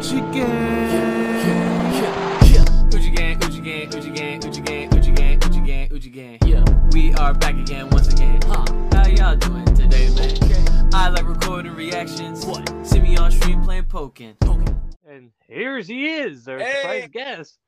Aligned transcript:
Uchi 0.00 0.20
Gang. 0.32 0.40
Uchi 2.94 3.10
Gang, 3.10 3.36
Uchi 3.44 3.60
Gang, 3.60 3.94
Uchi 3.94 4.10
Gang, 4.10 4.38
Uchi 4.46 4.60
Gang, 4.62 4.88
Uchi 4.96 5.10
Gang, 5.12 5.38
Uchi 5.44 5.60
Gang, 5.60 5.92
Uchi 5.92 6.08
Gang. 6.08 6.38
Yeah. 6.46 6.64
We 6.92 7.12
are 7.16 7.34
back 7.34 7.56
again 7.56 7.90
once 7.90 8.08
again. 8.08 8.40
Huh. 8.46 8.64
How 8.94 9.06
y'all 9.08 9.36
doing 9.36 9.66
today, 9.74 10.08
man? 10.14 10.90
I 10.94 11.10
like 11.10 11.28
recording 11.28 11.74
reactions. 11.74 12.46
What? 12.46 12.66
See 12.86 12.98
me 13.00 13.18
on 13.18 13.30
stream 13.30 13.62
playing 13.62 13.84
Pokken. 13.84 14.38
Pokken. 14.38 14.74
And 15.06 15.32
here's 15.46 15.86
he 15.86 16.06
is, 16.16 16.48
our 16.48 16.58
Hey. 16.58 16.72
surprise 16.80 17.08
guest. 17.12 17.58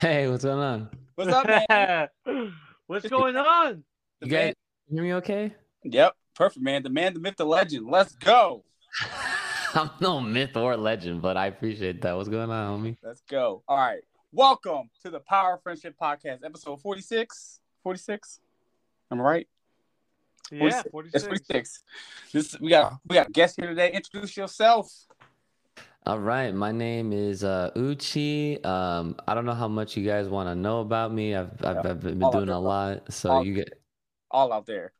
Hey, 0.00 0.26
what's 0.28 0.42
going 0.42 0.58
on? 0.58 0.88
What's 1.14 1.30
up, 1.30 1.46
man? 1.46 2.08
What's 2.88 3.08
going 3.08 3.36
on? 3.36 3.84
You 4.20 4.28
guys 4.28 4.54
hear 4.90 5.02
me 5.04 5.14
okay? 5.14 5.54
Yep, 5.84 6.16
perfect, 6.34 6.64
man. 6.64 6.82
The 6.82 6.90
man, 6.90 7.14
the 7.14 7.20
myth, 7.20 7.36
the 7.36 7.46
legend. 7.46 7.86
Let's 7.88 8.16
go. 8.16 8.64
I'm 9.74 9.90
no 10.00 10.20
myth 10.20 10.56
or 10.56 10.76
legend, 10.76 11.22
but 11.22 11.36
I 11.36 11.46
appreciate 11.46 12.02
that. 12.02 12.14
What's 12.14 12.28
going 12.28 12.50
on, 12.50 12.80
homie? 12.80 12.96
Let's 13.02 13.22
go. 13.22 13.62
All 13.66 13.76
right. 13.76 14.02
Welcome 14.30 14.90
to 15.02 15.10
the 15.10 15.20
Power 15.20 15.54
of 15.54 15.62
Friendship 15.62 15.94
Podcast, 16.00 16.44
episode 16.44 16.80
46. 16.82 17.60
46? 17.82 18.40
Am 19.10 19.20
I 19.20 19.24
right? 19.24 19.48
Yeah, 20.50 20.82
46. 20.90 20.90
46. 20.90 21.14
It's 21.14 21.24
46. 21.24 21.84
This 22.32 22.60
we 22.60 22.68
got 22.68 22.98
we 23.08 23.14
got 23.14 23.28
a 23.28 23.30
guest 23.30 23.56
here 23.58 23.68
today. 23.68 23.92
Introduce 23.92 24.36
yourself. 24.36 24.92
All 26.04 26.18
right, 26.18 26.52
my 26.52 26.72
name 26.72 27.12
is 27.12 27.42
uh, 27.42 27.70
Uchi. 27.74 28.62
Um, 28.64 29.16
I 29.26 29.34
don't 29.34 29.46
know 29.46 29.54
how 29.54 29.68
much 29.68 29.96
you 29.96 30.04
guys 30.04 30.28
want 30.28 30.48
to 30.48 30.54
know 30.54 30.80
about 30.80 31.14
me. 31.14 31.34
I've 31.34 31.64
I've, 31.64 31.86
I've 31.86 32.00
been 32.00 32.22
All 32.22 32.32
doing 32.32 32.50
a 32.50 32.60
lot, 32.60 33.10
so 33.10 33.30
All- 33.30 33.46
you 33.46 33.54
get 33.54 33.72
All 34.30 34.52
out 34.52 34.66
there. 34.66 34.92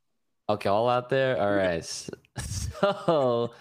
Okay. 0.53 0.69
All 0.69 0.89
out 0.89 1.09
there. 1.09 1.41
All 1.41 1.55
right. 1.55 1.85
So, 2.83 3.53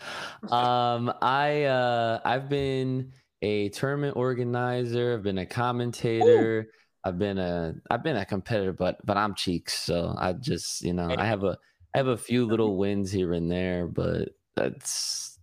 um, 0.49 1.13
I 1.21 1.65
uh, 1.65 2.21
I've 2.25 2.49
been 2.49 3.11
a 3.43 3.69
tournament 3.69 4.15
organizer. 4.15 5.13
I've 5.13 5.23
been 5.23 5.37
a 5.37 5.45
commentator. 5.45 6.71
I've 7.03 7.19
been 7.19 7.37
a 7.37 7.75
I've 7.89 8.01
been 8.03 8.15
a 8.15 8.25
competitor, 8.25 8.73
but 8.73 9.05
but 9.05 9.17
I'm 9.17 9.35
cheeks, 9.35 9.77
so 9.77 10.15
I 10.17 10.33
just 10.33 10.81
you 10.81 10.93
know 10.93 11.13
I 11.15 11.25
have 11.25 11.43
a 11.43 11.57
I 11.93 11.97
have 11.97 12.07
a 12.07 12.17
few 12.17 12.45
little 12.45 12.77
wins 12.77 13.11
here 13.11 13.33
and 13.33 13.51
there, 13.51 13.87
but 13.87 14.29
that's 14.55 15.37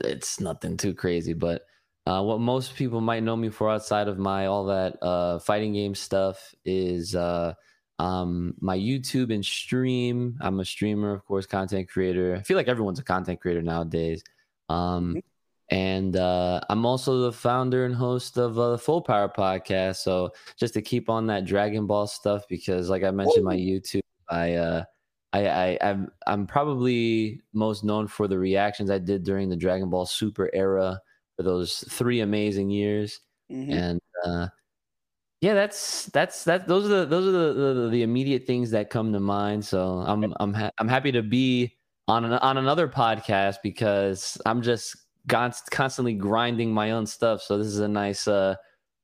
it's 0.00 0.40
nothing 0.40 0.76
too 0.76 0.94
crazy. 0.94 1.32
But 1.32 1.62
uh, 2.06 2.22
what 2.22 2.40
most 2.40 2.76
people 2.76 3.00
might 3.00 3.22
know 3.22 3.36
me 3.36 3.48
for 3.48 3.70
outside 3.70 4.08
of 4.08 4.18
my 4.18 4.46
all 4.46 4.66
that 4.66 5.02
uh, 5.02 5.38
fighting 5.38 5.72
game 5.72 5.94
stuff 5.94 6.54
is 6.64 7.14
uh, 7.14 7.54
um, 7.98 8.54
my 8.60 8.76
YouTube 8.76 9.32
and 9.32 9.44
stream. 9.44 10.36
I'm 10.40 10.60
a 10.60 10.64
streamer, 10.64 11.12
of 11.12 11.24
course, 11.24 11.46
content 11.46 11.88
creator. 11.88 12.34
I 12.36 12.42
feel 12.42 12.56
like 12.56 12.68
everyone's 12.68 12.98
a 12.98 13.04
content 13.04 13.40
creator 13.40 13.62
nowadays. 13.62 14.22
Um, 14.68 15.14
Mhm. 15.14 15.22
and 15.70 16.16
uh, 16.16 16.60
I'm 16.68 16.84
also 16.86 17.20
the 17.22 17.32
founder 17.32 17.84
and 17.86 17.94
host 17.94 18.36
of 18.36 18.58
uh, 18.58 18.72
the 18.72 18.78
Full 18.78 19.02
Power 19.02 19.28
podcast. 19.28 19.96
So 19.96 20.32
just 20.58 20.74
to 20.74 20.82
keep 20.82 21.08
on 21.08 21.26
that 21.28 21.44
Dragon 21.44 21.86
Ball 21.86 22.06
stuff, 22.06 22.44
because 22.48 22.90
like 22.90 23.04
I 23.04 23.10
mentioned, 23.10 23.44
my 23.44 23.56
YouTube, 23.56 24.02
I 24.28 24.54
uh, 24.54 24.84
I, 25.32 25.48
I 25.48 25.78
I'm 25.82 26.10
I'm 26.26 26.46
probably 26.46 27.40
most 27.52 27.84
known 27.84 28.06
for 28.08 28.28
the 28.28 28.38
reactions 28.38 28.90
I 28.90 28.98
did 28.98 29.24
during 29.24 29.48
the 29.48 29.56
Dragon 29.56 29.90
Ball 29.90 30.06
Super 30.06 30.50
era 30.52 31.00
for 31.36 31.42
those 31.42 31.78
three 31.90 32.20
amazing 32.20 32.70
years, 32.70 33.20
Mhm. 33.50 33.72
and 33.72 34.00
uh, 34.24 34.46
yeah, 35.44 35.52
that's 35.52 36.06
that's 36.06 36.44
that. 36.44 36.66
Those 36.66 36.86
are 36.86 37.00
the 37.00 37.04
those 37.04 37.28
are 37.28 37.32
the, 37.32 37.52
the 37.52 37.88
the 37.90 38.02
immediate 38.02 38.46
things 38.46 38.70
that 38.70 38.88
come 38.88 39.12
to 39.12 39.20
mind. 39.20 39.62
So 39.62 40.02
I'm 40.06 40.32
I'm 40.40 40.54
ha- 40.54 40.70
I'm 40.78 40.88
happy 40.88 41.12
to 41.12 41.22
be 41.22 41.76
on 42.08 42.24
an, 42.24 42.32
on 42.32 42.56
another 42.56 42.88
podcast 42.88 43.56
because 43.62 44.40
I'm 44.46 44.62
just 44.62 44.96
const- 45.28 45.70
constantly 45.70 46.14
grinding 46.14 46.72
my 46.72 46.92
own 46.92 47.04
stuff. 47.04 47.42
So 47.42 47.58
this 47.58 47.66
is 47.66 47.80
a 47.80 47.88
nice 47.88 48.26
uh 48.26 48.54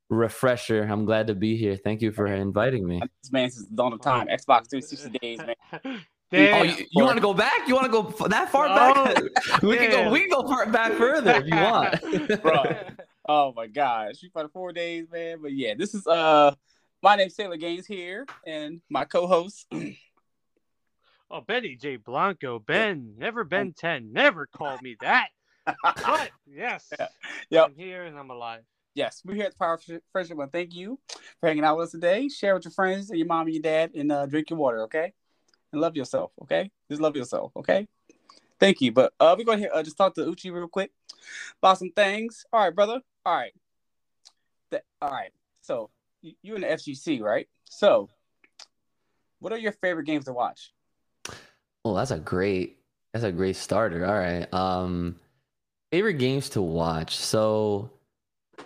refresher. 0.08 0.84
I'm 0.84 1.05
glad 1.05 1.27
to 1.27 1.34
be 1.34 1.58
here. 1.58 1.77
Thank 1.77 2.00
you 2.00 2.10
for 2.10 2.27
inviting 2.27 2.86
me. 2.86 3.02
This 3.22 3.30
man 3.30 3.50
since 3.50 3.69
the 3.69 3.77
dawn 3.77 3.92
of 3.92 4.00
time. 4.00 4.27
Xbox 4.28 4.70
360 4.70 5.19
days, 5.19 5.41
man. 5.41 6.00
Damn. 6.31 6.60
Oh, 6.60 6.62
you, 6.62 6.87
you 6.91 7.04
want 7.04 7.19
to 7.19 7.22
go 7.22 7.34
back? 7.34 7.69
You 7.69 7.75
want 7.75 7.84
to 7.84 7.93
go 7.93 8.28
that 8.28 8.50
far 8.50 8.69
back? 8.69 9.14
we 9.62 9.76
can 9.76 9.91
go. 9.91 10.10
We 10.10 10.20
can 10.20 10.31
go 10.31 10.48
far 10.48 10.64
back 10.70 10.93
further 10.93 11.32
if 11.32 11.47
you 11.47 11.56
want. 11.56 12.43
Bro. 12.43 12.64
Oh 13.32 13.52
my 13.54 13.68
gosh. 13.68 14.16
Street 14.16 14.32
Fighter 14.34 14.48
four 14.48 14.72
days, 14.72 15.06
man. 15.08 15.38
But 15.41 15.52
yeah, 15.52 15.74
this 15.78 15.94
is 15.94 16.04
uh 16.04 16.52
my 17.00 17.14
name's 17.14 17.36
Sailor 17.36 17.58
Gainz 17.58 17.86
here, 17.86 18.26
and 18.44 18.80
my 18.91 19.04
co-host. 19.04 19.66
Oh, 21.32 21.40
Benny 21.40 21.76
J. 21.76 21.94
Blanco. 21.94 22.58
Ben. 22.58 23.14
Never 23.16 23.44
been 23.44 23.72
10. 23.72 24.12
Never 24.12 24.48
called 24.48 24.82
me 24.82 24.96
that. 25.00 25.28
But, 25.84 26.30
yes. 26.44 26.92
Yep. 27.50 27.66
I'm 27.69 27.74
here 27.76 28.02
and 28.02 28.19
I'm 28.19 28.30
alive. 28.30 28.62
yes, 28.96 29.22
we're 29.24 29.34
here 29.34 29.44
at 29.44 29.52
the 29.52 29.56
Power 29.56 29.74
of 29.74 29.84
Friendship. 30.10 30.36
And 30.40 30.50
thank 30.50 30.74
you 30.74 30.98
for 31.38 31.46
hanging 31.46 31.62
out 31.62 31.76
with 31.76 31.86
us 31.86 31.92
today. 31.92 32.28
Share 32.28 32.54
with 32.56 32.64
your 32.64 32.72
friends 32.72 33.10
and 33.10 33.19
your 33.20 33.28
mom 33.28 33.46
and 33.46 33.54
your 33.54 33.62
dad, 33.62 33.92
and 33.94 34.10
uh, 34.10 34.26
drink 34.26 34.50
your 34.50 34.58
water, 34.58 34.82
okay? 34.82 35.12
And 35.72 35.80
love 35.80 35.94
yourself, 35.96 36.32
okay? 36.42 36.72
Just 36.90 37.00
love 37.00 37.14
yourself, 37.14 37.52
okay? 37.58 37.86
Thank 38.60 38.82
you. 38.82 38.93
But 38.93 39.15
uh, 39.19 39.34
we're 39.37 39.44
going 39.44 39.62
to 39.62 39.75
uh, 39.75 39.82
just 39.82 39.97
talk 39.97 40.15
to 40.15 40.28
Uchi 40.28 40.50
real 40.50 40.69
quick 40.69 40.93
about 41.62 41.78
some 41.78 41.91
things. 41.91 42.44
All 42.53 42.60
right, 42.60 42.75
brother. 42.75 43.00
All 43.25 43.34
right. 43.34 43.53
The, 44.71 44.82
all 45.00 45.10
right. 45.10 45.31
So 45.62 45.91
you, 46.22 46.34
you 46.43 46.54
in 46.54 46.60
the 46.60 46.69
FGC, 46.69 47.22
right? 47.22 47.49
So, 47.65 48.09
what 49.41 49.53
are 49.53 49.59
your 49.59 49.72
favorite 49.72 50.04
games 50.04 50.26
to 50.26 50.32
watch? 50.32 50.72
Oh, 51.84 51.94
that's 51.94 52.10
a 52.10 52.19
great 52.19 52.78
that's 53.12 53.25
a 53.25 53.32
great 53.32 53.56
starter. 53.56 54.04
All 54.04 54.19
right. 54.19 54.53
Um 54.53 55.16
favorite 55.91 56.15
games 56.15 56.50
to 56.50 56.62
watch. 56.62 57.16
So 57.16 57.91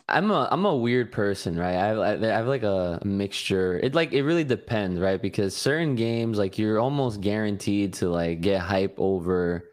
I'm 0.08 0.32
a 0.32 0.48
I'm 0.50 0.64
a 0.64 0.76
weird 0.76 1.12
person, 1.12 1.56
right? 1.56 1.76
I 1.76 1.90
I, 1.90 2.12
I 2.14 2.36
have 2.36 2.48
like 2.48 2.64
a 2.64 3.00
mixture. 3.04 3.78
It 3.78 3.94
like 3.94 4.12
it 4.12 4.24
really 4.24 4.42
depends, 4.42 4.98
right? 4.98 5.22
Because 5.22 5.56
certain 5.56 5.94
games 5.94 6.38
like 6.38 6.58
you're 6.58 6.80
almost 6.80 7.20
guaranteed 7.20 7.94
to 7.94 8.08
like 8.08 8.40
get 8.40 8.60
hype 8.60 8.96
over 8.98 9.64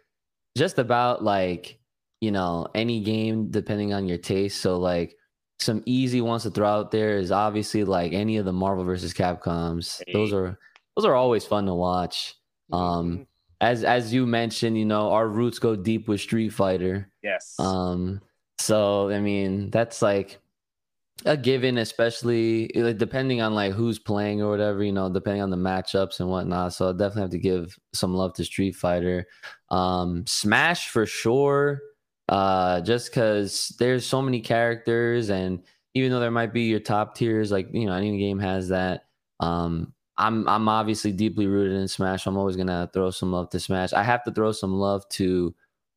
just 0.57 0.79
about 0.79 1.23
like, 1.23 1.79
you 2.19 2.31
know, 2.31 2.67
any 2.75 3.01
game 3.01 3.49
depending 3.49 3.93
on 3.93 4.07
your 4.07 4.17
taste. 4.17 4.61
So 4.61 4.77
like 4.77 5.15
some 5.59 5.83
easy 5.85 6.21
ones 6.21 6.43
to 6.43 6.51
throw 6.51 6.67
out 6.67 6.91
there 6.91 7.17
is 7.17 7.31
obviously 7.31 7.83
like 7.83 8.13
any 8.13 8.37
of 8.37 8.45
the 8.45 8.53
Marvel 8.53 8.83
versus 8.83 9.13
Capcoms. 9.13 10.01
Those 10.11 10.33
are 10.33 10.57
those 10.95 11.05
are 11.05 11.15
always 11.15 11.45
fun 11.45 11.65
to 11.67 11.73
watch. 11.73 12.35
Um, 12.73 13.27
as 13.61 13.83
as 13.83 14.13
you 14.13 14.25
mentioned, 14.25 14.77
you 14.77 14.85
know, 14.85 15.11
our 15.11 15.27
roots 15.27 15.59
go 15.59 15.75
deep 15.75 16.07
with 16.07 16.19
Street 16.19 16.49
Fighter. 16.49 17.09
Yes. 17.21 17.55
Um, 17.59 18.21
so 18.59 19.09
I 19.09 19.19
mean, 19.19 19.69
that's 19.69 20.01
like 20.01 20.40
a 21.25 21.37
given, 21.37 21.77
especially 21.77 22.71
like, 22.75 22.97
depending 22.97 23.41
on 23.41 23.53
like 23.53 23.73
who's 23.73 23.99
playing 23.99 24.41
or 24.41 24.49
whatever, 24.49 24.83
you 24.83 24.91
know, 24.91 25.09
depending 25.09 25.41
on 25.41 25.49
the 25.49 25.57
matchups 25.57 26.19
and 26.19 26.29
whatnot. 26.29 26.73
So 26.73 26.89
I 26.89 26.91
definitely 26.91 27.21
have 27.21 27.31
to 27.31 27.39
give 27.39 27.77
some 27.93 28.13
love 28.13 28.33
to 28.35 28.43
Street 28.43 28.75
Fighter. 28.75 29.27
Um, 29.69 30.25
Smash 30.27 30.89
for 30.89 31.05
sure. 31.05 31.81
Uh, 32.29 32.81
just 32.81 33.11
because 33.11 33.75
there's 33.77 34.05
so 34.05 34.21
many 34.21 34.39
characters, 34.39 35.29
and 35.29 35.63
even 35.93 36.11
though 36.11 36.21
there 36.21 36.31
might 36.31 36.53
be 36.53 36.61
your 36.63 36.79
top 36.79 37.13
tiers, 37.13 37.51
like 37.51 37.67
you 37.73 37.85
know, 37.85 37.93
any 37.93 38.17
game 38.17 38.39
has 38.39 38.69
that. 38.69 39.05
Um, 39.41 39.93
I'm 40.17 40.47
I'm 40.47 40.69
obviously 40.69 41.11
deeply 41.11 41.47
rooted 41.47 41.77
in 41.77 41.87
Smash. 41.87 42.25
I'm 42.27 42.37
always 42.37 42.55
gonna 42.55 42.89
throw 42.93 43.11
some 43.11 43.33
love 43.33 43.49
to 43.49 43.59
Smash. 43.59 43.91
I 43.91 44.03
have 44.03 44.23
to 44.23 44.31
throw 44.31 44.53
some 44.53 44.73
love 44.73 45.03
to 45.09 45.53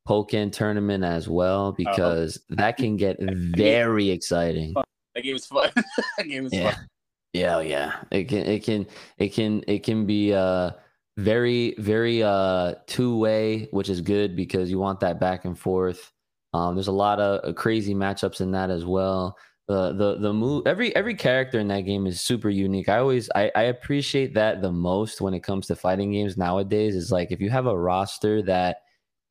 Pokken 0.09 0.51
tournament 0.51 1.05
as 1.05 1.29
well 1.29 1.73
because 1.73 2.41
that 2.51 2.79
can 2.79 2.97
get 2.97 3.19
very 3.21 4.11
exciting. 4.11 4.75
That 5.15 5.23
game 5.23 5.35
was 5.35 5.47
fun. 5.47 5.71
that 6.19 6.29
game 6.29 6.45
was 6.45 6.53
Yeah. 6.53 6.73
fun. 6.73 6.89
Yeah, 7.33 7.57
oh, 7.57 7.61
yeah. 7.61 7.97
It 8.13 8.29
can 8.29 8.39
it 8.47 8.63
can 8.65 8.87
it 9.19 9.29
can 9.31 9.65
it 9.67 9.83
can 9.83 10.07
be 10.07 10.33
uh 10.33 10.71
very 11.17 11.75
very 11.79 12.23
uh 12.23 12.75
two 12.87 13.17
way, 13.19 13.69
which 13.73 13.89
is 13.89 14.01
good 14.01 14.37
because 14.37 14.71
you 14.71 14.79
want 14.79 15.01
that 15.01 15.19
back 15.19 15.45
and 15.45 15.59
forth. 15.59 16.13
Um 16.53 16.77
there's 16.77 16.87
a 16.89 16.93
lot 16.93 17.19
of 17.19 17.41
uh, 17.49 17.53
crazy 17.53 17.95
matchups 17.95 18.41
in 18.41 18.53
that 18.53 18.71
as 18.71 18.84
well. 18.84 19.37
The 19.66 19.93
the 19.95 20.19
the 20.19 20.33
move 20.33 20.66
every 20.66 20.95
every 20.95 21.15
character 21.17 21.59
in 21.59 21.67
that 21.69 21.81
game 21.81 22.07
is 22.07 22.21
super 22.21 22.51
unique. 22.51 22.89
I 22.89 22.99
always 22.99 23.28
I, 23.34 23.51
I 23.57 23.63
appreciate 23.63 24.34
that 24.34 24.63
the 24.63 24.71
most 24.71 25.21
when 25.21 25.34
it 25.34 25.43
comes 25.43 25.67
to 25.69 25.75
fighting 25.77 26.13
games 26.13 26.37
nowadays 26.37 26.95
is 26.95 27.10
like 27.10 27.33
if 27.33 27.41
you 27.41 27.51
have 27.51 27.67
a 27.67 27.77
roster 27.77 28.43
that 28.43 28.83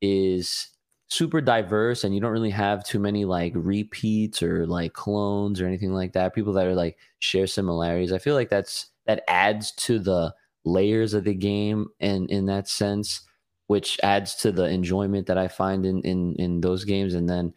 is 0.02 0.68
super 1.14 1.40
diverse 1.40 2.02
and 2.02 2.12
you 2.14 2.20
don't 2.20 2.32
really 2.32 2.50
have 2.50 2.84
too 2.84 2.98
many 2.98 3.24
like 3.24 3.52
repeats 3.54 4.42
or 4.42 4.66
like 4.66 4.92
clones 4.92 5.60
or 5.60 5.66
anything 5.66 5.92
like 5.92 6.12
that 6.12 6.34
people 6.34 6.52
that 6.52 6.66
are 6.66 6.74
like 6.74 6.98
share 7.20 7.46
similarities 7.46 8.12
i 8.12 8.18
feel 8.18 8.34
like 8.34 8.48
that's 8.48 8.86
that 9.06 9.22
adds 9.28 9.70
to 9.72 9.98
the 9.98 10.34
layers 10.64 11.14
of 11.14 11.22
the 11.24 11.34
game 11.34 11.86
and 12.00 12.28
in 12.30 12.46
that 12.46 12.66
sense 12.66 13.20
which 13.68 13.98
adds 14.02 14.34
to 14.34 14.50
the 14.50 14.64
enjoyment 14.64 15.26
that 15.28 15.38
i 15.38 15.46
find 15.46 15.86
in 15.86 16.02
in 16.02 16.34
in 16.36 16.60
those 16.60 16.84
games 16.84 17.14
and 17.14 17.28
then 17.28 17.52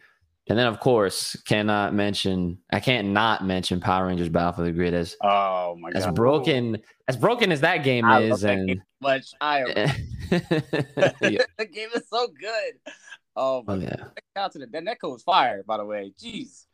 and 0.48 0.56
then 0.56 0.66
of 0.66 0.78
course 0.78 1.36
cannot 1.46 1.92
mention 1.92 2.58
i 2.72 2.78
can't 2.78 3.08
not 3.08 3.44
mention 3.44 3.80
power 3.80 4.06
rangers 4.06 4.28
battle 4.28 4.52
for 4.52 4.62
the 4.62 4.72
grid 4.72 4.94
as 4.94 5.16
Oh 5.22 5.76
my 5.80 5.90
god 5.90 5.98
as 5.98 6.14
broken 6.14 6.78
as 7.08 7.16
broken 7.16 7.50
as 7.50 7.62
that 7.62 7.78
game 7.78 8.04
I 8.04 8.20
is 8.22 8.44
and 8.44 8.82
much. 9.00 9.32
I 9.40 9.62
the 10.30 11.68
game 11.72 11.88
is 11.94 12.02
so 12.08 12.28
good. 12.28 12.92
Oh, 13.38 13.64
Oh 13.66 13.74
yeah. 13.74 13.96
Shout 13.96 14.12
out 14.36 14.52
to 14.52 14.58
the 14.58 14.66
that 14.66 14.84
netcode 14.84 15.16
is 15.16 15.22
fire, 15.22 15.62
by 15.66 15.76
the 15.76 15.84
way. 15.84 16.12
Jeez. 16.20 16.66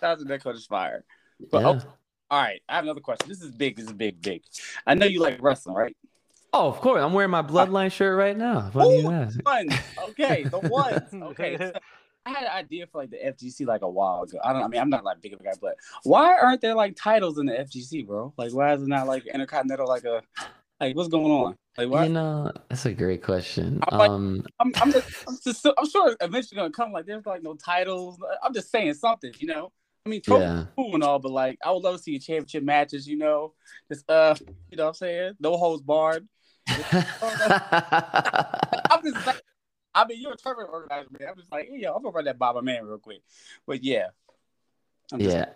Shout 0.00 0.20
out 0.20 0.42
to 0.42 0.50
is 0.50 0.66
fire. 0.66 1.04
But 1.50 1.60
Yeah. 1.60 1.68
oh, 1.68 1.80
all 2.30 2.40
right, 2.42 2.62
I 2.68 2.76
have 2.76 2.84
another 2.84 3.00
question. 3.00 3.28
This 3.28 3.42
is 3.42 3.50
big. 3.50 3.76
This 3.76 3.86
is 3.86 3.92
big, 3.92 4.22
big. 4.22 4.42
I 4.86 4.94
know 4.94 5.06
you 5.06 5.20
like 5.20 5.42
wrestling, 5.42 5.76
right? 5.76 5.96
Oh, 6.52 6.68
of 6.68 6.80
course. 6.80 7.02
I'm 7.02 7.12
wearing 7.12 7.32
my 7.32 7.42
bloodline 7.42 7.90
shirt 7.90 8.16
right 8.16 8.36
now. 8.36 8.70
What 8.72 8.84
do 8.84 8.90
you 8.90 9.00
Ooh. 9.00 9.28
One. 9.42 9.68
Okay, 10.10 10.44
the 10.44 10.58
ones. 10.70 11.12
Okay. 11.12 11.56
so 11.58 11.72
I 12.24 12.30
had 12.30 12.44
an 12.44 12.52
idea 12.52 12.86
for 12.86 13.02
like 13.02 13.10
the 13.10 13.18
FGC 13.18 13.66
like 13.66 13.82
a 13.82 13.88
while 13.88 14.22
ago. 14.22 14.38
I 14.42 14.52
don't. 14.52 14.62
I 14.62 14.68
mean, 14.68 14.80
I'm 14.80 14.88
not 14.88 15.04
like 15.04 15.20
big 15.20 15.34
of 15.34 15.40
a 15.40 15.44
guy, 15.44 15.52
but 15.60 15.74
why 16.04 16.38
aren't 16.38 16.60
there 16.60 16.74
like 16.74 16.96
titles 16.96 17.38
in 17.38 17.46
the 17.46 17.52
FGC, 17.52 18.06
bro? 18.06 18.32
Like, 18.36 18.52
why 18.54 18.72
is 18.74 18.82
it 18.82 18.88
not 18.88 19.08
like 19.08 19.26
Intercontinental? 19.26 19.88
Like 19.88 20.04
a 20.04 20.22
like, 20.80 20.96
what's 20.96 21.08
going 21.08 21.30
on? 21.30 21.56
Like, 21.76 21.88
why? 21.88 22.04
You 22.04 22.12
know, 22.12 22.52
that's 22.68 22.86
a 22.86 22.92
great 22.92 23.22
question. 23.22 23.80
I'm 23.88 23.98
like- 23.98 24.10
Um, 24.10 24.44
I'm, 24.60 24.72
I'm 24.80 24.92
just, 24.92 25.08
I'm 25.28 25.38
just, 25.42 25.66
I'm 25.76 25.88
sure 25.88 26.16
eventually 26.20 26.56
gonna 26.56 26.70
come. 26.70 26.92
Like, 26.92 27.06
there's 27.06 27.26
like 27.26 27.42
no 27.42 27.54
titles. 27.54 28.18
I'm 28.42 28.54
just 28.54 28.70
saying 28.70 28.94
something, 28.94 29.32
you 29.38 29.48
know. 29.48 29.72
I 30.06 30.10
mean, 30.10 30.20
yeah. 30.28 30.66
cool 30.76 30.94
and 30.94 31.02
all, 31.02 31.18
but 31.18 31.32
like, 31.32 31.58
I 31.64 31.70
would 31.72 31.82
love 31.82 31.96
to 31.96 32.02
see 32.02 32.18
championship 32.18 32.62
matches. 32.62 33.08
You 33.08 33.16
know, 33.16 33.54
just 33.90 34.08
uh, 34.10 34.34
you 34.70 34.76
know, 34.76 34.84
what 34.84 34.88
I'm 34.90 34.94
saying 34.94 35.32
no 35.40 35.56
holds 35.56 35.82
barred. 35.82 36.28
I'm 36.68 36.82
just 39.02 39.26
like, 39.26 39.42
I 39.94 40.04
mean, 40.06 40.20
you're 40.20 40.32
a 40.32 40.36
tournament 40.36 40.70
organizer, 40.72 41.08
man. 41.18 41.28
I'm 41.30 41.36
just 41.36 41.50
like, 41.52 41.68
hey, 41.68 41.78
yo, 41.78 41.94
I'm 41.94 42.02
gonna 42.02 42.14
run 42.14 42.24
that 42.26 42.38
Baba 42.38 42.62
Man 42.62 42.84
real 42.84 42.98
quick. 42.98 43.22
But 43.66 43.82
yeah, 43.82 44.08
yeah. 45.16 45.46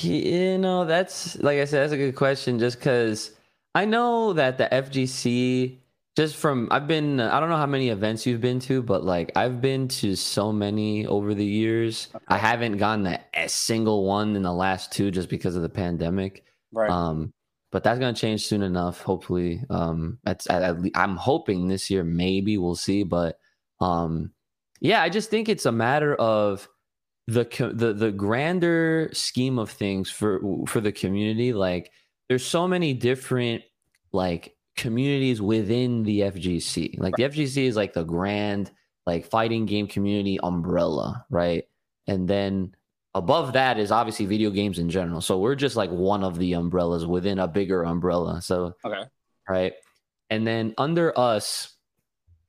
You 0.00 0.58
know, 0.58 0.84
that's 0.84 1.36
like 1.40 1.58
I 1.58 1.64
said, 1.64 1.82
that's 1.82 1.92
a 1.92 1.96
good 1.96 2.14
question. 2.14 2.58
Just 2.58 2.78
because 2.78 3.32
I 3.74 3.84
know 3.84 4.34
that 4.34 4.58
the 4.58 4.68
FGC, 4.70 5.78
just 6.16 6.36
from 6.36 6.68
I've 6.70 6.86
been, 6.86 7.20
I 7.20 7.40
don't 7.40 7.48
know 7.48 7.56
how 7.56 7.66
many 7.66 7.88
events 7.88 8.26
you've 8.26 8.40
been 8.40 8.60
to, 8.60 8.82
but 8.82 9.04
like 9.04 9.32
I've 9.36 9.60
been 9.60 9.88
to 9.88 10.14
so 10.14 10.52
many 10.52 11.06
over 11.06 11.34
the 11.34 11.44
years. 11.44 12.08
I 12.28 12.36
haven't 12.36 12.76
gone 12.76 13.04
to 13.04 13.20
a 13.34 13.48
single 13.48 14.04
one 14.04 14.36
in 14.36 14.42
the 14.42 14.52
last 14.52 14.92
two 14.92 15.10
just 15.10 15.28
because 15.28 15.56
of 15.56 15.62
the 15.62 15.68
pandemic. 15.68 16.44
right. 16.72 16.90
Um, 16.90 17.32
but 17.70 17.82
that's 17.82 17.98
gonna 17.98 18.12
change 18.12 18.44
soon 18.44 18.62
enough. 18.62 19.00
Hopefully, 19.00 19.62
um, 19.70 20.18
that's 20.24 20.48
at, 20.50 20.62
at 20.62 20.80
le- 20.82 20.90
I'm 20.94 21.16
hoping 21.16 21.68
this 21.68 21.88
year. 21.88 22.04
Maybe 22.04 22.58
we'll 22.58 22.74
see, 22.76 23.02
but 23.02 23.38
um, 23.80 24.32
yeah, 24.80 25.02
I 25.02 25.08
just 25.08 25.30
think 25.30 25.48
it's 25.48 25.64
a 25.64 25.72
matter 25.72 26.14
of 26.14 26.68
the 27.26 27.44
the 27.74 27.94
the 27.94 28.12
grander 28.12 29.08
scheme 29.14 29.58
of 29.58 29.70
things 29.70 30.10
for 30.10 30.42
for 30.66 30.80
the 30.82 30.92
community. 30.92 31.54
Like, 31.54 31.90
there's 32.32 32.46
so 32.46 32.66
many 32.66 32.94
different 32.94 33.62
like 34.10 34.56
communities 34.74 35.42
within 35.42 36.02
the 36.02 36.20
FGC. 36.20 36.98
Like 36.98 37.14
the 37.16 37.24
FGC 37.24 37.66
is 37.66 37.76
like 37.76 37.92
the 37.92 38.04
grand 38.04 38.70
like 39.04 39.26
fighting 39.26 39.66
game 39.66 39.86
community 39.86 40.40
umbrella, 40.42 41.26
right? 41.28 41.64
And 42.06 42.26
then 42.26 42.74
above 43.12 43.52
that 43.52 43.78
is 43.78 43.92
obviously 43.92 44.24
video 44.24 44.48
games 44.48 44.78
in 44.78 44.88
general. 44.88 45.20
So 45.20 45.40
we're 45.40 45.56
just 45.56 45.76
like 45.76 45.90
one 45.90 46.24
of 46.24 46.38
the 46.38 46.54
umbrellas 46.54 47.04
within 47.04 47.38
a 47.38 47.46
bigger 47.46 47.82
umbrella. 47.82 48.40
So 48.40 48.76
okay. 48.82 49.02
right? 49.46 49.74
And 50.30 50.46
then 50.46 50.72
under 50.78 51.12
us, 51.18 51.76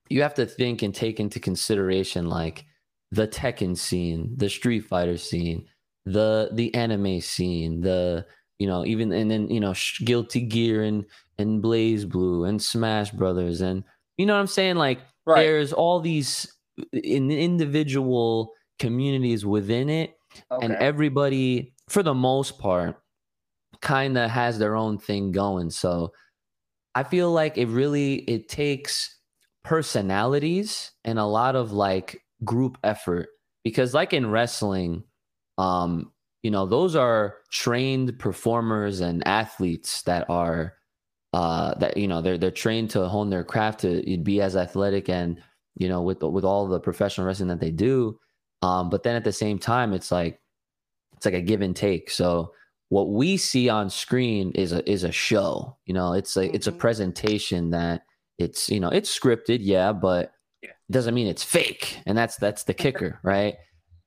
you 0.07 0.21
have 0.21 0.35
to 0.35 0.45
think 0.45 0.81
and 0.81 0.95
take 0.95 1.19
into 1.19 1.41
consideration 1.41 2.29
like 2.29 2.63
the 3.11 3.27
Tekken 3.27 3.77
scene, 3.77 4.35
the 4.37 4.49
Street 4.49 4.85
Fighter 4.85 5.17
scene, 5.17 5.67
the 6.05 6.51
the 6.53 6.73
anime 6.73 7.19
scene, 7.19 7.81
the 7.81 8.25
you 8.59 8.67
know 8.67 8.85
even 8.85 9.11
and 9.11 9.29
then 9.31 9.47
you 9.49 9.59
know 9.59 9.73
Guilty 10.05 10.41
Gear 10.41 10.83
and 10.83 11.05
and 11.37 11.63
BlazBlue 11.63 12.47
and 12.47 12.61
Smash 12.61 13.11
Brothers 13.11 13.61
and 13.61 13.83
you 14.17 14.25
know 14.25 14.33
what 14.33 14.39
I'm 14.41 14.47
saying 14.47 14.75
like 14.75 14.99
Right. 15.25 15.43
there's 15.43 15.71
all 15.71 16.01
these 16.01 16.51
in 16.91 17.31
individual 17.31 18.51
communities 18.79 19.45
within 19.45 19.89
it 19.89 20.17
Okay. 20.51 20.65
and 20.65 20.75
everybody 20.75 21.73
for 21.87 22.03
the 22.03 22.13
most 22.13 22.59
part 22.59 22.97
kind 23.81 24.17
of 24.17 24.29
has 24.29 24.57
their 24.59 24.75
own 24.75 24.97
thing 24.97 25.31
going 25.31 25.69
so 25.69 26.11
i 26.95 27.03
feel 27.03 27.31
like 27.31 27.57
it 27.57 27.67
really 27.67 28.15
it 28.15 28.49
takes 28.49 29.19
personalities 29.63 30.91
and 31.05 31.19
a 31.19 31.25
lot 31.25 31.55
of 31.55 31.71
like 31.71 32.23
group 32.43 32.77
effort 32.83 33.29
because 33.63 33.93
like 33.93 34.11
in 34.13 34.29
wrestling 34.29 35.03
um 35.57 36.11
you 36.43 36.51
know 36.51 36.65
those 36.65 36.95
are 36.95 37.37
trained 37.51 38.17
performers 38.19 38.99
and 38.99 39.25
athletes 39.27 40.03
that 40.03 40.29
are 40.29 40.73
uh 41.33 41.73
that 41.75 41.97
you 41.97 42.07
know 42.07 42.21
they're 42.21 42.37
they're 42.37 42.51
trained 42.51 42.89
to 42.91 43.07
hone 43.07 43.29
their 43.29 43.43
craft 43.43 43.79
to 43.81 44.17
be 44.19 44.41
as 44.41 44.55
athletic 44.55 45.09
and 45.09 45.41
you 45.75 45.89
know 45.89 46.01
with 46.01 46.21
with 46.21 46.43
all 46.45 46.67
the 46.67 46.79
professional 46.79 47.25
wrestling 47.25 47.49
that 47.49 47.59
they 47.59 47.71
do 47.71 48.19
um 48.61 48.89
but 48.89 49.03
then 49.03 49.15
at 49.15 49.23
the 49.23 49.31
same 49.33 49.57
time 49.57 49.93
it's 49.93 50.11
like 50.11 50.39
it's 51.15 51.25
like 51.25 51.33
a 51.33 51.41
give 51.41 51.61
and 51.61 51.75
take 51.75 52.09
so 52.09 52.53
what 52.89 53.09
we 53.09 53.37
see 53.37 53.69
on 53.69 53.89
screen 53.89 54.51
is 54.51 54.71
a 54.73 54.87
is 54.89 55.03
a 55.03 55.11
show 55.11 55.75
you 55.85 55.93
know 55.93 56.13
it's 56.13 56.37
a 56.37 56.53
it's 56.53 56.67
a 56.67 56.71
Mhm. 56.71 56.79
presentation 56.79 57.69
that 57.71 58.03
it's 58.37 58.69
you 58.69 58.79
know 58.79 58.89
it's 58.89 59.17
scripted 59.17 59.59
yeah 59.61 59.91
but 59.93 60.33
Yeah. 60.61 60.69
it 60.71 60.91
doesn't 60.91 61.15
mean 61.15 61.27
it's 61.27 61.43
fake 61.43 61.99
and 62.05 62.17
that's 62.17 62.35
that's 62.37 62.63
the 62.65 62.73
kicker 62.73 63.19
right 63.23 63.55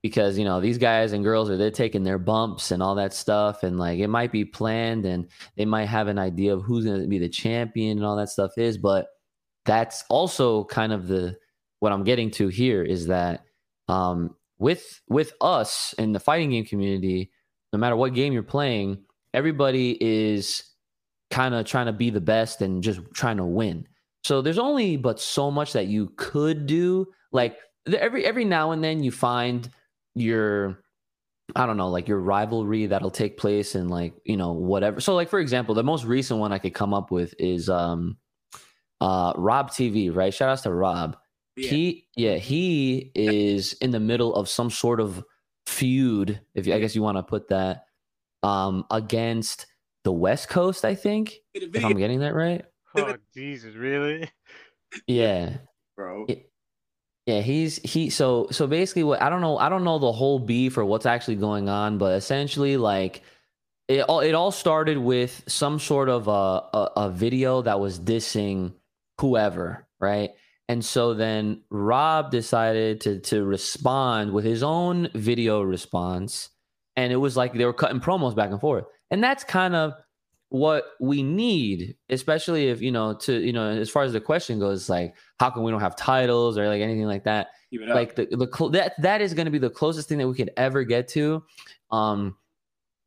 because 0.07 0.37
you 0.37 0.45
know 0.45 0.59
these 0.59 0.77
guys 0.77 1.13
and 1.13 1.23
girls 1.23 1.49
are 1.49 1.57
they're 1.57 1.71
taking 1.71 2.03
their 2.03 2.17
bumps 2.17 2.71
and 2.71 2.81
all 2.81 2.95
that 2.95 3.13
stuff 3.13 3.63
and 3.63 3.77
like 3.77 3.99
it 3.99 4.07
might 4.07 4.31
be 4.31 4.45
planned 4.45 5.05
and 5.05 5.27
they 5.55 5.65
might 5.65 5.85
have 5.85 6.07
an 6.07 6.19
idea 6.19 6.53
of 6.53 6.63
who's 6.63 6.85
going 6.85 7.01
to 7.01 7.07
be 7.07 7.19
the 7.19 7.29
champion 7.29 7.97
and 7.97 8.05
all 8.05 8.15
that 8.15 8.29
stuff 8.29 8.51
is 8.57 8.77
but 8.77 9.07
that's 9.65 10.03
also 10.09 10.63
kind 10.65 10.93
of 10.93 11.07
the 11.07 11.37
what 11.79 11.91
i'm 11.91 12.03
getting 12.03 12.31
to 12.31 12.47
here 12.47 12.83
is 12.83 13.07
that 13.07 13.43
um 13.87 14.35
with 14.57 15.01
with 15.07 15.33
us 15.41 15.93
in 15.97 16.13
the 16.13 16.19
fighting 16.19 16.49
game 16.49 16.65
community 16.65 17.31
no 17.73 17.79
matter 17.79 17.95
what 17.95 18.13
game 18.13 18.33
you're 18.33 18.43
playing 18.43 18.97
everybody 19.33 19.97
is 20.01 20.63
kind 21.29 21.53
of 21.53 21.65
trying 21.65 21.87
to 21.87 21.93
be 21.93 22.09
the 22.09 22.21
best 22.21 22.61
and 22.61 22.83
just 22.83 23.01
trying 23.13 23.37
to 23.37 23.45
win. 23.45 23.87
So 24.23 24.41
there's 24.41 24.57
only 24.57 24.97
but 24.97 25.19
so 25.19 25.51
much 25.51 25.73
that 25.73 25.87
you 25.87 26.11
could 26.15 26.65
do 26.65 27.07
like 27.31 27.57
every 27.87 28.25
every 28.25 28.45
now 28.45 28.71
and 28.71 28.83
then 28.83 29.03
you 29.03 29.11
find 29.11 29.69
your 30.19 30.83
I 31.55 31.65
don't 31.65 31.77
know, 31.77 31.89
like 31.89 32.07
your 32.09 32.19
rivalry 32.19 32.87
that'll 32.87 33.09
take 33.09 33.37
place 33.37 33.73
and 33.73 33.89
like, 33.89 34.13
you 34.25 34.35
know, 34.35 34.51
whatever. 34.51 34.99
So 34.99 35.15
like 35.15 35.29
for 35.29 35.39
example, 35.39 35.75
the 35.75 35.83
most 35.83 36.03
recent 36.03 36.39
one 36.39 36.51
I 36.51 36.57
could 36.59 36.73
come 36.73 36.93
up 36.93 37.09
with 37.11 37.33
is 37.39 37.69
um 37.69 38.17
uh 38.99 39.33
Rob 39.35 39.69
TV, 39.71 40.13
right? 40.13 40.33
Shout 40.33 40.49
outs 40.49 40.63
to 40.63 40.73
Rob. 40.73 41.17
Yeah. 41.55 41.69
He 41.69 42.07
yeah, 42.15 42.35
he 42.35 43.11
is 43.15 43.73
in 43.73 43.91
the 43.91 43.99
middle 43.99 44.35
of 44.35 44.49
some 44.49 44.69
sort 44.69 44.99
of 44.99 45.23
feud, 45.65 46.41
if 46.53 46.67
you, 46.67 46.73
I 46.73 46.79
guess 46.79 46.95
you 46.95 47.01
want 47.01 47.17
to 47.17 47.23
put 47.23 47.49
that, 47.49 47.85
um, 48.43 48.85
against 48.91 49.65
the 50.03 50.11
West 50.11 50.49
Coast, 50.49 50.85
I 50.85 50.95
think. 50.95 51.35
If 51.53 51.83
I'm 51.83 51.97
getting 51.97 52.19
that 52.19 52.33
right. 52.35 52.63
Oh 52.95 53.15
Jesus, 53.33 53.75
really? 53.75 54.29
Yeah. 55.07 55.57
bro. 55.95 56.25
It- 56.27 56.49
Yeah, 57.27 57.41
he's 57.41 57.75
he 57.83 58.09
so 58.09 58.47
so 58.51 58.67
basically 58.67 59.03
what 59.03 59.21
I 59.21 59.29
don't 59.29 59.41
know 59.41 59.57
I 59.57 59.67
don't 59.67 59.83
know 59.83 59.99
the 59.99 60.13
whole 60.13 60.39
beef 60.39 60.77
or 60.77 60.85
what's 60.85 61.05
actually 61.05 61.35
going 61.35 61.67
on, 61.67 61.97
but 61.97 62.13
essentially 62.13 62.77
like 62.77 63.21
it 63.89 63.99
all 64.03 64.21
it 64.21 64.33
all 64.33 64.49
started 64.51 64.97
with 64.97 65.43
some 65.45 65.77
sort 65.77 66.07
of 66.07 66.29
a, 66.29 66.31
a 66.31 66.91
a 66.95 67.11
video 67.11 67.61
that 67.63 67.81
was 67.81 67.99
dissing 67.99 68.73
whoever, 69.19 69.85
right? 69.99 70.31
And 70.69 70.83
so 70.83 71.13
then 71.13 71.63
Rob 71.69 72.31
decided 72.31 73.01
to 73.01 73.19
to 73.19 73.43
respond 73.43 74.31
with 74.31 74.45
his 74.45 74.63
own 74.63 75.09
video 75.13 75.61
response, 75.61 76.49
and 76.95 77.11
it 77.11 77.17
was 77.17 77.35
like 77.35 77.53
they 77.53 77.65
were 77.65 77.73
cutting 77.73 77.99
promos 77.99 78.37
back 78.37 78.51
and 78.51 78.61
forth, 78.61 78.85
and 79.11 79.21
that's 79.21 79.43
kind 79.43 79.75
of 79.75 79.95
what 80.49 80.85
we 80.99 81.23
need, 81.23 81.95
especially 82.09 82.69
if 82.69 82.81
you 82.81 82.91
know 82.91 83.13
to 83.15 83.39
you 83.39 83.53
know 83.53 83.69
as 83.69 83.89
far 83.89 84.03
as 84.03 84.13
the 84.13 84.21
question 84.21 84.59
goes, 84.59 84.89
like 84.89 85.15
how 85.39 85.49
come 85.49 85.63
we 85.63 85.71
don't 85.71 85.81
have 85.81 85.95
titles 85.95 86.57
or 86.57 86.67
like 86.67 86.81
anything 86.81 87.05
like 87.05 87.23
that 87.25 87.47
Keep 87.69 87.81
it 87.81 87.89
up. 87.89 87.95
like 87.95 88.15
the, 88.15 88.25
the 88.31 88.49
cl- 88.53 88.69
that 88.69 88.93
that 89.01 89.21
is 89.21 89.33
going 89.33 89.45
to 89.45 89.51
be 89.51 89.57
the 89.57 89.69
closest 89.69 90.07
thing 90.07 90.17
that 90.19 90.27
we 90.27 90.35
could 90.35 90.51
ever 90.55 90.83
get 90.85 91.09
to 91.09 91.43
um 91.91 92.35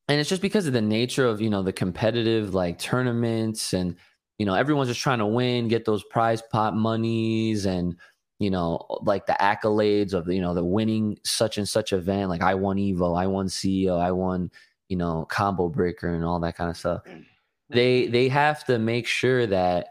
and 0.09 0.21
it's 0.21 0.29
just 0.29 0.43
because 0.43 0.67
of 0.67 0.75
the 0.75 0.83
nature 0.83 1.27
of 1.27 1.41
you 1.41 1.49
know 1.49 1.63
the 1.63 1.73
competitive 1.73 2.53
like 2.55 2.79
tournaments 2.79 3.73
and 3.73 3.97
you 4.37 4.45
know 4.45 4.55
everyone's 4.55 4.89
just 4.89 5.01
trying 5.01 5.19
to 5.19 5.27
win 5.27 5.69
get 5.69 5.87
those 5.87 6.05
prize 6.05 6.43
pot 6.53 6.77
monies 6.77 7.65
and 7.65 7.97
you 8.39 8.51
know 8.51 8.85
like 9.03 9.25
the 9.27 9.37
accolades 9.41 10.13
of 10.13 10.29
you 10.29 10.41
know 10.43 10.53
the 10.53 10.65
winning 10.65 11.17
such 11.25 11.57
and 11.57 11.69
such 11.69 11.93
event 11.95 12.29
like 12.29 12.43
i 12.43 12.55
won 12.55 12.77
evo 12.77 13.19
i 13.19 13.27
won 13.27 13.47
ceo 13.47 13.99
i 13.99 14.11
won 14.11 14.51
you 14.91 14.97
know 14.97 15.27
combo 15.31 15.69
breaker 15.69 16.15
and 16.15 16.25
all 16.25 16.39
that 16.39 16.57
kind 16.57 16.69
of 16.69 16.77
stuff 16.77 17.03
mm. 17.09 17.25
they 17.71 18.07
they 18.09 18.29
have 18.29 18.65
to 18.65 18.79
make 18.79 19.07
sure 19.07 19.47
that 19.47 19.89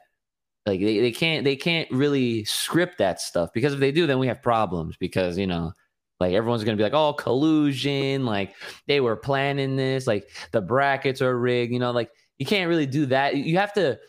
like 0.68 0.80
they, 0.80 1.00
they 1.00 1.12
can't 1.12 1.44
they 1.44 1.56
can't 1.56 1.90
really 1.90 2.46
script 2.46 3.00
that 3.00 3.20
stuff 3.20 3.50
because 3.54 3.74
if 3.74 3.80
they 3.80 3.92
do 3.92 4.06
then 4.06 4.20
we 4.20 4.28
have 4.28 4.44
problems 4.44 4.96
because 4.98 5.38
you 5.38 5.48
know 5.48 5.74
like 6.20 6.34
everyone's 6.34 6.64
gonna 6.64 6.78
be 6.78 6.84
like 6.84 6.94
oh 6.94 7.14
collusion 7.14 8.26
like 8.26 8.54
they 8.86 9.00
were 9.00 9.16
planning 9.16 9.76
this 9.76 10.06
like 10.06 10.30
the 10.52 10.62
brackets 10.62 11.22
are 11.22 11.40
rigged 11.40 11.74
you 11.74 11.80
know 11.80 11.92
like 11.92 12.12
you 12.40 12.46
can't 12.46 12.70
really 12.70 12.88
do 12.88 13.06
that. 13.08 13.36
You 13.36 13.58
have 13.58 13.74
to 13.74 14.00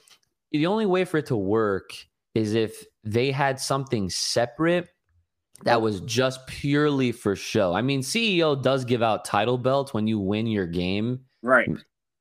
the 0.53 0.67
only 0.67 0.87
way 0.87 1.05
for 1.05 1.19
it 1.19 1.27
to 1.27 1.37
work 1.37 1.93
is 2.35 2.55
if 2.55 2.85
they 3.05 3.31
had 3.31 3.61
something 3.61 4.09
separate 4.09 4.89
that 5.65 5.83
was 5.83 6.01
just 6.01 6.47
purely 6.47 7.13
for 7.13 7.37
show. 7.37 7.73
I 7.73 7.83
mean, 7.83 8.01
CEO 8.01 8.61
does 8.61 8.85
give 8.85 9.03
out 9.03 9.25
title 9.25 9.59
belts 9.59 9.93
when 9.95 10.07
you 10.07 10.19
win 10.19 10.47
your 10.47 10.67
game, 10.67 11.21
Right. 11.43 11.69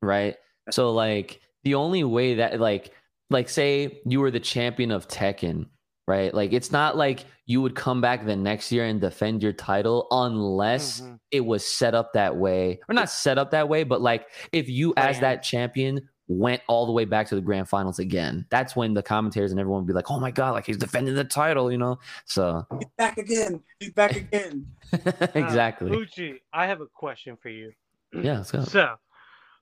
right? 0.01 0.35
So 0.71 0.91
like 0.91 1.41
the 1.63 1.75
only 1.75 2.03
way 2.03 2.35
that 2.35 2.59
like 2.59 2.91
like 3.29 3.47
say 3.49 4.01
you 4.05 4.19
were 4.21 4.31
the 4.31 4.39
champion 4.39 4.91
of 4.91 5.07
Tekken, 5.07 5.67
right? 6.07 6.33
Like 6.33 6.51
it's 6.53 6.71
not 6.71 6.97
like 6.97 7.25
you 7.45 7.61
would 7.61 7.75
come 7.75 8.01
back 8.01 8.25
the 8.25 8.35
next 8.35 8.71
year 8.71 8.85
and 8.85 8.99
defend 9.01 9.41
your 9.43 9.53
title 9.53 10.07
unless 10.11 11.01
Mhm. 11.01 11.19
it 11.31 11.41
was 11.45 11.65
set 11.65 11.95
up 11.95 12.13
that 12.13 12.35
way. 12.37 12.79
Or 12.89 12.93
not 12.93 13.09
set 13.09 13.37
up 13.37 13.51
that 13.51 13.69
way, 13.69 13.83
but 13.83 14.01
like 14.01 14.27
if 14.51 14.67
you 14.69 14.93
as 14.97 15.19
that 15.19 15.43
champion 15.43 16.09
went 16.29 16.61
all 16.67 16.85
the 16.85 16.91
way 16.91 17.05
back 17.05 17.27
to 17.27 17.35
the 17.35 17.41
grand 17.41 17.67
finals 17.67 17.99
again, 17.99 18.45
that's 18.49 18.75
when 18.75 18.93
the 18.93 19.03
commentators 19.03 19.51
and 19.51 19.59
everyone 19.59 19.81
would 19.81 19.87
be 19.87 19.93
like, 19.93 20.09
"Oh 20.09 20.19
my 20.19 20.31
god, 20.31 20.51
like 20.51 20.65
he's 20.65 20.77
defending 20.77 21.15
the 21.15 21.23
title," 21.23 21.71
you 21.71 21.77
know? 21.77 21.99
So 22.25 22.65
He's 22.71 22.87
back 22.97 23.17
again. 23.17 23.61
He's 23.79 23.91
back 23.91 24.15
again. 24.15 24.67
exactly. 25.33 25.91
Uchi, 25.91 26.41
I 26.53 26.67
have 26.67 26.81
a 26.81 26.85
question 26.85 27.35
for 27.41 27.49
you. 27.49 27.71
yeah, 28.13 28.37
let's 28.37 28.51
go. 28.51 28.63
So, 28.63 28.95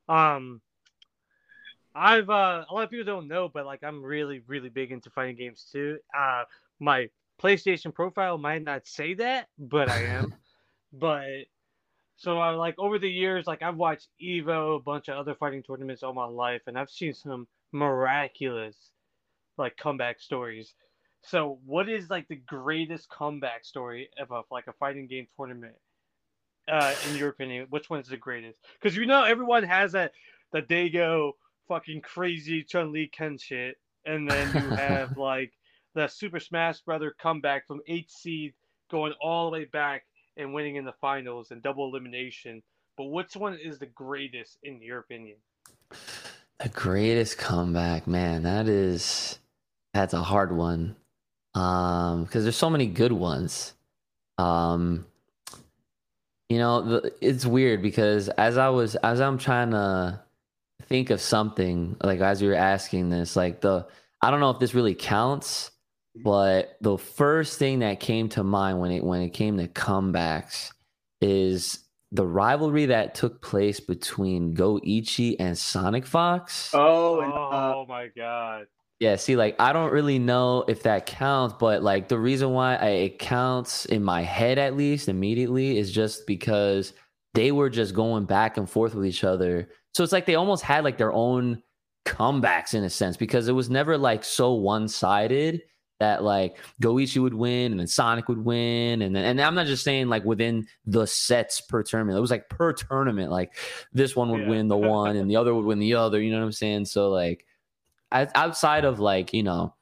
um, 0.09 0.61
I've 1.95 2.29
uh, 2.29 2.65
a 2.69 2.73
lot 2.73 2.83
of 2.83 2.89
people 2.89 3.05
don't 3.05 3.27
know, 3.27 3.49
but 3.49 3.65
like 3.65 3.83
I'm 3.83 4.03
really, 4.03 4.43
really 4.45 4.69
big 4.69 4.91
into 4.91 5.09
fighting 5.09 5.37
games 5.37 5.67
too. 5.71 5.97
Uh, 6.17 6.43
my 6.79 7.09
PlayStation 7.41 7.93
profile 7.93 8.37
might 8.37 8.63
not 8.63 8.85
say 8.85 9.13
that, 9.15 9.47
but 9.57 9.89
I 9.89 10.03
am. 10.03 10.35
but 10.93 11.25
so 12.17 12.39
I 12.39 12.49
like 12.51 12.75
over 12.79 12.97
the 12.97 13.09
years, 13.09 13.45
like 13.45 13.61
I've 13.61 13.77
watched 13.77 14.09
Evo, 14.19 14.77
a 14.77 14.81
bunch 14.81 15.07
of 15.07 15.17
other 15.17 15.35
fighting 15.35 15.61
tournaments 15.61 16.01
all 16.01 16.13
my 16.13 16.25
life, 16.25 16.63
and 16.65 16.77
I've 16.77 16.89
seen 16.89 17.13
some 17.13 17.47
miraculous 17.71 18.75
like 19.55 19.77
comeback 19.77 20.19
stories. 20.19 20.73
So, 21.21 21.59
what 21.63 21.87
is 21.87 22.09
like 22.09 22.27
the 22.27 22.41
greatest 22.47 23.07
comeback 23.09 23.65
story 23.65 24.09
of 24.19 24.31
a, 24.31 24.41
like 24.49 24.65
a 24.65 24.73
fighting 24.73 25.05
game 25.05 25.27
tournament? 25.35 25.75
Uh, 26.67 26.93
in 27.07 27.17
your 27.17 27.29
opinion, 27.29 27.67
which 27.69 27.89
one's 27.89 28.09
the 28.09 28.17
greatest? 28.17 28.57
Because 28.81 28.97
you 28.97 29.05
know 29.05 29.23
everyone 29.23 29.63
has 29.63 29.91
that 29.91 30.11
that 30.53 30.67
they 30.67 30.89
go 30.89 31.37
fucking 31.67 32.01
crazy 32.01 32.63
Chun 32.63 32.91
Li 32.91 33.07
Ken 33.07 33.37
shit, 33.37 33.77
and 34.05 34.29
then 34.29 34.47
you 34.55 34.69
have 34.75 35.17
like 35.17 35.53
the 35.93 36.07
Super 36.07 36.39
Smash 36.39 36.81
Brother 36.81 37.13
comeback 37.19 37.67
from 37.67 37.81
eight 37.87 38.09
seed 38.09 38.55
going 38.89 39.13
all 39.21 39.45
the 39.45 39.59
way 39.59 39.65
back 39.65 40.06
and 40.37 40.53
winning 40.53 40.75
in 40.75 40.85
the 40.85 40.93
finals 41.01 41.51
and 41.51 41.61
double 41.61 41.89
elimination. 41.89 42.61
But 42.97 43.05
which 43.05 43.35
one 43.35 43.57
is 43.63 43.79
the 43.79 43.85
greatest 43.85 44.57
in 44.63 44.81
your 44.81 44.99
opinion? 44.99 45.37
The 46.59 46.69
greatest 46.69 47.37
comeback, 47.37 48.07
man, 48.07 48.43
that 48.43 48.67
is 48.67 49.39
that's 49.93 50.13
a 50.13 50.21
hard 50.21 50.51
one. 50.51 50.95
Um, 51.53 52.23
because 52.23 52.43
there's 52.43 52.55
so 52.55 52.69
many 52.69 52.85
good 52.87 53.11
ones. 53.11 53.73
Um, 54.37 55.05
you 56.49 56.59
know, 56.59 56.81
the, 56.81 57.13
it's 57.19 57.45
weird 57.45 57.81
because 57.81 58.29
as 58.29 58.57
I 58.57 58.69
was 58.69 58.95
as 58.95 59.19
I'm 59.19 59.37
trying 59.37 59.71
to 59.71 60.21
think 60.83 61.09
of 61.09 61.19
something, 61.19 61.97
like 62.03 62.19
as 62.19 62.41
you 62.41 62.49
were 62.49 62.55
asking 62.55 63.09
this, 63.09 63.35
like 63.35 63.61
the 63.61 63.85
I 64.21 64.31
don't 64.31 64.39
know 64.39 64.51
if 64.51 64.59
this 64.59 64.73
really 64.73 64.95
counts, 64.95 65.71
but 66.23 66.77
the 66.81 66.97
first 66.97 67.59
thing 67.59 67.79
that 67.79 67.99
came 67.99 68.29
to 68.29 68.43
mind 68.43 68.79
when 68.79 68.91
it 68.91 69.03
when 69.03 69.21
it 69.21 69.29
came 69.29 69.57
to 69.57 69.67
comebacks 69.67 70.71
is 71.21 71.79
the 72.11 72.25
rivalry 72.25 72.85
that 72.87 73.15
took 73.15 73.41
place 73.41 73.79
between 73.79 74.55
Goichi 74.55 75.35
and 75.39 75.57
Sonic 75.57 76.05
Fox. 76.05 76.71
Oh, 76.73 77.19
and 77.19 77.33
uh, 77.33 77.75
Oh 77.75 77.85
my 77.87 78.07
god. 78.15 78.67
Yeah, 78.99 79.15
see, 79.17 79.35
like 79.35 79.55
I 79.59 79.73
don't 79.73 79.91
really 79.91 80.17
know 80.17 80.63
if 80.67 80.83
that 80.83 81.05
counts, 81.05 81.55
but 81.59 81.83
like 81.83 82.07
the 82.07 82.17
reason 82.17 82.51
why 82.51 82.75
I, 82.75 82.87
it 82.89 83.19
counts 83.19 83.85
in 83.85 84.03
my 84.03 84.23
head 84.23 84.57
at 84.57 84.75
least 84.75 85.07
immediately 85.07 85.77
is 85.77 85.91
just 85.91 86.25
because 86.25 86.93
they 87.35 87.51
were 87.51 87.69
just 87.69 87.93
going 87.93 88.25
back 88.25 88.57
and 88.57 88.67
forth 88.67 88.95
with 88.95 89.05
each 89.05 89.23
other. 89.23 89.69
So 89.93 90.03
it's 90.03 90.13
like 90.13 90.25
they 90.25 90.35
almost 90.35 90.63
had 90.63 90.83
like 90.83 90.97
their 90.97 91.13
own 91.13 91.61
comebacks 92.07 92.73
in 92.73 92.83
a 92.83 92.89
sense 92.89 93.17
because 93.17 93.47
it 93.47 93.51
was 93.51 93.69
never 93.69 93.97
like 93.97 94.23
so 94.23 94.53
one 94.53 94.87
sided 94.87 95.61
that 95.99 96.23
like 96.23 96.57
Goichi 96.81 97.21
would 97.21 97.33
win 97.33 97.71
and 97.71 97.79
then 97.79 97.87
Sonic 97.87 98.27
would 98.27 98.43
win 98.45 99.01
and 99.01 99.15
then 99.15 99.25
and 99.25 99.41
I'm 99.41 99.55
not 99.55 99.65
just 99.65 99.83
saying 99.83 100.09
like 100.09 100.23
within 100.25 100.67
the 100.85 101.07
sets 101.07 101.59
per 101.61 101.81
tournament. 101.83 102.17
It 102.17 102.21
was 102.21 102.31
like 102.31 102.49
per 102.49 102.71
tournament. 102.73 103.31
Like 103.31 103.55
this 103.93 104.15
one 104.15 104.29
would 104.31 104.41
Yeah. 104.41 104.49
win 104.49 104.67
the 104.67 104.77
one 104.77 105.15
and 105.15 105.29
the 105.29 105.35
other 105.35 105.55
would 105.55 105.65
win 105.65 105.79
the 105.79 105.95
other. 105.95 106.21
You 106.21 106.31
know 106.31 106.37
what 106.39 106.45
I'm 106.45 106.51
saying? 106.51 106.85
So 106.85 107.09
like 107.09 107.45
outside 108.11 108.85
of 108.85 108.99
like 108.99 109.33
you 109.33 109.43
know 109.43 109.73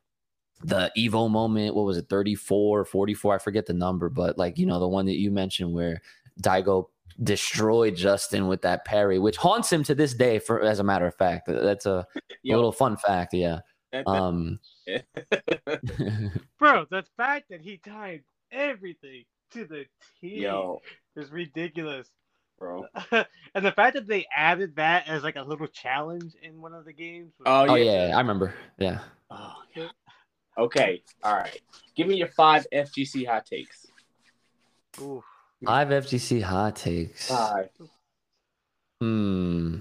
the 0.64 0.92
evo 0.98 1.30
moment 1.30 1.76
what 1.76 1.86
was 1.86 1.98
it 1.98 2.08
34 2.10 2.86
44 2.86 3.36
i 3.36 3.38
forget 3.38 3.66
the 3.68 3.74
number 3.74 4.10
but 4.10 4.38
like 4.38 4.58
you 4.58 4.66
know 4.66 4.80
the 4.80 4.88
one 4.88 5.06
that 5.06 5.18
you 5.20 5.30
mentioned 5.30 5.72
where 5.72 6.02
daigo 6.42 6.86
destroyed 7.22 7.96
justin 7.96 8.48
with 8.48 8.62
that 8.64 8.84
parry 8.84 9.20
which 9.20 9.38
haunts 9.38 9.72
him 9.72 9.84
to 9.84 9.94
this 9.94 10.14
day 10.16 10.40
for 10.40 10.62
as 10.62 10.80
a 10.80 10.84
matter 10.84 11.06
of 11.06 11.14
fact 11.16 11.46
that's 11.48 11.86
a, 11.86 12.08
a 12.16 12.56
little 12.56 12.72
fun 12.72 12.98
fact 12.98 13.34
yeah 13.34 13.60
um 14.08 14.58
Bro, 16.60 16.86
the 16.90 17.04
fact 17.18 17.50
that 17.50 17.62
he 17.62 17.78
timed 17.78 18.22
everything 18.52 19.26
to 19.52 19.66
the 19.66 19.86
T 20.22 20.42
yo, 20.42 20.82
is 21.16 21.30
ridiculous. 21.32 22.08
bro. 22.60 22.86
and 23.12 23.66
the 23.66 23.72
fact 23.72 23.96
that 23.96 24.08
they 24.08 24.26
added 24.36 24.76
that 24.78 25.08
as 25.08 25.24
like 25.24 25.36
a 25.36 25.42
little 25.44 25.68
challenge 25.68 26.34
in 26.42 26.62
one 26.62 26.74
of 26.74 26.86
the 26.86 26.94
games. 26.94 27.34
was- 27.40 27.46
Oh, 27.48 27.72
oh 27.72 27.76
yeah. 27.76 28.08
yeah 28.10 28.16
i 28.18 28.20
remember 28.20 28.54
yeah 28.78 29.00
Oh, 29.30 29.56
yeah. 29.76 29.88
Okay, 30.58 31.02
all 31.24 31.36
right. 31.36 31.60
Give 31.96 32.08
me 32.08 32.16
your 32.16 32.28
five 32.30 32.66
FGC 32.72 33.26
hot 33.28 33.46
takes. 33.46 33.86
Oof. 35.02 35.24
five 35.66 35.90
fgc 35.90 36.42
hot 36.42 36.76
takes 36.78 37.28
Five. 37.28 37.70
hmm 39.02 39.80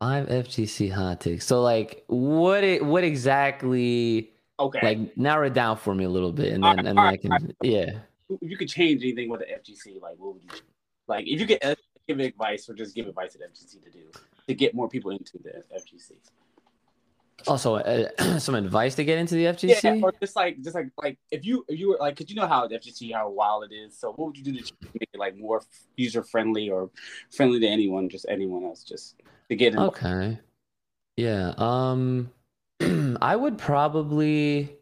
five 0.00 0.26
fgc 0.28 0.90
hot 0.92 1.20
takes 1.20 1.46
so 1.46 1.62
like 1.62 2.04
what 2.08 2.64
it 2.64 2.84
what 2.84 3.04
exactly 3.04 4.32
Okay. 4.58 4.80
like 4.82 5.16
narrow 5.16 5.46
it 5.46 5.54
down 5.54 5.76
for 5.76 5.94
me 5.94 6.04
a 6.04 6.08
little 6.08 6.32
bit 6.32 6.52
and 6.54 6.64
All 6.64 6.74
then 6.74 6.84
right, 6.84 6.88
and 6.88 6.98
then 6.98 7.04
I 7.04 7.16
can 7.16 7.30
right. 7.30 7.56
yeah. 7.62 7.98
if 8.30 8.50
you 8.50 8.56
could 8.56 8.68
change 8.68 9.02
anything 9.02 9.28
with 9.28 9.40
the 9.40 9.46
FGC, 9.46 10.00
like 10.00 10.14
what 10.16 10.34
would 10.34 10.42
you 10.42 10.48
do? 10.48 10.64
Like 11.06 11.26
if 11.26 11.40
you 11.40 11.46
could 11.46 11.62
uh, 11.62 11.74
give 12.08 12.20
advice 12.20 12.68
or 12.68 12.74
just 12.74 12.94
give 12.94 13.06
advice 13.06 13.32
to 13.32 13.38
the 13.38 13.44
FGC 13.44 13.84
to 13.84 13.90
do 13.90 14.04
to 14.48 14.54
get 14.54 14.74
more 14.74 14.88
people 14.88 15.10
into 15.10 15.38
the 15.38 15.62
FGC. 15.74 16.12
Also, 17.46 17.76
uh, 17.76 18.08
some 18.38 18.54
advice 18.54 18.94
to 18.94 19.04
get 19.04 19.18
into 19.18 19.34
the 19.34 19.44
FGC. 19.44 19.82
Yeah, 19.82 20.00
or 20.02 20.12
just 20.20 20.36
like 20.36 20.60
just 20.62 20.74
like 20.74 20.88
like 21.00 21.18
if 21.30 21.44
you 21.44 21.64
if 21.68 21.78
you 21.78 21.90
were 21.90 21.98
like, 22.00 22.16
cause 22.16 22.28
you 22.28 22.36
know 22.36 22.46
how 22.46 22.66
the 22.66 22.78
FGC 22.78 23.12
how 23.12 23.28
wild 23.28 23.64
it 23.70 23.74
is. 23.74 23.98
So 23.98 24.12
what 24.12 24.28
would 24.28 24.36
you 24.36 24.44
do 24.44 24.52
to 24.58 24.72
make 24.94 25.08
it 25.12 25.18
like 25.18 25.36
more 25.36 25.62
user 25.96 26.22
friendly 26.22 26.70
or 26.70 26.90
friendly 27.30 27.60
to 27.60 27.66
anyone, 27.66 28.08
just 28.08 28.26
anyone 28.28 28.64
else, 28.64 28.82
just 28.82 29.16
to 29.48 29.56
get 29.56 29.74
in? 29.74 29.78
Okay. 29.80 30.38
Yeah. 31.16 31.52
Um 31.58 32.30
I 33.22 33.36
would 33.36 33.58
probably 33.58 34.76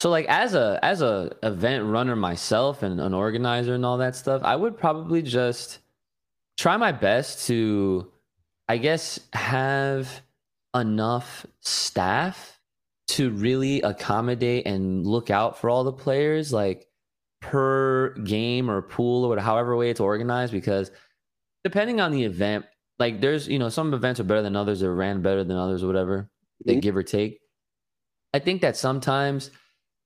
so 0.00 0.10
like 0.10 0.26
as 0.26 0.54
a 0.54 0.78
as 0.82 1.02
a 1.02 1.36
event 1.42 1.84
runner 1.84 2.14
myself 2.14 2.82
and 2.82 3.00
an 3.00 3.14
organizer 3.14 3.74
and 3.74 3.84
all 3.84 3.98
that 3.98 4.16
stuff, 4.16 4.42
I 4.44 4.54
would 4.54 4.78
probably 4.78 5.22
just 5.22 5.80
try 6.56 6.76
my 6.76 6.92
best 6.92 7.46
to 7.48 8.10
I 8.68 8.78
guess 8.78 9.18
have 9.32 10.22
enough 10.74 11.46
staff 11.60 12.60
to 13.08 13.30
really 13.30 13.80
accommodate 13.80 14.66
and 14.66 15.06
look 15.06 15.30
out 15.30 15.58
for 15.58 15.70
all 15.70 15.82
the 15.82 15.92
players 15.92 16.52
like 16.52 16.86
per 17.40 18.14
game 18.24 18.70
or 18.70 18.82
pool 18.82 19.24
or 19.24 19.38
however 19.38 19.76
way 19.76 19.90
it's 19.90 20.00
organized 20.00 20.52
because 20.52 20.90
depending 21.64 22.00
on 22.00 22.12
the 22.12 22.24
event 22.24 22.66
like 22.98 23.20
there's 23.20 23.48
you 23.48 23.58
know 23.58 23.68
some 23.68 23.94
events 23.94 24.20
are 24.20 24.24
better 24.24 24.42
than 24.42 24.56
others 24.56 24.82
or 24.82 24.94
ran 24.94 25.22
better 25.22 25.42
than 25.42 25.56
others 25.56 25.82
or 25.82 25.86
whatever 25.86 26.28
they 26.64 26.76
Mhm. 26.76 26.82
give 26.82 26.96
or 26.96 27.02
take 27.02 27.40
i 28.34 28.38
think 28.38 28.62
that 28.62 28.76
sometimes 28.76 29.50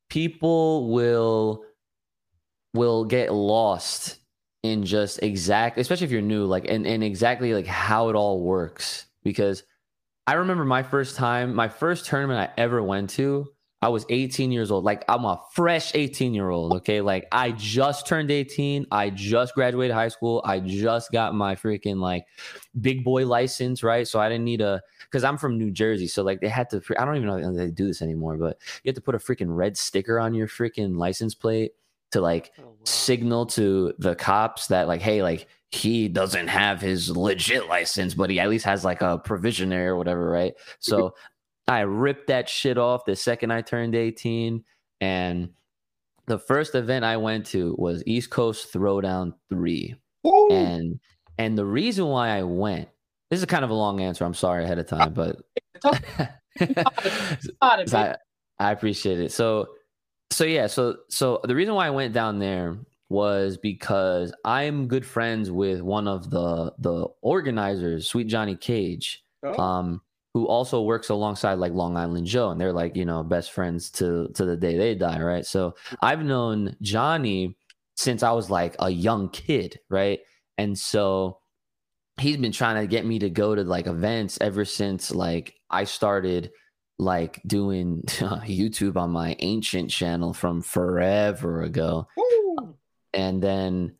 people 0.08 0.90
will 0.90 1.64
will 2.74 3.04
get 3.04 3.32
lost 3.32 4.18
in 4.62 4.84
just 4.84 5.22
exact 5.22 5.78
especially 5.78 6.04
if 6.04 6.10
you're 6.10 6.22
new 6.22 6.44
like 6.44 6.64
and, 6.68 6.86
and 6.86 7.02
exactly 7.02 7.52
like 7.54 7.66
how 7.66 8.08
it 8.08 8.16
all 8.16 8.40
works 8.40 9.06
because 9.24 9.64
i 10.26 10.34
remember 10.34 10.64
my 10.64 10.82
first 10.82 11.16
time 11.16 11.54
my 11.54 11.68
first 11.68 12.06
tournament 12.06 12.38
i 12.38 12.60
ever 12.60 12.82
went 12.82 13.10
to 13.10 13.46
i 13.82 13.88
was 13.88 14.06
18 14.08 14.50
years 14.52 14.70
old. 14.70 14.84
Like 14.84 15.04
i'm 15.08 15.24
a 15.24 15.42
fresh 15.52 15.94
18 15.94 16.32
year 16.32 16.48
old 16.50 16.72
okay? 16.76 17.00
Like 17.00 17.26
i 17.32 17.50
just 17.52 18.06
turned 18.06 18.30
18 18.30 18.86
i 18.90 19.10
just 19.10 19.54
graduated 19.54 19.94
high 19.94 20.08
school. 20.08 20.40
I 20.44 20.60
just 20.60 21.12
got 21.12 21.34
my 21.34 21.54
freaking 21.56 21.98
like 22.00 22.24
big 22.80 23.04
boy 23.04 23.26
license 23.26 23.82
right? 23.82 24.06
So 24.08 24.20
i 24.20 24.28
didn't 24.28 24.44
need 24.44 24.60
a 24.60 24.80
because 25.00 25.24
i'm 25.24 25.36
from 25.36 25.58
new 25.58 25.70
jersey. 25.70 26.06
So 26.06 26.22
like 26.22 26.40
they 26.40 26.48
had 26.48 26.70
to 26.70 26.80
i 26.98 27.04
don't 27.04 27.16
even 27.16 27.28
know 27.28 27.36
if 27.36 27.56
they 27.56 27.70
do 27.70 27.86
this 27.88 28.00
anymore 28.00 28.36
but 28.36 28.58
you 28.82 28.88
have 28.88 28.94
to 28.94 29.02
put 29.02 29.14
a 29.14 29.18
freaking 29.18 29.54
red 29.54 29.76
sticker 29.76 30.18
on 30.18 30.32
your 30.32 30.46
freaking 30.48 30.96
license 30.96 31.34
plate 31.34 31.72
to 32.12 32.20
like 32.20 32.52
Oh, 32.58 32.62
wow. 32.64 32.74
signal 32.84 33.46
to 33.46 33.94
the 33.98 34.14
cops 34.14 34.68
that 34.68 34.86
like 34.86 35.00
hey 35.02 35.22
like 35.22 35.48
he 35.70 36.06
doesn't 36.06 36.48
have 36.48 36.82
his 36.82 37.08
legit 37.16 37.66
license 37.66 38.12
but 38.12 38.28
he 38.28 38.38
at 38.38 38.50
least 38.50 38.64
has 38.66 38.84
like 38.84 39.00
a 39.00 39.18
provisionary 39.18 39.86
or 39.86 39.96
whatever 39.96 40.28
right? 40.28 40.52
So 40.80 41.14
i 41.68 41.80
ripped 41.80 42.28
that 42.28 42.48
shit 42.48 42.78
off 42.78 43.04
the 43.04 43.16
second 43.16 43.50
i 43.50 43.60
turned 43.60 43.94
18 43.94 44.64
and 45.00 45.48
the 46.26 46.38
first 46.38 46.74
event 46.74 47.04
I 47.04 47.16
went 47.16 47.46
to 47.46 47.74
was 47.78 48.02
East 48.06 48.30
Coast 48.30 48.72
Throwdown 48.72 49.34
3. 49.50 49.94
Woo! 50.24 50.48
And 50.50 51.00
and 51.38 51.58
the 51.58 51.64
reason 51.64 52.06
why 52.06 52.28
I 52.28 52.42
went, 52.42 52.88
this 53.30 53.40
is 53.40 53.46
kind 53.46 53.64
of 53.64 53.70
a 53.70 53.74
long 53.74 54.00
answer. 54.00 54.24
I'm 54.24 54.34
sorry 54.34 54.64
ahead 54.64 54.78
of 54.78 54.86
time, 54.86 55.14
but 55.14 55.36
Talk 55.80 56.02
about 56.60 57.80
it, 57.80 57.88
So. 57.88 57.98
I, 57.98 58.16
I 58.58 58.70
appreciate 58.70 59.20
it. 59.20 59.32
So 59.32 59.68
so 60.30 60.44
yeah, 60.44 60.68
so 60.68 60.98
so 61.08 61.40
the 61.44 61.54
reason 61.54 61.74
why 61.74 61.86
I 61.86 61.90
went 61.90 62.14
down 62.14 62.38
there 62.38 62.78
was 63.08 63.58
because 63.58 64.32
I'm 64.44 64.86
good 64.86 65.04
friends 65.04 65.50
with 65.50 65.82
one 65.82 66.06
of 66.06 66.30
the 66.30 66.72
the 66.78 67.08
organizers, 67.20 68.06
Sweet 68.06 68.28
Johnny 68.28 68.56
Cage, 68.56 69.24
Oh, 69.42 69.60
um, 69.60 70.00
who 70.34 70.46
also 70.46 70.82
works 70.82 71.10
alongside 71.10 71.54
like 71.54 71.72
Long 71.72 71.96
Island 71.96 72.26
Joe, 72.26 72.50
and 72.50 72.60
they're 72.60 72.72
like 72.72 72.96
you 72.96 73.04
know 73.04 73.22
best 73.22 73.52
friends 73.52 73.90
to 73.92 74.28
to 74.34 74.44
the 74.44 74.56
day 74.56 74.76
they 74.76 74.94
die, 74.94 75.20
right? 75.20 75.44
So 75.44 75.70
mm-hmm. 75.70 75.94
I've 76.02 76.24
known 76.24 76.76
Johnny 76.80 77.56
since 77.96 78.22
I 78.22 78.32
was 78.32 78.50
like 78.50 78.74
a 78.78 78.90
young 78.90 79.28
kid, 79.28 79.78
right? 79.90 80.20
And 80.58 80.78
so 80.78 81.38
he's 82.20 82.36
been 82.36 82.52
trying 82.52 82.80
to 82.80 82.86
get 82.86 83.04
me 83.04 83.18
to 83.18 83.30
go 83.30 83.54
to 83.54 83.62
like 83.64 83.86
events 83.86 84.38
ever 84.40 84.64
since 84.64 85.10
like 85.10 85.54
I 85.70 85.84
started 85.84 86.50
like 86.98 87.40
doing 87.46 88.02
YouTube 88.06 88.96
on 88.96 89.10
my 89.10 89.36
ancient 89.40 89.90
channel 89.90 90.32
from 90.32 90.62
forever 90.62 91.62
ago. 91.62 92.06
woo! 92.16 92.74
And 93.12 93.42
then 93.42 93.96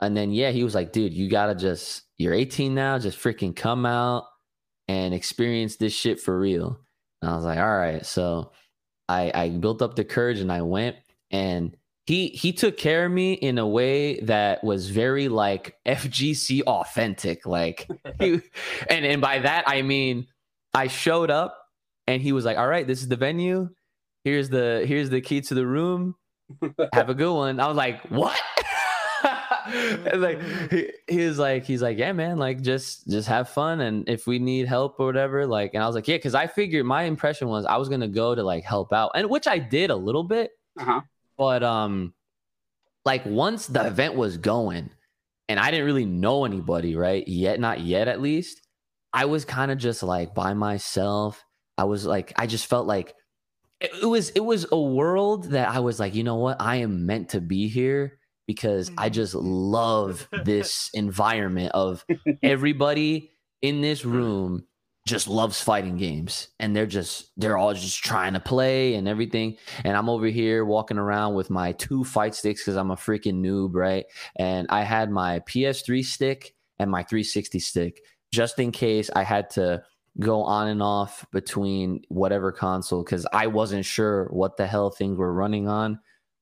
and 0.00 0.16
then 0.16 0.32
yeah, 0.32 0.50
he 0.50 0.64
was 0.64 0.74
like, 0.74 0.92
dude, 0.92 1.12
you 1.12 1.28
gotta 1.28 1.54
just 1.54 2.02
you're 2.18 2.34
18 2.34 2.74
now, 2.74 2.98
just 2.98 3.18
freaking 3.18 3.54
come 3.54 3.86
out 3.86 4.24
and 4.90 5.14
experience 5.14 5.76
this 5.76 5.92
shit 5.92 6.18
for 6.18 6.36
real. 6.36 6.80
And 7.22 7.30
I 7.30 7.36
was 7.36 7.44
like, 7.44 7.60
all 7.60 7.78
right. 7.78 8.04
So 8.04 8.50
I 9.08 9.30
I 9.32 9.48
built 9.50 9.82
up 9.82 9.94
the 9.94 10.04
courage 10.04 10.40
and 10.40 10.50
I 10.50 10.62
went 10.62 10.96
and 11.30 11.76
he 12.06 12.28
he 12.28 12.52
took 12.52 12.76
care 12.76 13.06
of 13.06 13.12
me 13.12 13.34
in 13.34 13.58
a 13.58 13.66
way 13.66 14.18
that 14.22 14.64
was 14.64 14.90
very 14.90 15.28
like 15.28 15.76
FGC 15.86 16.62
authentic. 16.62 17.46
Like 17.46 17.88
he, 18.18 18.40
and 18.90 19.04
and 19.06 19.20
by 19.20 19.38
that 19.38 19.64
I 19.68 19.82
mean 19.82 20.26
I 20.74 20.88
showed 20.88 21.30
up 21.30 21.56
and 22.08 22.20
he 22.20 22.32
was 22.32 22.44
like, 22.44 22.58
"All 22.58 22.66
right, 22.66 22.86
this 22.86 23.00
is 23.00 23.06
the 23.06 23.16
venue. 23.16 23.68
Here's 24.24 24.48
the 24.48 24.84
here's 24.86 25.10
the 25.10 25.20
key 25.20 25.40
to 25.42 25.54
the 25.54 25.66
room. 25.66 26.16
Have 26.92 27.10
a 27.10 27.14
good 27.14 27.32
one." 27.32 27.60
I 27.60 27.68
was 27.68 27.76
like, 27.76 28.02
"What?" 28.10 28.40
And, 30.12 30.20
like 30.20 30.40
he, 30.70 30.90
he 31.08 31.26
was 31.26 31.38
like 31.38 31.64
he's 31.64 31.82
like, 31.82 31.98
"Yeah, 31.98 32.12
man, 32.12 32.38
like 32.38 32.60
just 32.62 33.08
just 33.08 33.28
have 33.28 33.48
fun 33.48 33.80
and 33.80 34.08
if 34.08 34.26
we 34.26 34.38
need 34.38 34.66
help 34.66 34.98
or 34.98 35.06
whatever, 35.06 35.46
like." 35.46 35.74
And 35.74 35.82
I 35.82 35.86
was 35.86 35.94
like, 35.94 36.08
"Yeah, 36.08 36.18
cuz 36.18 36.34
I 36.34 36.46
figured 36.46 36.86
my 36.86 37.02
impression 37.04 37.48
was 37.48 37.64
I 37.66 37.76
was 37.76 37.88
going 37.88 38.00
to 38.02 38.08
go 38.08 38.34
to 38.34 38.42
like 38.42 38.64
help 38.64 38.92
out." 38.92 39.12
And 39.14 39.28
which 39.30 39.46
I 39.46 39.58
did 39.58 39.90
a 39.90 39.96
little 39.96 40.24
bit, 40.24 40.50
Uh-huh. 40.78 41.00
but 41.36 41.62
um 41.62 42.14
like 43.04 43.24
once 43.26 43.66
the 43.66 43.86
event 43.86 44.14
was 44.14 44.36
going 44.36 44.90
and 45.48 45.58
I 45.58 45.70
didn't 45.70 45.86
really 45.86 46.04
know 46.06 46.44
anybody, 46.44 46.94
right? 46.96 47.26
Yet 47.26 47.58
not 47.60 47.80
yet 47.80 48.08
at 48.08 48.20
least. 48.20 48.60
I 49.12 49.24
was 49.24 49.44
kind 49.44 49.70
of 49.72 49.78
just 49.78 50.02
like 50.02 50.34
by 50.34 50.54
myself. 50.54 51.44
I 51.76 51.84
was 51.84 52.06
like 52.06 52.32
I 52.36 52.46
just 52.46 52.66
felt 52.66 52.86
like 52.86 53.14
it, 53.80 53.90
it 54.02 54.06
was 54.06 54.30
it 54.30 54.44
was 54.44 54.66
a 54.70 54.80
world 54.80 55.44
that 55.50 55.68
I 55.68 55.80
was 55.80 55.98
like, 55.98 56.14
you 56.14 56.22
know 56.22 56.36
what? 56.36 56.60
I 56.60 56.76
am 56.76 57.06
meant 57.06 57.30
to 57.30 57.40
be 57.40 57.68
here 57.68 58.19
because 58.52 58.90
I 58.98 59.10
mm. 59.10 59.12
just 59.12 59.34
love 59.34 60.28
this 60.44 60.90
environment 60.94 61.70
of 61.72 62.04
everybody 62.42 63.30
in 63.62 63.80
this 63.80 64.02
mm. 64.02 64.12
room 64.12 64.64
just 65.06 65.28
loves 65.28 65.60
fighting 65.60 65.96
games 65.96 66.48
and 66.58 66.74
they're 66.74 66.84
just 66.84 67.30
they're 67.36 67.56
all 67.56 67.72
just 67.72 68.02
trying 68.02 68.34
to 68.34 68.40
play 68.40 68.94
and 68.94 69.08
everything. 69.08 69.56
And 69.84 69.96
i'm 69.96 70.08
over 70.08 70.26
here 70.26 70.64
walking 70.64 70.98
around 70.98 71.34
with 71.34 71.48
my 71.48 71.72
two 71.72 72.04
fight 72.04 72.34
sticks 72.34 72.62
because 72.62 72.76
i'm 72.76 72.90
a 72.90 72.96
freaking 72.96 73.40
noob 73.40 73.70
right? 73.74 74.04
And 74.36 74.66
i 74.68 74.82
had 74.82 75.10
my 75.10 75.40
ps3 75.40 76.04
stick 76.04 76.54
and 76.78 76.90
my 76.90 77.02
360 77.02 77.58
stick 77.60 78.00
just 78.32 78.58
in 78.58 78.72
case 78.72 79.10
i 79.14 79.22
had 79.22 79.48
to 79.50 79.82
go 80.18 80.42
on 80.42 80.68
and 80.68 80.82
off 80.82 81.24
between 81.32 82.02
whatever 82.08 82.52
console 82.52 83.02
because 83.04 83.26
i 83.32 83.46
wasn't 83.46 83.84
sure 83.84 84.26
what 84.30 84.56
the 84.56 84.66
hell 84.66 84.90
things 84.90 85.16
were 85.16 85.32
running 85.32 85.68
on 85.68 86.00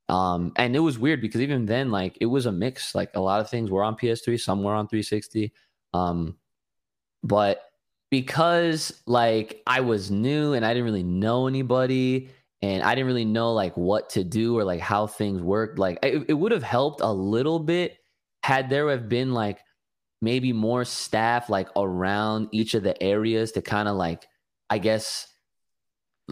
um 0.09 0.53
and 0.57 0.75
it 0.75 0.81
was 0.81 0.99
weird 0.99 1.21
because 1.21 1.41
even 1.41 1.67
then 1.67 1.91
like 1.91 2.17
it 2.21 2.27
was 2.27 2.47
a 2.47 2.53
mix. 2.53 2.95
Like 2.95 3.11
a 3.15 3.21
lot 3.21 3.41
of 3.41 3.51
things 3.51 3.71
were 3.71 3.85
on 3.85 3.97
ps3 3.97 4.41
some 4.41 4.63
were 4.63 4.75
on 4.75 4.89
360 4.89 5.53
um 5.95 6.37
but 7.23 7.63
because 8.11 9.03
like 9.07 9.63
I 9.67 9.81
was 9.81 10.11
new 10.11 10.55
and 10.55 10.65
I 10.65 10.73
didn't 10.73 10.85
really 10.85 11.03
know 11.03 11.47
anybody 11.47 12.31
and 12.63 12.83
I 12.83 12.95
didn't 12.95 13.07
really 13.07 13.25
know 13.25 13.53
like 13.53 13.77
what 13.77 14.11
to 14.11 14.25
do 14.25 14.59
or 14.59 14.65
like 14.65 14.81
how 14.81 15.07
things 15.07 15.43
worked, 15.43 15.79
like 15.79 15.99
it, 16.03 16.25
it 16.29 16.35
would 16.35 16.53
have 16.53 16.63
helped 16.63 17.01
a 17.01 17.13
little 17.13 17.59
bit 17.59 17.99
had 18.43 18.71
there 18.71 18.91
have 18.91 19.09
been 19.09 19.35
like 19.35 19.61
maybe 20.21 20.53
more 20.53 20.85
staff 20.85 21.49
like 21.49 21.69
around 21.77 22.49
each 22.51 22.75
of 22.75 22.83
the 22.83 23.01
areas 23.03 23.53
to 23.53 23.63
kind 23.63 23.89
of 23.89 23.97
like 23.97 24.27
I 24.71 24.79
guess 24.79 25.29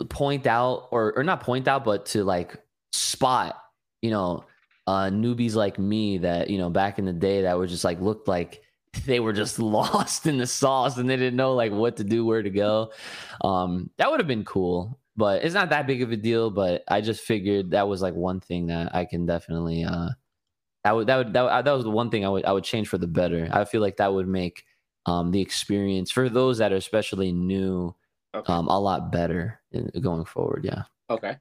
point 0.09 0.47
out 0.47 0.89
or 0.91 1.17
or 1.17 1.25
not 1.25 1.43
point 1.43 1.69
out 1.69 1.85
but 1.85 2.07
to 2.07 2.25
like 2.25 2.57
spot, 2.93 3.57
you 4.07 4.11
know, 4.13 4.47
uh 4.87 5.07
newbies 5.11 5.55
like 5.55 5.79
me 5.79 6.19
that, 6.19 6.49
you 6.51 6.59
know, 6.59 6.71
back 6.71 6.99
in 7.01 7.05
the 7.07 7.13
day 7.29 7.43
that 7.43 7.59
were 7.59 7.67
just 7.67 7.85
like 7.85 8.01
looked 8.01 8.29
like 8.29 8.63
they 9.07 9.21
were 9.21 9.33
just 9.33 9.59
lost 9.77 10.27
in 10.27 10.39
the 10.39 10.47
sauce 10.47 10.97
and 10.99 11.09
they 11.11 11.17
didn't 11.17 11.37
know 11.37 11.55
like 11.55 11.73
what 11.73 11.97
to 11.99 12.05
do, 12.05 12.25
where 12.25 12.43
to 12.43 12.51
go. 12.51 12.93
Um, 13.43 13.91
that 13.99 14.11
would 14.11 14.21
have 14.21 14.29
been 14.29 14.45
cool, 14.45 14.99
but 15.17 15.45
it's 15.45 15.55
not 15.55 15.71
that 15.71 15.87
big 15.87 16.03
of 16.03 16.13
a 16.13 16.17
deal. 16.17 16.51
But 16.51 16.85
I 16.89 17.01
just 17.03 17.23
figured 17.23 17.73
that 17.73 17.89
was 17.89 18.03
like 18.03 18.15
one 18.15 18.41
thing 18.41 18.69
that 18.69 18.95
I 18.95 19.05
can 19.05 19.27
definitely 19.27 19.85
uh, 19.85 20.11
that 20.85 20.93
would 20.95 21.07
that 21.09 21.17
would 21.17 21.33
that, 21.35 21.43
would- 21.43 21.65
that 21.67 21.73
was 21.73 21.85
the 21.85 21.91
one 21.91 22.11
thing 22.11 22.25
I 22.25 22.29
would 22.29 22.45
I 22.45 22.53
would 22.53 22.65
change 22.65 22.89
for 22.89 22.99
the 22.99 23.07
better. 23.09 23.49
I 23.53 23.65
feel 23.65 23.81
like 23.81 23.97
that 23.99 24.13
would 24.15 24.29
make 24.29 24.65
um 25.07 25.31
the 25.31 25.41
experience 25.41 26.11
for 26.11 26.29
those 26.29 26.59
that 26.59 26.73
are 26.73 26.77
especially 26.77 27.33
new 27.33 27.95
Okay. 28.35 28.53
um 28.53 28.69
a 28.69 28.79
lot 28.79 29.11
better 29.13 29.61
in, 29.73 29.91
going 30.01 30.25
forward. 30.25 30.65
Yeah. 30.65 30.85
Okay. 31.11 31.37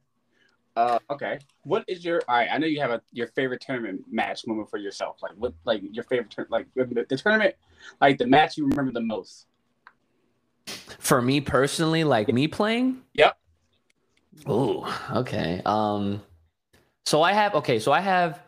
Uh, 0.76 0.98
okay. 1.10 1.38
What 1.62 1.84
is 1.88 2.04
your? 2.04 2.20
All 2.28 2.36
right. 2.36 2.48
I 2.52 2.58
know 2.58 2.66
you 2.66 2.80
have 2.80 2.90
a 2.90 3.00
your 3.10 3.28
favorite 3.28 3.62
tournament 3.62 4.02
match 4.10 4.46
moment 4.46 4.68
for 4.68 4.76
yourself. 4.76 5.22
Like 5.22 5.32
what? 5.36 5.54
Like 5.64 5.82
your 5.90 6.04
favorite 6.04 6.30
turn? 6.30 6.46
Like 6.50 6.66
the, 6.74 7.06
the 7.08 7.16
tournament? 7.16 7.54
Like 8.00 8.18
the 8.18 8.26
match 8.26 8.58
you 8.58 8.66
remember 8.66 8.92
the 8.92 9.00
most? 9.00 9.46
For 10.98 11.22
me 11.22 11.40
personally, 11.40 12.04
like 12.04 12.28
me 12.28 12.46
playing. 12.46 13.02
Yep. 13.14 13.36
Oh, 14.44 15.08
okay. 15.14 15.62
Um, 15.64 16.22
so 17.06 17.22
I 17.22 17.32
have 17.32 17.54
okay. 17.54 17.78
So 17.78 17.92
I 17.92 18.00
have. 18.00 18.42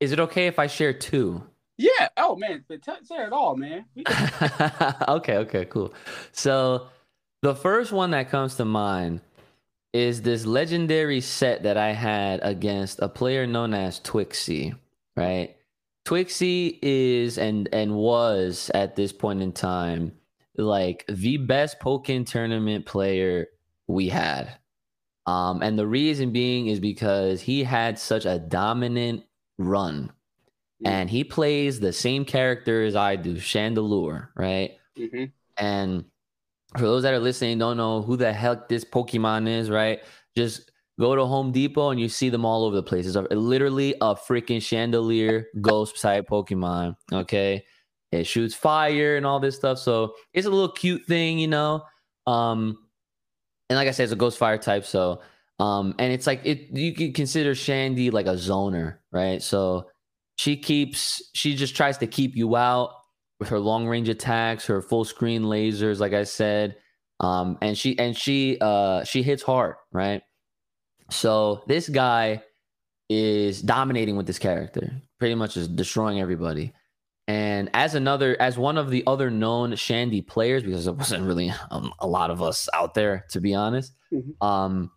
Is 0.00 0.12
it 0.12 0.20
okay 0.20 0.46
if 0.46 0.58
I 0.58 0.68
share 0.68 0.92
two? 0.92 1.42
Yeah. 1.76 2.08
Oh 2.16 2.34
man, 2.34 2.64
say 2.68 2.78
it 3.10 3.32
all, 3.32 3.56
man. 3.56 3.84
Okay, 5.08 5.36
okay, 5.38 5.64
cool. 5.66 5.92
So 6.32 6.88
the 7.42 7.54
first 7.54 7.92
one 7.92 8.12
that 8.12 8.30
comes 8.30 8.56
to 8.56 8.64
mind 8.64 9.20
is 9.98 10.22
this 10.22 10.46
legendary 10.46 11.20
set 11.20 11.64
that 11.64 11.76
I 11.76 11.92
had 11.92 12.40
against 12.42 13.00
a 13.00 13.08
player 13.08 13.46
known 13.46 13.74
as 13.74 14.00
Twixxie, 14.00 14.78
right? 15.16 15.56
Twixxie 16.06 16.78
is 16.80 17.36
and 17.36 17.68
and 17.72 17.94
was 17.94 18.70
at 18.74 18.94
this 18.96 19.12
point 19.12 19.42
in 19.42 19.52
time 19.52 20.12
like 20.56 21.04
the 21.08 21.36
best 21.36 21.80
Pokken 21.80 22.24
tournament 22.24 22.86
player 22.86 23.48
we 23.88 24.08
had. 24.08 24.58
Um, 25.26 25.62
and 25.62 25.78
the 25.78 25.86
reason 25.86 26.32
being 26.32 26.68
is 26.68 26.80
because 26.80 27.42
he 27.42 27.64
had 27.64 27.98
such 27.98 28.24
a 28.24 28.38
dominant 28.38 29.24
run 29.58 30.12
and 30.84 31.10
he 31.10 31.24
plays 31.24 31.80
the 31.80 31.92
same 31.92 32.24
character 32.24 32.84
as 32.84 32.94
I 32.94 33.16
do, 33.16 33.34
Chandelure, 33.34 34.28
right? 34.36 34.78
Mhm. 34.96 35.32
And 35.56 36.04
for 36.74 36.82
those 36.82 37.02
that 37.02 37.14
are 37.14 37.18
listening, 37.18 37.58
don't 37.58 37.76
know 37.76 38.02
who 38.02 38.16
the 38.16 38.32
heck 38.32 38.68
this 38.68 38.84
Pokemon 38.84 39.48
is, 39.48 39.70
right? 39.70 40.00
Just 40.36 40.70
go 41.00 41.14
to 41.14 41.24
Home 41.24 41.52
Depot 41.52 41.90
and 41.90 42.00
you 42.00 42.08
see 42.08 42.28
them 42.28 42.44
all 42.44 42.64
over 42.64 42.76
the 42.76 42.82
place. 42.82 43.06
It's 43.06 43.16
a, 43.16 43.22
literally 43.22 43.94
a 44.00 44.14
freaking 44.14 44.60
chandelier 44.60 45.46
ghost 45.60 46.00
type 46.00 46.28
Pokemon. 46.28 46.96
Okay. 47.12 47.64
It 48.12 48.24
shoots 48.24 48.54
fire 48.54 49.16
and 49.16 49.26
all 49.26 49.40
this 49.40 49.56
stuff. 49.56 49.78
So 49.78 50.14
it's 50.32 50.46
a 50.46 50.50
little 50.50 50.72
cute 50.72 51.04
thing, 51.06 51.38
you 51.38 51.48
know. 51.48 51.82
Um, 52.26 52.78
and 53.70 53.76
like 53.76 53.88
I 53.88 53.90
said, 53.90 54.04
it's 54.04 54.12
a 54.12 54.16
ghost 54.16 54.38
fire 54.38 54.58
type. 54.58 54.84
So 54.84 55.20
um, 55.60 55.94
and 55.98 56.12
it's 56.12 56.26
like 56.26 56.40
it 56.44 56.70
you 56.70 56.94
can 56.94 57.12
consider 57.12 57.54
Shandy 57.54 58.10
like 58.10 58.26
a 58.26 58.34
zoner, 58.34 58.98
right? 59.10 59.42
So 59.42 59.88
she 60.36 60.56
keeps 60.56 61.20
she 61.34 61.56
just 61.56 61.74
tries 61.74 61.98
to 61.98 62.06
keep 62.06 62.36
you 62.36 62.56
out 62.56 62.90
with 63.40 63.48
her 63.48 63.58
long 63.58 63.86
range 63.86 64.08
attacks, 64.08 64.66
her 64.66 64.82
full 64.82 65.04
screen 65.04 65.42
lasers, 65.42 66.00
like 66.00 66.12
I 66.12 66.24
said. 66.24 66.76
Um, 67.20 67.58
and 67.62 67.76
she 67.76 67.98
and 67.98 68.16
she 68.16 68.58
uh 68.60 69.04
she 69.04 69.22
hits 69.22 69.42
hard, 69.42 69.74
right? 69.92 70.22
So 71.10 71.62
this 71.66 71.88
guy 71.88 72.42
is 73.08 73.62
dominating 73.62 74.16
with 74.16 74.26
this 74.26 74.38
character, 74.38 75.00
pretty 75.18 75.34
much 75.34 75.56
is 75.56 75.66
destroying 75.68 76.20
everybody. 76.20 76.72
And 77.26 77.70
as 77.74 77.94
another, 77.94 78.36
as 78.40 78.56
one 78.56 78.78
of 78.78 78.90
the 78.90 79.02
other 79.06 79.30
known 79.30 79.74
Shandy 79.76 80.22
players, 80.22 80.62
because 80.62 80.84
there 80.84 80.94
wasn't 80.94 81.24
really 81.26 81.52
um, 81.70 81.92
a 81.98 82.06
lot 82.06 82.30
of 82.30 82.40
us 82.42 82.68
out 82.72 82.94
there, 82.94 83.24
to 83.30 83.40
be 83.40 83.54
honest, 83.54 83.92
Mhm. 84.12 84.34
um, 84.40 84.90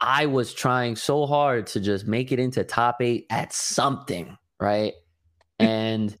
I 0.00 0.26
was 0.26 0.52
trying 0.52 0.96
so 0.96 1.26
hard 1.26 1.66
to 1.68 1.80
just 1.80 2.06
make 2.06 2.32
it 2.32 2.38
into 2.40 2.64
top 2.64 3.00
eight 3.00 3.26
at 3.30 3.52
something, 3.52 4.36
right? 4.60 4.94
And 5.58 6.16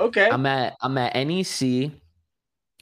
Okay. 0.00 0.28
I'm 0.30 0.46
at 0.46 0.76
I'm 0.80 0.96
at 0.98 1.14
NEC, 1.16 1.92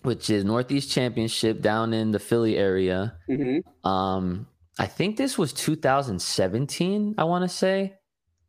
which 0.03 0.31
is 0.31 0.45
Northeast 0.45 0.91
Championship 0.91 1.61
down 1.61 1.93
in 1.93 2.11
the 2.11 2.19
Philly 2.19 2.57
area. 2.57 3.17
hmm 3.29 3.59
Um, 3.85 4.47
I 4.79 4.87
think 4.87 5.17
this 5.17 5.39
was 5.39 5.53
2017, 5.53 7.15
I 7.19 7.25
want 7.25 7.43
to 7.45 7.49
say, 7.49 7.95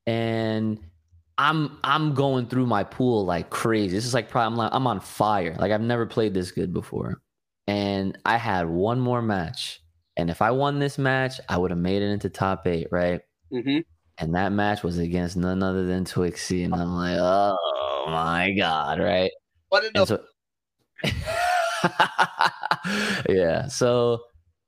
and 0.08 0.80
I'm 1.38 1.78
I'm 1.84 2.13
going 2.13 2.47
through 2.47 2.65
my 2.67 2.84
pool 2.84 3.25
like 3.25 3.49
crazy. 3.49 3.95
This 3.95 4.06
is 4.06 4.13
like 4.13 4.30
probably 4.30 4.47
I'm, 4.54 4.56
like, 4.58 4.71
I'm 4.73 4.88
on 4.88 4.99
fire. 5.01 5.56
Like 5.60 5.71
I've 5.71 5.82
never 5.82 6.06
played 6.06 6.34
this 6.34 6.51
good 6.51 6.73
before, 6.73 7.21
and 7.67 8.17
I 8.25 8.38
had 8.38 8.67
one 8.69 8.99
more 8.99 9.21
match, 9.21 9.82
and 10.17 10.30
if 10.30 10.41
I 10.41 10.51
won 10.51 10.80
this 10.80 10.97
match, 10.97 11.39
I 11.49 11.58
would 11.58 11.71
have 11.71 11.80
made 11.80 12.01
it 12.01 12.10
into 12.12 12.30
top 12.30 12.67
eight, 12.67 12.88
right? 12.91 13.21
hmm 13.51 13.80
And 14.17 14.36
that 14.36 14.51
match 14.51 14.84
was 14.84 14.97
against 14.97 15.38
none 15.38 15.62
other 15.63 15.86
than 15.86 16.06
Twixxie, 16.06 16.65
and 16.65 16.73
I'm 16.75 16.89
like, 16.95 17.17
oh 17.19 17.58
my 18.07 18.51
god, 18.51 18.99
right? 18.99 19.31
What 19.69 19.85
And 19.93 20.07
so, 20.07 20.23
yeah. 23.29 23.67
So 23.67 24.21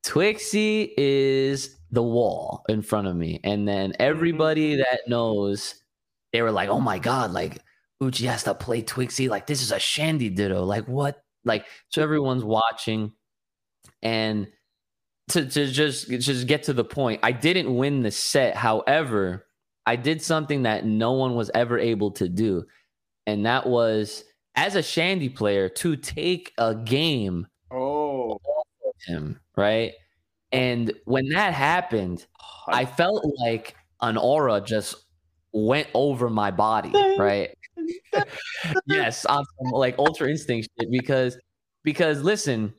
Twixxie 0.05 0.91
is 0.97 1.77
the 1.91 2.03
wall 2.03 2.63
in 2.69 2.81
front 2.81 3.07
of 3.07 3.15
me, 3.15 3.39
and 3.43 3.67
then 3.67 3.93
everybody 3.99 4.73
mm-hmm. 4.73 4.81
that 4.81 5.01
knows, 5.07 5.75
they 6.33 6.41
were 6.41 6.51
like, 6.51 6.69
"Oh 6.69 6.79
my 6.79 6.99
god!" 6.99 7.31
Like 7.31 7.59
Uchi 8.01 8.25
has 8.25 8.43
to 8.43 8.53
play 8.53 8.81
Twixxie. 8.81 9.29
Like 9.29 9.47
this 9.47 9.61
is 9.61 9.71
a 9.71 9.79
Shandy 9.79 10.29
Ditto. 10.29 10.63
Like 10.63 10.87
what? 10.87 11.21
Like 11.45 11.65
so 11.89 12.01
everyone's 12.01 12.43
watching, 12.43 13.13
and 14.01 14.47
to 15.29 15.45
to 15.45 15.67
just 15.67 16.09
just 16.09 16.47
get 16.47 16.63
to 16.63 16.73
the 16.73 16.83
point, 16.83 17.21
I 17.23 17.31
didn't 17.31 17.75
win 17.75 18.01
the 18.01 18.11
set. 18.11 18.55
However, 18.55 19.47
I 19.85 19.95
did 19.95 20.21
something 20.21 20.63
that 20.63 20.85
no 20.85 21.13
one 21.13 21.35
was 21.35 21.51
ever 21.53 21.79
able 21.79 22.11
to 22.11 22.29
do, 22.29 22.65
and 23.27 23.45
that 23.45 23.67
was 23.67 24.23
as 24.55 24.75
a 24.75 24.81
Shandy 24.81 25.29
player 25.29 25.69
to 25.69 25.95
take 25.95 26.53
a 26.57 26.73
game 26.73 27.45
Oh. 27.71 28.39
him, 29.05 29.39
right? 29.55 29.93
And 30.51 30.93
when 31.05 31.29
that 31.29 31.53
happened, 31.53 32.25
I 32.67 32.85
felt 32.85 33.23
like 33.39 33.75
an 34.01 34.17
aura 34.17 34.61
just 34.61 34.95
went 35.51 35.87
over 35.93 36.29
my 36.29 36.49
body, 36.51 36.91
right? 37.19 37.55
yes, 38.87 39.25
on 39.25 39.43
some 39.59 39.71
like 39.71 39.99
ultra 39.99 40.29
instinct 40.29 40.69
shit 40.79 40.89
because 40.91 41.37
because 41.83 42.21
listen, 42.21 42.73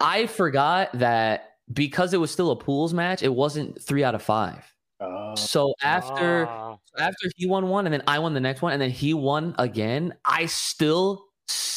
I 0.00 0.26
forgot 0.26 0.90
that 0.98 1.50
because 1.72 2.12
it 2.12 2.18
was 2.18 2.30
still 2.30 2.50
a 2.50 2.56
pools 2.56 2.92
match, 2.92 3.22
it 3.22 3.32
wasn't 3.34 3.80
three 3.82 4.04
out 4.04 4.14
of 4.14 4.22
five. 4.22 4.64
Oh. 5.00 5.34
So 5.36 5.74
after 5.82 6.46
Ah. 6.48 6.76
After 6.98 7.30
he 7.36 7.46
won 7.46 7.68
one 7.68 7.86
and 7.86 7.92
then 7.92 8.02
I 8.06 8.18
won 8.18 8.34
the 8.34 8.40
next 8.40 8.62
one 8.62 8.72
and 8.72 8.80
then 8.80 8.90
he 8.90 9.14
won 9.14 9.54
again, 9.58 10.14
I 10.24 10.46
still 10.46 11.26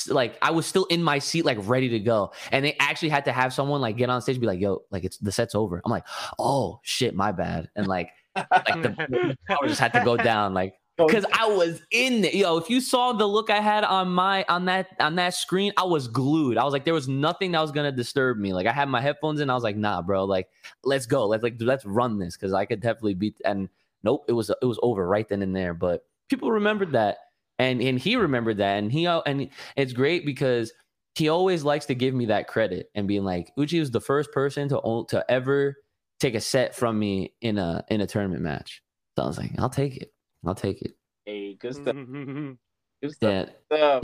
like 0.08 0.38
I 0.42 0.52
was 0.52 0.66
still 0.66 0.86
in 0.86 1.04
my 1.04 1.20
seat 1.20 1.46
like 1.46 1.58
ready 1.62 1.90
to 1.90 2.00
go. 2.00 2.32
And 2.52 2.64
they 2.64 2.76
actually 2.80 3.10
had 3.10 3.26
to 3.26 3.32
have 3.32 3.54
someone 3.54 3.82
like 3.82 3.98
get 3.98 4.10
on 4.10 4.22
stage 4.22 4.36
and 4.36 4.42
be 4.42 4.48
like, 4.48 4.60
"Yo, 4.60 4.84
like 4.92 5.04
it's 5.04 5.18
the 5.18 5.32
set's 5.32 5.56
over." 5.56 5.82
I'm 5.84 5.92
like, 5.92 6.06
"Oh, 6.40 6.80
shit, 6.84 7.16
my 7.16 7.32
bad." 7.32 7.70
And 7.76 7.88
like 7.88 8.12
like 8.36 8.82
the, 8.82 8.90
the 9.10 9.38
power 9.48 9.68
just 9.68 9.80
had 9.80 9.94
to 9.94 10.04
go 10.04 10.18
down 10.18 10.54
like 10.54 10.76
oh, 11.00 11.08
because 11.08 11.26
I 11.34 11.48
was 11.48 11.82
in 11.92 12.24
it. 12.24 12.36
Yo, 12.36 12.58
if 12.58 12.70
you 12.70 12.82
saw 12.82 13.14
the 13.14 13.26
look 13.26 13.50
I 13.50 13.60
had 13.60 13.84
on 13.84 14.10
my 14.10 14.46
on 14.48 14.66
that 14.66 14.88
on 15.00 15.16
that 15.16 15.34
screen, 15.34 15.74
I 15.78 15.84
was 15.84 16.08
glued. 16.08 16.58
I 16.58 16.64
was 16.64 16.74
like, 16.74 16.86
there 16.86 16.94
was 16.94 17.08
nothing 17.08 17.52
that 17.52 17.62
was 17.62 17.72
gonna 17.72 17.92
disturb 17.92 18.38
me. 18.38 18.54
Like 18.54 18.68
I 18.68 18.72
had 18.72 18.90
my 18.90 19.02
headphones 19.02 19.40
in. 19.40 19.50
I 19.50 19.56
was 19.56 19.64
like, 19.64 19.78
nah, 19.78 20.02
bro. 20.02 20.26
Like, 20.26 20.50
let's 20.84 21.06
go. 21.06 21.28
Let's 21.28 21.44
like 21.44 21.56
let's 21.60 21.86
run 21.86 22.20
this 22.20 22.36
because 22.36 22.54
I 22.54 22.66
could 22.66 22.82
definitely 22.82 23.16
beat. 23.16 23.42
And 23.44 23.70
nope, 24.06 24.26
it 24.30 24.34
was 24.34 24.50
it 24.50 24.66
was 24.66 24.80
over 24.82 25.06
right 25.06 25.28
then 25.28 25.42
and 25.42 25.56
there. 25.56 25.74
But 25.74 26.06
people 26.30 26.52
remembered 26.52 26.94
that, 26.94 27.18
and 27.60 27.82
and 27.82 28.00
he 28.00 28.16
remembered 28.16 28.58
that, 28.58 28.78
and 28.78 28.92
he 28.92 29.06
and 29.06 29.50
it's 29.76 29.94
great 29.94 30.26
because 30.26 30.72
he 31.16 31.30
always 31.30 31.64
likes 31.64 31.88
to 31.88 31.96
give 31.96 32.14
me 32.14 32.28
that 32.28 32.48
credit 32.48 32.90
and 32.94 33.08
being 33.08 33.24
like, 33.24 33.52
Uchi 33.58 33.80
was 33.80 33.92
the 33.92 34.02
first 34.02 34.32
person 34.32 34.70
to 34.70 34.82
own, 34.82 35.08
to 35.08 35.26
ever 35.30 35.76
take 36.20 36.36
a 36.36 36.42
set 36.42 36.76
from 36.76 37.00
me 37.00 37.34
in 37.42 37.58
a 37.58 37.84
in 37.90 38.02
a 38.02 38.08
tournament 38.08 38.42
match. 38.42 38.84
So 39.18 39.24
I 39.24 39.28
was 39.28 39.38
like, 39.38 39.52
I'll 39.58 39.70
take 39.70 39.98
it. 39.98 40.14
I'll 40.46 40.56
take 40.56 40.82
it. 40.82 40.96
Hey, 41.26 41.56
good 41.56 41.74
stuff. 41.74 41.96
Mhm. 41.96 42.58
Good 43.02 43.12
stuff. 43.14 43.50
Yeah. 43.72 44.00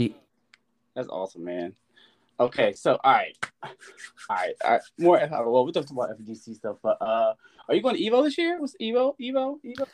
That's 0.94 1.08
awesome, 1.08 1.44
man. 1.44 1.74
Okay, 2.40 2.72
so 2.72 2.98
all 3.04 3.12
right, 3.12 3.36
all 3.62 3.70
right, 4.30 4.54
all 4.64 4.70
right. 4.72 4.80
More 4.98 5.28
well, 5.30 5.64
we 5.64 5.72
talked 5.72 5.90
about 5.90 6.10
FGC 6.18 6.54
stuff, 6.54 6.76
but 6.82 6.96
uh, 7.00 7.34
are 7.68 7.74
you 7.74 7.82
going 7.82 7.96
to 7.96 8.02
Evo 8.02 8.24
this 8.24 8.36
year? 8.38 8.60
What's 8.60 8.74
Evo? 8.80 9.14
Evo? 9.20 9.58
Evo? 9.64 9.86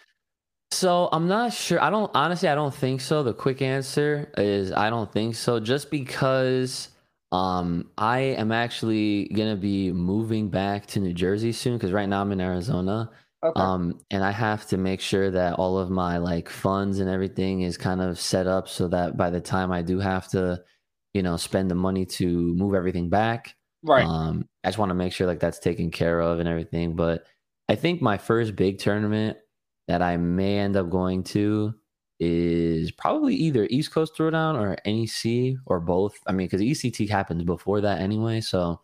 So 0.71 1.09
I'm 1.13 1.29
not 1.29 1.53
sure. 1.53 1.83
I 1.83 1.91
don't 1.91 2.11
honestly. 2.15 2.49
I 2.49 2.55
don't 2.55 2.75
think 2.75 3.01
so. 3.01 3.23
The 3.23 3.33
quick 3.33 3.63
answer 3.63 4.31
is 4.37 4.73
I 4.73 4.91
don't 4.91 5.11
think 5.11 5.35
so. 5.35 5.61
Just 5.61 5.91
because 5.91 6.91
um 7.33 7.91
I 7.99 8.21
am 8.21 8.53
actually 8.53 9.29
gonna 9.29 9.57
be 9.57 9.93
moving 9.93 10.49
back 10.51 10.87
to 10.89 11.01
New 11.01 11.15
Jersey 11.15 11.53
soon 11.53 11.77
because 11.77 11.93
right 11.93 12.09
now 12.09 12.21
I'm 12.21 12.33
in 12.33 12.41
Arizona. 12.41 13.11
Okay. 13.43 13.61
Um 13.61 14.01
and 14.11 14.23
I 14.23 14.31
have 14.31 14.67
to 14.69 14.77
make 14.77 15.01
sure 15.01 15.31
that 15.31 15.55
all 15.55 15.79
of 15.79 15.91
my 15.91 16.19
like 16.19 16.49
funds 16.49 17.01
and 17.01 17.09
everything 17.09 17.63
is 17.63 17.79
kind 17.79 18.01
of 18.03 18.19
set 18.19 18.47
up 18.47 18.69
so 18.69 18.89
that 18.89 19.17
by 19.17 19.31
the 19.31 19.41
time 19.41 19.73
I 19.73 19.83
do 19.83 19.99
have 19.99 20.29
to, 20.29 20.63
you 21.15 21.23
know, 21.23 21.37
spend 21.37 21.71
the 21.71 21.75
money 21.75 22.05
to 22.05 22.55
move 22.55 22.75
everything 22.75 23.09
back, 23.09 23.55
right. 23.83 24.05
um, 24.05 24.49
I 24.65 24.69
just 24.69 24.79
want 24.79 24.91
to 24.91 24.95
make 24.95 25.13
sure 25.13 25.27
like 25.27 25.41
that's 25.41 25.59
taken 25.59 25.91
care 25.91 26.21
of 26.21 26.39
and 26.39 26.49
everything. 26.49 26.97
But 26.97 27.25
I 27.69 27.75
think 27.75 28.03
my 28.03 28.19
first 28.19 28.57
big 28.57 28.79
tournament 28.79 29.39
that 29.89 30.03
I 30.03 30.17
may 30.17 30.59
end 30.59 30.77
up 30.77 30.91
going 30.91 31.23
to 31.25 31.75
is 32.21 32.91
probably 32.93 33.35
either 33.35 33.67
East 33.71 33.93
Coast 33.93 34.15
Throwdown 34.17 34.55
or 34.55 34.77
NEC 34.85 35.59
or 35.67 35.81
both. 35.81 36.19
I 36.27 36.33
mean, 36.33 36.47
because 36.47 36.61
ECT 36.61 37.09
happens 37.09 37.45
before 37.45 37.81
that 37.83 38.01
anyway, 38.01 38.41
so 38.41 38.81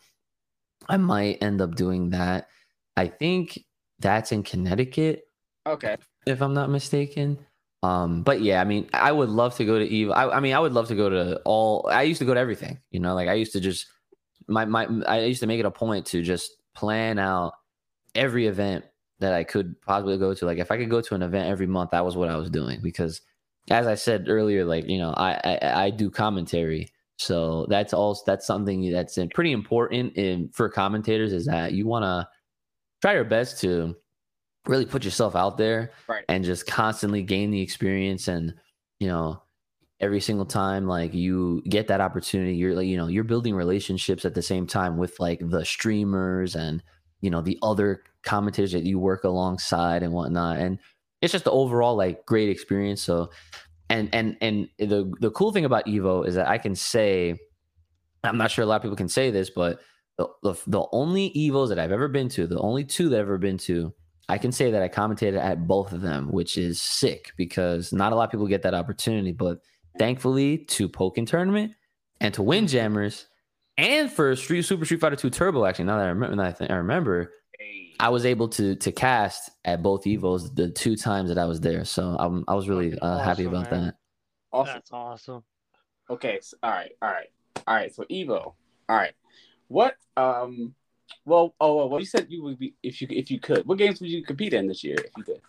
I 0.89 0.97
might 0.97 1.43
end 1.43 1.61
up 1.61 1.75
doing 1.75 2.11
that. 2.11 2.49
I 2.97 3.09
think 3.09 3.59
that's 3.99 4.33
in 4.33 4.43
Connecticut 4.43 5.25
okay. 5.67 5.97
if 6.27 6.41
I'm 6.43 6.55
not 6.55 6.71
mistaken. 6.71 7.39
Um, 7.85 8.23
but 8.23 8.40
yeah, 8.40 8.62
I 8.62 8.64
mean, 8.64 8.88
I 8.94 9.12
would 9.12 9.29
love 9.29 9.55
to 9.57 9.64
go 9.64 9.79
to 9.79 9.85
Eve. 9.85 10.11
I, 10.11 10.29
I 10.29 10.40
mean, 10.40 10.55
I 10.55 10.59
would 10.59 10.73
love 10.73 10.88
to 10.88 10.94
go 10.94 11.11
to 11.11 11.40
all. 11.44 11.87
I 11.90 12.03
used 12.03 12.18
to 12.20 12.25
go 12.25 12.33
to 12.33 12.40
everything. 12.40 12.81
You 12.90 13.01
know, 13.01 13.14
like 13.14 13.29
I 13.29 13.35
used 13.35 13.53
to 13.53 13.61
just 13.61 13.87
my 14.49 14.64
my. 14.64 14.88
I 15.07 15.20
used 15.20 15.40
to 15.40 15.47
make 15.47 15.61
it 15.61 15.66
a 15.66 15.70
point 15.70 16.07
to 16.07 16.23
just 16.23 16.53
plan 16.75 17.18
out 17.18 17.53
every 18.14 18.47
event 18.47 18.87
that 19.20 19.35
I 19.35 19.44
could 19.44 19.81
possibly 19.83 20.16
go 20.16 20.33
to. 20.33 20.47
Like 20.47 20.59
if 20.59 20.70
I 20.70 20.79
could 20.79 20.88
go 20.88 21.03
to 21.03 21.14
an 21.14 21.23
event 21.23 21.49
every 21.49 21.66
month, 21.66 21.90
that 21.90 22.05
was 22.05 22.16
what 22.16 22.31
I 22.31 22.37
was 22.37 22.49
doing 22.49 22.81
because, 22.83 23.20
as 23.70 23.87
I 23.87 23.97
said 23.97 24.29
earlier, 24.29 24.64
like 24.64 24.88
you 24.88 24.99
know, 24.99 25.12
I 25.16 25.38
I, 25.44 25.85
I 25.85 25.90
do 25.90 26.11
commentary. 26.11 26.90
So 27.18 27.66
that's 27.68 27.92
also 27.92 28.23
that's 28.27 28.47
something 28.47 28.90
that's 28.92 29.18
pretty 29.35 29.53
important 29.53 30.16
in 30.16 30.49
for 30.55 30.70
commentators 30.70 31.35
is 31.35 31.47
that 31.47 31.73
you 31.73 31.87
want 31.87 32.05
to 32.05 32.27
try 33.03 33.12
your 33.12 33.25
best 33.25 33.61
to 33.61 33.94
really 34.66 34.87
put 34.87 35.05
yourself 35.05 35.37
out 35.37 35.59
there 35.59 35.92
Right. 36.09 36.24
and 36.29 36.44
just 36.44 36.66
constantly 36.66 37.22
gain 37.22 37.50
the 37.50 37.61
experience 37.61 38.29
and 38.29 38.55
you 38.98 39.09
know 39.09 39.42
every 40.00 40.20
single 40.20 40.46
time 40.46 40.87
like 40.87 41.14
you 41.14 41.62
get 41.68 41.88
that 41.88 42.00
opportunity 42.00 42.55
you're 42.57 42.74
like 42.74 42.87
you 42.87 42.96
know 42.96 43.07
you're 43.07 43.24
building 43.24 43.55
relationships 43.55 44.24
at 44.24 44.35
the 44.35 44.42
same 44.42 44.66
time 44.66 44.96
with 44.96 45.18
like 45.20 45.40
the 45.40 45.64
streamers 45.64 46.55
and 46.57 46.83
you 47.20 47.31
know 47.31 47.40
the 47.40 47.59
other 47.62 48.03
commentators 48.22 48.72
that 48.72 48.85
you 48.85 48.98
work 48.98 49.24
alongside 49.24 50.03
and 50.03 50.12
whatnot 50.12 50.59
and 50.59 50.79
it's 51.22 51.33
just 51.33 51.44
the 51.44 51.50
overall 51.50 51.94
like 51.96 52.27
great 52.27 52.48
experience 52.48 53.03
so 53.03 53.31
and 53.88 54.09
and 54.14 54.37
and 54.40 54.68
the 54.79 55.11
the 55.20 55.31
cool 55.31 55.53
thing 55.53 55.64
about 55.64 55.87
evo 55.87 56.27
is 56.27 56.35
that 56.35 56.48
i 56.48 56.59
can 56.59 56.74
say 56.74 57.38
i'm 58.24 58.37
not 58.38 58.50
sure 58.50 58.62
a 58.62 58.66
lot 58.66 58.77
of 58.77 58.83
people 58.83 58.96
can 58.96 59.09
say 59.09 59.31
this 59.31 59.50
but 59.50 59.81
the, 60.18 60.27
the, 60.42 60.55
the 60.66 60.85
only 60.92 61.31
evos 61.37 61.68
that 61.68 61.79
i've 61.79 61.92
ever 61.92 62.09
been 62.09 62.29
to 62.29 62.46
the 62.46 62.59
only 62.61 62.85
two 62.85 63.09
that 63.09 63.16
i've 63.16 63.22
ever 63.27 63.38
been 63.38 63.59
to 63.59 63.92
I 64.29 64.39
can 64.39 64.53
say 64.53 64.71
that 64.71 64.83
I 64.83 64.89
commentated 64.89 65.39
at 65.39 65.67
both 65.67 65.93
of 65.93 66.01
them, 66.01 66.29
which 66.31 66.57
is 66.57 66.81
sick 66.81 67.33
because 67.37 67.93
not 67.93 68.13
a 68.13 68.17
lot 68.17 68.25
of 68.25 68.31
people 68.31 68.47
get 68.47 68.63
that 68.63 68.75
opportunity. 68.75 69.33
But 69.33 69.61
thankfully, 69.99 70.59
to 70.59 70.89
Pokken 70.89 71.27
tournament 71.27 71.73
and 72.21 72.33
to 72.35 72.43
Windjammers 72.43 73.27
and 73.77 74.11
for 74.11 74.35
Street 74.37 74.63
Super 74.63 74.85
Street 74.85 75.01
Fighter 75.01 75.17
2 75.17 75.31
Turbo, 75.31 75.65
actually, 75.67 75.87
now 75.87 75.99
that 75.99 76.05
I 76.07 76.09
remember, 76.09 76.37
that 76.37 76.47
I, 76.47 76.53
think, 76.53 76.71
I 76.71 76.75
remember, 76.77 77.33
I 78.01 78.09
was 78.09 78.25
able 78.25 78.49
to 78.51 78.77
to 78.77 78.93
cast 78.93 79.51
at 79.65 79.83
both 79.83 80.05
Evos 80.05 80.55
the 80.55 80.71
two 80.71 80.97
times 80.97 81.29
that 81.29 81.39
I 81.39 81.45
was 81.45 81.61
there. 81.61 81.85
So 81.85 82.17
I'm, 82.19 82.45
I 82.49 82.55
was 82.55 82.69
really 82.69 82.99
uh, 82.99 83.19
happy 83.19 83.47
Awesome, 83.47 83.55
about 83.55 83.71
man. 83.71 83.85
that. 83.85 83.95
Awesome. 84.53 84.75
That's 84.75 84.93
awesome. 84.93 85.45
Okay. 86.09 86.39
So, 86.41 86.57
all 86.63 86.71
right. 86.71 86.93
All 87.03 87.11
right. 87.11 87.27
All 87.67 87.75
right. 87.75 87.95
So 87.95 88.05
Evo. 88.05 88.55
All 88.89 88.97
right. 88.97 89.13
What? 89.69 89.97
Um. 90.17 90.75
Well. 91.25 91.55
Oh. 91.61 91.87
Well. 91.87 92.01
You 92.01 92.07
said 92.07 92.27
you 92.29 92.43
would 92.43 92.59
be 92.59 92.75
if 92.83 93.01
you 93.01 93.09
if 93.11 93.31
you 93.31 93.40
could. 93.40 93.67
What 93.67 93.79
games 93.79 94.01
would 94.01 94.11
you 94.11 94.23
compete 94.23 94.55
in 94.55 94.67
this 94.67 94.85
year 94.85 94.97
if 94.99 95.11
you 95.17 95.25
could? 95.25 95.40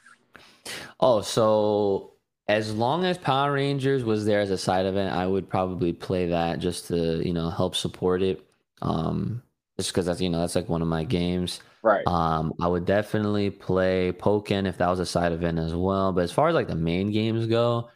Oh, 1.00 1.22
so 1.22 2.14
as 2.48 2.74
long 2.74 3.06
as 3.06 3.18
Power 3.18 3.54
Rangers 3.54 4.04
was 4.04 4.26
there 4.26 4.40
as 4.40 4.52
a 4.52 4.58
side 4.58 4.86
event, 4.86 5.16
I 5.16 5.26
would 5.26 5.50
probably 5.50 5.94
play 5.94 6.28
that 6.28 6.60
just 6.60 6.88
to, 6.88 7.26
you 7.26 7.34
know, 7.34 7.50
help 7.50 7.76
support 7.76 8.22
it. 8.22 8.46
Um, 8.82 9.42
just 9.78 9.92
because 9.92 10.06
that's 10.06 10.22
you 10.22 10.30
know 10.30 10.40
that's 10.40 10.56
like 10.56 10.70
one 10.70 10.82
of 10.82 10.88
my 10.88 11.04
games. 11.04 11.62
Right. 11.84 12.06
Um, 12.08 12.54
I 12.60 12.68
would 12.68 12.86
definitely 12.86 13.50
play 13.50 14.12
Pokken 14.12 14.68
if 14.68 14.78
that 14.78 14.90
was 14.90 15.00
a 15.00 15.06
side 15.06 15.32
event 15.32 15.60
as 15.60 15.76
well. 15.76 16.12
But 16.14 16.24
as 16.24 16.32
far 16.32 16.48
as 16.48 16.56
like 16.56 16.68
the 16.68 16.76
main 16.76 17.12
games 17.12 17.46
go, 17.48 17.90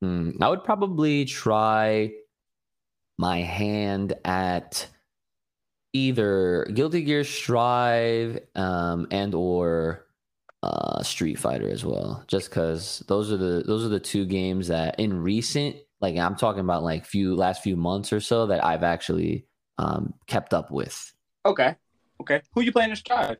hmm, 0.00 0.30
I 0.40 0.48
would 0.48 0.64
probably 0.64 1.24
try 1.24 2.12
my 3.18 3.40
hand 3.40 4.14
at 4.24 4.86
either 5.94 6.64
Guilty 6.74 7.02
Gear 7.02 7.24
Strive 7.24 8.40
um, 8.54 9.06
and 9.10 9.34
or 9.34 10.04
uh, 10.62 11.02
Street 11.02 11.38
Fighter 11.38 11.70
as 11.70 11.84
well. 11.84 12.22
Just 12.26 12.50
because 12.50 13.02
those 13.08 13.32
are 13.32 13.38
the 13.38 13.62
those 13.66 13.84
are 13.84 13.88
the 13.88 14.00
two 14.00 14.26
games 14.26 14.68
that 14.68 15.00
in 15.00 15.22
recent 15.22 15.76
like 16.00 16.18
I'm 16.18 16.36
talking 16.36 16.60
about 16.60 16.82
like 16.82 17.06
few 17.06 17.34
last 17.34 17.62
few 17.62 17.76
months 17.76 18.12
or 18.12 18.20
so 18.20 18.46
that 18.48 18.62
I've 18.62 18.82
actually 18.82 19.46
um, 19.78 20.12
kept 20.26 20.52
up 20.52 20.70
with. 20.70 21.14
Okay. 21.46 21.74
Okay. 22.20 22.42
Who 22.52 22.60
you 22.60 22.72
playing 22.72 22.90
this 22.90 23.02
tribe? 23.02 23.38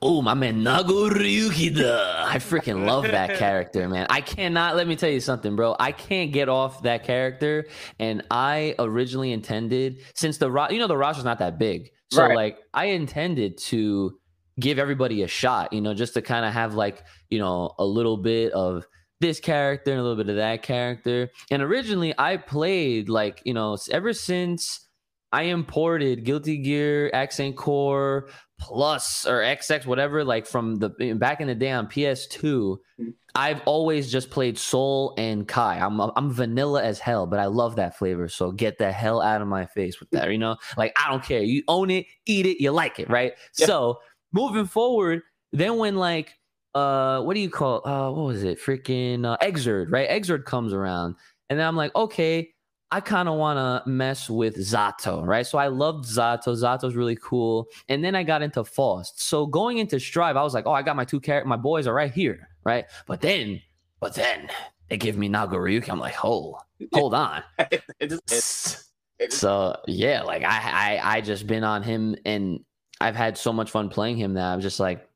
Oh, 0.00 0.22
my 0.22 0.34
man 0.34 0.62
Nagoriyuki-da. 0.62 2.24
I 2.26 2.36
freaking 2.38 2.86
love 2.86 3.04
that 3.04 3.36
character, 3.38 3.88
man. 3.88 4.06
I 4.10 4.20
cannot 4.20 4.76
let 4.76 4.88
me 4.88 4.96
tell 4.96 5.10
you 5.10 5.20
something, 5.20 5.54
bro. 5.54 5.76
I 5.78 5.92
can't 5.92 6.32
get 6.32 6.48
off 6.48 6.82
that 6.82 7.04
character. 7.04 7.66
And 7.98 8.22
I 8.30 8.74
originally 8.78 9.32
intended, 9.32 9.98
since 10.14 10.38
the 10.38 10.50
you 10.70 10.78
know 10.78 10.86
the 10.88 10.96
roster's 10.96 11.24
not 11.24 11.38
that 11.38 11.58
big. 11.58 11.90
So 12.10 12.22
Right. 12.22 12.34
like 12.36 12.58
I 12.74 12.86
intended 12.86 13.58
to 13.68 14.18
give 14.60 14.78
everybody 14.78 15.22
a 15.22 15.28
shot, 15.28 15.72
you 15.72 15.80
know, 15.80 15.94
just 15.94 16.14
to 16.14 16.22
kind 16.22 16.44
of 16.44 16.52
have 16.52 16.74
like, 16.74 17.02
you 17.30 17.38
know, 17.38 17.72
a 17.78 17.84
little 17.84 18.16
bit 18.16 18.52
of 18.52 18.86
this 19.20 19.40
character 19.40 19.92
and 19.92 20.00
a 20.00 20.02
little 20.02 20.16
bit 20.22 20.28
of 20.28 20.36
that 20.36 20.62
character. 20.62 21.30
And 21.50 21.62
originally 21.62 22.12
I 22.18 22.36
played 22.36 23.08
like, 23.08 23.40
you 23.44 23.54
know, 23.54 23.78
ever 23.90 24.12
since 24.12 24.88
I 25.32 25.42
imported 25.44 26.24
Guilty 26.24 26.58
Gear, 26.58 27.10
Accent 27.14 27.56
Core, 27.56 28.28
Plus 28.58 29.26
or 29.26 29.40
XX, 29.40 29.86
whatever, 29.86 30.22
like 30.24 30.46
from 30.46 30.76
the 30.76 30.90
back 31.18 31.40
in 31.40 31.48
the 31.48 31.54
day 31.54 31.70
on 31.72 31.88
PS2, 31.88 32.78
Mhm. 33.00 33.14
I've 33.34 33.60
always 33.64 34.12
just 34.12 34.30
played 34.30 34.56
Sol 34.58 35.14
and 35.18 35.48
Ky. 35.48 35.58
I'm 35.60 35.98
I'm 36.00 36.30
vanilla 36.30 36.82
as 36.84 37.00
hell, 37.00 37.26
but 37.26 37.40
I 37.40 37.46
love 37.46 37.76
that 37.76 37.96
flavor. 37.98 38.28
So 38.28 38.52
get 38.52 38.78
the 38.78 38.92
hell 38.92 39.20
out 39.20 39.42
of 39.42 39.48
my 39.48 39.66
face 39.66 39.98
with 39.98 40.10
that. 40.10 40.30
You 40.30 40.38
know, 40.38 40.58
like 40.76 40.92
I 41.02 41.10
don't 41.10 41.24
care. 41.24 41.42
You 41.42 41.62
own 41.66 41.90
it, 41.90 42.06
eat 42.26 42.46
it, 42.46 42.62
you 42.62 42.70
like 42.70 43.00
it, 43.00 43.08
right? 43.10 43.32
Yeah. 43.58 43.66
So 43.66 44.00
moving 44.32 44.66
forward, 44.66 45.22
then 45.52 45.78
when 45.78 45.96
like 45.96 46.34
uh 46.74 47.22
what 47.22 47.34
do 47.34 47.40
you 47.40 47.50
call 47.50 47.86
uh 47.88 48.10
what 48.12 48.26
was 48.26 48.44
it? 48.44 48.60
Freaking 48.60 49.26
uh, 49.26 49.36
Xrd, 49.44 49.90
right? 49.90 50.08
Xrd 50.22 50.44
comes 50.44 50.72
around, 50.72 51.16
and 51.50 51.58
then 51.58 51.66
I'm 51.66 51.76
like, 51.76 51.94
okay, 51.96 52.50
I 52.92 53.00
kind 53.00 53.26
of 53.26 53.36
want 53.36 53.56
to 53.56 53.88
mess 53.88 54.28
with 54.28 54.56
Zato, 54.58 55.26
right? 55.26 55.46
So 55.46 55.56
I 55.56 55.68
loved 55.68 56.04
Zato. 56.04 56.48
Zato's 56.48 56.94
really 56.94 57.16
cool. 57.16 57.68
And 57.88 58.04
then 58.04 58.14
I 58.14 58.22
got 58.22 58.42
into 58.42 58.62
Faust. 58.64 59.18
So 59.18 59.46
going 59.46 59.78
into 59.78 59.98
Strive, 59.98 60.36
I 60.36 60.42
was 60.42 60.52
like, 60.52 60.66
oh, 60.66 60.72
I 60.72 60.82
got 60.82 60.94
my 60.94 61.06
two 61.06 61.18
characters. 61.18 61.48
My 61.48 61.56
boys 61.56 61.86
are 61.86 61.94
right 61.94 62.12
here, 62.12 62.50
right? 62.64 62.84
But 63.06 63.22
then, 63.22 63.62
but 63.98 64.14
then 64.14 64.50
they 64.90 64.98
give 64.98 65.16
me 65.16 65.30
Nagoriyuki. 65.30 65.88
I'm 65.88 66.00
like, 66.00 66.12
hold, 66.12 66.58
hold 66.92 67.14
on. 67.14 67.42
it 67.58 67.82
just, 68.10 68.92
it, 69.18 69.24
it, 69.24 69.32
So 69.32 69.74
yeah, 69.88 70.20
like 70.20 70.42
I, 70.44 71.00
I, 71.00 71.16
I 71.16 71.20
just 71.22 71.46
been 71.46 71.64
on 71.64 71.82
him, 71.82 72.14
and 72.26 72.62
I've 73.00 73.16
had 73.16 73.38
so 73.38 73.54
much 73.54 73.70
fun 73.70 73.88
playing 73.88 74.18
him 74.18 74.34
that 74.34 74.44
I'm 74.44 74.60
just 74.60 74.78
like, 74.78 75.08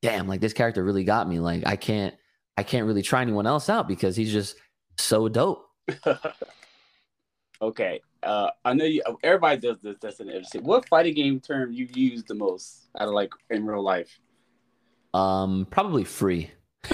damn, 0.00 0.26
like 0.26 0.40
this 0.40 0.54
character 0.54 0.82
really 0.82 1.04
got 1.04 1.28
me. 1.28 1.38
Like 1.38 1.66
I 1.66 1.76
can't, 1.76 2.14
I 2.56 2.62
can't 2.62 2.86
really 2.86 3.02
try 3.02 3.20
anyone 3.20 3.46
else 3.46 3.68
out 3.68 3.88
because 3.88 4.16
he's 4.16 4.32
just 4.32 4.56
so 4.96 5.28
dope. 5.28 5.68
okay. 7.68 8.00
Uh, 8.22 8.50
I 8.64 8.72
know 8.72 8.84
you. 8.84 9.02
Everybody 9.22 9.60
does 9.60 9.78
this. 9.80 9.96
That's 10.00 10.20
an 10.20 10.28
interesting. 10.28 10.64
What 10.64 10.88
fighting 10.88 11.14
game 11.14 11.40
term 11.40 11.72
you 11.72 11.88
use 11.94 12.24
the 12.24 12.34
most 12.34 12.88
out 12.98 13.08
of 13.08 13.14
like 13.14 13.30
in 13.50 13.66
real 13.66 13.82
life? 13.82 14.18
Um, 15.12 15.66
probably 15.70 16.04
free. 16.04 16.50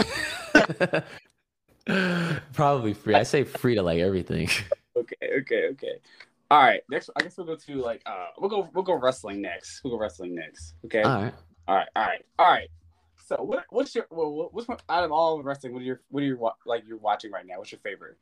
probably 2.53 2.95
free. 2.95 3.15
I 3.15 3.23
say 3.23 3.45
free 3.45 3.75
to 3.77 3.83
like 3.83 4.01
everything. 4.01 4.49
Okay. 4.97 5.17
Okay. 5.39 5.69
Okay. 5.71 5.95
All 6.51 6.61
right. 6.63 6.83
Next, 6.91 7.11
I 7.17 7.23
guess 7.23 7.37
we'll 7.39 7.47
go 7.47 7.55
to 7.55 7.75
like 7.77 8.03
uh, 8.05 8.27
we'll 8.39 8.51
go 8.51 8.69
we'll 8.75 8.83
go 8.85 8.95
wrestling 8.95 9.41
next. 9.41 9.83
We'll 9.83 9.93
go 9.95 10.01
wrestling 10.01 10.35
next. 10.35 10.75
Okay. 10.85 11.01
All 11.03 11.23
right. 11.23 11.33
All 11.69 11.77
right, 11.77 11.89
all 11.95 12.03
right, 12.05 12.25
all 12.39 12.51
right. 12.51 12.69
So, 13.25 13.37
what, 13.37 13.65
what's 13.71 13.95
your 13.95 14.07
well, 14.11 14.33
what- 14.33 14.53
what's 14.53 14.67
one- 14.67 14.79
out 14.89 15.05
of 15.05 15.13
all 15.13 15.41
wrestling? 15.43 15.73
What 15.73 15.83
are 15.83 15.85
your 15.85 16.01
what 16.11 16.25
are 16.25 16.27
your 16.27 16.53
like 16.67 16.83
you're 16.87 16.99
watching 16.99 17.31
right 17.31 17.47
now? 17.47 17.59
What's 17.59 17.71
your 17.71 17.79
favorite? 17.79 18.19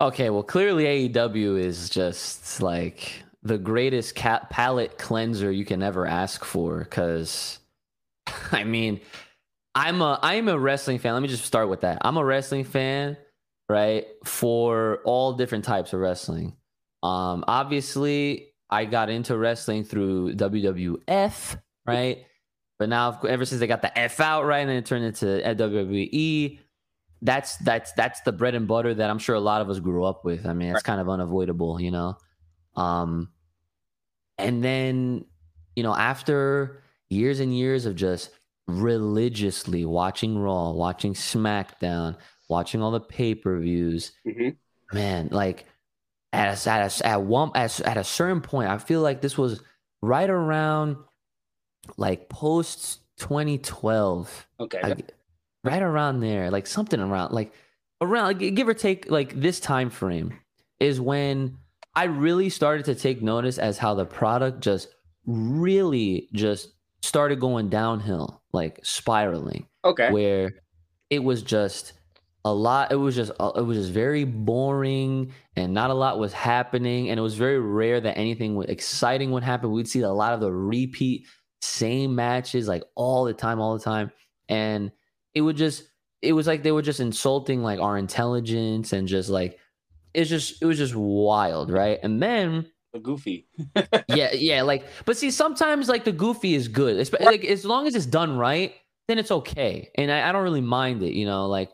Okay, 0.00 0.30
well, 0.30 0.42
clearly 0.42 1.08
AEW 1.08 1.58
is 1.58 1.88
just 1.88 2.60
like 2.60 3.22
the 3.42 3.58
greatest 3.58 4.14
cat 4.14 4.50
palette 4.50 4.98
cleanser 4.98 5.52
you 5.52 5.64
can 5.64 5.82
ever 5.82 6.06
ask 6.06 6.44
for. 6.44 6.80
Because, 6.80 7.60
I 8.52 8.64
mean, 8.64 9.00
I'm 9.74 10.00
a 10.02 10.18
I'm 10.22 10.48
a 10.48 10.58
wrestling 10.58 10.98
fan. 10.98 11.14
Let 11.14 11.22
me 11.22 11.28
just 11.28 11.44
start 11.44 11.68
with 11.68 11.82
that. 11.82 11.98
I'm 12.02 12.16
a 12.16 12.24
wrestling 12.24 12.64
fan, 12.64 13.16
right? 13.68 14.06
For 14.24 15.00
all 15.04 15.34
different 15.34 15.64
types 15.64 15.92
of 15.92 16.00
wrestling. 16.00 16.56
Um, 17.02 17.44
obviously, 17.46 18.48
I 18.70 18.86
got 18.86 19.10
into 19.10 19.36
wrestling 19.36 19.84
through 19.84 20.34
WWF, 20.34 21.60
right? 21.86 22.26
But 22.78 22.88
now, 22.88 23.20
ever 23.28 23.44
since 23.44 23.60
they 23.60 23.66
got 23.66 23.82
the 23.82 23.96
F 23.96 24.20
out, 24.20 24.44
right, 24.44 24.60
and 24.60 24.70
it 24.70 24.86
turned 24.86 25.04
into 25.04 25.26
WWE, 25.26 26.58
that's 27.24 27.56
that's 27.58 27.92
that's 27.92 28.20
the 28.20 28.30
bread 28.32 28.54
and 28.54 28.68
butter 28.68 28.94
that 28.94 29.10
I'm 29.10 29.18
sure 29.18 29.34
a 29.34 29.40
lot 29.40 29.60
of 29.62 29.68
us 29.70 29.80
grew 29.80 30.04
up 30.04 30.24
with. 30.24 30.46
I 30.46 30.52
mean, 30.52 30.68
it's 30.72 30.82
kind 30.82 31.00
of 31.00 31.08
unavoidable, 31.08 31.80
you 31.80 31.90
know. 31.90 32.16
Um, 32.76 33.30
and 34.38 34.62
then, 34.62 35.24
you 35.74 35.82
know, 35.82 35.94
after 35.94 36.82
years 37.08 37.40
and 37.40 37.56
years 37.56 37.86
of 37.86 37.96
just 37.96 38.30
religiously 38.66 39.84
watching 39.84 40.38
Raw, 40.38 40.70
watching 40.72 41.14
SmackDown, 41.14 42.16
watching 42.48 42.82
all 42.82 42.90
the 42.90 43.00
pay 43.00 43.34
per 43.34 43.58
views, 43.58 44.12
Mhm. 44.26 44.56
man, 44.92 45.28
like 45.32 45.66
at 46.32 46.66
a, 46.66 46.70
at 46.70 47.00
a, 47.00 47.06
at 47.06 47.22
one 47.22 47.50
at, 47.54 47.80
at 47.80 47.96
a 47.96 48.04
certain 48.04 48.40
point, 48.40 48.68
I 48.68 48.78
feel 48.78 49.00
like 49.00 49.20
this 49.20 49.38
was 49.38 49.62
right 50.02 50.28
around 50.28 50.96
like 51.96 52.28
post 52.28 53.00
2012 53.18 54.46
Okay, 54.60 54.80
I- 54.82 54.96
right 55.64 55.82
around 55.82 56.20
there, 56.20 56.50
like 56.50 56.66
something 56.66 57.00
around, 57.00 57.32
like 57.32 57.52
around, 58.00 58.38
give 58.38 58.68
or 58.68 58.74
take, 58.74 59.10
like 59.10 59.40
this 59.40 59.60
time 59.60 59.90
frame 59.90 60.38
is 60.78 61.00
when 61.00 61.56
I 61.94 62.04
really 62.04 62.50
started 62.50 62.84
to 62.86 62.94
take 62.94 63.22
notice 63.22 63.58
as 63.58 63.78
how 63.78 63.94
the 63.94 64.04
product 64.04 64.60
just 64.60 64.88
really 65.26 66.28
just 66.32 66.68
started 67.02 67.40
going 67.40 67.68
downhill, 67.68 68.42
like 68.52 68.80
spiraling, 68.82 69.66
okay, 69.84 70.10
where 70.10 70.52
it 71.10 71.22
was 71.22 71.42
just 71.42 71.92
a 72.44 72.52
lot. 72.52 72.92
It 72.92 72.96
was 72.96 73.14
just 73.14 73.32
uh, 73.38 73.52
it 73.56 73.62
was 73.62 73.78
just 73.78 73.92
very 73.92 74.24
boring, 74.24 75.32
and 75.56 75.72
not 75.72 75.90
a 75.90 75.94
lot 75.94 76.18
was 76.18 76.32
happening, 76.32 77.10
and 77.10 77.18
it 77.18 77.22
was 77.22 77.34
very 77.34 77.60
rare 77.60 78.00
that 78.00 78.18
anything 78.18 78.60
exciting 78.68 79.30
would 79.30 79.44
happen. 79.44 79.70
We'd 79.70 79.88
see 79.88 80.00
a 80.00 80.10
lot 80.10 80.34
of 80.34 80.40
the 80.40 80.52
repeat 80.52 81.26
same 81.62 82.14
matches 82.14 82.68
like 82.68 82.82
all 82.94 83.24
the 83.24 83.32
time, 83.32 83.60
all 83.60 83.78
the 83.78 83.84
time, 83.84 84.10
and 84.48 84.90
it 85.34 85.40
would 85.40 85.56
just 85.56 85.84
it 86.22 86.32
was 86.32 86.46
like 86.46 86.62
they 86.62 86.72
were 86.72 86.82
just 86.82 87.00
insulting 87.00 87.62
like 87.62 87.80
our 87.80 87.98
intelligence 87.98 88.92
and 88.92 89.06
just 89.08 89.28
like 89.28 89.58
it's 90.14 90.30
just 90.30 90.62
it 90.62 90.66
was 90.66 90.78
just 90.78 90.94
wild, 90.94 91.70
right? 91.70 91.98
And 92.02 92.22
then 92.22 92.70
the 92.92 93.00
goofy. 93.00 93.48
yeah, 94.08 94.32
yeah, 94.32 94.62
like 94.62 94.84
but 95.04 95.16
see, 95.16 95.30
sometimes 95.30 95.88
like 95.88 96.04
the 96.04 96.12
goofy 96.12 96.54
is 96.54 96.68
good. 96.68 96.96
It's, 96.96 97.12
like 97.12 97.44
as 97.44 97.64
long 97.64 97.86
as 97.86 97.94
it's 97.94 98.06
done 98.06 98.36
right, 98.36 98.74
then 99.08 99.18
it's 99.18 99.30
okay, 99.32 99.90
and 99.96 100.10
I, 100.10 100.28
I 100.28 100.32
don't 100.32 100.44
really 100.44 100.60
mind 100.60 101.02
it. 101.02 101.14
You 101.14 101.26
know, 101.26 101.46
like 101.46 101.70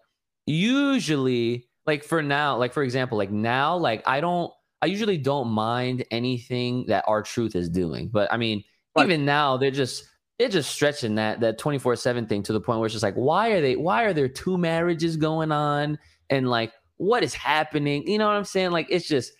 usually, 0.46 1.68
like 1.86 2.04
for 2.04 2.22
now, 2.22 2.56
like 2.56 2.72
for 2.72 2.82
example, 2.82 3.18
like 3.18 3.30
now, 3.30 3.76
like 3.76 4.02
I 4.06 4.20
don't, 4.20 4.50
I 4.82 4.86
usually 4.86 5.18
don't 5.18 5.48
mind 5.48 6.04
anything 6.10 6.86
that 6.88 7.04
R-Truth 7.06 7.54
is 7.54 7.68
doing. 7.68 8.08
But 8.08 8.32
I 8.32 8.36
mean, 8.36 8.64
Right. 8.96 9.04
even 9.04 9.24
now, 9.24 9.56
they're 9.56 9.70
just 9.70 10.04
they're 10.40 10.48
just 10.48 10.70
stretching 10.70 11.16
that 11.16 11.40
that 11.40 11.58
twenty 11.58 11.78
four 11.78 11.94
seven 11.96 12.26
thing 12.26 12.42
to 12.44 12.54
the 12.54 12.60
point 12.62 12.78
where 12.78 12.86
it's 12.86 12.94
just 12.94 13.02
like, 13.02 13.14
why 13.14 13.50
are 13.50 13.60
they? 13.60 13.76
Why 13.76 14.04
are 14.04 14.14
there 14.14 14.26
two 14.26 14.56
marriages 14.56 15.18
going 15.18 15.52
on? 15.52 15.98
And 16.30 16.48
like, 16.48 16.72
what 16.96 17.22
is 17.22 17.34
happening? 17.34 18.06
You 18.08 18.16
know 18.16 18.26
what 18.26 18.36
I'm 18.36 18.46
saying? 18.46 18.70
Like, 18.70 18.86
it's 18.88 19.06
just 19.06 19.34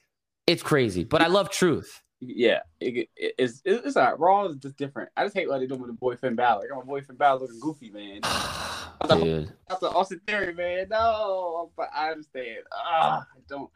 it's 0.47 0.63
crazy. 0.63 1.05
But 1.05 1.23
I 1.23 1.29
love 1.29 1.51
truth. 1.51 2.03
Yeah, 2.21 2.59
it, 2.81 3.09
it, 3.17 3.35
it's 3.39 3.63
it's 3.65 3.97
all 3.97 4.11
right. 4.11 4.21
Raw 4.21 4.45
is 4.45 4.57
just 4.57 4.77
different. 4.77 5.09
I 5.17 5.25
just 5.25 5.35
hate 5.35 5.49
what 5.49 5.61
they 5.61 5.67
doing 5.67 5.81
with 5.81 5.89
the 5.89 5.95
boy 5.97 6.17
Finn 6.17 6.37
Balor. 6.37 6.69
Like, 6.69 6.85
my 6.85 6.85
boy 6.85 7.01
Finn 7.01 7.17
Balor 7.17 7.41
looking 7.41 7.61
goofy, 7.61 7.91
man. 7.91 8.21
Dude. 9.23 9.55
That's 9.71 9.81
an 9.81 9.89
Austin 9.89 10.21
Theory, 10.27 10.53
man. 10.53 10.89
No, 10.91 11.71
but 11.79 11.89
I 11.97 12.11
understand. 12.11 12.59
Ah, 12.75 13.23
I 13.23 13.41
don't. 13.49 13.71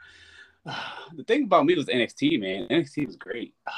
the 1.17 1.25
thing 1.25 1.45
about 1.45 1.65
me 1.65 1.75
was 1.75 1.87
NXT, 1.87 2.39
man. 2.39 2.69
NXT 2.69 3.07
was 3.07 3.17
great. 3.17 3.55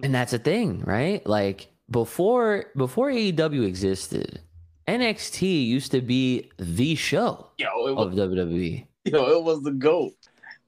And 0.00 0.14
that's 0.14 0.32
a 0.32 0.38
thing, 0.38 0.82
right? 0.82 1.26
Like 1.26 1.72
before 1.90 2.66
before 2.76 3.10
AEW 3.10 3.66
existed, 3.66 4.40
NXT 4.86 5.66
used 5.66 5.90
to 5.92 6.00
be 6.00 6.50
the 6.58 6.94
show 6.94 7.50
Yo, 7.58 7.86
it 7.86 7.94
was 7.96 8.06
of 8.06 8.12
WWE. 8.14 8.86
Yo, 9.04 9.26
it 9.38 9.42
was 9.42 9.62
the 9.62 9.72
goat. 9.72 10.14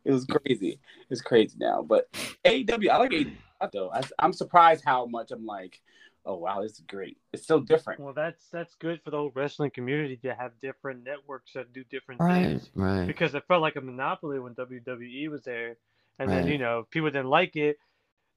It 0.05 0.13
was 0.13 0.25
crazy. 0.25 0.81
It's 1.11 1.21
crazy 1.21 1.57
now, 1.59 1.83
but 1.83 2.11
AEW, 2.45 2.89
I 2.89 2.97
like 2.99 3.11
AEW. 3.11 3.33
though. 3.73 3.91
I, 3.93 4.03
I'm 4.19 4.33
surprised 4.33 4.83
how 4.85 5.05
much 5.07 5.31
I'm 5.31 5.45
like, 5.45 5.81
oh 6.25 6.37
wow, 6.37 6.63
this 6.63 6.73
is 6.73 6.81
great. 6.89 7.19
It's 7.35 7.47
so 7.47 7.61
different. 7.61 8.01
Well, 8.01 8.15
that's 8.15 8.47
that's 8.51 8.75
good 8.77 9.01
for 9.05 9.11
the 9.11 9.19
whole 9.19 9.33
wrestling 9.35 9.71
community 9.73 10.17
to 10.19 10.35
have 10.35 10.53
different 10.63 11.05
networks 11.05 11.53
that 11.55 11.73
do 11.75 11.85
different 11.91 12.21
Right, 12.23 12.45
things. 12.45 12.71
right. 12.75 13.07
Because 13.07 13.35
it 13.35 13.45
felt 13.47 13.61
like 13.61 13.77
a 13.77 13.81
monopoly 13.83 14.39
when 14.39 14.55
WWE 14.55 15.29
was 15.31 15.43
there, 15.43 15.77
and 16.19 16.31
then 16.31 16.47
you 16.47 16.57
know 16.59 16.87
people 16.91 17.11
didn't 17.11 17.29
like 17.29 17.57
it. 17.57 17.79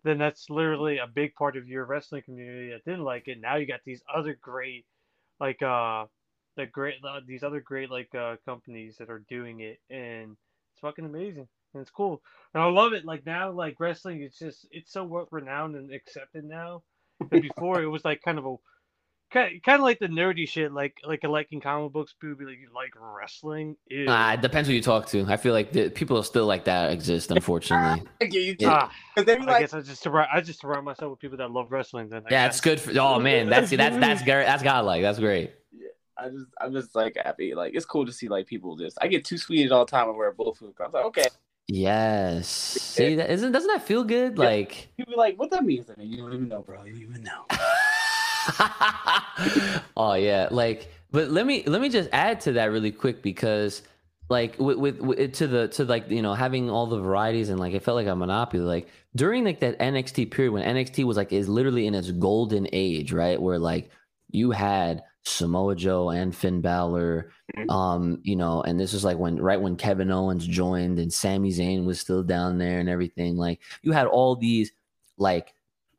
Then 0.04 0.18
that's 0.18 0.50
literally 0.50 0.98
a 0.98 1.08
big 1.08 1.34
part 1.36 1.58
of 1.58 1.68
your 1.68 1.86
wrestling 1.86 2.24
community 2.24 2.72
that 2.72 2.86
didn't 2.86 3.06
like 3.06 3.28
it. 3.28 3.40
Now 3.42 3.56
you 3.56 3.66
got 3.66 3.82
these 3.86 4.04
other 4.14 4.38
great, 4.42 4.86
like 5.40 5.62
uh, 5.62 6.06
the 6.58 6.66
great 6.66 6.96
uh, 7.04 7.22
these 7.26 7.44
other 7.44 7.62
great 7.62 7.90
like 7.90 8.14
uh 8.16 8.36
companies 8.46 8.98
that 8.98 9.10
are 9.10 9.24
doing 9.30 9.62
it, 9.62 9.80
and 9.90 10.32
it's 10.74 10.82
fucking 10.82 11.06
amazing 11.06 11.48
and 11.74 11.82
it's 11.82 11.92
cool. 11.92 12.22
And 12.54 12.64
I 12.64 12.68
love 12.68 12.94
it. 12.94 13.06
Like 13.06 13.26
now, 13.26 13.52
like 13.52 13.80
wrestling, 13.80 14.22
it's 14.22 14.38
just 14.40 14.68
it's 14.72 14.92
so 14.92 15.28
renowned 15.32 15.76
and 15.76 15.92
accepted 15.94 16.44
now. 16.46 16.84
And 17.32 17.42
before 17.42 17.82
it 17.82 17.88
was 17.88 18.06
like 18.06 18.22
kind 18.22 18.38
of 18.38 18.46
a 18.46 18.56
kind 19.34 19.64
kind 19.64 19.76
of 19.76 19.82
like 19.82 20.00
the 20.00 20.08
nerdy 20.08 20.48
shit, 20.48 20.72
like 20.72 21.00
like 21.06 21.24
liking 21.24 21.60
comic 21.60 21.92
books. 21.92 22.14
People 22.20 22.36
be 22.38 22.46
like, 22.46 22.60
"You 22.60 22.70
like 22.74 22.94
wrestling?" 23.00 23.76
Ew. 23.88 24.06
Ah, 24.08 24.34
it 24.34 24.42
depends 24.42 24.70
who 24.70 24.76
you 24.76 24.82
talk 24.82 25.08
to. 25.08 25.26
I 25.28 25.38
feel 25.38 25.54
like 25.54 25.72
the, 25.72 25.90
people 25.90 26.18
are 26.18 26.24
still 26.24 26.46
like 26.46 26.66
that 26.66 26.92
exist, 26.92 27.32
unfortunately. 27.38 28.08
I 28.22 28.26
get 28.26 28.44
you. 28.44 28.56
Yeah. 28.60 28.70
Ah, 28.72 28.92
Because 29.16 29.26
they 29.26 29.38
be 29.44 29.52
I 29.52 29.60
guess 29.62 29.74
I 29.74 29.82
just 29.82 30.02
surround 30.02 30.30
I 30.34 30.42
just 30.42 30.62
surround 30.62 30.86
myself 30.86 31.12
with 31.12 31.20
people 31.20 31.38
that 31.40 31.52
love 31.52 31.72
wrestling. 31.72 32.10
Then 32.10 32.22
I 32.22 32.32
yeah, 32.32 32.48
guess. 32.48 32.56
it's 32.56 32.62
good 32.62 32.80
for. 32.80 32.98
Oh 33.00 33.20
man, 33.20 33.50
that's 33.50 33.72
that's 33.72 33.98
that's 33.98 34.24
great. 34.30 34.46
That's 34.46 34.64
godlike. 34.64 35.02
That's 35.02 35.20
great. 35.20 35.52
I 36.16 36.30
just, 36.30 36.46
I'm 36.62 36.72
just 36.74 36.96
like 36.96 37.18
happy. 37.22 37.56
Like 37.56 37.74
it's 37.76 37.86
cool 37.86 38.06
to 38.06 38.12
see 38.14 38.30
like 38.30 38.46
people 38.46 38.78
just. 38.78 38.98
I 39.02 39.08
get 39.08 39.26
too 39.26 39.38
sweeted 39.38 39.72
all 39.72 39.84
the 39.86 39.92
time. 39.92 40.08
I 40.08 40.12
wear 40.12 40.32
both 40.32 40.62
of 40.62 40.68
them. 40.68 40.74
I 40.80 40.84
was 40.84 40.94
like, 40.94 41.06
okay. 41.06 41.28
Yes. 41.68 42.48
See 42.50 43.16
that 43.16 43.32
isn't 43.32 43.52
doesn't 43.52 43.70
that 43.70 43.84
feel 43.84 44.04
good? 44.04 44.38
Yeah. 44.38 44.46
Like 44.46 44.90
People 44.98 45.14
be 45.14 45.18
like, 45.18 45.40
what 45.40 45.50
that 45.52 45.64
means? 45.64 45.90
I 45.90 46.00
mean, 46.00 46.12
you 46.12 46.18
don't 46.18 46.34
even 46.34 46.50
know, 46.50 46.62
bro. 46.62 46.84
You 46.84 46.94
don't 46.94 47.02
even 47.02 47.24
know. 47.24 47.46
oh 49.98 50.14
yeah, 50.14 50.48
like 50.52 50.90
but 51.12 51.30
let 51.30 51.46
me 51.46 51.64
let 51.66 51.82
me 51.82 51.90
just 51.90 52.10
add 52.12 52.42
to 52.42 52.54
that 52.54 52.66
really 52.72 52.92
quick 52.92 53.22
because 53.22 53.84
like 54.30 54.58
with, 54.60 54.78
with, 54.78 55.00
with 55.00 55.34
to 55.34 55.48
the 55.48 55.68
to 55.70 55.86
like 55.86 56.10
you 56.10 56.22
know 56.22 56.34
having 56.34 56.70
all 56.70 56.88
the 56.88 57.00
varieties 57.00 57.50
and 57.50 57.60
like 57.60 57.74
it 57.74 57.84
felt 57.84 57.96
like 57.96 58.08
a 58.08 58.16
monopoly 58.16 58.64
like 58.64 58.88
during 59.16 59.44
like 59.44 59.60
that 59.60 59.78
NXT 59.80 60.32
period 60.32 60.52
when 60.54 60.64
NXT 60.64 61.04
was 61.04 61.18
like 61.18 61.32
is 61.32 61.50
literally 61.50 61.86
in 61.88 61.94
its 61.94 62.10
golden 62.12 62.68
age 62.74 63.12
right 63.12 63.40
where 63.42 63.60
like 63.60 63.90
you 64.32 64.52
had 64.52 65.04
Samoa 65.26 65.76
Joe 65.76 66.10
and 66.10 66.36
Finn 66.36 66.62
Balor 66.62 67.32
Mhm. 67.58 67.70
um 67.70 68.20
you 68.24 68.36
know 68.38 68.62
and 68.64 68.80
this 68.80 68.94
was 68.94 69.04
like 69.04 69.18
when 69.18 69.36
right 69.36 69.62
when 69.62 69.76
Kevin 69.76 70.10
Owens 70.10 70.48
joined 70.48 70.98
and 70.98 71.12
Sami 71.14 71.52
Zayn 71.52 71.86
was 71.86 72.00
still 72.00 72.24
down 72.24 72.58
there 72.58 72.80
and 72.80 72.90
everything 72.90 73.36
like 73.38 73.60
you 73.84 73.92
had 73.92 74.08
all 74.08 74.36
these 74.38 74.72
like 75.18 75.54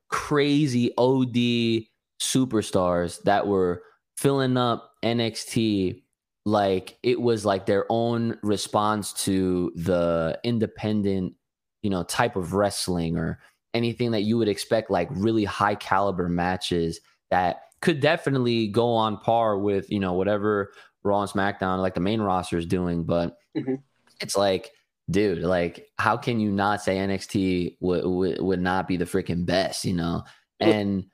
crazy 0.09 0.93
OD 0.97 1.87
superstars 2.25 3.23
that 3.23 3.47
were 3.47 3.83
filling 4.17 4.57
up 4.57 4.93
NXT 5.05 6.03
like 6.47 6.99
it 7.03 7.21
was 7.21 7.45
like 7.45 7.67
their 7.67 7.87
own 7.89 8.39
response 8.43 9.13
to 9.25 9.73
the 9.77 10.39
independent, 10.45 11.35
you 11.83 11.91
know, 11.91 12.03
type 12.03 12.37
of 12.37 12.53
wrestling 12.53 13.17
or 13.17 13.39
anything 13.73 14.11
that 14.11 14.23
you 14.23 14.37
would 14.39 14.49
expect 14.49 14.91
like 14.91 15.09
really 15.11 15.45
high 15.45 15.75
caliber 15.75 16.29
matches 16.29 17.01
that 17.31 17.63
could 17.81 18.01
definitely 18.01 18.69
go 18.69 18.93
on 18.95 19.19
par 19.19 19.59
with, 19.59 19.91
you 19.91 20.01
know, 20.01 20.13
whatever 20.13 20.73
Raw 21.03 21.23
and 21.23 21.31
SmackDown 21.31 21.81
like 21.81 21.95
the 21.95 22.01
main 22.01 22.21
roster 22.21 22.59
is 22.59 22.67
doing, 22.67 23.05
but 23.05 23.37
Mhm. 23.57 23.83
it's 24.21 24.37
like 24.37 24.71
dude, 25.11 25.41
like 25.41 25.87
how 25.99 26.17
can 26.17 26.41
you 26.41 26.51
not 26.51 26.81
say 26.83 26.97
NXT 26.97 27.77
would 27.81 28.05
would, 28.05 28.41
would 28.41 28.61
not 28.61 28.89
be 28.89 28.97
the 28.97 29.05
freaking 29.05 29.45
best, 29.45 29.85
you 29.85 29.95
know? 29.95 30.25
And 30.61 31.07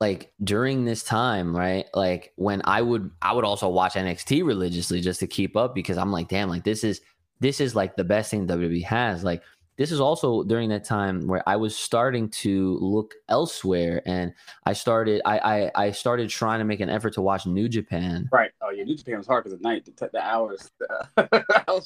like 0.00 0.32
during 0.42 0.84
this 0.84 1.02
time, 1.02 1.56
right? 1.56 1.86
Like 1.94 2.32
when 2.36 2.62
I 2.64 2.82
would 2.82 3.10
I 3.22 3.32
would 3.32 3.44
also 3.44 3.68
watch 3.68 3.94
NXT 3.94 4.44
religiously 4.44 5.00
just 5.00 5.20
to 5.20 5.26
keep 5.26 5.56
up 5.56 5.74
because 5.74 5.96
I'm 5.96 6.12
like, 6.12 6.28
damn, 6.28 6.48
like 6.48 6.64
this 6.64 6.84
is 6.84 7.00
this 7.40 7.60
is 7.60 7.74
like 7.74 7.96
the 7.96 8.04
best 8.04 8.30
thing 8.30 8.46
WWE 8.46 8.84
has. 8.84 9.24
Like 9.24 9.42
this 9.78 9.92
is 9.92 10.00
also 10.00 10.42
during 10.42 10.70
that 10.70 10.84
time 10.84 11.26
where 11.26 11.46
I 11.46 11.56
was 11.56 11.76
starting 11.76 12.28
to 12.30 12.78
look 12.80 13.14
elsewhere 13.28 14.02
and 14.06 14.32
I 14.64 14.74
started 14.74 15.22
I 15.24 15.38
I, 15.38 15.86
I 15.86 15.90
started 15.92 16.28
trying 16.28 16.58
to 16.58 16.64
make 16.64 16.80
an 16.80 16.90
effort 16.90 17.14
to 17.14 17.22
watch 17.22 17.46
New 17.46 17.68
Japan. 17.68 18.28
Right. 18.30 18.50
Oh 18.60 18.70
yeah, 18.70 18.84
New 18.84 18.96
Japan 18.96 19.16
was 19.16 19.26
hard 19.26 19.44
because 19.44 19.54
at 19.54 19.62
night, 19.62 19.86
the, 19.86 20.10
the 20.12 20.22
hours. 20.22 20.70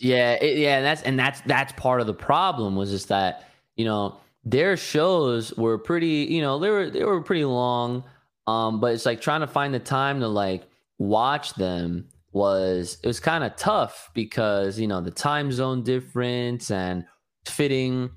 Yeah, 0.01 0.33
it, 0.33 0.59
yeah, 0.59 0.79
and 0.79 0.85
that's 0.85 1.03
and 1.03 1.19
that's 1.19 1.41
that's 1.43 1.73
part 1.75 2.01
of 2.01 2.09
the 2.09 2.15
problem 2.15 2.75
was 2.75 2.91
just 2.91 3.09
that 3.09 3.49
you 3.77 3.85
know 3.85 4.19
their 4.45 4.77
shows 4.77 5.53
were 5.55 5.79
pretty, 5.79 6.27
you 6.31 6.41
know, 6.41 6.59
they 6.59 6.71
were 6.71 6.91
they 6.91 7.05
were 7.05 7.23
pretty 7.23 7.45
long, 7.45 8.05
um, 8.47 8.81
but 8.81 8.95
it's 8.95 9.07
like 9.07 9.21
trying 9.21 9.41
to 9.41 9.47
find 9.47 9.75
the 9.75 9.79
time 9.79 10.21
to 10.21 10.29
like 10.29 10.65
watch 10.99 11.55
them 11.55 12.09
was 12.33 12.99
it 13.03 13.07
was 13.07 13.19
kind 13.21 13.43
of 13.43 13.57
tough 13.57 14.11
because 14.15 14.79
you 14.79 14.87
know 14.87 15.01
the 15.01 15.11
time 15.11 15.51
zone 15.51 15.83
difference 15.83 16.71
and 16.71 17.05
fitting, 17.47 18.11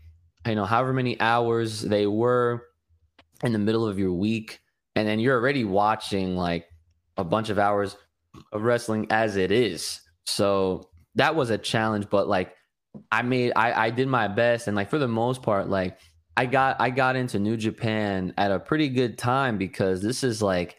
you 0.45 0.55
know, 0.55 0.65
however 0.65 0.93
many 0.93 1.19
hours 1.19 1.81
they 1.81 2.07
were 2.07 2.63
in 3.43 3.51
the 3.51 3.59
middle 3.59 3.85
of 3.85 3.99
your 3.99 4.13
week, 4.13 4.59
and 4.95 5.07
then 5.07 5.19
you're 5.19 5.37
already 5.37 5.65
watching 5.65 6.35
like 6.35 6.65
a 7.17 7.23
bunch 7.23 7.49
of 7.49 7.59
hours 7.59 7.97
of 8.51 8.63
wrestling 8.63 9.07
as 9.09 9.35
it 9.35 9.51
is. 9.51 10.01
So 10.25 10.89
that 11.15 11.35
was 11.35 11.49
a 11.49 11.57
challenge, 11.57 12.07
but 12.09 12.27
like 12.27 12.53
I 13.11 13.21
made 13.23 13.53
I 13.55 13.87
I 13.87 13.89
did 13.89 14.07
my 14.07 14.27
best 14.27 14.67
and 14.67 14.75
like 14.75 14.89
for 14.89 14.99
the 14.99 15.07
most 15.07 15.41
part 15.41 15.69
like 15.69 15.97
I 16.35 16.45
got 16.45 16.79
I 16.79 16.89
got 16.89 17.15
into 17.15 17.39
New 17.39 17.57
Japan 17.57 18.33
at 18.37 18.51
a 18.51 18.59
pretty 18.59 18.89
good 18.89 19.17
time 19.17 19.57
because 19.57 20.01
this 20.01 20.23
is 20.23 20.41
like 20.41 20.75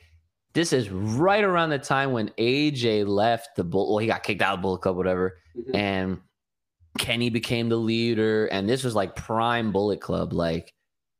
this 0.52 0.72
is 0.72 0.88
right 0.90 1.42
around 1.44 1.70
the 1.70 1.78
time 1.78 2.12
when 2.12 2.28
AJ 2.38 3.06
left 3.06 3.56
the 3.56 3.64
bull 3.64 3.90
well 3.90 3.98
he 3.98 4.06
got 4.06 4.22
kicked 4.22 4.42
out 4.42 4.54
of 4.54 4.62
Bullet 4.62 4.80
Club 4.82 4.96
whatever 4.96 5.36
Mhm. 5.56 5.74
and 5.74 6.20
Kenny 6.98 7.30
became 7.30 7.68
the 7.68 7.76
leader 7.76 8.46
and 8.46 8.68
this 8.68 8.84
was 8.84 8.94
like 8.94 9.16
prime 9.16 9.72
Bullet 9.72 10.00
Club 10.00 10.32
like 10.32 10.72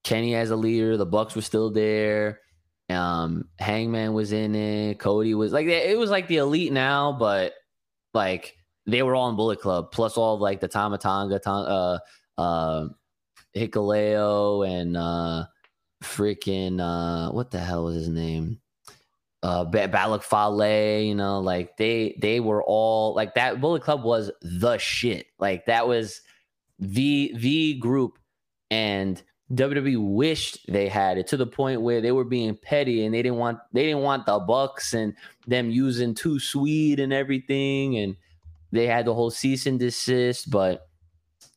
Kenny 0.05 0.35
as 0.35 0.51
a 0.51 0.57
leader 0.57 0.97
the 0.97 1.07
Bucks 1.07 1.35
were 1.37 1.42
still 1.42 1.70
there 1.70 2.40
um 2.90 3.49
Hangman 3.59 4.12
was 4.14 4.33
in 4.33 4.55
it 4.55 4.99
Cody 4.99 5.35
was 5.35 5.53
like 5.53 5.66
it 5.66 5.99
was 5.99 6.11
like 6.11 6.29
the 6.29 6.37
elite 6.38 6.73
now 6.73 7.12
but 7.12 7.53
like 8.12 8.55
they 8.87 9.03
were 9.03 9.14
all 9.14 9.31
in 9.31 9.37
Bullet 9.37 9.61
Club, 9.61 9.90
plus 9.92 10.18
all 10.18 10.35
of, 10.35 10.42
like 10.42 10.61
the 10.61 10.68
Tama 10.68 10.99
Tonga, 10.99 11.40
uh, 11.49 11.99
uh, 12.37 12.88
Hikuleo, 13.57 14.67
and 14.69 14.97
uh, 14.97 15.47
freaking 16.03 16.81
uh, 16.81 17.33
what 17.33 17.51
the 17.51 17.59
hell 17.59 17.85
was 17.85 17.97
his 17.97 18.09
name? 18.09 18.61
Uh, 19.43 19.64
ba- 19.64 19.88
Bad 19.88 20.07
Luck 20.07 20.23
Fale, 20.23 21.03
you 21.03 21.14
know, 21.14 21.40
like 21.40 21.77
they 21.77 22.17
they 22.21 22.40
were 22.40 22.62
all 22.62 23.14
like 23.14 23.35
that. 23.35 23.61
Bullet 23.61 23.83
Club 23.83 24.03
was 24.03 24.31
the 24.43 24.79
shit. 24.79 25.27
Like 25.38 25.67
that 25.67 25.87
was 25.87 26.21
the 26.79 27.33
the 27.37 27.75
group, 27.75 28.19
and 28.71 29.23
WWE 29.53 29.99
wished 29.99 30.64
they 30.69 30.88
had 30.88 31.19
it 31.19 31.27
to 31.29 31.37
the 31.37 31.47
point 31.47 31.83
where 31.83 32.01
they 32.01 32.12
were 32.12 32.25
being 32.25 32.57
petty 32.57 33.05
and 33.05 33.14
they 33.14 33.23
didn't 33.23 33.38
want 33.38 33.59
they 33.73 33.85
didn't 33.85 34.03
want 34.03 34.25
the 34.27 34.38
Bucks 34.38 34.95
and 34.95 35.14
them 35.47 35.71
using 35.71 36.14
too 36.14 36.38
sweet 36.38 36.99
and 36.99 37.12
everything 37.12 37.99
and 37.99 38.17
they 38.73 38.87
had 38.87 39.05
the 39.05 39.14
whole 39.14 39.31
cease 39.31 39.67
and 39.67 39.79
desist 39.79 40.51
but 40.51 40.88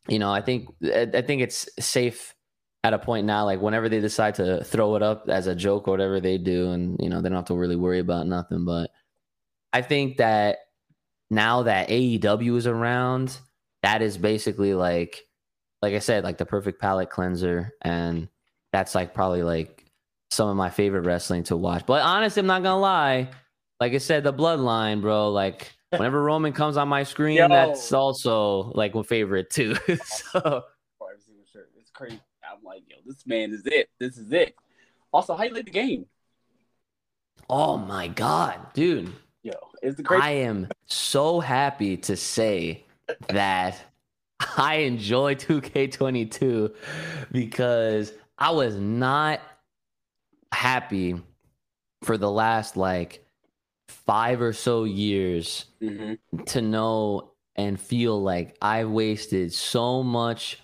you 0.08 0.20
know 0.20 0.32
i 0.32 0.42
think 0.42 0.68
i 0.84 1.22
think 1.22 1.42
it's 1.42 1.68
safe 1.80 2.36
at 2.84 2.94
a 2.94 3.00
point 3.00 3.26
now 3.26 3.44
like 3.44 3.62
whenever 3.62 3.90
they 3.90 4.00
decide 4.00 4.36
to 4.36 4.64
throw 4.64 4.96
it 4.96 5.04
up 5.04 5.28
as 5.28 5.48
a 5.48 5.56
joke 5.56 5.88
or 5.88 5.92
whatever 5.92 6.20
they 6.20 6.38
do 6.38 6.72
and 6.72 6.98
you 7.02 7.10
know 7.10 7.22
they 7.22 7.30
don't 7.30 7.36
have 7.38 7.46
to 7.46 7.56
really 7.56 7.76
worry 7.76 8.00
about 8.00 8.28
nothing. 8.28 8.66
But 8.66 8.92
i 9.74 9.82
think 9.82 10.18
that 10.18 10.60
now 11.30 11.64
that 11.64 11.90
aew 11.90 12.58
is 12.58 12.68
around 12.68 13.38
that 13.84 14.02
is 14.02 14.18
basically 14.18 14.74
like 14.74 15.24
like 15.82 15.94
i 15.94 16.00
said 16.00 16.24
like 16.24 16.38
the 16.38 16.46
perfect 16.46 16.80
palate 16.80 17.10
cleanser. 17.10 17.74
And 17.82 18.30
that's 18.72 18.96
like 18.96 19.14
probably 19.14 19.44
like 19.44 19.86
some 20.30 20.50
of 20.50 20.56
my 20.56 20.70
favorite 20.70 21.06
wrestling 21.06 21.44
to 21.44 21.58
watch. 21.58 21.86
But 21.86 22.04
honestly 22.04 22.40
i'm 22.40 22.48
not 22.48 22.64
gonna 22.64 22.80
lie 22.80 23.30
like 23.82 23.94
i 23.94 23.98
said 23.98 24.24
the 24.24 24.34
bloodline 24.34 25.02
bro 25.02 25.32
like 25.32 25.74
whenever 25.90 26.22
roman 26.22 26.54
comes 26.54 26.78
on 26.78 26.88
my 26.88 27.04
screen 27.04 27.38
Yo. 27.38 27.48
that's 27.48 27.92
also 27.94 28.72
like 28.76 28.94
my 28.94 29.04
favorite 29.04 29.50
too 29.50 29.76
so 30.04 30.64
For 30.98 31.12
every 31.12 31.22
single 31.26 31.46
shirt. 31.52 31.70
It's 31.80 31.92
crazy. 31.92 32.20
I'm 32.44 32.64
like, 32.64 32.84
yo, 32.88 32.98
this 33.06 33.26
man 33.26 33.52
is 33.52 33.66
it. 33.66 33.90
This 34.00 34.18
is 34.18 34.32
it. 34.32 34.56
Also, 35.12 35.36
how 35.36 35.44
you 35.44 35.54
like 35.54 35.66
the 35.66 35.72
game? 35.72 36.06
oh 37.50 37.78
my 37.78 38.08
god 38.10 38.60
dude 38.74 39.14
Yo, 39.44 39.54
it's 39.82 39.96
the 39.96 40.04
crazy. 40.04 40.24
I 40.24 40.32
am 40.32 40.68
so 40.88 41.40
happy 41.40 41.96
to 41.98 42.18
say 42.18 42.86
that 43.30 43.80
I 44.58 44.76
enjoy 44.80 45.36
2K22 45.36 46.76
because 47.32 48.12
I 48.38 48.52
was 48.52 48.76
not 48.76 49.40
happy 50.52 51.22
for 52.04 52.18
the 52.18 52.30
last 52.30 52.76
like 52.76 53.26
five 53.88 54.42
or 54.42 54.54
so 54.54 54.84
years 54.84 55.66
Mhm. 55.82 56.18
to 56.48 56.62
know 56.62 57.32
and 57.56 57.80
feel 57.80 58.22
like 58.22 58.56
I 58.62 58.86
wasted 58.86 59.54
so 59.54 60.04
much 60.04 60.60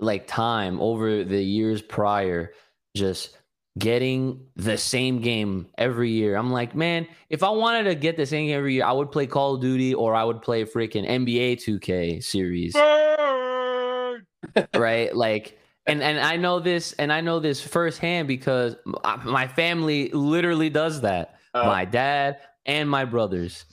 like 0.00 0.26
time 0.26 0.80
over 0.80 1.24
the 1.24 1.42
years 1.42 1.82
prior, 1.82 2.52
just 2.96 3.36
getting 3.78 4.46
the 4.56 4.76
same 4.76 5.20
game 5.20 5.66
every 5.76 6.10
year. 6.10 6.36
I'm 6.36 6.50
like, 6.50 6.74
man, 6.74 7.06
if 7.30 7.42
I 7.42 7.50
wanted 7.50 7.84
to 7.84 7.94
get 7.94 8.16
the 8.16 8.26
same 8.26 8.46
game 8.46 8.58
every 8.58 8.74
year, 8.74 8.84
I 8.84 8.92
would 8.92 9.12
play 9.12 9.26
Call 9.26 9.54
of 9.54 9.60
Duty 9.60 9.94
or 9.94 10.14
I 10.14 10.24
would 10.24 10.42
play 10.42 10.64
freaking 10.64 11.08
NBA 11.08 11.56
2K 11.56 12.20
series. 12.20 12.74
right? 14.74 15.14
Like 15.14 15.58
and 15.86 16.02
and 16.02 16.20
I 16.20 16.36
know 16.36 16.60
this 16.60 16.92
and 16.94 17.12
I 17.12 17.20
know 17.20 17.40
this 17.40 17.60
firsthand 17.60 18.28
because 18.28 18.76
my 19.24 19.48
family 19.48 20.10
literally 20.10 20.70
does 20.70 21.00
that. 21.02 21.37
Uh, 21.54 21.64
my 21.64 21.84
dad 21.84 22.38
and 22.66 22.88
my 22.88 23.04
brothers. 23.04 23.64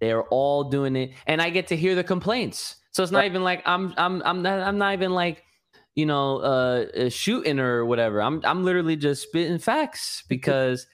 They're 0.00 0.24
all 0.24 0.64
doing 0.64 0.96
it 0.96 1.12
and 1.26 1.40
I 1.40 1.50
get 1.50 1.68
to 1.68 1.76
hear 1.76 1.94
the 1.94 2.04
complaints. 2.04 2.76
So 2.90 3.02
it's 3.02 3.12
not 3.12 3.24
even 3.24 3.42
like 3.42 3.62
I'm 3.66 3.94
I'm 3.96 4.22
I'm 4.24 4.42
not 4.42 4.60
I'm 4.60 4.78
not 4.78 4.92
even 4.92 5.12
like 5.12 5.44
you 5.94 6.06
know, 6.06 6.38
uh, 6.38 6.86
uh, 6.96 7.08
shooting 7.08 7.60
or 7.60 7.84
whatever. 7.84 8.20
I'm 8.20 8.40
I'm 8.44 8.64
literally 8.64 8.96
just 8.96 9.22
spitting 9.22 9.58
facts 9.58 10.24
because 10.28 10.86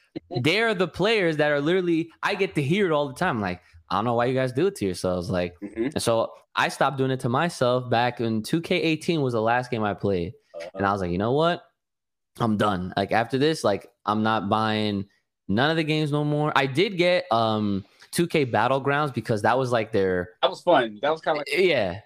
they're 0.42 0.74
the 0.74 0.88
players 0.88 1.38
that 1.38 1.50
are 1.50 1.60
literally. 1.60 2.10
I 2.22 2.34
get 2.34 2.54
to 2.56 2.62
hear 2.62 2.86
it 2.86 2.92
all 2.92 3.08
the 3.08 3.14
time. 3.14 3.40
Like 3.40 3.62
I 3.88 3.96
don't 3.96 4.04
know 4.04 4.14
why 4.14 4.26
you 4.26 4.34
guys 4.34 4.52
do 4.52 4.66
it 4.66 4.76
to 4.76 4.84
yourselves. 4.84 5.30
Like, 5.30 5.54
mm-hmm. 5.62 5.84
and 5.84 6.02
so 6.02 6.32
I 6.54 6.68
stopped 6.68 6.98
doing 6.98 7.10
it 7.10 7.20
to 7.20 7.28
myself 7.28 7.88
back 7.90 8.20
in 8.20 8.42
2K18 8.42 9.22
was 9.22 9.32
the 9.32 9.40
last 9.40 9.70
game 9.70 9.82
I 9.82 9.94
played, 9.94 10.34
uh-huh. 10.54 10.70
and 10.74 10.86
I 10.86 10.92
was 10.92 11.00
like, 11.00 11.10
you 11.10 11.18
know 11.18 11.32
what, 11.32 11.62
I'm 12.38 12.56
done. 12.56 12.92
Like 12.96 13.12
after 13.12 13.38
this, 13.38 13.64
like 13.64 13.88
I'm 14.04 14.22
not 14.22 14.48
buying 14.48 15.06
none 15.50 15.70
of 15.70 15.76
the 15.76 15.84
games 15.84 16.10
no 16.10 16.24
more. 16.24 16.52
I 16.54 16.66
did 16.66 16.96
get 16.96 17.30
um 17.30 17.84
2K 18.12 18.50
Battlegrounds 18.50 19.12
because 19.12 19.42
that 19.42 19.58
was 19.58 19.70
like 19.70 19.92
their. 19.92 20.30
That 20.42 20.50
was 20.50 20.62
fun. 20.62 20.98
That 21.02 21.10
was 21.10 21.20
kind 21.20 21.36
of 21.36 21.44
like 21.46 21.58
yeah. 21.58 22.00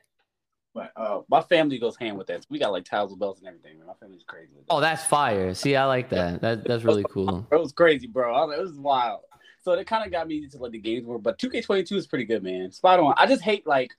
But 0.72 0.90
uh, 0.96 1.20
my 1.28 1.40
family 1.40 1.78
goes 1.78 1.96
hand 1.96 2.18
with 2.18 2.26
that. 2.26 2.44
We 2.50 2.58
got 2.58 2.72
like 2.72 2.84
towels 2.84 3.12
and 3.12 3.20
belts 3.20 3.38
and 3.38 3.46
everything. 3.46 3.78
Man. 3.78 3.86
My 3.86 3.94
family's 3.94 4.24
crazy. 4.26 4.50
Oh, 4.68 4.80
that's 4.80 5.04
fire. 5.04 5.54
See, 5.54 5.76
I 5.76 5.84
like 5.84 6.08
that. 6.08 6.40
That 6.40 6.64
that's 6.66 6.82
really 6.82 7.04
cool. 7.08 7.46
It 7.52 7.60
was 7.60 7.72
crazy, 7.72 8.08
bro. 8.08 8.32
Was, 8.32 8.58
it 8.58 8.60
was 8.60 8.72
wild. 8.72 9.20
So 9.62 9.72
it 9.72 9.86
kind 9.86 10.04
of 10.04 10.10
got 10.10 10.26
me 10.26 10.42
into 10.42 10.58
like 10.58 10.72
the 10.72 10.78
games 10.78 11.06
more. 11.06 11.18
But 11.18 11.38
2K22 11.38 11.92
is 11.92 12.06
pretty 12.06 12.24
good, 12.24 12.42
man. 12.42 12.72
Spot 12.72 12.98
on. 12.98 13.14
I 13.16 13.26
just 13.26 13.42
hate 13.42 13.66
like 13.66 13.92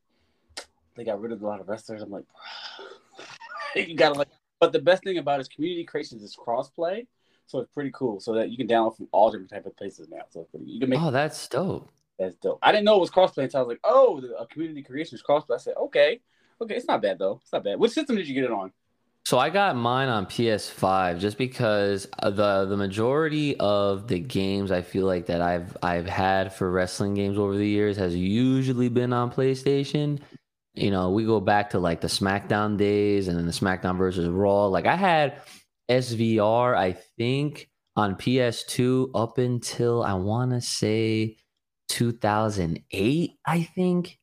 they 0.96 1.06
got 1.06 1.22
rid 1.22 1.32
of 1.32 1.42
a 1.42 1.46
lot 1.48 1.62
of 1.62 1.70
wrestlers. 1.70 2.02
I'm 2.02 2.12
like, 2.12 2.26
you 3.76 3.96
gotta 3.96 4.16
like. 4.16 4.28
But 4.60 4.74
the 4.74 4.80
best 4.80 5.04
thing 5.04 5.18
about 5.18 5.40
it 5.40 5.42
is 5.42 5.48
community 5.48 5.86
creations 5.86 6.24
is 6.24 6.36
crossplay, 6.36 7.08
so 7.48 7.60
it's 7.60 7.72
pretty 7.72 7.92
cool. 7.94 8.20
So 8.20 8.34
that 8.34 8.50
you 8.50 8.58
can 8.58 8.68
download 8.68 8.98
from 8.98 9.08
all 9.12 9.32
different 9.32 9.50
type 9.50 9.66
of 9.66 9.76
places 9.78 10.10
now. 10.10 10.24
So 10.30 10.48
pretty, 10.52 10.66
you 10.66 10.80
can 10.80 10.90
make. 10.90 11.00
Oh, 11.00 11.12
that's 11.12 11.48
dope. 11.48 11.90
That's 12.18 12.36
dope. 12.36 12.60
I 12.62 12.72
didn't 12.72 12.86
know 12.86 12.98
it 12.98 13.02
was 13.02 13.12
crossplay 13.12 13.44
until 13.44 13.60
I 13.60 13.64
was 13.64 13.70
like, 13.70 13.80
oh, 13.84 14.22
the 14.22 14.38
a 14.38 14.48
community 14.48 14.84
creation 14.84 15.16
is 15.16 15.24
crossplay. 15.24 15.56
I 15.56 15.58
said, 15.58 15.76
okay. 15.78 16.22
Okay, 16.62 16.76
it's 16.76 16.88
not 16.88 17.02
bad 17.02 17.20
though. 17.20 17.40
It's 17.42 17.52
not 17.52 17.64
bad. 17.64 17.80
What 17.80 17.92
system 17.92 18.16
did 18.16 18.28
you 18.28 18.34
get 18.34 18.46
it 18.46 18.52
on? 18.52 18.72
So 19.26 19.40
I 19.40 19.50
got 19.50 19.76
mine 19.76 20.08
on 20.08 20.28
PS5 20.28 21.20
just 21.20 21.40
because 21.40 22.08
uh, 22.20 22.30
the 22.30 22.66
the 22.66 22.78
majority 22.78 23.58
of 23.58 24.08
the 24.08 24.20
games 24.20 24.72
I 24.72 24.84
feel 24.84 25.08
like 25.08 25.26
that 25.26 25.42
I've 25.42 25.76
I've 25.82 26.06
had 26.06 26.54
for 26.54 26.70
wrestling 26.70 27.16
games 27.16 27.38
over 27.38 27.58
the 27.58 27.68
years 27.68 27.98
has 27.98 28.16
usually 28.16 28.88
been 28.88 29.14
on 29.14 29.32
PlayStation. 29.32 30.20
You 30.76 30.92
know, 30.92 31.10
we 31.10 31.26
go 31.26 31.40
back 31.40 31.72
to 31.72 31.80
like 31.80 32.02
the 32.02 32.08
SmackDown 32.08 32.78
days 32.78 33.28
and 33.28 33.38
then 33.38 33.48
the 33.48 33.52
SmackDown 33.52 33.98
versus 33.98 34.28
Raw. 34.30 34.68
Like 34.68 34.86
I 34.86 34.96
had 34.96 35.42
SVR, 35.90 36.76
I 36.76 36.94
think, 36.94 37.70
on 37.96 38.16
PS2 38.16 39.12
up 39.16 39.38
until 39.38 40.04
I 40.04 40.14
want 40.14 40.52
to 40.52 40.62
say 40.62 41.38
2008, 41.90 43.32
I 43.46 43.64
think. 43.64 44.20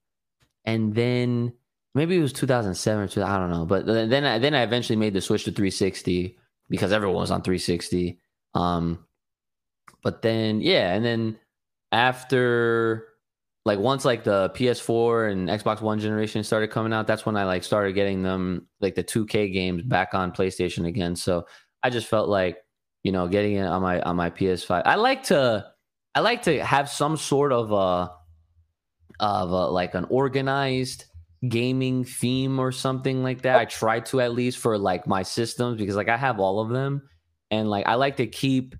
And 0.65 0.95
then 0.95 1.53
maybe 1.95 2.17
it 2.17 2.23
was 2.23 2.33
2007 2.33 3.03
or 3.03 3.09
2000, 3.09 3.31
I 3.31 3.39
don't 3.39 3.51
know. 3.51 3.67
But 3.67 3.87
then 3.87 4.25
I, 4.25 4.39
then 4.39 4.55
I 4.55 4.63
eventually 4.63 4.97
made 4.97 5.15
the 5.15 5.21
switch 5.21 5.45
to 5.45 5.53
360 5.53 6.37
because 6.69 6.93
everyone 6.93 7.17
was 7.17 7.31
on 7.31 7.43
360. 7.43 8.19
Um, 8.55 9.07
but 10.03 10.23
then 10.23 10.61
yeah, 10.61 10.95
and 10.95 11.05
then 11.05 11.39
after 11.91 13.09
like 13.65 13.79
once 13.79 14.05
like 14.05 14.25
the 14.25 14.51
PS4 14.51 15.31
and 15.31 15.49
Xbox 15.49 15.81
One 15.81 15.99
generation 15.99 16.43
started 16.43 16.71
coming 16.71 16.93
out, 16.93 17.07
that's 17.07 17.25
when 17.25 17.37
I 17.37 17.45
like 17.45 17.63
started 17.63 17.93
getting 17.93 18.23
them 18.23 18.67
like 18.81 18.95
the 18.95 19.05
2K 19.05 19.53
games 19.53 19.83
back 19.83 20.15
on 20.15 20.33
PlayStation 20.33 20.87
again. 20.87 21.15
So 21.15 21.47
I 21.83 21.91
just 21.91 22.09
felt 22.09 22.29
like 22.29 22.59
you 23.05 23.13
know 23.13 23.29
getting 23.29 23.57
it 23.57 23.67
on 23.67 23.83
my 23.83 24.01
on 24.01 24.17
my 24.17 24.31
PS5. 24.31 24.83
I 24.85 24.97
like 24.97 25.25
to 25.25 25.67
I 26.15 26.21
like 26.21 26.43
to 26.43 26.65
have 26.65 26.89
some 26.89 27.17
sort 27.17 27.53
of 27.53 27.73
a 27.73 28.11
of 29.21 29.51
a, 29.51 29.69
like 29.69 29.95
an 29.95 30.07
organized 30.11 31.05
gaming 31.49 32.05
theme 32.05 32.59
or 32.59 32.73
something 32.73 33.23
like 33.23 33.43
that. 33.43 33.59
I 33.59 33.65
try 33.65 34.01
to 34.01 34.21
at 34.21 34.33
least 34.33 34.59
for 34.59 34.77
like 34.77 35.07
my 35.07 35.23
systems 35.23 35.79
because 35.79 35.97
like 35.97 36.09
I 36.09 36.17
have 36.17 36.41
all 36.41 36.61
of 36.61 36.71
them 36.71 37.09
and 37.51 37.71
like 37.71 37.87
I 37.87 37.95
like 37.95 38.17
to 38.17 38.27
keep 38.27 38.75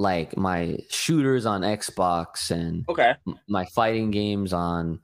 like 0.00 0.34
my 0.34 0.78
shooters 0.88 1.44
on 1.44 1.60
Xbox 1.60 2.50
and 2.50 2.86
okay 2.88 3.14
my 3.46 3.66
fighting 3.66 4.10
games 4.10 4.54
on 4.54 4.98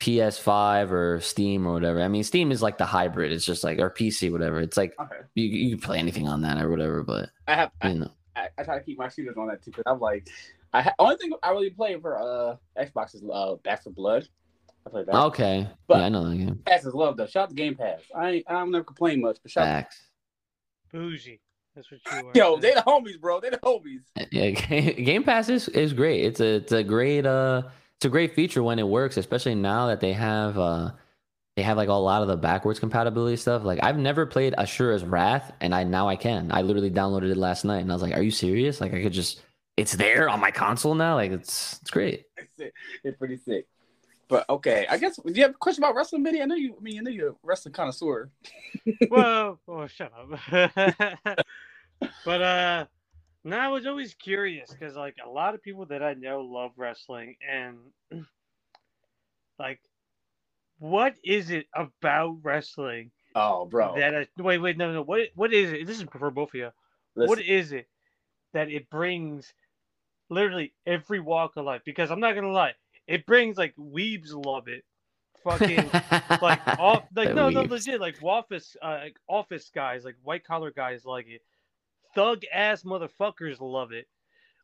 PS5 0.00 0.90
or 0.92 1.20
Steam 1.20 1.66
or 1.66 1.74
whatever. 1.74 2.00
I 2.00 2.08
mean, 2.08 2.24
Steam 2.24 2.50
is 2.50 2.62
like 2.62 2.78
the 2.78 2.86
hybrid. 2.86 3.32
It's 3.32 3.44
just 3.44 3.62
like 3.62 3.78
or 3.78 3.90
PC, 3.90 4.32
whatever. 4.32 4.58
It's 4.60 4.78
like 4.78 4.94
okay. 4.98 5.20
you 5.34 5.44
you 5.44 5.76
can 5.76 5.80
play 5.80 5.98
anything 5.98 6.26
on 6.26 6.40
that 6.40 6.58
or 6.58 6.70
whatever. 6.70 7.02
But 7.02 7.28
I 7.46 7.54
have 7.54 7.70
you 7.84 7.98
know 8.00 8.10
I, 8.34 8.48
I 8.56 8.62
try 8.62 8.78
to 8.78 8.84
keep 8.84 8.98
my 8.98 9.08
shooters 9.08 9.36
on 9.36 9.48
that 9.48 9.62
too 9.62 9.72
because 9.72 9.84
I'm 9.86 10.00
like 10.00 10.26
I 10.72 10.80
ha- 10.82 10.94
only 10.98 11.16
thing 11.16 11.32
I 11.42 11.50
really 11.50 11.68
play 11.68 12.00
for 12.00 12.18
uh 12.18 12.56
Xbox 12.82 13.14
is 13.14 13.22
uh 13.30 13.56
Back 13.56 13.82
4 13.84 13.92
Blood. 13.92 14.26
I 14.86 14.90
play 14.90 15.04
that. 15.04 15.14
Okay. 15.14 15.68
But 15.86 15.98
yeah, 15.98 16.06
I 16.06 16.08
know 16.08 16.26
that 16.26 16.36
game. 16.36 16.62
Pass 16.64 16.86
is 16.86 16.94
love 16.94 17.18
though. 17.18 17.26
Shout 17.26 17.42
out 17.42 17.48
to 17.50 17.54
Game 17.54 17.74
Pass. 17.74 18.00
I 18.16 18.30
ain't, 18.30 18.44
I 18.48 18.54
don't 18.54 18.70
never 18.70 18.84
complain 18.84 19.20
much, 19.20 19.36
but 19.42 19.50
shout 19.50 19.66
Facts. 19.66 20.00
Bougie. 20.90 21.42
That's 21.74 21.90
what 21.90 22.00
you 22.04 22.28
are. 22.28 22.32
Yo, 22.34 22.56
they 22.58 22.74
the 22.74 22.80
homies, 22.80 23.20
bro. 23.20 23.40
They 23.40 23.50
the 23.50 23.58
homies. 23.58 24.02
Yeah, 24.30 24.50
Game 24.90 25.22
Pass 25.22 25.48
is, 25.48 25.68
is 25.68 25.92
great. 25.92 26.24
It's 26.24 26.40
a 26.40 26.56
it's 26.56 26.72
a 26.72 26.82
great 26.82 27.26
uh 27.26 27.62
it's 27.96 28.04
a 28.04 28.08
great 28.08 28.34
feature 28.34 28.62
when 28.62 28.78
it 28.78 28.86
works, 28.86 29.16
especially 29.16 29.54
now 29.54 29.86
that 29.86 30.00
they 30.00 30.12
have 30.12 30.58
uh 30.58 30.90
they 31.56 31.62
have 31.62 31.76
like 31.76 31.88
a 31.88 31.92
lot 31.92 32.22
of 32.22 32.28
the 32.28 32.36
backwards 32.36 32.80
compatibility 32.80 33.36
stuff. 33.36 33.64
Like 33.64 33.80
I've 33.82 33.98
never 33.98 34.26
played 34.26 34.54
Asura's 34.54 35.04
Wrath, 35.04 35.52
and 35.60 35.74
I 35.74 35.84
now 35.84 36.08
I 36.08 36.16
can. 36.16 36.50
I 36.52 36.62
literally 36.62 36.90
downloaded 36.90 37.30
it 37.30 37.36
last 37.36 37.64
night, 37.64 37.80
and 37.80 37.90
I 37.90 37.94
was 37.94 38.02
like, 38.02 38.14
"Are 38.14 38.22
you 38.22 38.30
serious? 38.30 38.80
Like 38.80 38.94
I 38.94 39.02
could 39.02 39.12
just 39.12 39.42
it's 39.76 39.92
there 39.92 40.28
on 40.28 40.40
my 40.40 40.50
console 40.50 40.94
now. 40.94 41.14
Like 41.14 41.30
it's 41.30 41.78
it's 41.80 41.90
great. 41.90 42.24
It's, 42.36 42.74
it's 43.04 43.18
pretty 43.18 43.36
sick. 43.36 43.66
But 44.30 44.48
okay, 44.48 44.86
I 44.88 44.96
guess 44.96 45.16
do 45.16 45.32
you 45.32 45.42
have 45.42 45.50
a 45.50 45.54
question 45.54 45.82
about 45.82 45.96
wrestling, 45.96 46.22
Benny? 46.22 46.40
I 46.40 46.44
know 46.44 46.54
you. 46.54 46.76
I 46.78 46.82
mean, 46.82 46.98
I 46.98 47.02
know 47.02 47.10
you're 47.10 47.30
a 47.30 47.34
wrestling 47.42 47.74
connoisseur. 47.74 48.30
well, 49.10 49.58
oh, 49.66 49.86
shut 49.88 50.12
up. 50.16 50.38
but 52.24 52.40
uh, 52.40 52.86
no, 53.42 53.58
I 53.58 53.68
was 53.68 53.88
always 53.88 54.14
curious 54.14 54.70
because 54.70 54.94
like 54.94 55.16
a 55.24 55.28
lot 55.28 55.54
of 55.56 55.62
people 55.62 55.84
that 55.86 56.04
I 56.04 56.14
know 56.14 56.42
love 56.42 56.70
wrestling, 56.76 57.36
and 57.46 57.78
like, 59.58 59.80
what 60.78 61.16
is 61.24 61.50
it 61.50 61.66
about 61.74 62.38
wrestling? 62.42 63.10
Oh, 63.34 63.64
bro. 63.64 63.96
That 63.96 64.14
I, 64.14 64.26
wait, 64.40 64.58
wait, 64.58 64.76
no, 64.76 64.92
no. 64.92 65.02
What 65.02 65.22
what 65.34 65.52
is 65.52 65.72
it? 65.72 65.88
This 65.88 66.00
is 66.00 66.06
for 66.16 66.30
both 66.30 66.50
of 66.50 66.54
you. 66.54 66.70
Listen. 67.16 67.28
What 67.28 67.44
is 67.44 67.72
it 67.72 67.88
that 68.52 68.70
it 68.70 68.88
brings? 68.90 69.52
Literally 70.28 70.72
every 70.86 71.18
walk 71.18 71.56
of 71.56 71.64
life. 71.64 71.82
Because 71.84 72.12
I'm 72.12 72.20
not 72.20 72.36
gonna 72.36 72.52
lie, 72.52 72.74
it 73.10 73.26
brings 73.26 73.58
like 73.58 73.74
weebs 73.76 74.32
love 74.32 74.68
it. 74.68 74.84
Fucking 75.42 75.90
like 76.42 76.60
off 76.78 77.04
like 77.16 77.34
no 77.34 77.50
no 77.50 77.62
legit 77.62 78.00
like 78.00 78.22
office 78.22 78.76
uh, 78.80 78.98
like 79.02 79.16
office 79.26 79.70
guys 79.74 80.04
like 80.04 80.14
white 80.22 80.44
collar 80.44 80.70
guys 80.70 81.04
like 81.04 81.26
it. 81.26 81.42
Thug 82.14 82.42
ass 82.52 82.84
motherfuckers 82.84 83.60
love 83.60 83.92
it. 83.92 84.06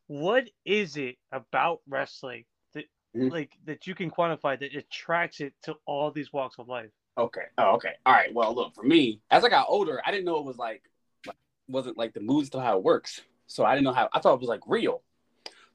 What 0.07 0.49
is 0.65 0.95
it 0.95 1.17
about 1.31 1.81
wrestling 1.89 2.45
that 2.73 2.85
mm-hmm. 3.15 3.27
like 3.27 3.51
that 3.65 3.85
you 3.85 3.95
can 3.95 4.09
quantify 4.09 4.57
that 4.59 4.75
attracts 4.75 5.41
it 5.41 5.53
to 5.63 5.75
all 5.85 6.11
these 6.11 6.31
walks 6.31 6.57
of 6.57 6.69
life? 6.69 6.91
Okay. 7.17 7.45
Oh, 7.57 7.73
okay. 7.75 7.93
All 8.05 8.13
right. 8.13 8.33
Well, 8.33 8.55
look 8.55 8.75
for 8.75 8.83
me 8.83 9.19
as 9.29 9.43
I 9.43 9.49
got 9.49 9.65
older, 9.67 10.01
I 10.05 10.11
didn't 10.11 10.25
know 10.25 10.37
it 10.37 10.45
was 10.45 10.57
like, 10.57 10.83
like 11.25 11.35
wasn't 11.67 11.97
like 11.97 12.13
the 12.13 12.21
moves 12.21 12.51
to 12.51 12.61
how 12.61 12.77
it 12.77 12.83
works. 12.83 13.21
So 13.47 13.65
I 13.65 13.73
didn't 13.73 13.85
know 13.85 13.93
how. 13.93 14.07
I 14.13 14.19
thought 14.19 14.35
it 14.35 14.39
was 14.39 14.49
like 14.49 14.61
real. 14.67 15.01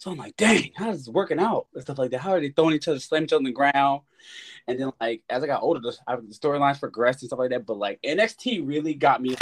So 0.02 0.10
I'm 0.10 0.18
like, 0.18 0.36
dang, 0.36 0.72
how 0.74 0.90
is 0.90 1.04
this 1.04 1.14
working 1.14 1.38
out 1.38 1.68
and 1.74 1.80
stuff 1.84 1.96
like 1.96 2.10
that? 2.10 2.18
How 2.18 2.32
are 2.32 2.40
they 2.40 2.48
throwing 2.48 2.74
each 2.74 2.88
other, 2.88 2.98
slamming 2.98 3.26
each 3.26 3.32
other 3.34 3.38
on 3.38 3.44
the 3.44 3.52
ground? 3.52 4.00
And 4.66 4.76
then 4.76 4.90
like 5.00 5.22
as 5.30 5.44
I 5.44 5.46
got 5.46 5.62
older, 5.62 5.78
the, 5.78 5.96
the 6.08 6.34
storylines 6.34 6.80
progressed 6.80 7.22
and 7.22 7.28
stuff 7.28 7.38
like 7.38 7.50
that. 7.50 7.64
But 7.64 7.76
like 7.76 8.00
NXT 8.02 8.66
really 8.66 8.94
got 8.94 9.22
me 9.22 9.36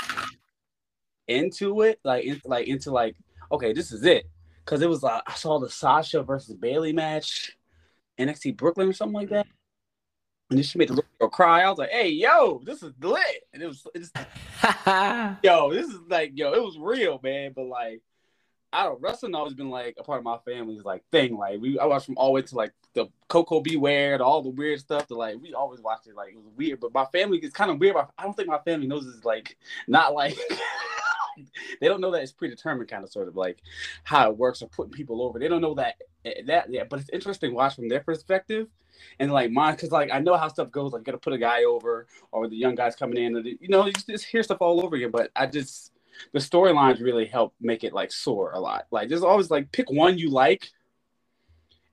into 1.27 1.81
it, 1.81 1.99
like 2.05 2.27
in, 2.27 2.43
like 2.45 2.69
into 2.69 2.91
like, 2.91 3.17
okay, 3.51 3.73
this 3.73 3.91
is 3.91 4.05
it. 4.05 4.27
Cause 4.67 4.83
it 4.83 4.91
was 4.91 5.03
like 5.03 5.23
I 5.27 5.33
saw 5.33 5.59
the 5.59 5.71
Sasha 5.71 6.23
versus 6.23 6.57
Bayley 6.57 6.93
match, 6.93 7.57
NXT 8.19 8.59
Brooklyn 8.59 8.87
or 8.87 8.93
something 8.93 9.15
like 9.15 9.31
that. 9.31 9.47
And 10.51 10.59
then 10.59 10.63
she 10.63 10.77
made 10.77 10.89
the 10.89 10.93
little 10.93 11.09
girl 11.19 11.31
cry. 11.31 11.63
I 11.63 11.71
was 11.71 11.79
like, 11.79 11.89
"Hey, 11.89 12.11
yo, 12.11 12.61
this 12.67 12.83
is 12.83 12.93
lit!" 13.01 13.45
And 13.55 13.63
it 13.63 13.67
was, 13.67 13.87
it 13.95 14.01
was 14.01 14.11
yo, 15.43 15.73
this 15.73 15.87
is 15.87 16.01
like, 16.07 16.33
yo, 16.35 16.53
it 16.53 16.63
was 16.63 16.77
real, 16.79 17.19
man. 17.23 17.53
But 17.57 17.65
like, 17.65 18.03
I 18.73 18.85
don't 18.85 19.01
wrestling 19.01 19.35
always 19.35 19.55
been 19.55 19.71
like 19.71 19.97
a 19.99 20.05
part 20.05 20.19
of 20.19 20.25
my 20.25 20.39
family's 20.45 20.85
like 20.85 21.03
thing. 21.11 21.37
Like 21.37 21.61
we 21.61 21.79
I 21.79 21.87
watched 21.87 22.07
from 22.07 22.17
all 22.17 22.27
the 22.29 22.33
way 22.33 22.43
to 22.43 22.55
like 22.57 22.73
the 22.95 23.07
Koko 23.29 23.61
B. 23.61 23.77
Ware 23.77 24.19
to 24.19 24.25
all 24.25 24.43
the 24.43 24.51
weird 24.51 24.81
stuff 24.81 25.07
to 25.09 25.15
like 25.15 25.37
we 25.41 25.55
always 25.55 25.81
watched 25.81 26.07
it 26.07 26.15
like 26.15 26.31
it 26.31 26.37
was 26.37 26.53
weird. 26.57 26.81
But 26.81 26.95
my 26.95 27.05
family 27.07 27.39
is 27.39 27.53
kind 27.53 27.71
of 27.71 27.79
weird. 27.79 27.97
I 27.97 28.23
don't 28.23 28.35
think 28.35 28.49
my 28.49 28.61
family 28.61 28.87
knows 28.87 29.07
it's 29.07 29.25
like 29.25 29.57
not 29.89 30.15
like 30.15 30.39
they 31.81 31.89
don't 31.89 32.01
know 32.01 32.11
that 32.13 32.23
it's 32.23 32.33
predetermined 32.33 32.89
kind 32.89 33.03
of 33.03 33.11
sort 33.11 33.29
of 33.29 33.37
like 33.37 33.59
how 34.05 34.31
it 34.31 34.37
works 34.37 34.63
or 34.63 34.69
putting 34.69 34.93
people 34.93 35.23
over. 35.23 35.39
They 35.39 35.49
don't 35.49 35.61
know 35.61 35.75
that 35.75 35.97
eh, 36.25 36.43
that 36.47 36.73
yeah. 36.73 36.85
But 36.89 37.01
it's 37.01 37.11
interesting 37.11 37.55
watch 37.55 37.75
from 37.75 37.89
their 37.89 38.01
perspective 38.01 38.69
and 39.19 39.33
like 39.33 39.51
mine 39.51 39.75
because 39.75 39.91
like 39.91 40.11
I 40.13 40.21
know 40.21 40.37
how 40.37 40.49
stuff 40.49 40.71
goes. 40.71 40.93
Like 40.93 41.01
you 41.01 41.07
got 41.07 41.13
to 41.13 41.19
put 41.19 41.33
a 41.33 41.39
guy 41.39 41.65
over 41.65 42.07
or 42.33 42.49
the 42.49 42.57
young 42.57 42.75
guys 42.77 42.95
coming 42.95 43.23
in. 43.23 43.37
And, 43.37 43.47
you 43.47 43.69
know, 43.69 43.87
you 43.87 43.93
just 43.93 44.27
hear 44.27 44.43
stuff 44.43 44.59
all 44.61 44.85
over 44.85 44.97
again. 44.97 45.11
But 45.11 45.31
I 45.35 45.47
just 45.47 45.93
the 46.33 46.39
storylines 46.39 47.03
really 47.03 47.27
help 47.27 47.55
make 47.61 47.85
it 47.85 47.93
like 47.93 48.13
soar 48.13 48.53
a 48.53 48.61
lot. 48.61 48.87
Like 48.91 49.09
there's 49.09 49.23
always 49.23 49.51
like 49.51 49.73
pick 49.73 49.91
one 49.91 50.19
you 50.19 50.31
like, 50.31 50.69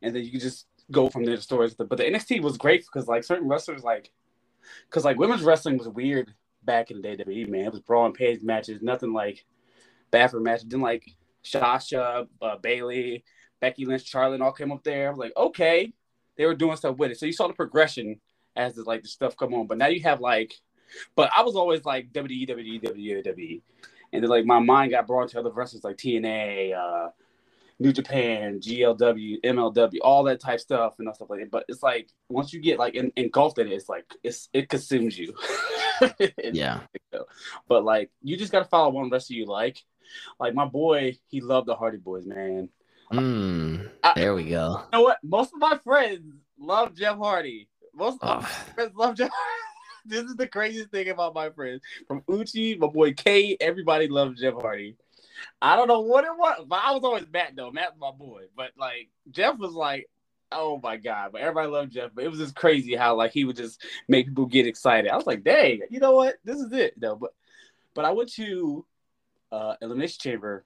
and 0.01 0.15
then 0.15 0.23
you 0.23 0.31
can 0.31 0.39
just 0.39 0.67
go 0.91 1.09
from 1.09 1.25
there 1.25 1.35
to 1.35 1.41
stories. 1.41 1.73
But 1.73 1.89
the 1.89 2.03
NXT 2.03 2.41
was 2.41 2.57
great 2.57 2.85
because 2.85 3.07
like 3.07 3.23
certain 3.23 3.47
wrestlers 3.47 3.83
like, 3.83 4.11
because 4.89 5.05
like 5.05 5.17
women's 5.17 5.43
wrestling 5.43 5.77
was 5.77 5.89
weird 5.89 6.33
back 6.63 6.91
in 6.91 7.01
the 7.01 7.15
day. 7.15 7.23
WWE 7.23 7.49
man, 7.49 7.65
it 7.65 7.71
was 7.71 7.81
brawl 7.81 8.05
and 8.05 8.13
page 8.13 8.41
matches, 8.41 8.81
nothing 8.81 9.13
like 9.13 9.45
bathroom 10.11 10.43
matches. 10.43 10.67
Then 10.67 10.81
like 10.81 11.03
Sasha, 11.43 12.27
uh, 12.41 12.57
Bayley, 12.57 13.23
Becky 13.59 13.85
Lynch, 13.85 14.05
Charlotte 14.05 14.41
all 14.41 14.51
came 14.51 14.71
up 14.71 14.83
there. 14.83 15.07
I 15.07 15.09
was 15.09 15.19
like, 15.19 15.33
okay, 15.35 15.93
they 16.37 16.45
were 16.45 16.55
doing 16.55 16.77
stuff 16.77 16.97
with 16.97 17.11
it. 17.11 17.19
So 17.19 17.25
you 17.25 17.33
saw 17.33 17.47
the 17.47 17.53
progression 17.53 18.19
as 18.55 18.75
the 18.75 18.83
like 18.83 19.03
the 19.03 19.07
stuff 19.07 19.37
come 19.37 19.53
on. 19.53 19.67
But 19.67 19.77
now 19.77 19.87
you 19.87 20.01
have 20.03 20.19
like, 20.19 20.53
but 21.15 21.29
I 21.35 21.41
was 21.41 21.55
always 21.55 21.85
like 21.85 22.11
WWE, 22.11 22.49
WWE, 22.49 23.25
WWE 23.25 23.61
and 24.13 24.23
then 24.23 24.29
like 24.29 24.45
my 24.45 24.59
mind 24.59 24.91
got 24.91 25.07
brought 25.07 25.29
to 25.29 25.39
other 25.39 25.51
wrestlers 25.51 25.83
like 25.83 25.97
TNA, 25.97 26.75
uh, 26.75 27.09
New 27.79 27.93
Japan, 27.93 28.59
GLW, 28.59 29.43
MLW, 29.43 29.97
all 30.01 30.23
that 30.23 30.39
type 30.39 30.59
stuff 30.59 30.95
and 30.97 31.07
all 31.07 31.13
stuff 31.13 31.29
like 31.29 31.41
that. 31.41 31.51
But 31.51 31.65
it's 31.67 31.83
like 31.83 32.09
once 32.29 32.51
you 32.51 32.59
get 32.59 32.79
like 32.79 32.95
in, 32.95 33.11
engulfed 33.15 33.59
in 33.59 33.67
it, 33.67 33.73
it's 33.73 33.89
like 33.89 34.05
it's 34.23 34.49
it 34.53 34.69
consumes 34.69 35.17
you. 35.17 35.35
yeah. 36.43 36.81
But 37.67 37.83
like 37.83 38.09
you 38.23 38.37
just 38.37 38.51
gotta 38.51 38.65
follow 38.65 38.89
one 38.89 39.09
wrestler 39.09 39.35
you 39.35 39.45
like. 39.45 39.83
Like 40.39 40.55
my 40.55 40.65
boy, 40.65 41.17
he 41.27 41.41
loved 41.41 41.67
the 41.67 41.75
Hardy 41.75 41.97
Boys, 41.97 42.25
man. 42.25 42.69
Mm, 43.11 43.89
there 44.15 44.33
we 44.33 44.45
go. 44.45 44.81
You 44.91 44.99
know 44.99 45.01
what? 45.03 45.17
Most 45.23 45.53
of 45.53 45.59
my 45.59 45.77
friends 45.83 46.33
love 46.59 46.95
Jeff 46.95 47.17
Hardy. 47.17 47.69
Most 47.93 48.19
of 48.21 48.29
oh. 48.29 48.41
my 48.41 48.47
friends 48.47 48.95
love 48.95 49.15
Jeff 49.15 49.29
this 50.07 50.25
is 50.25 50.35
the 50.35 50.47
craziest 50.47 50.89
thing 50.89 51.09
about 51.09 51.33
my 51.33 51.49
friends. 51.49 51.81
From 52.07 52.23
Uchi, 52.29 52.75
my 52.77 52.87
boy 52.87 53.13
K, 53.13 53.57
everybody 53.59 54.07
loves 54.07 54.41
Jeff 54.41 54.55
Hardy. 54.55 54.95
I 55.61 55.75
don't 55.75 55.87
know 55.87 56.01
what 56.01 56.25
it 56.25 56.35
was, 56.35 56.65
but 56.67 56.79
I 56.83 56.91
was 56.91 57.03
always 57.03 57.25
Matt 57.31 57.55
though. 57.55 57.71
Matt's 57.71 57.97
my 57.99 58.11
boy. 58.11 58.43
But 58.55 58.71
like 58.77 59.09
Jeff 59.31 59.57
was 59.57 59.73
like, 59.73 60.09
oh 60.51 60.79
my 60.81 60.97
god. 60.97 61.31
But 61.31 61.41
everybody 61.41 61.67
loved 61.67 61.91
Jeff. 61.91 62.11
But 62.13 62.23
it 62.23 62.29
was 62.29 62.39
just 62.39 62.55
crazy 62.55 62.95
how 62.95 63.15
like 63.15 63.31
he 63.31 63.45
would 63.45 63.57
just 63.57 63.83
make 64.07 64.27
people 64.27 64.45
get 64.45 64.67
excited. 64.67 65.11
I 65.11 65.15
was 65.15 65.27
like, 65.27 65.43
dang, 65.43 65.81
you 65.89 65.99
know 65.99 66.13
what? 66.13 66.35
This 66.43 66.57
is 66.57 66.71
it. 66.73 66.99
though. 66.99 67.15
but 67.15 67.33
but 67.93 68.05
I 68.05 68.11
went 68.11 68.31
to 68.33 68.85
uh 69.51 69.75
Elimination 69.81 70.19
Chamber 70.19 70.65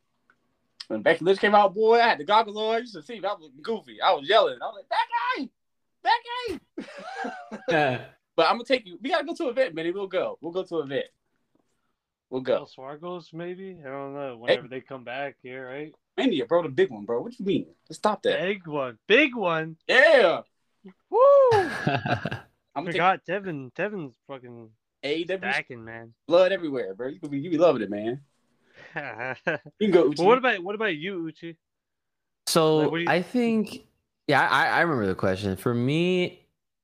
when 0.92 1.02
Becky 1.02 1.24
Lynch 1.24 1.40
came 1.40 1.56
out, 1.56 1.74
boy, 1.74 2.00
I 2.00 2.10
had 2.10 2.20
the 2.20 2.26
goggles 2.26 2.58
on. 2.58 2.82
You 2.82 2.88
should 2.88 3.06
see 3.06 3.20
me. 3.20 3.28
I 3.28 3.34
was 3.34 3.50
goofy. 3.62 4.02
I 4.02 4.12
was 4.12 4.28
yelling. 4.28 4.58
I 4.62 4.66
was 4.66 4.84
like, 4.84 4.90
Becky! 4.90 5.52
Becky! 6.04 6.90
yeah. 7.70 8.02
But 8.42 8.48
I'm 8.48 8.56
gonna 8.56 8.64
take 8.64 8.88
you. 8.88 8.98
We 9.00 9.12
gotta 9.12 9.24
go 9.24 9.36
to 9.36 9.44
a 9.44 9.50
event, 9.50 9.76
Benny. 9.76 9.92
We'll 9.92 10.08
go. 10.08 10.40
We'll 10.42 10.52
go 10.52 10.64
to 10.64 10.78
a 10.78 10.82
event. 10.82 11.06
We'll 12.32 12.42
go. 12.42 12.56
Los 12.56 12.74
Fargos, 12.74 13.32
maybe. 13.34 13.78
I 13.86 13.88
don't 13.88 14.16
know. 14.16 14.38
Whenever 14.38 14.64
hey. 14.64 14.68
they 14.68 14.82
come 14.82 15.04
back 15.04 15.36
here, 15.44 15.70
right? 15.70 15.94
India, 16.18 16.48
bro, 16.48 16.64
the 16.64 16.70
big 16.70 16.90
one, 16.90 17.06
bro. 17.06 17.22
What 17.22 17.38
you 17.38 17.46
mean? 17.46 17.68
Let's 17.88 18.00
stop 18.00 18.24
that. 18.24 18.42
Big 18.42 18.66
one. 18.66 18.98
Big 19.08 19.36
one. 19.36 19.78
Yeah. 19.88 20.42
Woo! 21.12 21.20
I'm 21.54 22.84
forgot 22.84 23.24
take... 23.28 23.44
Tevin. 23.44 23.72
Tevin's 23.74 24.16
fucking 24.28 24.72
AEW 25.04 25.38
stacking, 25.38 25.86
man. 25.86 26.16
Blood 26.28 26.52
everywhere, 26.52 26.96
bro. 26.96 27.10
You 27.10 27.20
be, 27.20 27.38
you 27.38 27.52
be 27.52 27.60
loving 27.60 27.84
it, 27.84 27.92
man. 27.92 28.22
you 29.80 29.88
can 29.88 29.92
go. 29.92 30.08
Uchi. 30.08 30.16
Well, 30.18 30.30
what 30.30 30.40
about 30.40 30.64
what 30.64 30.74
about 30.74 30.96
you, 30.96 31.28
Uchi? 31.28 31.58
So 32.48 32.78
like, 32.78 33.02
you... 33.02 33.06
I 33.08 33.22
think, 33.22 33.86
yeah, 34.28 34.42
I, 34.50 34.66
I 34.66 34.82
remember 34.82 35.06
the 35.06 35.14
question. 35.14 35.56
For 35.58 35.76
me, 35.76 36.41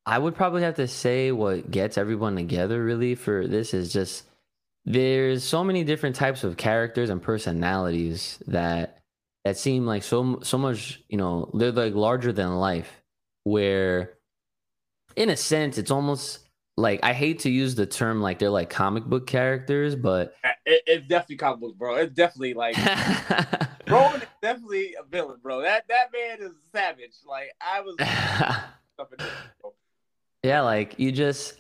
I 0.08 0.18
would 0.18 0.36
probably 0.36 0.62
have 0.62 0.76
to 0.76 0.88
say 0.88 1.34
what 1.34 1.70
gets 1.70 1.98
everyone 1.98 2.38
together 2.38 2.82
really 2.82 3.14
for 3.14 3.46
this 3.46 3.74
is 3.74 3.92
just 3.92 4.24
there's 4.86 5.44
so 5.44 5.66
many 5.66 5.84
different 5.84 6.16
types 6.16 6.46
of 6.46 6.56
characters 6.56 7.10
and 7.10 7.22
personalities 7.22 8.42
that 8.48 9.00
that 9.44 9.58
seem 9.58 9.86
like 9.86 10.04
so 10.04 10.40
so 10.44 10.58
much, 10.58 11.04
you 11.10 11.18
know, 11.18 11.52
they're 11.54 11.74
like 11.74 11.94
larger 11.94 12.32
than 12.32 12.56
life 12.56 13.04
where 13.44 14.14
in 15.18 15.30
a 15.30 15.36
sense 15.36 15.78
it's 15.78 15.92
almost 15.92 16.40
like 16.78 17.02
I 17.04 17.12
hate 17.12 17.40
to 17.40 17.50
use 17.50 17.76
the 17.76 17.86
term 17.86 18.22
like 18.22 18.40
they're 18.40 18.50
like 18.50 18.70
comic 18.70 19.04
book 19.04 19.28
characters, 19.28 19.94
but 19.94 20.36
uh, 20.46 20.52
it, 20.66 20.84
it's 20.88 21.08
definitely 21.08 21.36
comic 21.36 21.60
book, 21.60 21.78
bro. 21.78 21.96
It's 21.96 22.14
definitely 22.14 22.54
like 22.54 22.78
Roman 23.88 24.22
is 24.22 24.28
definitely 24.42 24.96
a 24.98 25.04
villain, 25.04 25.40
bro. 25.44 25.64
That 25.64 25.84
that 25.90 26.14
man 26.14 26.48
is 26.48 26.54
savage. 26.74 27.16
Like 27.26 27.52
I 27.60 27.82
was 27.82 27.98
yeah, 30.48 30.62
like 30.62 30.96
you 30.98 31.12
just 31.12 31.56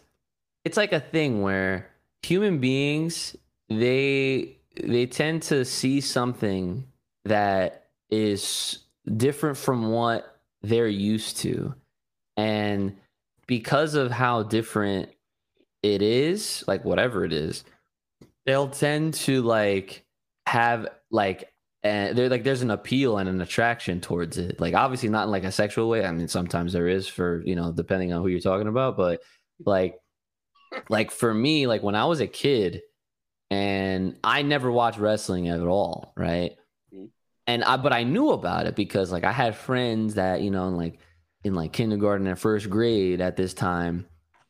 it's 0.64 0.78
like 0.78 0.94
a 0.94 1.00
thing 1.00 1.42
where 1.42 1.90
human 2.22 2.60
beings 2.60 3.36
they 3.70 4.58
they 4.82 5.06
tend 5.06 5.44
to 5.44 5.66
see 5.66 6.00
something 6.00 6.86
that 7.26 7.90
is 8.10 8.80
different 9.18 9.58
from 9.58 9.92
what 9.92 10.40
they're 10.62 10.88
used 10.88 11.38
to. 11.38 11.74
And 12.38 12.96
because 13.46 13.96
of 13.96 14.12
how 14.12 14.44
different 14.44 15.10
it 15.84 16.02
is, 16.02 16.64
like 16.68 16.86
whatever 16.86 17.26
it 17.26 17.34
is, 17.34 17.66
they'll 18.46 18.70
tend 18.70 19.16
to 19.16 19.42
like 19.42 20.06
have 20.46 20.88
like 21.12 21.52
and 21.84 22.18
they're 22.18 22.30
like 22.30 22.44
there's 22.44 22.62
an 22.62 22.72
appeal 22.72 23.18
and 23.18 23.30
an 23.30 23.42
attraction 23.42 24.02
towards 24.02 24.38
it. 24.38 24.60
Like 24.60 24.74
obviously 24.74 25.10
not 25.10 25.26
in 25.26 25.32
like 25.32 25.44
a 25.44 25.52
sexual 25.52 25.90
way. 25.90 26.06
I 26.06 26.12
mean 26.12 26.28
sometimes 26.28 26.74
there 26.74 26.88
is 26.88 27.08
for 27.08 27.42
you 27.46 27.56
know 27.56 27.72
depending 27.72 28.14
on 28.14 28.22
who 28.22 28.28
you're 28.28 28.40
talking 28.40 28.68
about 28.68 28.98
but 28.98 29.22
like 29.66 29.96
like 30.90 31.12
for 31.12 31.34
me 31.34 31.68
like 31.68 31.84
when 31.84 31.96
i 31.96 32.06
was 32.06 32.20
a 32.20 32.28
kid 32.28 32.82
and 33.50 34.18
i 34.24 34.42
never 34.42 34.72
watched 34.72 35.00
wrestling 35.00 35.48
at 35.48 35.62
all 35.62 36.14
right? 36.16 36.52
Mm-hmm. 36.94 37.06
and 37.48 37.64
i 37.64 37.78
but 37.78 37.94
i 37.94 38.04
knew 38.04 38.32
about 38.32 38.66
it 38.66 38.76
because 38.76 39.12
like 39.12 39.24
i 39.24 39.32
had 39.32 39.56
friends 39.56 40.16
that 40.16 40.42
you 40.42 40.52
know 40.52 40.68
in 40.68 40.78
like 40.78 41.00
in 41.44 41.56
like 41.56 41.74
kindergarten 41.74 42.28
and 42.28 42.40
first 42.40 42.70
grade 42.70 43.22
at 43.22 43.38
this 43.38 43.54
time 43.54 44.06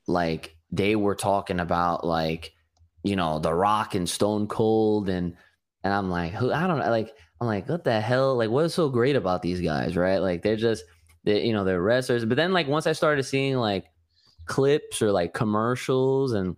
like 0.08 0.56
they 0.72 0.96
were 0.96 1.16
talking 1.16 1.60
about 1.60 2.06
like 2.06 2.54
you 3.04 3.16
know 3.16 3.40
the 3.40 3.54
rock 3.54 3.96
and 3.96 4.10
stone 4.10 4.48
cold 4.48 5.10
and 5.10 5.36
and 5.84 5.94
I'm 5.94 6.10
like, 6.10 6.34
who 6.34 6.52
I 6.52 6.68
don't 6.68 6.80
know, 6.80 6.90
like 6.90 7.14
I'm 7.40 7.48
like, 7.48 7.70
what 7.70 7.84
the 7.84 8.02
hell? 8.02 8.36
Like, 8.36 8.50
what 8.50 8.66
is 8.66 8.74
so 8.74 8.90
great 8.90 9.16
about 9.16 9.42
these 9.42 9.62
guys, 9.62 9.96
right? 9.96 10.18
Like 10.18 10.42
they're 10.42 10.56
just 10.56 10.84
they, 11.24 11.46
you 11.46 11.54
know, 11.54 11.64
they're 11.64 11.82
wrestlers. 11.82 12.26
But 12.26 12.38
then 12.38 12.54
like 12.54 12.68
once 12.68 12.88
I 12.88 12.94
started 12.94 13.24
seeing 13.24 13.58
like 13.58 13.86
clips 14.46 15.02
or 15.02 15.12
like 15.12 15.34
commercials 15.34 16.34
and 16.34 16.56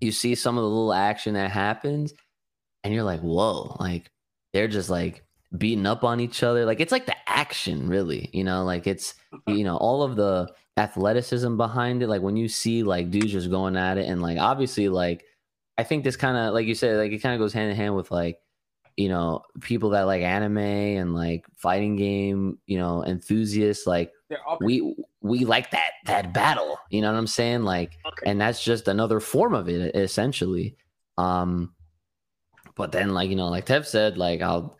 you 0.00 0.12
see 0.12 0.34
some 0.34 0.56
of 0.56 0.62
the 0.62 0.68
little 0.68 0.92
action 0.92 1.34
that 1.34 1.50
happens, 1.50 2.14
and 2.84 2.92
you're 2.92 3.04
like, 3.04 3.20
whoa, 3.20 3.76
like 3.78 4.10
they're 4.52 4.68
just 4.68 4.90
like 4.90 5.24
beating 5.56 5.86
up 5.86 6.04
on 6.04 6.20
each 6.20 6.42
other. 6.42 6.64
Like 6.64 6.80
it's 6.80 6.92
like 6.92 7.06
the 7.06 7.16
action, 7.26 7.88
really, 7.88 8.30
you 8.32 8.44
know, 8.44 8.64
like 8.64 8.86
it's 8.86 9.14
uh-huh. 9.32 9.54
you 9.54 9.64
know, 9.64 9.76
all 9.76 10.02
of 10.02 10.16
the 10.16 10.52
athleticism 10.76 11.56
behind 11.56 12.02
it. 12.02 12.08
Like 12.08 12.22
when 12.22 12.36
you 12.36 12.48
see 12.48 12.82
like 12.82 13.10
dudes 13.10 13.32
just 13.32 13.50
going 13.50 13.76
at 13.76 13.98
it 13.98 14.08
and 14.08 14.22
like 14.22 14.38
obviously 14.38 14.88
like 14.88 15.24
I 15.78 15.84
think 15.84 16.04
this 16.04 16.16
kind 16.16 16.36
of 16.36 16.54
like 16.54 16.66
you 16.66 16.74
said, 16.74 16.96
like 16.96 17.12
it 17.12 17.18
kind 17.18 17.34
of 17.34 17.38
goes 17.38 17.52
hand 17.52 17.70
in 17.70 17.76
hand 17.76 17.96
with 17.96 18.10
like 18.10 18.38
you 18.96 19.08
know 19.08 19.42
people 19.60 19.90
that 19.90 20.02
like 20.02 20.22
anime 20.22 20.58
and 20.58 21.14
like 21.14 21.46
fighting 21.56 21.96
game, 21.96 22.58
you 22.66 22.78
know, 22.78 23.04
enthusiasts. 23.04 23.86
Like 23.86 24.12
we 24.60 24.94
we 25.20 25.44
like 25.44 25.70
that 25.70 25.92
that 26.06 26.32
battle. 26.34 26.78
You 26.90 27.00
know 27.00 27.10
what 27.10 27.18
I'm 27.18 27.26
saying? 27.26 27.62
Like, 27.62 27.98
okay. 28.06 28.30
and 28.30 28.40
that's 28.40 28.62
just 28.62 28.88
another 28.88 29.20
form 29.20 29.54
of 29.54 29.68
it 29.68 29.94
essentially. 29.94 30.76
Um, 31.18 31.74
but 32.74 32.92
then 32.92 33.14
like 33.14 33.30
you 33.30 33.36
know, 33.36 33.48
like 33.48 33.66
Tev 33.66 33.86
said, 33.86 34.18
like 34.18 34.42
I'll 34.42 34.76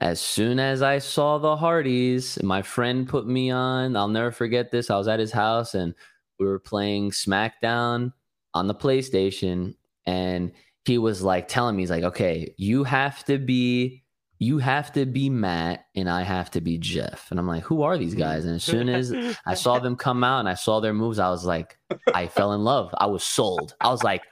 as 0.00 0.20
soon 0.20 0.58
as 0.58 0.80
I 0.80 0.98
saw 0.98 1.36
the 1.36 1.56
Hardys, 1.56 2.42
my 2.42 2.62
friend 2.62 3.06
put 3.06 3.26
me 3.26 3.50
on. 3.50 3.96
I'll 3.96 4.08
never 4.08 4.32
forget 4.32 4.70
this. 4.70 4.88
I 4.88 4.96
was 4.96 5.08
at 5.08 5.20
his 5.20 5.32
house 5.32 5.74
and 5.74 5.94
we 6.38 6.46
were 6.46 6.58
playing 6.58 7.10
SmackDown 7.10 8.14
on 8.54 8.66
the 8.66 8.74
PlayStation 8.74 9.74
and 10.06 10.52
he 10.84 10.98
was 10.98 11.22
like 11.22 11.46
telling 11.48 11.76
me 11.76 11.82
he's 11.82 11.90
like 11.90 12.04
okay 12.04 12.54
you 12.56 12.84
have 12.84 13.24
to 13.24 13.38
be 13.38 14.02
you 14.42 14.56
have 14.58 14.90
to 14.94 15.04
be 15.04 15.28
Matt 15.28 15.84
and 15.94 16.08
I 16.08 16.22
have 16.22 16.50
to 16.52 16.62
be 16.62 16.78
Jeff. 16.78 17.30
And 17.30 17.38
I'm 17.38 17.46
like, 17.46 17.62
who 17.62 17.82
are 17.82 17.98
these 17.98 18.14
guys? 18.14 18.46
And 18.46 18.54
as 18.54 18.64
soon 18.64 18.88
as 18.88 19.12
I 19.44 19.52
saw 19.52 19.78
them 19.78 19.96
come 19.96 20.24
out 20.24 20.38
and 20.40 20.48
I 20.48 20.54
saw 20.54 20.80
their 20.80 20.94
moves, 20.94 21.18
I 21.18 21.28
was 21.28 21.44
like, 21.44 21.76
I 22.14 22.26
fell 22.26 22.54
in 22.54 22.64
love. 22.64 22.88
I 22.96 23.04
was 23.04 23.22
sold. 23.22 23.74
I 23.82 23.90
was 23.90 24.02
like, 24.02 24.22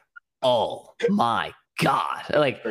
oh 0.42 0.94
my 1.10 1.52
God. 1.78 2.22
Like, 2.32 2.64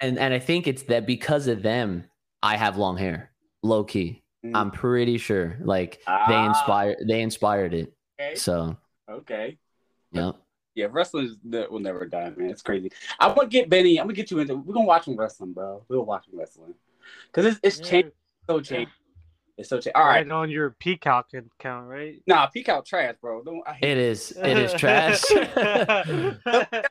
and, 0.00 0.18
and 0.18 0.34
I 0.34 0.40
think 0.40 0.66
it's 0.66 0.82
that 0.84 1.06
because 1.06 1.46
of 1.46 1.62
them, 1.62 2.06
I 2.42 2.56
have 2.56 2.76
long 2.76 2.96
hair. 2.96 3.30
Low 3.62 3.84
key. 3.84 4.24
Mm. 4.44 4.56
I'm 4.56 4.70
pretty 4.72 5.18
sure. 5.18 5.56
Like 5.62 6.00
they 6.04 6.34
Ah. 6.34 6.48
inspired 6.48 6.96
they 7.06 7.22
inspired 7.22 7.72
it. 7.72 7.94
Okay. 8.20 8.34
So 8.34 8.76
Okay. 9.08 9.58
yeah. 10.10 10.32
Yeah, 10.74 10.86
wrestling 10.90 11.36
that 11.44 11.70
will 11.70 11.80
never 11.80 12.04
die, 12.06 12.32
man. 12.36 12.50
It's 12.50 12.62
crazy. 12.62 12.90
I'm 13.20 13.34
gonna 13.34 13.48
get 13.48 13.70
Benny. 13.70 13.98
I'm 13.98 14.06
gonna 14.06 14.14
get 14.14 14.30
you 14.30 14.40
into. 14.40 14.56
We're 14.56 14.74
gonna 14.74 14.86
watch 14.86 15.06
him 15.06 15.16
wrestling, 15.16 15.52
bro. 15.52 15.84
We'll 15.88 16.04
watch 16.04 16.26
him 16.26 16.38
wrestling 16.38 16.74
because 17.26 17.46
it's 17.46 17.60
it's 17.62 17.88
changed. 17.88 18.10
So 18.48 18.60
changed. 18.60 18.92
It's 19.56 19.68
so 19.68 19.76
changed. 19.76 19.92
All 19.94 20.04
right. 20.04 20.26
Right 20.26 20.30
on 20.30 20.50
your 20.50 20.70
Peacock 20.70 21.28
account, 21.32 21.88
right? 21.88 22.20
Nah, 22.26 22.46
Peacock 22.46 22.84
trash, 22.84 23.14
bro. 23.20 23.42
Don't, 23.42 23.62
I 23.66 23.78
It 23.80 23.98
is 23.98 24.32
it 24.32 24.58
is 24.58 24.72
trash. 24.74 25.22
it. 25.30 26.86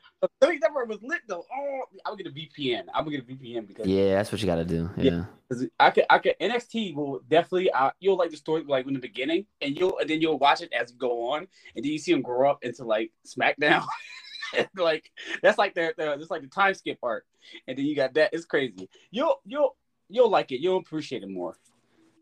That 0.64 0.72
word 0.72 0.88
was 0.88 1.02
lit 1.02 1.20
though. 1.28 1.44
Oh, 1.54 1.80
I'm 2.06 2.16
gonna 2.16 2.22
get 2.22 2.32
a 2.32 2.34
VPN. 2.34 2.84
I'm 2.94 3.04
gonna 3.04 3.18
get 3.18 3.28
a 3.28 3.32
VPN 3.32 3.66
because 3.66 3.86
yeah, 3.86 4.14
that's 4.14 4.32
what 4.32 4.40
you 4.40 4.46
gotta 4.46 4.64
do. 4.64 4.88
Yeah. 4.96 5.04
Yeah. 5.04 5.24
Cause 5.50 5.66
I 5.78 5.90
could, 5.90 6.04
I 6.08 6.18
could. 6.18 6.34
NXT 6.40 6.94
will 6.94 7.20
definitely. 7.28 7.70
Uh, 7.70 7.90
you'll 8.00 8.16
like 8.16 8.30
the 8.30 8.36
story 8.38 8.64
like 8.66 8.86
in 8.86 8.94
the 8.94 8.98
beginning, 8.98 9.44
and 9.60 9.76
you'll 9.76 9.98
and 9.98 10.08
then 10.08 10.22
you'll 10.22 10.38
watch 10.38 10.62
it 10.62 10.72
as 10.72 10.90
you 10.90 10.96
go 10.96 11.32
on, 11.32 11.46
and 11.76 11.84
then 11.84 11.92
you 11.92 11.98
see 11.98 12.12
them 12.12 12.22
grow 12.22 12.50
up 12.50 12.64
into 12.64 12.84
like 12.84 13.12
SmackDown. 13.26 13.84
like 14.76 15.10
that's 15.42 15.58
like 15.58 15.74
their, 15.74 15.92
their 15.98 16.16
that's 16.16 16.30
like 16.30 16.42
the 16.42 16.48
time 16.48 16.72
skip 16.72 16.98
part, 17.00 17.26
and 17.68 17.76
then 17.76 17.84
you 17.84 17.94
got 17.94 18.14
that. 18.14 18.30
It's 18.32 18.46
crazy. 18.46 18.88
You'll 19.10 19.40
you'll 19.44 19.76
you'll 20.08 20.30
like 20.30 20.50
it. 20.50 20.60
You'll 20.60 20.78
appreciate 20.78 21.22
it 21.22 21.28
more. 21.28 21.58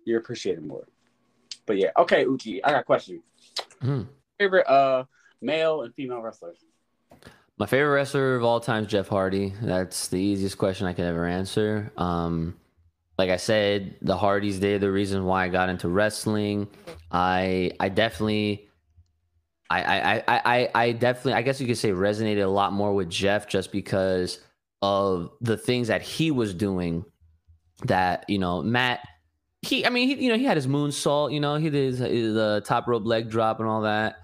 You'll 0.04 0.20
appreciate 0.20 0.58
it 0.58 0.64
more. 0.64 0.86
But 1.66 1.78
yeah, 1.78 1.90
okay, 1.98 2.24
Uchi. 2.24 2.62
I 2.64 2.72
got 2.72 2.80
a 2.80 2.84
question. 2.84 3.22
Hmm. 3.80 4.02
Favorite 4.38 4.66
uh 4.68 5.04
male 5.40 5.82
and 5.82 5.94
female 5.94 6.20
wrestlers. 6.20 6.58
My 7.58 7.66
favorite 7.66 7.94
wrestler 7.94 8.36
of 8.36 8.44
all 8.44 8.60
time 8.60 8.84
is 8.84 8.90
Jeff 8.90 9.08
Hardy. 9.08 9.52
That's 9.62 10.08
the 10.08 10.16
easiest 10.16 10.58
question 10.58 10.86
I 10.86 10.94
could 10.94 11.04
ever 11.04 11.26
answer. 11.26 11.92
Um, 11.96 12.56
like 13.18 13.30
I 13.30 13.36
said, 13.36 13.96
the 14.02 14.16
Hardys 14.16 14.58
they're 14.58 14.78
the 14.78 14.90
reason 14.90 15.24
why 15.24 15.44
I 15.44 15.48
got 15.48 15.68
into 15.68 15.88
wrestling. 15.88 16.68
I 17.10 17.72
I 17.78 17.88
definitely 17.88 18.68
I 19.70 19.82
I, 19.82 20.16
I, 20.16 20.22
I 20.44 20.70
I 20.74 20.92
definitely 20.92 21.34
I 21.34 21.42
guess 21.42 21.60
you 21.60 21.66
could 21.66 21.78
say 21.78 21.90
resonated 21.90 22.42
a 22.42 22.48
lot 22.48 22.72
more 22.72 22.94
with 22.94 23.10
Jeff 23.10 23.48
just 23.48 23.70
because 23.70 24.40
of 24.80 25.30
the 25.40 25.56
things 25.56 25.88
that 25.88 26.02
he 26.02 26.30
was 26.30 26.54
doing 26.54 27.04
that, 27.84 28.24
you 28.28 28.38
know, 28.38 28.62
Matt 28.62 29.00
he 29.62 29.86
I 29.86 29.90
mean 29.90 30.08
he 30.08 30.24
you 30.24 30.30
know 30.30 30.36
he 30.38 30.44
had 30.44 30.56
his 30.56 30.66
moonsault, 30.66 31.32
you 31.32 31.40
know, 31.40 31.56
he 31.56 31.70
did 31.70 31.86
his, 31.86 31.98
his 31.98 32.36
uh, 32.36 32.60
top 32.64 32.86
rope 32.88 33.06
leg 33.06 33.30
drop 33.30 33.60
and 33.60 33.68
all 33.68 33.82
that. 33.82 34.16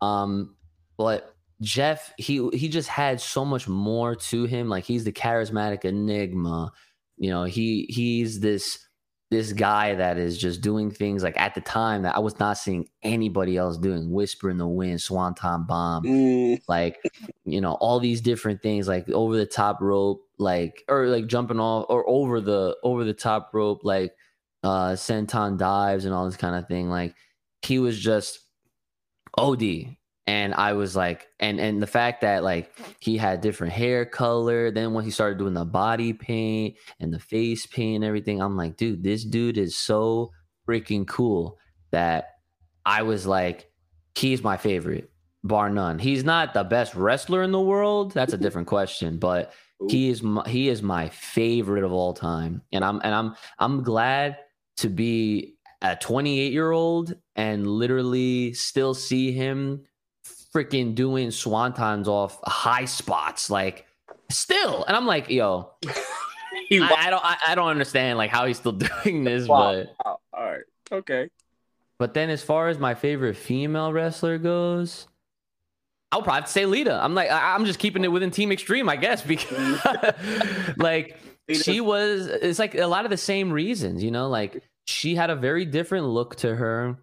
Um 0.00 0.56
but 0.96 1.34
Jeff, 1.62 2.12
he 2.16 2.48
he 2.52 2.68
just 2.68 2.88
had 2.88 3.20
so 3.20 3.44
much 3.44 3.68
more 3.68 4.14
to 4.14 4.44
him. 4.44 4.68
Like 4.68 4.84
he's 4.84 5.04
the 5.04 5.12
charismatic 5.12 5.84
enigma. 5.84 6.72
You 7.18 7.30
know, 7.30 7.44
he 7.44 7.86
he's 7.88 8.40
this 8.40 8.78
this 9.30 9.52
guy 9.52 9.94
that 9.94 10.18
is 10.18 10.36
just 10.36 10.60
doing 10.60 10.90
things 10.90 11.22
like 11.22 11.38
at 11.38 11.54
the 11.54 11.60
time 11.60 12.02
that 12.02 12.16
I 12.16 12.18
was 12.18 12.38
not 12.40 12.58
seeing 12.58 12.88
anybody 13.02 13.56
else 13.56 13.78
doing. 13.78 14.10
Whisper 14.10 14.50
in 14.50 14.58
the 14.58 14.66
wind, 14.66 15.00
Swanton 15.00 15.66
bomb, 15.66 16.02
Mm, 16.04 16.60
like 16.66 16.98
you 17.44 17.60
know, 17.60 17.74
all 17.74 18.00
these 18.00 18.20
different 18.22 18.62
things, 18.62 18.88
like 18.88 19.08
over 19.10 19.36
the 19.36 19.46
top 19.46 19.80
rope, 19.80 20.22
like 20.38 20.82
or 20.88 21.06
like 21.06 21.26
jumping 21.26 21.60
off 21.60 21.86
or 21.88 22.08
over 22.08 22.40
the 22.40 22.76
over 22.82 23.04
the 23.04 23.14
top 23.14 23.50
rope, 23.52 23.80
like 23.84 24.12
uh 24.62 24.90
senton 24.90 25.56
dives 25.56 26.04
and 26.04 26.14
all 26.14 26.26
this 26.26 26.36
kind 26.36 26.56
of 26.56 26.68
thing. 26.68 26.88
Like 26.88 27.14
he 27.62 27.78
was 27.78 27.98
just 27.98 28.40
OD. 29.36 29.96
And 30.26 30.54
I 30.54 30.74
was 30.74 30.94
like, 30.94 31.26
and 31.40 31.58
and 31.58 31.82
the 31.82 31.88
fact 31.88 32.20
that 32.20 32.44
like 32.44 32.70
he 33.00 33.16
had 33.16 33.40
different 33.40 33.72
hair 33.72 34.04
color, 34.04 34.70
then 34.70 34.92
when 34.92 35.04
he 35.04 35.10
started 35.10 35.38
doing 35.38 35.54
the 35.54 35.64
body 35.64 36.12
paint 36.12 36.76
and 37.00 37.12
the 37.12 37.18
face 37.18 37.66
paint 37.66 37.96
and 37.96 38.04
everything, 38.04 38.40
I'm 38.40 38.56
like, 38.56 38.76
dude, 38.76 39.02
this 39.02 39.24
dude 39.24 39.58
is 39.58 39.74
so 39.74 40.30
freaking 40.68 41.06
cool 41.06 41.58
that 41.90 42.28
I 42.86 43.02
was 43.02 43.26
like, 43.26 43.70
he's 44.14 44.44
my 44.44 44.56
favorite, 44.56 45.10
bar 45.42 45.68
none. 45.68 45.98
He's 45.98 46.22
not 46.22 46.54
the 46.54 46.62
best 46.62 46.94
wrestler 46.94 47.42
in 47.42 47.50
the 47.50 47.60
world. 47.60 48.12
That's 48.12 48.32
a 48.32 48.38
different 48.38 48.68
question, 48.68 49.18
but 49.18 49.52
he 49.88 50.10
is 50.10 50.22
my, 50.22 50.46
he 50.46 50.68
is 50.68 50.82
my 50.82 51.08
favorite 51.08 51.84
of 51.84 51.92
all 51.92 52.12
time 52.12 52.60
and 52.72 52.84
i'm 52.84 53.00
and 53.02 53.14
i'm 53.14 53.34
i'm 53.58 53.82
glad 53.82 54.36
to 54.80 54.88
be 54.88 55.54
a 55.82 55.96
28 55.96 56.52
year 56.52 56.70
old 56.72 57.14
and 57.36 57.66
literally 57.66 58.52
still 58.52 58.92
see 58.94 59.32
him 59.32 59.82
freaking 60.54 60.94
doing 60.94 61.28
swantons 61.28 62.06
off 62.06 62.38
high 62.44 62.84
spots 62.84 63.48
like 63.50 63.86
still 64.30 64.84
and 64.84 64.96
i'm 64.96 65.06
like 65.06 65.30
yo 65.30 65.70
I, 66.72 66.94
I 66.98 67.10
don't 67.10 67.24
I, 67.24 67.36
I 67.48 67.54
don't 67.54 67.68
understand 67.68 68.18
like 68.18 68.30
how 68.30 68.46
he's 68.46 68.58
still 68.58 68.72
doing 69.04 69.24
this 69.24 69.46
Wow. 69.48 69.72
but 69.72 69.86
Wow. 70.04 70.18
All 70.34 70.44
right. 70.44 70.60
Okay. 70.92 71.28
but 71.98 72.14
then 72.14 72.30
as 72.30 72.42
far 72.42 72.68
as 72.68 72.78
my 72.78 72.94
favorite 72.94 73.36
female 73.36 73.92
wrestler 73.92 74.38
goes 74.38 75.06
I'll 76.12 76.22
probably 76.22 76.40
have 76.40 76.46
to 76.46 76.50
say 76.52 76.66
Lita. 76.66 77.00
I'm 77.00 77.14
like, 77.14 77.30
I- 77.30 77.54
I'm 77.54 77.64
just 77.64 77.78
keeping 77.78 78.02
it 78.02 78.08
within 78.08 78.32
Team 78.32 78.50
Extreme, 78.50 78.88
I 78.88 78.96
guess, 78.96 79.22
because 79.34 79.78
like 80.76 81.16
she 81.52 81.80
was 81.80 82.26
it's 82.26 82.58
like 82.58 82.74
a 82.74 82.86
lot 82.86 83.04
of 83.04 83.10
the 83.12 83.16
same 83.16 83.52
reasons 83.52 84.02
you 84.02 84.10
know 84.10 84.28
like 84.28 84.60
she 84.86 85.14
had 85.14 85.30
a 85.30 85.36
very 85.36 85.64
different 85.64 86.06
look 86.06 86.36
to 86.36 86.54
her 86.54 86.98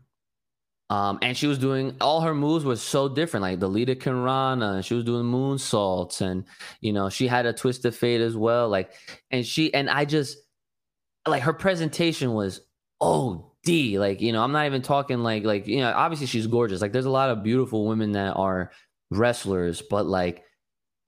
um 0.89 1.19
and 1.21 1.37
she 1.37 1.47
was 1.47 1.57
doing 1.57 1.95
all 1.99 2.21
her 2.21 2.33
moves 2.33 2.63
was 2.63 2.81
so 2.81 3.09
different 3.09 3.41
like 3.41 3.59
the 3.59 3.69
Litacanrana 3.69 4.83
she 4.83 4.93
was 4.93 5.03
doing 5.03 5.25
moonsaults 5.25 6.21
and 6.21 6.45
you 6.81 6.93
know 6.93 7.09
she 7.09 7.27
had 7.27 7.45
a 7.45 7.53
twist 7.53 7.83
of 7.85 7.95
fate 7.95 8.21
as 8.21 8.35
well 8.35 8.69
like 8.69 8.93
and 9.31 9.45
she 9.45 9.73
and 9.73 9.89
I 9.89 10.05
just 10.05 10.37
like 11.27 11.43
her 11.43 11.53
presentation 11.53 12.33
was 12.33 12.61
oh 13.01 13.51
D 13.63 13.99
like 13.99 14.21
you 14.21 14.31
know 14.31 14.43
I'm 14.43 14.53
not 14.53 14.65
even 14.65 14.81
talking 14.81 15.19
like 15.19 15.43
like 15.43 15.67
you 15.67 15.81
know 15.81 15.91
obviously 15.93 16.27
she's 16.27 16.47
gorgeous 16.47 16.81
like 16.81 16.93
there's 16.93 17.05
a 17.05 17.09
lot 17.09 17.29
of 17.29 17.43
beautiful 17.43 17.85
women 17.85 18.13
that 18.13 18.33
are 18.35 18.71
wrestlers 19.11 19.81
but 19.81 20.05
like 20.05 20.43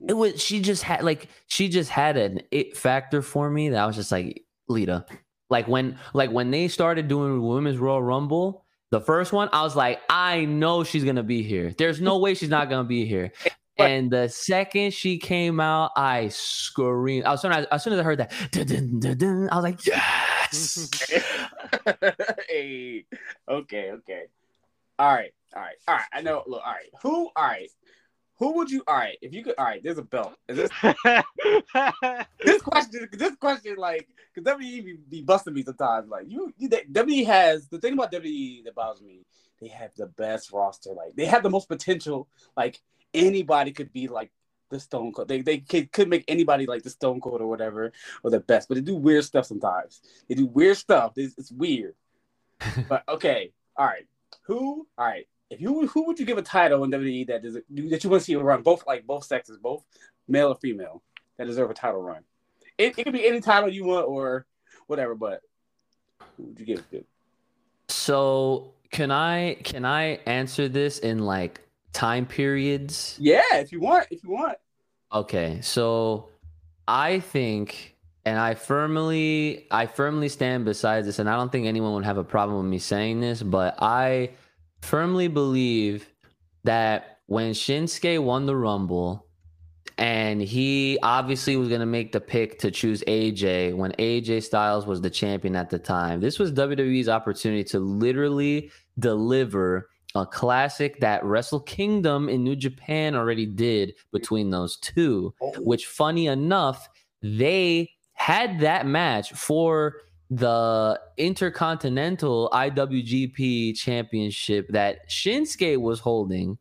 it 0.07 0.13
was 0.13 0.41
she 0.41 0.61
just 0.61 0.83
had 0.83 1.03
like 1.03 1.27
she 1.47 1.69
just 1.69 1.89
had 1.89 2.17
an 2.17 2.41
it 2.51 2.75
factor 2.75 3.21
for 3.21 3.49
me 3.49 3.69
that 3.69 3.81
I 3.81 3.85
was 3.85 3.95
just 3.95 4.11
like 4.11 4.43
Lita. 4.69 5.05
Like 5.49 5.67
when 5.67 5.97
like 6.13 6.31
when 6.31 6.51
they 6.51 6.67
started 6.67 7.07
doing 7.07 7.41
women's 7.41 7.77
Royal 7.77 8.01
Rumble, 8.01 8.65
the 8.91 9.01
first 9.01 9.33
one, 9.33 9.49
I 9.51 9.63
was 9.63 9.75
like, 9.75 9.99
I 10.09 10.45
know 10.45 10.83
she's 10.83 11.03
gonna 11.03 11.23
be 11.23 11.43
here. 11.43 11.73
There's 11.77 12.01
no 12.01 12.17
way 12.19 12.33
she's 12.33 12.49
not 12.49 12.69
gonna 12.69 12.87
be 12.87 13.05
here. 13.05 13.31
And 13.77 14.11
the 14.11 14.27
second 14.27 14.93
she 14.93 15.17
came 15.17 15.59
out, 15.59 15.91
I 15.95 16.27
screamed. 16.29 17.25
I 17.25 17.31
was 17.31 17.41
soon 17.41 17.53
as, 17.53 17.65
as 17.71 17.83
soon 17.83 17.93
as 17.93 17.99
I 17.99 18.03
heard 18.03 18.19
that, 18.19 18.31
dun, 18.51 18.99
dun, 18.99 19.17
dun, 19.17 19.49
I 19.51 19.55
was 19.55 19.63
like, 19.63 19.85
yes. 19.85 20.89
hey. 22.49 23.05
Okay. 23.47 23.91
Okay. 23.91 24.23
All 24.97 25.13
right. 25.13 25.31
All 25.55 25.61
right. 25.61 25.75
All 25.87 25.95
right. 25.95 26.05
I 26.11 26.21
know. 26.21 26.43
Look. 26.45 26.61
All 26.65 26.73
right. 26.73 26.89
Who? 27.01 27.29
All 27.35 27.45
right. 27.45 27.69
Who 28.39 28.53
would 28.53 28.71
you? 28.71 28.83
All 28.87 28.95
right. 28.95 29.17
If 29.21 29.33
you 29.33 29.43
could. 29.43 29.55
All 29.57 29.65
right. 29.65 29.83
There's 29.83 29.97
a 29.97 30.03
belt. 30.03 30.33
Is 30.47 30.57
this 30.57 30.71
this 32.43 32.61
question? 32.61 33.09
This 33.11 33.35
question, 33.35 33.75
like, 33.77 34.07
because 34.33 34.53
WWE 34.55 34.85
be, 34.85 34.97
be 35.09 35.21
busting 35.21 35.53
me 35.53 35.63
sometimes. 35.63 36.09
Like, 36.09 36.25
you, 36.29 36.53
you, 36.57 36.69
they- 36.69 36.85
WWE 36.85 37.25
has 37.25 37.67
the 37.67 37.79
thing 37.79 37.93
about 37.93 38.11
WWE 38.11 38.63
that 38.63 38.75
bothers 38.75 39.01
me. 39.01 39.25
They 39.61 39.67
have 39.67 39.91
the 39.97 40.07
best 40.07 40.53
roster. 40.53 40.91
Like, 40.93 41.15
they 41.15 41.25
have 41.25 41.43
the 41.43 41.49
most 41.49 41.67
potential. 41.67 42.29
Like, 42.55 42.79
anybody 43.13 43.71
could 43.71 43.91
be 43.91 44.07
like 44.07 44.31
the 44.69 44.79
Stone 44.79 45.11
Cold. 45.11 45.27
They 45.27 45.41
they 45.41 45.57
could, 45.57 45.91
could 45.91 46.07
make 46.09 46.23
anybody 46.29 46.65
like 46.65 46.83
the 46.83 46.89
Stone 46.89 47.19
Cold 47.19 47.41
or 47.41 47.47
whatever 47.47 47.91
or 48.23 48.31
the 48.31 48.39
best. 48.39 48.69
But 48.69 48.75
they 48.75 48.81
do 48.81 48.95
weird 48.95 49.25
stuff 49.25 49.47
sometimes. 49.47 50.01
They 50.29 50.35
do 50.35 50.45
weird 50.45 50.77
stuff. 50.77 51.13
It's, 51.17 51.35
it's 51.37 51.51
weird. 51.51 51.95
but 52.87 53.03
okay, 53.09 53.51
all 53.75 53.85
right. 53.85 54.05
Who? 54.43 54.87
All 54.97 55.05
right. 55.05 55.27
If 55.49 55.59
you 55.61 55.87
who 55.87 56.05
would 56.05 56.19
you 56.19 56.25
give 56.25 56.37
a 56.37 56.43
title 56.43 56.83
in 56.83 56.91
WWE 56.91 57.27
that 57.27 57.43
is 57.43 57.55
that 57.55 57.63
you 57.69 58.09
want 58.09 58.21
to 58.21 58.25
see 58.25 58.35
run 58.35 58.61
both 58.61 58.85
like 58.85 59.07
both 59.07 59.25
sexes, 59.25 59.57
both 59.57 59.83
male 60.27 60.49
or 60.49 60.55
female, 60.55 61.01
that 61.37 61.47
deserve 61.47 61.71
a 61.71 61.73
title 61.73 62.01
run? 62.01 62.23
It, 62.77 62.97
it 62.97 63.03
could 63.03 63.13
be 63.13 63.27
any 63.27 63.41
title 63.41 63.69
you 63.69 63.85
want 63.85 64.07
or 64.07 64.45
whatever, 64.87 65.15
but 65.15 65.41
who 66.37 66.43
would 66.43 66.59
you 66.59 66.65
give 66.65 66.79
it 66.79 66.91
to? 66.91 67.03
So 67.87 68.73
can 68.91 69.11
I 69.11 69.55
can 69.63 69.85
I 69.85 70.19
answer 70.25 70.67
this 70.67 70.99
in 70.99 71.19
like 71.19 71.61
time 71.93 72.25
periods? 72.25 73.17
Yeah, 73.19 73.41
if 73.53 73.71
you 73.71 73.79
want, 73.79 74.07
if 74.11 74.23
you 74.23 74.29
want. 74.29 74.57
Okay, 75.11 75.59
so 75.61 76.29
I 76.87 77.19
think, 77.19 77.95
and 78.25 78.37
I 78.37 78.53
firmly, 78.53 79.67
I 79.71 79.87
firmly 79.87 80.29
stand 80.29 80.65
beside 80.65 81.05
this, 81.05 81.19
and 81.19 81.29
I 81.29 81.35
don't 81.35 81.51
think 81.51 81.65
anyone 81.65 81.93
would 81.93 82.05
have 82.05 82.17
a 82.17 82.23
problem 82.23 82.57
with 82.59 82.67
me 82.67 82.79
saying 82.79 83.19
this, 83.19 83.41
but 83.41 83.75
I 83.81 84.31
firmly 84.81 85.27
believe 85.27 86.07
that 86.63 87.19
when 87.27 87.51
Shinsuke 87.51 88.21
won 88.23 88.45
the 88.45 88.55
Rumble, 88.55 89.25
and 89.99 90.41
he 90.41 90.97
obviously 91.03 91.57
was 91.57 91.67
going 91.67 91.81
to 91.81 91.85
make 91.85 92.13
the 92.13 92.21
pick 92.21 92.57
to 92.59 92.71
choose 92.71 93.03
AJ 93.05 93.75
when 93.75 93.91
AJ 93.93 94.43
Styles 94.43 94.85
was 94.85 95.01
the 95.01 95.09
champion 95.09 95.57
at 95.57 95.69
the 95.69 95.77
time. 95.77 96.21
This 96.21 96.39
was 96.39 96.53
WWE's 96.53 97.09
opportunity 97.09 97.65
to 97.65 97.79
literally 97.79 98.71
deliver 98.97 99.89
a 100.15 100.25
classic 100.25 101.01
that 101.01 101.23
Wrestle 101.23 101.59
Kingdom 101.59 102.29
in 102.29 102.43
New 102.43 102.55
Japan 102.55 103.13
already 103.13 103.45
did 103.45 103.93
between 104.13 104.49
those 104.49 104.77
two, 104.77 105.33
oh. 105.41 105.51
which 105.59 105.85
funny 105.85 106.27
enough, 106.27 106.87
they 107.21 107.91
had 108.13 108.61
that 108.61 108.85
match 108.85 109.33
for 109.33 109.97
the 110.29 110.99
Intercontinental 111.17 112.49
IWGP 112.53 113.75
Championship 113.77 114.67
that 114.69 115.09
Shinsuke 115.09 115.77
was 115.77 115.99
holding, 115.99 116.57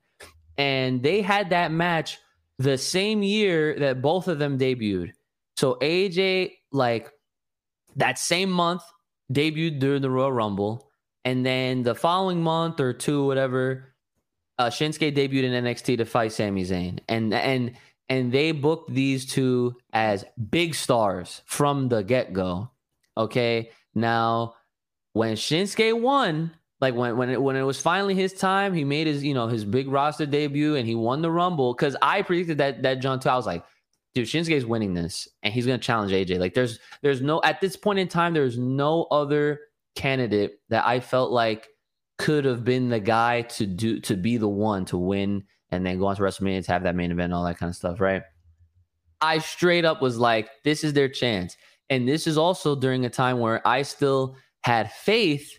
and 0.56 1.02
they 1.02 1.20
had 1.20 1.50
that 1.50 1.70
match 1.70 2.18
the 2.58 2.78
same 2.78 3.22
year 3.22 3.78
that 3.78 4.02
both 4.02 4.26
of 4.28 4.38
them 4.38 4.58
debuted. 4.58 5.10
So 5.56 5.74
AJ, 5.76 6.52
like 6.72 7.10
that 7.96 8.18
same 8.18 8.50
month, 8.50 8.82
debuted 9.32 9.80
during 9.80 10.02
the 10.02 10.10
Royal 10.10 10.32
Rumble, 10.32 10.90
and 11.24 11.44
then 11.44 11.82
the 11.82 11.94
following 11.94 12.42
month 12.42 12.80
or 12.80 12.92
two, 12.92 13.26
whatever, 13.26 13.94
uh, 14.58 14.68
Shinsuke 14.68 15.14
debuted 15.14 15.44
in 15.44 15.64
NXT 15.64 15.98
to 15.98 16.04
fight 16.04 16.32
Sami 16.32 16.64
Zayn, 16.64 17.00
and 17.08 17.34
and 17.34 17.72
and 18.08 18.32
they 18.32 18.52
booked 18.52 18.92
these 18.92 19.26
two 19.26 19.76
as 19.92 20.24
big 20.50 20.74
stars 20.74 21.42
from 21.44 21.88
the 21.88 22.02
get 22.02 22.32
go. 22.32 22.70
Okay, 23.18 23.70
now 23.94 24.54
when 25.12 25.34
Shinsuke 25.34 26.00
won, 26.00 26.52
like 26.80 26.94
when 26.94 27.16
when 27.16 27.30
it, 27.30 27.42
when 27.42 27.56
it 27.56 27.62
was 27.62 27.80
finally 27.80 28.14
his 28.14 28.32
time, 28.32 28.72
he 28.72 28.84
made 28.84 29.06
his 29.06 29.24
you 29.24 29.34
know 29.34 29.48
his 29.48 29.64
big 29.64 29.88
roster 29.88 30.26
debut 30.26 30.76
and 30.76 30.86
he 30.86 30.94
won 30.94 31.20
the 31.22 31.30
Rumble. 31.30 31.74
Because 31.74 31.96
I 32.00 32.22
predicted 32.22 32.58
that 32.58 32.82
that 32.82 33.00
John. 33.00 33.20
I 33.26 33.36
was 33.36 33.46
like, 33.46 33.64
dude, 34.14 34.28
Shinsuke's 34.28 34.64
winning 34.64 34.94
this 34.94 35.28
and 35.42 35.52
he's 35.52 35.66
gonna 35.66 35.78
challenge 35.78 36.12
AJ. 36.12 36.38
Like 36.38 36.54
there's 36.54 36.78
there's 37.02 37.20
no 37.20 37.40
at 37.42 37.60
this 37.60 37.76
point 37.76 37.98
in 37.98 38.06
time, 38.06 38.32
there's 38.32 38.56
no 38.56 39.04
other 39.10 39.60
candidate 39.96 40.60
that 40.68 40.86
I 40.86 41.00
felt 41.00 41.32
like 41.32 41.66
could 42.18 42.44
have 42.44 42.64
been 42.64 42.88
the 42.88 43.00
guy 43.00 43.42
to 43.42 43.66
do 43.66 44.00
to 44.00 44.16
be 44.16 44.36
the 44.36 44.48
one 44.48 44.84
to 44.86 44.96
win 44.96 45.44
and 45.70 45.84
then 45.84 45.98
go 45.98 46.06
on 46.06 46.16
to 46.16 46.22
WrestleMania 46.22 46.64
to 46.64 46.72
have 46.72 46.84
that 46.84 46.96
main 46.96 47.10
event, 47.10 47.32
all 47.32 47.44
that 47.44 47.58
kind 47.58 47.70
of 47.70 47.76
stuff, 47.76 48.00
right? 48.00 48.22
I 49.20 49.38
straight 49.38 49.84
up 49.84 50.00
was 50.00 50.16
like, 50.16 50.48
this 50.64 50.84
is 50.84 50.92
their 50.92 51.08
chance. 51.08 51.56
And 51.90 52.06
this 52.08 52.26
is 52.26 52.36
also 52.38 52.74
during 52.76 53.04
a 53.04 53.10
time 53.10 53.38
where 53.38 53.66
I 53.66 53.82
still 53.82 54.36
had 54.62 54.92
faith 54.92 55.58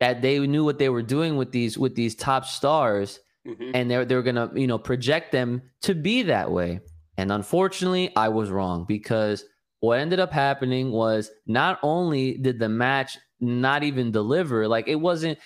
that 0.00 0.22
they 0.22 0.38
knew 0.46 0.64
what 0.64 0.78
they 0.78 0.88
were 0.88 1.02
doing 1.02 1.36
with 1.36 1.52
these 1.52 1.76
with 1.78 1.94
these 1.94 2.14
top 2.14 2.44
stars 2.44 3.18
Mhm. 3.46 3.70
and 3.74 3.90
they're 3.90 4.04
they're 4.04 4.22
gonna, 4.22 4.50
you 4.54 4.66
know, 4.66 4.78
project 4.78 5.32
them 5.32 5.62
to 5.82 5.94
be 5.94 6.22
that 6.22 6.50
way. 6.50 6.80
And 7.16 7.30
unfortunately, 7.32 8.14
I 8.16 8.28
was 8.28 8.50
wrong 8.50 8.84
because 8.86 9.44
what 9.80 9.98
ended 10.00 10.18
up 10.20 10.32
happening 10.32 10.90
was 10.90 11.30
not 11.46 11.78
only 11.82 12.36
did 12.38 12.58
the 12.58 12.68
match 12.68 13.16
not 13.40 13.82
even 13.84 14.10
deliver, 14.10 14.66
like 14.68 14.88
it 14.88 14.96
wasn't 14.96 15.38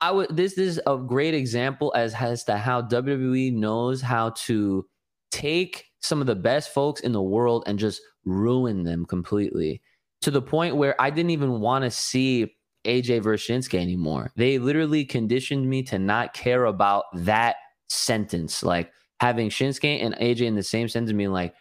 I 0.00 0.12
would 0.12 0.36
this 0.36 0.56
is 0.58 0.80
a 0.86 0.96
great 0.96 1.34
example 1.34 1.92
as 1.96 2.14
as 2.14 2.44
to 2.44 2.56
how 2.56 2.82
WWE 2.82 3.50
knows 3.52 4.00
how 4.00 4.30
to 4.46 4.86
take 5.32 5.84
some 6.00 6.20
of 6.20 6.26
the 6.26 6.34
best 6.34 6.72
folks 6.72 7.00
in 7.00 7.12
the 7.12 7.22
world 7.22 7.64
and 7.66 7.78
just 7.78 8.00
ruin 8.24 8.84
them 8.84 9.04
completely 9.04 9.82
to 10.20 10.30
the 10.30 10.42
point 10.42 10.76
where 10.76 11.00
I 11.00 11.10
didn't 11.10 11.30
even 11.30 11.60
want 11.60 11.84
to 11.84 11.90
see 11.90 12.54
AJ 12.84 13.22
versus 13.22 13.46
Shinsuke 13.46 13.78
anymore. 13.78 14.32
They 14.36 14.58
literally 14.58 15.04
conditioned 15.04 15.68
me 15.68 15.82
to 15.84 15.98
not 15.98 16.34
care 16.34 16.64
about 16.64 17.04
that 17.14 17.56
sentence. 17.88 18.62
Like 18.62 18.92
having 19.20 19.50
Shinsuke 19.50 20.02
and 20.02 20.14
AJ 20.16 20.42
in 20.42 20.54
the 20.54 20.62
same 20.62 20.88
sentence, 20.88 21.16
being 21.16 21.32
like, 21.32 21.54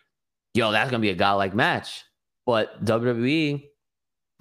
yo, 0.54 0.72
that's 0.72 0.92
gonna 0.92 1.02
be 1.02 1.10
a 1.10 1.16
godlike 1.16 1.54
match. 1.54 2.04
But 2.46 2.84
WWE, 2.86 3.68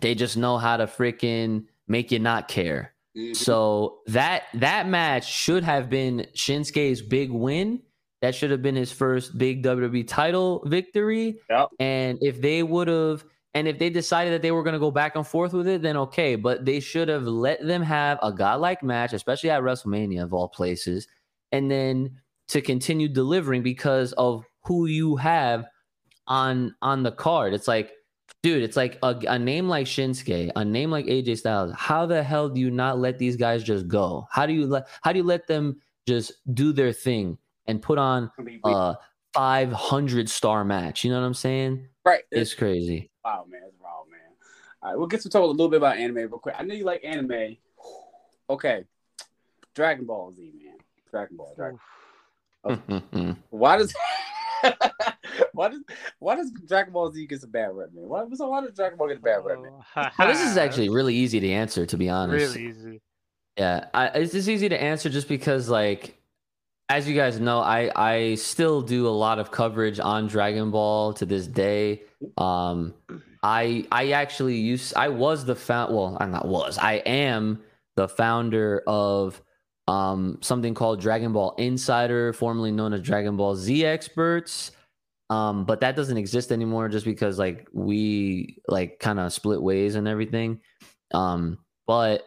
they 0.01 0.15
just 0.15 0.37
know 0.37 0.59
how 0.59 0.77
to 0.77 0.87
freaking 0.87 1.65
make 1.89 2.13
you 2.13 2.19
not 2.19 2.49
care. 2.49 2.95
Mhm. 3.17 3.35
So 3.35 4.01
that 4.07 4.45
that 4.55 4.89
match 4.89 5.27
should 5.27 5.65
have 5.65 5.89
been 5.89 6.27
Shinsuke's 6.35 7.03
big 7.03 7.31
win. 7.31 7.83
That 8.27 8.35
should 8.35 8.51
have 8.51 8.61
been 8.61 8.75
his 8.75 8.91
first 8.91 9.39
big 9.39 9.63
WWE 9.63 10.05
title 10.05 10.61
victory. 10.67 11.39
Yep. 11.49 11.69
And 11.79 12.19
if 12.21 12.41
they 12.41 12.65
would 12.65 12.89
have, 12.89 13.25
and 13.55 13.69
if 13.69 13.79
they 13.79 13.89
decided 13.89 14.33
that 14.33 14.43
they 14.43 14.51
were 14.51 14.65
going 14.65 14.73
to 14.73 14.81
go 14.81 14.91
back 14.91 15.15
and 15.15 15.25
forth 15.25 15.53
with 15.53 15.69
it, 15.69 15.81
then 15.81 15.97
okay. 15.97 16.35
But 16.35 16.65
they 16.65 16.81
should 16.81 17.07
have 17.07 17.23
let 17.23 17.65
them 17.65 17.83
have 17.83 18.19
a 18.25 18.33
godlike 18.33 18.83
match, 18.83 19.13
especially 19.13 19.51
at 19.51 19.63
WrestleMania 19.63 20.25
of 20.25 20.35
all 20.35 20.49
places, 20.49 21.07
and 21.53 21.71
then 21.71 22.17
to 22.49 22.61
continue 22.61 23.07
delivering 23.07 23.63
because 23.63 24.13
of 24.15 24.45
who 24.65 24.87
you 24.87 25.15
have 25.15 25.65
on 26.27 26.75
on 26.83 27.05
the 27.05 27.13
card. 27.13 27.55
It's 27.55 27.69
like, 27.69 27.93
dude, 28.43 28.65
it's 28.65 28.77
like 28.77 28.99
a, 29.05 29.17
a 29.29 29.39
name 29.39 29.69
like 29.69 29.87
Shinsuke, 29.87 30.51
a 30.57 30.65
name 30.65 30.91
like 30.91 31.07
AJ 31.07 31.39
Styles. 31.39 31.73
How 31.77 32.07
the 32.07 32.25
hell 32.25 32.49
do 32.49 32.59
you 32.59 32.73
not 32.73 32.99
let 32.99 33.21
these 33.21 33.37
guys 33.37 33.63
just 33.63 33.87
go? 33.87 34.27
How 34.33 34.47
do 34.47 34.53
you 34.53 34.67
let 34.67 34.89
how 35.03 35.13
do 35.13 35.21
you 35.21 35.25
let 35.25 35.47
them 35.47 35.81
just 36.09 36.33
do 36.53 36.73
their 36.73 36.93
thing 36.93 37.39
and 37.67 37.81
put 37.83 37.99
on 37.99 38.31
a 38.65 38.97
500 39.35 40.29
star 40.29 40.65
match? 40.65 41.05
You 41.05 41.11
know 41.11 41.21
what 41.21 41.27
I'm 41.27 41.35
saying? 41.35 41.89
right. 42.05 42.23
It's 42.31 42.55
crazy. 42.55 43.11
Wow, 43.25 43.47
man, 43.49 43.63
it's 43.67 43.77
wild, 43.81 44.09
man. 44.11 44.21
All 44.83 44.91
right, 44.91 44.99
we'll 44.99 45.09
get 45.09 45.21
to 45.23 45.29
talk 45.29 45.43
a 45.43 45.47
little 45.47 45.69
bit 45.69 45.79
about 45.79 45.97
anime 45.97 46.17
real 46.17 46.29
quick. 46.39 46.55
I 46.59 46.63
know 46.63 46.75
you 46.75 46.85
like 46.85 47.05
anime. 47.05 47.57
Okay, 48.49 48.85
Dragon 49.75 50.07
Ball 50.07 50.33
Z, 50.33 50.53
man. 50.65 50.77
Dragon 51.11 51.37
Ball. 51.37 51.55
Dragon. 51.57 51.79
Oh. 52.65 53.37
Why 53.51 53.79
does 53.79 53.95
why 55.53 55.69
does 55.69 55.81
why 56.19 56.37
does 56.37 56.51
Dragon 56.67 56.93
Ball 56.93 57.13
Z 57.13 57.27
get 57.27 57.43
a 57.43 57.47
bad 57.47 57.75
rep, 57.75 57.93
man? 57.93 58.09
Why, 58.09 58.25
so 58.35 58.49
why 58.49 58.63
does 58.63 58.73
Dragon 58.73 58.99
Ball 58.99 59.09
get 59.09 59.19
a 59.19 59.21
bad 59.21 59.45
rep, 59.45 59.61
man? 59.61 59.73
Oh, 59.97 60.09
well, 60.19 60.29
this 60.29 60.43
is 60.43 60.57
actually 60.57 60.89
really 60.89 61.15
easy 61.15 61.41
to 61.41 61.51
answer, 61.51 61.87
to 61.87 61.97
be 61.97 62.09
honest. 62.09 62.57
really 62.57 62.69
easy. 62.71 63.01
Yeah, 63.57 63.87
I, 63.95 64.09
it's 64.09 64.33
just 64.33 64.49
easy 64.49 64.69
to 64.69 64.81
answer 64.81 65.09
just 65.09 65.29
because, 65.29 65.69
like, 65.69 66.16
as 66.89 67.09
you 67.09 67.15
guys 67.15 67.41
know, 67.41 67.61
I 67.61 67.91
I 67.97 68.35
still 68.37 68.81
do 68.83 69.09
a 69.09 69.11
lot 69.11 69.39
of 69.39 69.51
coverage 69.51 69.99
on 69.99 70.29
Dragon 70.29 70.71
Ball 70.71 71.13
to 71.15 71.27
this 71.27 71.47
day. 71.47 72.03
Um, 72.39 72.95
I 73.43 73.87
I 73.91 74.13
actually 74.13 74.57
used 74.57 74.95
I 74.95 75.09
was 75.09 75.45
the 75.45 75.55
found 75.55 75.95
well 75.95 76.17
I'm 76.21 76.31
not 76.31 76.47
was 76.47 76.79
I 76.79 76.95
am 76.95 77.63
the 77.97 78.09
founder 78.09 78.83
of 78.87 79.41
um 79.89 80.39
something 80.43 80.75
called 80.75 81.01
Dragon 81.01 81.33
Ball 81.33 81.55
Insider, 81.59 82.33
formerly 82.33 82.73
known 82.73 82.93
as 82.93 83.03
Dragon 83.03 83.37
Ball 83.37 83.57
Z 83.57 83.85
Experts. 83.85 84.71
Um, 85.29 85.65
but 85.65 85.81
that 85.81 85.97
doesn't 85.97 86.17
exist 86.17 86.53
anymore 86.53 86.89
just 86.89 87.05
because 87.05 87.37
like 87.37 87.67
we 87.73 88.63
like 88.69 89.01
kind 89.01 89.19
of 89.19 89.33
split 89.33 89.61
ways 89.61 89.97
and 89.97 90.07
everything. 90.07 90.61
Um, 91.13 91.59
but 91.87 92.23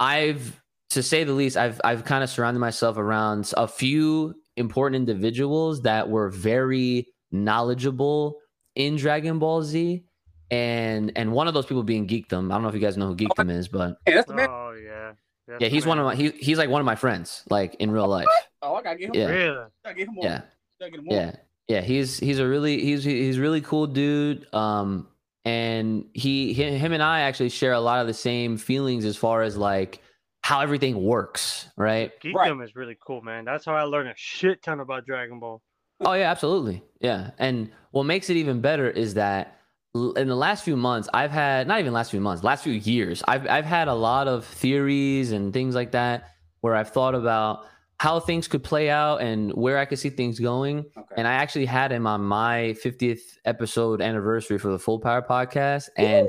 I've 0.00 0.60
to 0.90 1.02
say 1.02 1.24
the 1.24 1.32
least, 1.32 1.56
I've 1.56 1.80
I've 1.84 2.04
kind 2.04 2.24
of 2.24 2.30
surrounded 2.30 2.60
myself 2.60 2.96
around 2.96 3.52
a 3.56 3.68
few 3.68 4.34
important 4.56 4.96
individuals 4.96 5.82
that 5.82 6.08
were 6.08 6.30
very 6.30 7.06
knowledgeable 7.30 8.38
in 8.74 8.96
Dragon 8.96 9.38
Ball 9.38 9.62
Z. 9.62 10.04
And 10.50 11.12
and 11.16 11.32
one 11.32 11.46
of 11.46 11.54
those 11.54 11.66
people 11.66 11.82
being 11.82 12.06
Geekdom. 12.06 12.50
I 12.50 12.54
don't 12.54 12.62
know 12.62 12.68
if 12.68 12.74
you 12.74 12.80
guys 12.80 12.96
know 12.96 13.08
who 13.08 13.16
Geekdom 13.16 13.50
is, 13.50 13.68
but 13.68 13.96
Hey, 14.06 14.14
that's 14.14 14.28
the 14.28 14.34
man. 14.34 14.48
Oh 14.50 14.72
yeah. 14.72 15.12
That's 15.46 15.62
yeah, 15.62 15.68
he's 15.68 15.86
one 15.86 15.98
of 15.98 16.06
my 16.06 16.14
he, 16.14 16.30
he's 16.30 16.58
like 16.58 16.70
one 16.70 16.80
of 16.80 16.86
my 16.86 16.94
friends, 16.94 17.42
like 17.50 17.74
in 17.76 17.90
real 17.90 18.08
life. 18.08 18.26
Oh, 18.62 18.74
I 18.74 18.82
gotta 18.82 18.98
get 18.98 19.08
him. 19.08 19.14
Yeah. 19.14 19.26
Really? 19.26 19.58
I 19.58 19.66
gotta 19.84 19.94
get 19.94 20.08
him 20.08 20.14
more. 20.14 20.24
Yeah. 20.24 20.40
Gotta 20.80 20.90
get 20.90 21.00
him 21.00 21.04
more. 21.06 21.16
Yeah, 21.16 21.36
yeah, 21.68 21.80
he's 21.82 22.18
he's 22.18 22.38
a 22.38 22.48
really 22.48 22.80
he's 22.80 23.04
he's 23.04 23.38
really 23.38 23.60
cool 23.60 23.86
dude. 23.86 24.52
Um, 24.54 25.08
and 25.44 26.06
he, 26.14 26.52
he 26.52 26.62
him 26.64 26.92
and 26.92 27.02
I 27.02 27.20
actually 27.20 27.50
share 27.50 27.72
a 27.72 27.80
lot 27.80 28.00
of 28.00 28.06
the 28.06 28.14
same 28.14 28.56
feelings 28.56 29.04
as 29.04 29.16
far 29.16 29.42
as 29.42 29.56
like 29.56 30.02
how 30.48 30.60
everything 30.60 31.04
works, 31.04 31.68
right? 31.76 32.10
Geekdom 32.22 32.64
is 32.64 32.74
really 32.74 32.96
cool, 33.06 33.20
man. 33.20 33.44
That's 33.44 33.66
how 33.66 33.74
I 33.74 33.82
learned 33.82 34.08
a 34.08 34.14
shit 34.16 34.62
ton 34.62 34.80
about 34.80 35.04
Dragon 35.04 35.38
Ball. 35.38 35.60
Oh 36.00 36.14
yeah, 36.14 36.30
absolutely. 36.30 36.82
Yeah. 37.02 37.32
And 37.38 37.70
what 37.90 38.04
makes 38.04 38.30
it 38.30 38.38
even 38.38 38.62
better 38.62 38.88
is 38.88 39.12
that 39.12 39.58
in 39.94 40.26
the 40.26 40.34
last 40.34 40.64
few 40.64 40.74
months, 40.74 41.06
I've 41.12 41.30
had 41.30 41.68
not 41.68 41.80
even 41.80 41.92
last 41.92 42.10
few 42.10 42.20
months, 42.20 42.42
last 42.42 42.64
few 42.64 42.72
years, 42.72 43.22
I've 43.28 43.46
I've 43.46 43.66
had 43.66 43.88
a 43.88 43.94
lot 43.94 44.26
of 44.26 44.46
theories 44.46 45.32
and 45.32 45.52
things 45.52 45.74
like 45.74 45.90
that 45.90 46.30
where 46.62 46.74
I've 46.74 46.88
thought 46.88 47.14
about 47.14 47.66
how 48.00 48.18
things 48.18 48.48
could 48.48 48.64
play 48.64 48.88
out 48.88 49.20
and 49.20 49.52
where 49.52 49.76
I 49.76 49.84
could 49.84 49.98
see 49.98 50.08
things 50.08 50.40
going. 50.40 50.78
Okay. 50.78 51.14
And 51.18 51.28
I 51.28 51.34
actually 51.34 51.66
had 51.66 51.92
him 51.92 52.06
on 52.06 52.22
my 52.22 52.74
50th 52.82 53.20
episode 53.44 54.00
anniversary 54.00 54.56
for 54.56 54.68
the 54.68 54.78
Full 54.78 54.98
Power 54.98 55.20
podcast. 55.20 55.90
And 55.98 56.26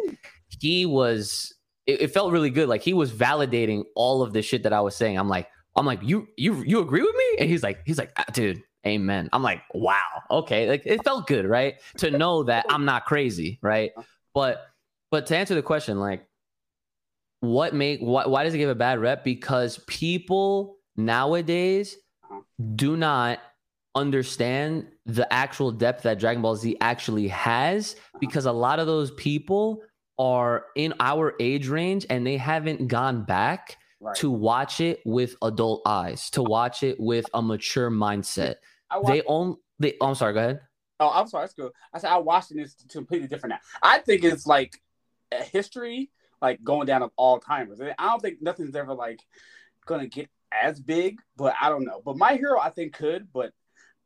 he 0.59 0.86
was 0.86 1.53
it, 1.90 2.02
it 2.02 2.08
felt 2.14 2.32
really 2.32 2.50
good. 2.50 2.70
Like 2.70 2.82
he 2.82 2.94
was 2.94 3.12
validating 3.12 3.84
all 3.96 4.22
of 4.22 4.34
the 4.34 4.42
shit 4.42 4.64
that 4.64 4.74
I 4.74 4.82
was 4.82 4.96
saying. 4.96 5.18
I'm 5.18 5.30
like, 5.30 5.48
I'm 5.76 5.86
like, 5.86 6.02
you 6.04 6.28
you 6.38 6.64
you 6.64 6.80
agree 6.80 7.02
with 7.02 7.16
me? 7.16 7.30
And 7.40 7.50
he's 7.50 7.64
like, 7.64 7.80
he's 7.86 7.98
like, 7.98 8.12
"Ah, 8.18 8.26
dude, 8.34 8.62
amen. 8.86 9.30
I'm 9.34 9.44
like, 9.44 9.62
wow, 9.74 10.24
okay. 10.30 10.70
Like 10.70 10.84
it 10.86 11.04
felt 11.04 11.28
good, 11.28 11.46
right? 11.46 11.76
To 11.98 12.12
know 12.12 12.44
that 12.44 12.66
I'm 12.70 12.86
not 12.86 13.06
crazy, 13.06 13.60
right? 13.62 13.92
But 14.34 14.66
but 15.12 15.26
to 15.28 15.38
answer 15.38 15.56
the 15.56 15.62
question, 15.64 16.00
like, 16.00 16.28
what 17.42 17.74
make 17.74 18.00
why, 18.00 18.26
why 18.28 18.44
does 18.44 18.54
it 18.54 18.58
give 18.58 18.70
a 18.70 18.76
bad 18.76 19.00
rep? 19.00 19.24
Because 19.24 19.80
people 19.88 20.78
nowadays 20.98 21.98
Uh-huh. 22.24 22.42
do 22.76 22.98
not 22.98 23.40
understand 23.96 24.88
the 25.06 25.32
actual 25.34 25.72
depth 25.72 26.04
that 26.04 26.20
Dragon 26.20 26.42
Ball 26.42 26.56
Z 26.56 26.78
actually 26.82 27.28
has 27.30 27.96
because 28.20 28.46
a 28.46 28.52
lot 28.52 28.80
of 28.80 28.88
those 28.88 29.12
people 29.12 29.82
are 30.20 30.65
in 30.76 30.93
our 30.99 31.34
age 31.39 31.67
range 31.70 32.05
and 32.09 32.28
they 32.28 32.38
haven't 32.38 32.88
gone 32.88 33.24
back 33.24 33.78
right. 33.99 34.15
to 34.17 34.30
watch 34.30 34.82
it 34.82 34.99
with 35.05 35.36
adult 35.41 35.82
eyes, 35.86 36.30
to 36.32 36.43
watch 36.43 36.84
it 36.84 36.99
with 36.99 37.26
a 37.34 37.41
mature 37.41 37.89
mindset. 37.89 38.55
I 38.91 38.97
watched, 38.97 39.07
They 39.07 39.22
own 39.24 39.55
they 39.80 39.95
oh, 40.01 40.07
I'm 40.07 40.15
sorry, 40.15 40.34
go 40.34 40.39
ahead. 40.39 40.61
oh, 40.99 41.09
I'm 41.09 41.28
sorry. 41.28 41.43
That's 41.43 41.53
good. 41.53 41.72
I 41.93 41.99
said 41.99 42.11
I 42.11 42.17
watched 42.17 42.51
it. 42.51 42.57
and 42.57 42.65
It's 42.65 42.76
completely 42.89 43.28
different 43.28 43.51
now. 43.51 43.59
I 43.82 43.99
think 43.99 44.24
it's 44.24 44.45
like 44.45 44.80
a 45.32 45.43
history 45.43 46.11
like 46.41 46.63
going 46.63 46.86
down 46.86 47.01
of 47.01 47.11
all 47.15 47.39
timers. 47.39 47.80
I 47.82 48.05
don't 48.05 48.22
think 48.22 48.41
nothing's 48.41 48.76
ever 48.76 48.93
like 48.93 49.22
gonna 49.86 50.07
get 50.07 50.30
as 50.51 50.80
big, 50.80 51.20
but 51.38 51.53
I 51.61 51.70
don't 51.70 51.86
know. 51.86 52.01
But 52.03 52.17
My 52.17 52.36
Hero, 52.36 52.59
I 52.59 52.70
think 52.70 52.93
could, 52.93 53.28
but 53.34 53.53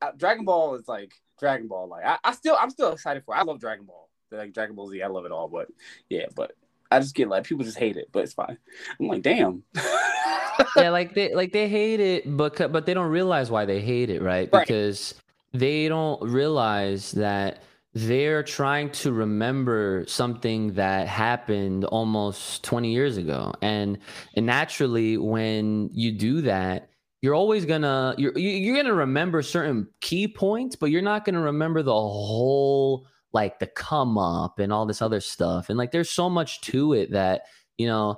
uh, 0.01 0.11
Dragon 0.17 0.45
Ball 0.45 0.75
is 0.75 0.87
like 0.87 1.13
Dragon 1.39 1.67
Ball. 1.67 1.87
Like 1.87 2.05
I, 2.05 2.17
I 2.23 2.33
still, 2.33 2.57
I'm 2.59 2.69
still 2.69 2.91
excited 2.91 3.23
for. 3.23 3.35
It. 3.35 3.39
I 3.39 3.43
love 3.43 3.59
Dragon 3.59 3.85
Ball. 3.85 4.09
Like 4.33 4.53
Dragon 4.53 4.75
Ball 4.75 4.89
Z, 4.89 5.01
I 5.01 5.07
love 5.07 5.25
it 5.25 5.31
all. 5.31 5.47
But 5.47 5.67
yeah, 6.09 6.25
but 6.35 6.53
I 6.91 6.99
just 6.99 7.15
get 7.15 7.27
like 7.27 7.43
people 7.43 7.65
just 7.65 7.77
hate 7.77 7.97
it, 7.97 8.09
but 8.11 8.23
it's 8.23 8.33
fine. 8.33 8.57
I'm 8.99 9.07
like, 9.07 9.21
damn. 9.21 9.63
yeah, 10.75 10.89
like 10.89 11.13
they 11.13 11.33
like 11.33 11.51
they 11.51 11.67
hate 11.67 11.99
it, 11.99 12.37
but 12.37 12.71
but 12.71 12.85
they 12.85 12.93
don't 12.93 13.09
realize 13.09 13.49
why 13.49 13.65
they 13.65 13.81
hate 13.81 14.09
it, 14.09 14.21
right? 14.21 14.49
Right. 14.51 14.67
Because 14.67 15.15
they 15.53 15.87
don't 15.87 16.21
realize 16.21 17.11
that 17.13 17.63
they're 17.93 18.43
trying 18.43 18.89
to 18.89 19.13
remember 19.13 20.03
something 20.07 20.73
that 20.73 21.07
happened 21.07 21.85
almost 21.85 22.63
20 22.63 22.91
years 22.91 23.17
ago 23.17 23.53
and, 23.61 23.99
and 24.35 24.47
naturally 24.47 25.15
when 25.17 25.91
you 25.93 26.11
do 26.11 26.41
that 26.41 26.89
you're 27.21 27.35
always 27.35 27.65
gonna 27.65 28.15
you're 28.17 28.37
you're 28.37 28.75
gonna 28.75 28.93
remember 28.93 29.41
certain 29.43 29.87
key 30.01 30.27
points 30.27 30.75
but 30.75 30.89
you're 30.89 31.03
not 31.03 31.23
gonna 31.23 31.39
remember 31.39 31.83
the 31.83 31.91
whole 31.91 33.05
like 33.33 33.59
the 33.59 33.67
come 33.67 34.17
up 34.17 34.59
and 34.59 34.71
all 34.71 34.85
this 34.85 35.01
other 35.01 35.19
stuff 35.19 35.69
and 35.69 35.77
like 35.77 35.91
there's 35.91 36.09
so 36.09 36.29
much 36.29 36.61
to 36.61 36.93
it 36.93 37.11
that 37.11 37.43
you 37.77 37.87
know 37.87 38.15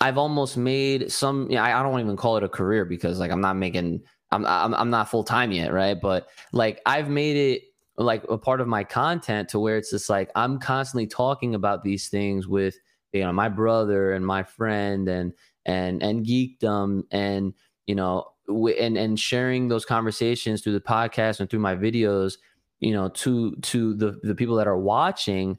i've 0.00 0.18
almost 0.18 0.56
made 0.56 1.10
some 1.10 1.48
I, 1.52 1.72
I 1.72 1.82
don't 1.82 2.00
even 2.00 2.16
call 2.16 2.36
it 2.36 2.42
a 2.42 2.48
career 2.48 2.84
because 2.84 3.18
like 3.18 3.30
i'm 3.30 3.40
not 3.40 3.56
making 3.56 4.02
i'm 4.32 4.44
i'm, 4.44 4.74
I'm 4.74 4.90
not 4.90 5.08
full-time 5.08 5.52
yet 5.52 5.72
right? 5.72 5.98
But 6.00 6.28
like 6.52 6.80
i've 6.84 7.08
made 7.08 7.36
it 7.36 7.62
like 7.98 8.24
a 8.28 8.38
part 8.38 8.60
of 8.60 8.68
my 8.68 8.84
content 8.84 9.48
to 9.50 9.58
where 9.58 9.76
it's 9.76 9.90
just 9.90 10.10
like 10.10 10.30
I'm 10.34 10.58
constantly 10.58 11.06
talking 11.06 11.54
about 11.54 11.82
these 11.82 12.08
things 12.08 12.46
with 12.46 12.76
you 13.12 13.22
know 13.22 13.32
my 13.32 13.48
brother 13.48 14.12
and 14.12 14.26
my 14.26 14.42
friend 14.42 15.08
and 15.08 15.32
and 15.64 16.02
and 16.02 16.26
geekdom 16.26 17.04
and 17.10 17.54
you 17.86 17.94
know 17.94 18.26
and 18.48 18.96
and 18.98 19.18
sharing 19.18 19.68
those 19.68 19.84
conversations 19.84 20.62
through 20.62 20.74
the 20.74 20.80
podcast 20.80 21.40
and 21.40 21.48
through 21.48 21.60
my 21.60 21.74
videos 21.74 22.34
you 22.80 22.92
know 22.92 23.08
to 23.08 23.54
to 23.56 23.94
the 23.94 24.18
the 24.22 24.34
people 24.34 24.56
that 24.56 24.66
are 24.66 24.78
watching 24.78 25.58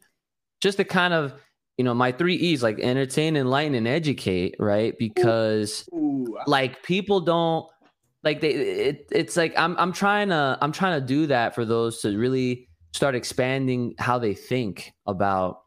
just 0.61 0.77
to 0.77 0.83
kind 0.83 1.13
of 1.13 1.33
you 1.77 1.83
know 1.83 1.93
my 1.93 2.11
three 2.11 2.35
e's 2.35 2.63
like 2.63 2.79
entertain 2.79 3.35
enlighten 3.35 3.75
and 3.75 3.87
educate 3.87 4.55
right? 4.59 4.95
Because 4.97 5.87
Ooh, 5.93 6.37
like 6.45 6.83
people 6.83 7.21
don't 7.21 7.65
like 8.23 8.41
they 8.41 8.49
it, 8.49 9.07
it's 9.11 9.37
like 9.37 9.53
I'm 9.57 9.77
I'm 9.77 9.93
trying 9.93 10.29
to 10.29 10.57
I'm 10.61 10.71
trying 10.71 10.99
to 10.99 11.05
do 11.05 11.27
that 11.27 11.55
for 11.55 11.65
those 11.65 12.01
to 12.01 12.17
really 12.17 12.67
start 12.93 13.15
expanding 13.15 13.93
how 13.99 14.17
they 14.17 14.33
think 14.33 14.93
about 15.05 15.59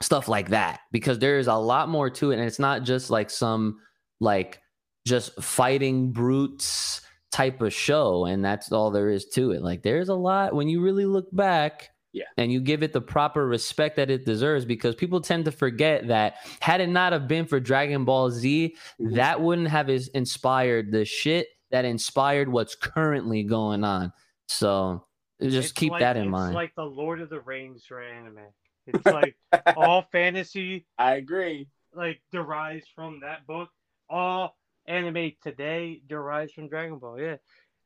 stuff 0.00 0.28
like 0.28 0.50
that 0.50 0.80
because 0.90 1.18
there's 1.18 1.46
a 1.46 1.54
lot 1.54 1.88
more 1.88 2.10
to 2.10 2.30
it 2.30 2.38
and 2.38 2.44
it's 2.44 2.58
not 2.58 2.82
just 2.82 3.10
like 3.10 3.30
some 3.30 3.78
like 4.20 4.60
just 5.06 5.40
fighting 5.42 6.12
brutes 6.12 7.00
type 7.32 7.62
of 7.62 7.72
show 7.72 8.26
and 8.26 8.44
that's 8.44 8.70
all 8.70 8.90
there 8.90 9.08
is 9.08 9.24
to 9.26 9.52
it 9.52 9.62
like 9.62 9.82
there's 9.82 10.10
a 10.10 10.14
lot 10.14 10.54
when 10.54 10.68
you 10.68 10.82
really 10.82 11.06
look 11.06 11.26
back 11.34 11.90
Yeah. 12.12 12.24
and 12.36 12.52
you 12.52 12.60
give 12.60 12.82
it 12.82 12.92
the 12.92 13.00
proper 13.00 13.46
respect 13.46 13.96
that 13.96 14.10
it 14.10 14.26
deserves 14.26 14.64
because 14.66 14.94
people 14.94 15.20
tend 15.22 15.46
to 15.46 15.50
forget 15.52 16.08
that 16.08 16.34
had 16.60 16.82
it 16.82 16.88
not 16.90 17.12
have 17.14 17.26
been 17.28 17.46
for 17.46 17.58
Dragon 17.58 18.04
Ball 18.04 18.30
Z 18.30 18.76
Mhm. 19.00 19.14
that 19.14 19.40
wouldn't 19.40 19.68
have 19.68 19.88
is 19.88 20.08
inspired 20.08 20.92
the 20.92 21.06
shit 21.06 21.48
that 21.70 21.86
inspired 21.86 22.50
what's 22.50 22.74
currently 22.74 23.44
going 23.44 23.82
on. 23.82 24.12
So 24.46 25.06
just 25.40 25.56
It's 25.70 25.72
keep 25.72 25.92
like- 25.92 26.00
that 26.00 26.16
in 26.18 26.24
it's 26.24 26.30
mind. 26.30 26.54
like 26.54 26.74
the 26.74 26.84
Lord 26.84 27.22
of 27.22 27.30
the 27.30 27.40
Rings 27.40 27.86
for 27.86 28.02
anime. 28.02 28.38
It's 28.86 29.06
like 29.06 29.36
all 29.76 30.02
fantasy 30.12 30.84
I 30.98 31.14
agree. 31.14 31.68
like 31.94 32.20
derives 32.30 32.86
from 32.94 33.20
that 33.20 33.46
book. 33.46 33.70
All 34.10 34.54
anime 34.86 35.32
today 35.42 36.00
derives 36.08 36.52
from 36.52 36.68
Dragon 36.68 36.98
Ball. 36.98 37.20
Yeah, 37.20 37.36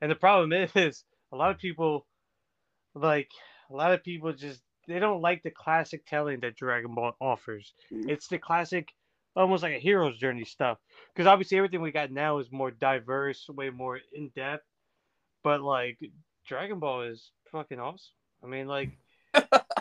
and 0.01 0.11
the 0.11 0.16
problem 0.16 0.53
is 0.74 1.05
a 1.32 1.36
lot 1.36 1.51
of 1.51 1.59
people 1.59 2.07
like 2.94 3.30
a 3.70 3.74
lot 3.74 3.92
of 3.92 4.03
people 4.03 4.32
just 4.32 4.62
they 4.88 4.99
don't 4.99 5.20
like 5.20 5.42
the 5.42 5.51
classic 5.51 6.07
telling 6.07 6.40
that 6.40 6.57
Dragon 6.57 6.94
Ball 6.94 7.12
offers. 7.20 7.74
Mhm. 7.92 8.09
It's 8.09 8.28
the 8.28 8.38
classic, 8.38 8.88
almost 9.34 9.62
like 9.62 9.74
a 9.74 9.80
hero's 9.80 10.16
journey 10.18 10.44
stuff. 10.44 10.78
Because 11.12 11.26
obviously 11.26 11.59
everything 11.59 11.82
we 11.82 11.90
got 11.90 12.12
now 12.12 12.38
is 12.38 12.53
more 12.53 12.70
diverse, 12.70 13.49
way 13.49 13.70
more 13.70 13.99
in 14.14 14.28
depth. 14.36 14.64
But 15.42 15.61
like 15.61 15.99
Dragon 16.47 16.78
Ball 16.78 17.03
is 17.03 17.32
fucking 17.51 17.80
awesome. 17.80 18.12
I 18.44 18.47
mean, 18.47 18.68
like, 18.68 18.90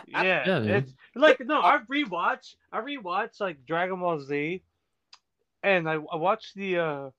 yeah, 0.08 0.44
Yeah, 0.46 0.58
it's 0.62 0.92
like 1.14 1.40
no, 1.40 1.60
I 1.60 1.78
rewatch, 1.90 2.54
I 2.72 2.80
rewatch 2.80 3.40
like 3.40 3.64
Dragon 3.64 4.00
Ball 4.00 4.18
Z, 4.20 4.62
and 5.66 5.88
I, 5.88 5.94
I 5.94 6.16
watched 6.16 6.54
the 6.54 6.78
uh 6.78 7.10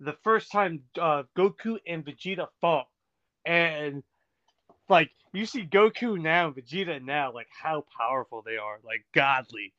the 0.00 0.16
first 0.24 0.50
time 0.50 0.82
uh 1.00 1.24
Goku 1.36 1.78
and 1.86 2.04
Vegeta 2.04 2.48
fought, 2.60 2.88
and 3.44 4.02
like 4.88 5.10
you 5.32 5.44
see 5.44 5.64
Goku 5.64 6.20
now, 6.20 6.46
and 6.46 6.56
Vegeta 6.56 7.04
now, 7.04 7.32
like 7.32 7.48
how 7.50 7.84
powerful 7.96 8.42
they 8.42 8.56
are, 8.56 8.78
like 8.84 9.04
godly. 9.12 9.74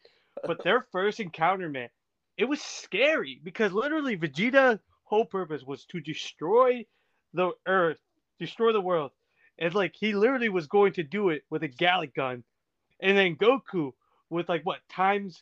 But 0.46 0.64
their 0.64 0.86
first 0.92 1.20
encounter, 1.20 1.70
man, 1.70 1.90
it 2.38 2.46
was 2.46 2.62
scary 2.62 3.42
because 3.44 3.74
literally 3.74 4.16
Vegeta's 4.16 4.80
whole 5.04 5.26
purpose 5.26 5.64
was 5.64 5.86
to 5.86 6.00
destroy 6.00 6.86
the 7.34 7.52
earth, 7.66 8.00
destroy 8.40 8.74
the 8.74 8.82
world. 8.82 9.12
And 9.58 9.74
like 9.74 9.96
he 9.96 10.14
literally 10.14 10.50
was 10.50 10.68
going 10.68 10.94
to 10.94 11.04
do 11.04 11.30
it 11.30 11.44
with 11.50 11.64
a 11.64 11.70
Galick 11.70 12.14
Gun. 12.14 12.44
And 13.00 13.18
then 13.18 13.36
Goku 13.38 13.94
with 14.30 14.50
like 14.50 14.64
what 14.66 14.88
times 14.88 15.42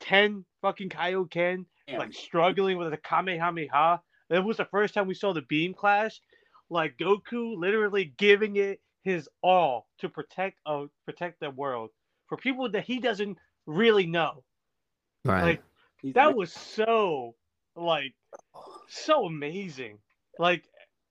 what 0.00 0.06
10 0.08 0.44
fucking 0.62 0.88
Kaioken 0.88 1.64
Damn. 1.86 1.98
like 1.98 2.12
struggling 2.12 2.76
with 2.78 2.92
a 2.92 2.96
Kamehameha. 2.96 4.00
That 4.30 4.44
was 4.44 4.56
the 4.58 4.64
first 4.66 4.94
time 4.94 5.06
we 5.06 5.14
saw 5.14 5.32
the 5.32 5.42
beam 5.42 5.74
clash. 5.74 6.20
Like 6.68 6.96
Goku 6.98 7.56
literally 7.56 8.12
giving 8.16 8.56
it 8.56 8.80
his 9.02 9.28
all 9.42 9.88
to 9.98 10.08
protect 10.08 10.58
uh, 10.66 10.84
protect 11.04 11.40
the 11.40 11.50
world 11.50 11.90
for 12.28 12.36
people 12.36 12.70
that 12.70 12.84
he 12.84 13.00
doesn't 13.00 13.38
really 13.66 14.06
know. 14.06 14.44
right. 15.24 15.42
Like 15.42 15.62
He's 16.02 16.14
that 16.14 16.34
was 16.34 16.52
so 16.52 17.34
like 17.76 18.14
so 18.88 19.24
amazing. 19.26 19.98
Like 20.38 20.64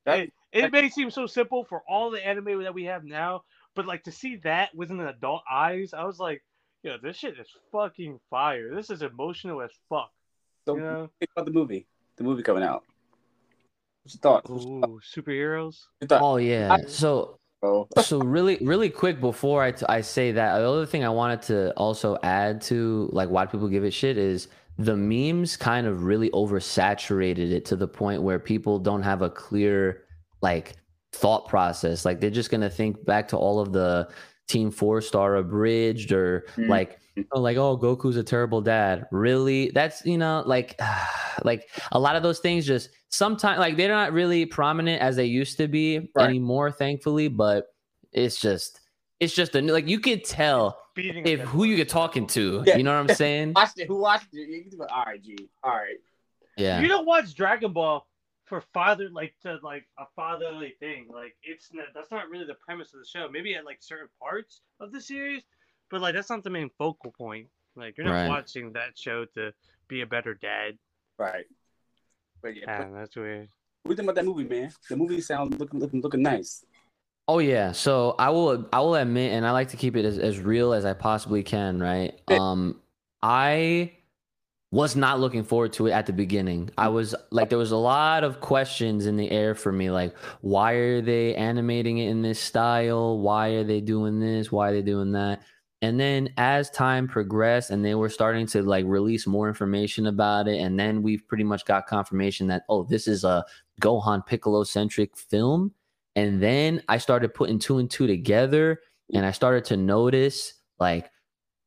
That- 0.06 0.20
it, 0.20 0.34
it 0.52 0.72
may 0.72 0.90
seem 0.90 1.12
so 1.12 1.28
simple 1.28 1.64
for 1.64 1.84
all 1.88 2.10
the 2.10 2.26
anime 2.26 2.64
that 2.64 2.74
we 2.74 2.86
have 2.86 3.04
now, 3.04 3.44
but 3.76 3.86
like 3.86 4.04
to 4.06 4.12
see 4.12 4.38
that 4.38 4.74
with 4.74 4.90
an 4.92 5.00
adult 5.02 5.44
eyes, 5.52 5.94
I 5.94 6.06
was 6.06 6.20
like, 6.20 6.42
yo, 6.84 6.98
this 7.02 7.18
shit 7.18 7.40
is 7.40 7.48
fucking 7.72 8.20
fire. 8.30 8.74
This 8.74 8.90
is 8.90 9.02
emotional 9.02 9.62
as 9.62 9.72
fuck. 9.90 10.12
so 10.66 10.76
You 10.76 10.82
know? 10.82 11.10
think 11.20 11.32
about 11.36 11.46
the 11.46 11.52
movie. 11.52 11.88
The 12.18 12.24
movie 12.24 12.44
coming 12.44 12.64
out. 12.64 12.84
What's 14.04 14.16
your 14.16 14.22
thoughts? 14.22 14.50
What's 14.50 14.66
your 14.66 14.90
Ooh, 14.90 15.00
superheroes. 15.16 15.78
thoughts? 16.08 16.22
Oh 16.24 16.38
yeah. 16.38 16.78
So 16.88 17.36
Oh, 17.62 17.88
so 18.02 18.20
really 18.20 18.58
really 18.62 18.90
quick 18.90 19.20
before 19.20 19.62
I, 19.62 19.72
t- 19.72 19.86
I 19.90 20.00
say 20.00 20.32
that 20.32 20.60
the 20.60 20.66
other 20.70 20.86
thing 20.86 21.04
i 21.04 21.10
wanted 21.10 21.42
to 21.44 21.72
also 21.74 22.18
add 22.24 22.62
to 22.62 23.10
like 23.12 23.30
why 23.30 23.46
people 23.46 23.68
give 23.68 23.84
it 23.84 23.92
shit 23.92 24.18
is 24.18 24.48
the 24.78 24.96
memes 24.96 25.58
kind 25.58 25.86
of 25.86 26.04
really 26.06 26.30
oversaturated 26.30 27.52
it 27.52 27.66
to 27.66 27.76
the 27.76 27.86
point 27.88 28.22
where 28.22 28.40
people 28.40 28.80
don't 28.80 29.02
have 29.02 29.22
a 29.22 29.30
clear 29.30 30.06
like 30.42 30.76
thought 31.12 31.50
process 31.50 32.06
like 32.06 32.22
they're 32.22 32.30
just 32.30 32.50
gonna 32.50 32.70
think 32.70 33.04
back 33.04 33.28
to 33.28 33.36
all 33.36 33.60
of 33.60 33.74
the 33.74 34.08
team 34.50 34.72
four 34.72 35.00
star 35.00 35.36
abridged 35.38 36.12
or 36.12 36.46
Mhm. 36.58 36.68
like 36.68 37.00
oh, 37.34 37.40
like 37.40 37.56
oh 37.58 37.78
goku's 37.78 38.18
a 38.18 38.24
terrible 38.24 38.62
dad 38.62 39.06
really 39.12 39.70
that's 39.76 40.04
you 40.06 40.18
know 40.18 40.44
like 40.46 40.76
like 41.44 41.70
a 41.92 42.00
lot 42.00 42.16
of 42.16 42.24
those 42.24 42.40
things 42.40 42.66
just 42.66 42.90
sometimes 43.10 43.60
like 43.60 43.78
they're 43.78 43.90
not 43.94 44.12
really 44.12 44.46
prominent 44.46 45.02
as 45.02 45.16
they 45.16 45.26
used 45.26 45.58
to 45.58 45.68
be 45.68 46.10
Right. 46.16 46.26
anymore 46.30 46.72
thankfully 46.72 47.28
but 47.28 47.68
it's 48.12 48.42
just 48.42 48.82
it's 49.20 49.36
just 49.36 49.56
a 49.56 49.62
like 49.62 49.88
you 49.88 50.00
could 50.00 50.24
tell 50.26 50.80
if 50.98 51.40
who 51.42 51.64
you 51.66 51.76
dead 51.76 51.78
get 51.78 51.90
talking 51.90 52.26
to 52.28 52.64
Yeah. 52.66 52.78
you 52.78 52.84
know 52.84 52.92
what 53.02 53.10
i'm 53.12 53.16
saying 53.24 53.54
watched 53.56 53.80
it. 53.80 53.88
Who 53.88 53.98
watched 53.98 54.34
it? 54.34 54.50
You 54.50 54.62
can 54.64 54.70
do 54.72 54.82
it. 54.84 54.90
All 54.92 55.04
right, 55.06 55.22
G. 55.22 55.38
All 55.64 55.72
right. 55.72 55.98
yeah 56.58 56.80
You 56.82 56.88
don't 56.88 57.06
watch 57.06 57.36
Dragon 57.36 57.72
Ball 57.72 58.06
for 58.50 58.62
father 58.74 59.10
like 59.14 59.34
to 59.44 59.60
like 59.64 59.86
a 59.98 60.06
fatherly 60.16 60.74
thing. 60.80 61.08
Like 61.14 61.36
it's 61.44 61.70
not, 61.74 61.86
that's 61.94 62.12
not 62.12 62.30
really 62.30 62.46
the 62.46 62.56
premise 62.56 62.94
of 62.94 63.00
the 63.00 63.06
show. 63.06 63.30
Maybe 63.32 63.56
at 63.56 63.64
like 63.64 63.78
certain 63.82 64.10
parts 64.20 64.62
of 64.80 64.92
the 64.92 65.00
series, 65.00 65.44
but 65.92 66.02
like 66.02 66.16
that's 66.16 66.30
not 66.30 66.44
the 66.44 66.50
main 66.50 66.70
focal 66.78 67.12
point. 67.12 67.48
Like 67.76 67.98
you're 67.98 68.08
not 68.08 68.14
Right. 68.14 68.28
watching 68.28 68.74
that 68.74 68.98
show 68.98 69.26
to 69.36 69.54
be 69.88 70.02
a 70.02 70.06
better 70.08 70.34
dad. 70.34 70.78
Right. 71.18 71.46
But 72.42 72.56
yeah, 72.56 72.64
Yeah, 72.68 72.84
but 72.86 72.94
that's 72.94 73.16
weird. 73.16 73.50
what 73.84 73.90
do 73.90 73.92
you 73.92 73.96
think 73.96 74.06
about 74.10 74.16
that 74.16 74.26
movie, 74.26 74.44
man? 74.44 74.72
The 74.90 74.98
movie 74.98 75.22
sounds 75.22 75.58
looking 75.60 75.80
looking 75.80 76.02
looking 76.02 76.22
nice. 76.24 76.66
Oh 77.28 77.40
yeah. 77.40 77.72
So 77.74 78.16
I 78.18 78.32
will 78.32 78.68
I 78.74 78.80
will 78.80 78.96
admit 78.96 79.32
and 79.34 79.46
I 79.46 79.52
like 79.52 79.70
to 79.70 79.78
keep 79.78 79.96
it 79.96 80.04
as, 80.06 80.18
as 80.18 80.40
real 80.40 80.74
as 80.74 80.84
I 80.86 80.94
possibly 80.94 81.44
can, 81.44 81.80
right? 81.80 82.20
Yeah. 82.30 82.38
Um 82.40 82.82
I 83.22 83.92
was 84.72 84.96
not 84.96 85.20
looking 85.20 85.44
forward 85.44 85.74
to 85.74 85.88
it 85.88 85.92
at 85.92 86.06
the 86.06 86.14
beginning. 86.14 86.70
I 86.78 86.90
was 86.90 87.16
like 87.32 87.50
there 87.50 87.58
was 87.58 87.72
a 87.72 87.78
lot 87.78 88.24
of 88.24 88.40
questions 88.40 89.08
in 89.08 89.18
the 89.18 89.32
air 89.32 89.56
for 89.56 89.72
me 89.72 89.90
like 89.90 90.16
why 90.42 90.74
are 90.74 91.02
they 91.02 91.36
animating 91.36 91.98
it 91.98 92.10
in 92.10 92.22
this 92.22 92.40
style? 92.40 93.20
Why 93.20 93.50
are 93.50 93.64
they 93.64 93.82
doing 93.82 94.20
this? 94.20 94.52
Why 94.52 94.70
are 94.70 94.74
they 94.74 94.82
doing 94.84 95.12
that? 95.14 95.42
And 95.82 96.00
then 96.00 96.30
as 96.38 96.70
time 96.70 97.08
progressed 97.08 97.70
and 97.70 97.84
they 97.84 97.96
were 97.96 98.10
starting 98.10 98.46
to 98.48 98.62
like 98.62 98.86
release 98.86 99.26
more 99.26 99.48
information 99.48 100.08
about 100.08 100.48
it, 100.48 100.60
and 100.60 100.78
then 100.78 101.02
we've 101.02 101.26
pretty 101.28 101.46
much 101.46 101.66
got 101.66 101.88
confirmation 101.88 102.48
that, 102.48 102.64
oh, 102.68 102.84
this 102.84 103.08
is 103.08 103.24
a 103.24 103.46
Gohan 103.82 104.26
Piccolo 104.26 104.64
centric 104.64 105.16
film. 105.16 105.74
And 106.16 106.42
then 106.44 106.84
I 106.90 106.98
started 106.98 107.34
putting 107.34 107.60
two 107.60 107.78
and 107.78 107.90
two 107.90 108.08
together 108.08 108.82
and 109.14 109.26
I 109.26 109.32
started 109.32 109.64
to 109.66 109.78
notice 109.78 110.54
like 110.80 111.10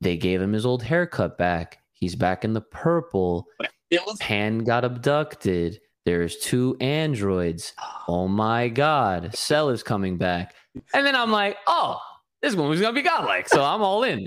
they 0.03 0.17
gave 0.19 0.43
him 0.43 0.53
his 0.53 0.67
old 0.67 0.83
haircut 0.83 1.39
back. 1.39 1.82
He's 2.03 2.17
back 2.17 2.45
in 2.45 2.53
the 2.53 2.61
purple. 2.61 3.47
Was 3.61 4.19
Pan 4.19 4.65
got 4.65 4.85
abducted. 4.85 5.81
There's 6.05 6.37
two 6.39 6.77
androids. 6.81 7.75
Oh 8.09 8.27
my 8.27 8.67
god, 8.67 9.37
Cell 9.37 9.69
is 9.69 9.85
coming 9.85 10.17
back. 10.19 10.53
And 10.95 11.07
then 11.07 11.15
I'm 11.15 11.31
like, 11.31 11.59
oh, 11.69 12.01
this 12.41 12.57
movie's 12.57 12.81
gonna 12.81 12.93
be 12.93 13.03
godlike. 13.03 13.49
So 13.49 13.63
I'm 13.63 13.83
all 13.83 14.03
in. 14.03 14.27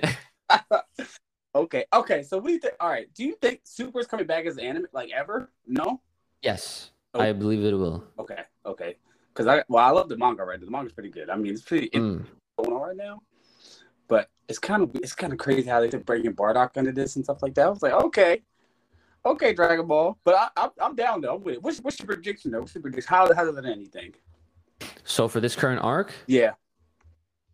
okay. 1.54 1.84
Okay. 1.94 2.24
So 2.24 2.38
what 2.38 2.48
do 2.48 2.54
you 2.54 2.60
think? 2.60 2.76
All 2.80 2.88
right. 2.88 3.14
Do 3.14 3.26
you 3.26 3.36
think 3.42 3.60
Super 3.66 4.00
is 4.00 4.08
coming 4.08 4.26
back 4.26 4.46
as 4.46 4.58
anime 4.58 4.86
like 4.94 5.12
ever? 5.12 5.50
No. 5.68 6.00
yes, 6.42 6.92
Oh. 7.14 7.20
I 7.20 7.34
believe 7.34 7.62
it 7.66 7.74
will. 7.74 8.06
Okay. 8.20 8.40
Okay. 8.66 8.96
Because 9.34 9.48
I 9.48 9.64
well, 9.68 9.84
I 9.86 9.90
love 9.90 10.08
the 10.08 10.16
manga 10.18 10.46
right 10.46 10.58
now. 10.58 10.64
The 10.66 10.72
manga's 10.72 10.94
pretty 10.94 11.10
good. 11.10 11.30
I 11.30 11.36
mean, 11.36 11.52
it's 11.52 11.62
pretty 11.62 11.88
it's 11.88 11.98
Mm. 11.98 12.26
going 12.58 12.72
on 12.72 12.82
right 12.88 12.96
now. 12.96 13.20
But 14.08 14.30
it's 14.48 14.60
kind 14.60 14.84
of 14.84 14.92
it's 14.96 15.16
kind 15.16 15.34
of 15.34 15.40
crazy 15.40 15.70
how 15.70 15.80
they 15.80 15.90
took 15.90 16.06
bringing 16.06 16.34
Bardock 16.34 16.78
into 16.78 16.92
this 16.92 17.16
and 17.16 17.26
stuff 17.26 17.42
like 17.42 17.56
that. 17.56 17.68
I 17.68 17.70
was 17.70 17.82
like, 17.82 17.94
okay, 17.94 18.42
okay, 19.26 19.54
Dragon 19.54 19.88
Ball. 19.88 20.18
But 20.24 20.36
I, 20.36 20.50
I'm 20.58 20.70
I'm 20.80 20.96
down 20.96 21.22
though. 21.22 21.38
With 21.38 21.56
it. 21.56 21.64
What's 21.64 21.80
what's 21.80 22.00
your 22.00 22.08
prediction 22.08 22.52
though? 22.52 22.62
What's 22.62 22.76
your 22.76 22.82
prediction? 22.82 23.10
How 23.10 23.34
how 23.34 23.44
does 23.46 23.58
it 23.58 23.66
end? 23.66 23.82
You 23.82 23.88
think? 23.88 24.22
So 25.04 25.28
for 25.28 25.40
this 25.40 25.56
current 25.56 25.84
arc, 25.84 26.14
Yeah. 26.28 26.52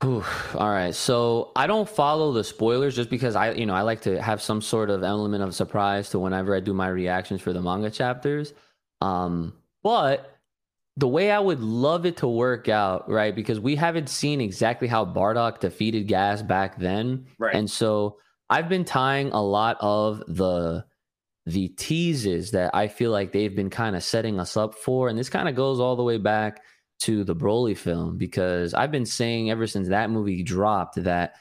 Ooh, 0.04 0.24
all 0.56 0.70
right. 0.70 0.96
So 0.96 1.52
I 1.56 1.68
don't 1.68 1.88
follow 1.88 2.32
the 2.32 2.44
spoilers 2.44 2.96
just 2.96 3.12
because 3.12 3.36
I, 3.36 3.52
you 3.52 3.68
know, 3.68 3.76
I 3.76 3.82
like 3.82 4.02
to 4.02 4.20
have 4.20 4.42
some 4.42 4.60
sort 4.60 4.90
of 4.90 5.04
element 5.04 5.44
of 5.44 5.54
surprise 5.54 6.10
to 6.10 6.20
whenever 6.20 6.56
I 6.56 6.60
do 6.60 6.74
my 6.74 6.88
reactions 6.88 7.40
for 7.40 7.54
the 7.54 7.62
manga 7.62 7.92
chapters. 7.92 8.54
Um, 9.00 9.54
but 9.84 10.40
the 10.98 11.08
way 11.08 11.32
I 11.32 11.40
would 11.40 11.62
love 11.62 12.06
it 12.06 12.18
to 12.18 12.28
work 12.28 12.68
out, 12.68 13.10
right? 13.10 13.36
Because 13.36 13.60
we 13.60 13.76
haven't 13.76 14.10
seen 14.10 14.42
exactly 14.42 14.88
how 14.88 15.06
Bardock 15.06 15.60
defeated 15.60 16.08
Gas 16.08 16.42
back 16.42 16.78
then. 16.78 17.28
Right. 17.40 17.56
And 17.56 17.70
so 17.70 18.18
I've 18.50 18.68
been 18.68 18.86
tying 18.86 19.32
a 19.32 19.42
lot 19.42 19.78
of 19.80 20.24
the 20.28 20.86
the 21.48 21.70
teases 21.70 22.52
that 22.52 22.70
I 22.76 22.88
feel 22.88 23.10
like 23.10 23.32
they've 23.32 23.56
been 23.56 23.72
kind 23.72 23.96
of 23.96 24.04
setting 24.04 24.40
us 24.40 24.56
up 24.56 24.76
for. 24.76 25.10
And 25.10 25.18
this 25.18 25.30
kind 25.30 25.50
of 25.50 25.56
goes 25.56 25.80
all 25.80 25.96
the 25.96 26.04
way 26.04 26.18
back 26.18 26.62
to 27.00 27.24
the 27.24 27.36
Broly 27.36 27.76
film 27.76 28.18
because 28.18 28.76
I've 28.76 28.92
been 28.92 29.08
saying 29.08 29.50
ever 29.50 29.66
since 29.66 29.88
that 29.88 30.12
movie 30.12 30.44
dropped 30.44 31.02
that 31.04 31.34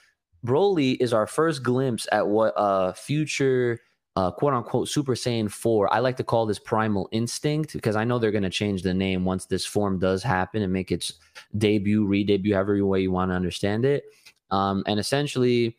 Broly 0.46 0.96
is 1.00 1.12
our 1.12 1.26
first 1.26 1.62
glimpse 1.62 2.08
at 2.12 2.28
what 2.28 2.54
uh 2.56 2.92
future 2.92 3.80
uh 4.20 4.30
quote 4.30 4.54
unquote 4.54 4.88
Super 4.88 5.14
Saiyan 5.14 5.50
4. 5.50 5.92
I 5.92 5.98
like 6.00 6.16
to 6.18 6.24
call 6.24 6.44
this 6.46 6.58
primal 6.58 7.08
instinct 7.12 7.72
because 7.72 7.96
I 7.96 8.04
know 8.04 8.18
they're 8.18 8.30
going 8.38 8.50
to 8.52 8.58
change 8.62 8.82
the 8.82 8.94
name 8.94 9.24
once 9.24 9.46
this 9.46 9.64
form 9.64 9.98
does 9.98 10.22
happen 10.22 10.62
and 10.62 10.72
make 10.72 10.90
its 10.92 11.14
debut, 11.56 12.04
re-debut, 12.04 12.54
however 12.54 12.84
way 12.84 13.00
you 13.00 13.10
want 13.10 13.30
to 13.30 13.34
understand 13.34 13.84
it. 13.84 14.04
Um 14.50 14.82
and 14.86 14.98
essentially 15.00 15.78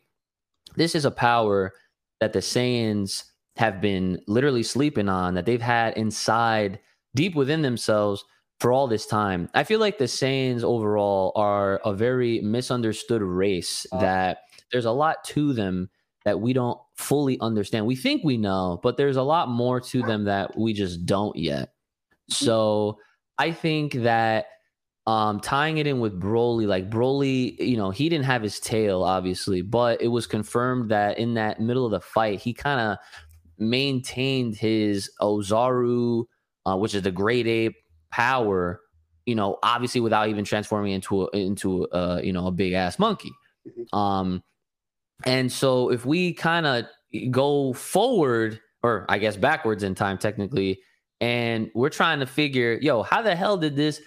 this 0.76 0.94
is 0.94 1.04
a 1.04 1.10
power 1.10 1.72
that 2.20 2.32
the 2.32 2.40
Saiyans 2.40 3.24
have 3.56 3.80
been 3.80 4.20
literally 4.26 4.62
sleeping 4.62 5.08
on 5.08 5.34
that 5.34 5.44
they've 5.46 5.60
had 5.78 5.96
inside 5.96 6.78
deep 7.14 7.34
within 7.34 7.62
themselves 7.62 8.24
for 8.60 8.72
all 8.72 8.86
this 8.88 9.06
time. 9.06 9.48
I 9.54 9.64
feel 9.64 9.80
like 9.80 9.98
the 9.98 10.04
Saiyans 10.20 10.62
overall 10.62 11.32
are 11.36 11.80
a 11.84 11.92
very 11.92 12.40
misunderstood 12.40 13.22
race 13.22 13.86
Uh. 13.92 14.00
that 14.00 14.38
there's 14.70 14.86
a 14.86 14.92
lot 15.04 15.16
to 15.34 15.52
them 15.52 15.90
that 16.24 16.40
we 16.40 16.52
don't 16.52 16.78
fully 17.02 17.38
understand. 17.40 17.86
We 17.86 17.96
think 17.96 18.22
we 18.24 18.36
know, 18.36 18.80
but 18.82 18.96
there's 18.96 19.16
a 19.16 19.22
lot 19.22 19.48
more 19.48 19.80
to 19.80 20.02
them 20.02 20.24
that 20.24 20.56
we 20.56 20.72
just 20.72 21.04
don't 21.04 21.36
yet. 21.36 21.74
So 22.28 22.98
I 23.38 23.52
think 23.52 23.94
that 23.94 24.46
um 25.06 25.40
tying 25.40 25.78
it 25.78 25.86
in 25.86 25.98
with 26.00 26.18
Broly, 26.20 26.66
like 26.66 26.88
Broly, 26.88 27.58
you 27.58 27.76
know, 27.76 27.90
he 27.90 28.08
didn't 28.08 28.24
have 28.24 28.42
his 28.42 28.60
tail, 28.60 29.02
obviously, 29.02 29.60
but 29.62 30.00
it 30.00 30.08
was 30.08 30.26
confirmed 30.26 30.90
that 30.90 31.18
in 31.18 31.34
that 31.34 31.60
middle 31.60 31.84
of 31.84 31.90
the 31.90 32.00
fight, 32.00 32.40
he 32.40 32.54
kind 32.54 32.80
of 32.80 32.98
maintained 33.58 34.56
his 34.56 35.10
Ozaru, 35.20 36.24
uh, 36.66 36.76
which 36.76 36.94
is 36.94 37.02
the 37.02 37.10
great 37.10 37.46
ape 37.46 37.74
power, 38.12 38.80
you 39.26 39.34
know, 39.34 39.58
obviously 39.62 40.00
without 40.00 40.28
even 40.28 40.44
transforming 40.44 40.92
into 40.92 41.24
a, 41.24 41.36
into 41.36 41.88
uh, 41.88 42.20
you 42.22 42.32
know, 42.32 42.46
a 42.46 42.52
big 42.52 42.72
ass 42.72 42.98
monkey. 42.98 43.32
Mhm. 43.66 43.96
Um 43.96 44.42
and 45.24 45.50
so 45.50 45.90
if 45.90 46.04
we 46.04 46.34
kind 46.34 46.66
of 46.66 46.84
go 47.30 47.72
forward 47.72 48.60
or 48.82 49.06
I 49.08 49.18
guess 49.18 49.36
backwards 49.36 49.82
in 49.82 49.94
time 49.94 50.18
technically 50.18 50.80
and 51.20 51.70
we're 51.74 51.90
trying 51.90 52.20
to 52.20 52.26
figure, 52.26 52.78
yo, 52.80 53.02
how 53.02 53.22
the 53.22 53.36
hell 53.36 53.56
did 53.56 53.76
this 53.76 54.00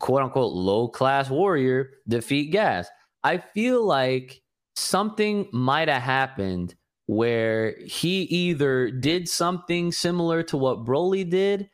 quote 0.00 0.22
unquote 0.22 0.52
low 0.52 0.88
class 0.88 1.30
warrior 1.30 1.90
defeat 2.08 2.50
gas? 2.50 2.88
I 3.22 3.38
feel 3.38 3.84
like 3.84 4.42
something 4.74 5.48
might 5.52 5.88
have 5.88 6.02
happened 6.02 6.74
where 7.06 7.76
he 7.84 8.22
either 8.22 8.90
did 8.90 9.28
something 9.28 9.92
similar 9.92 10.42
to 10.42 10.56
what 10.56 10.84
Broly 10.84 11.28
did, 11.28 11.70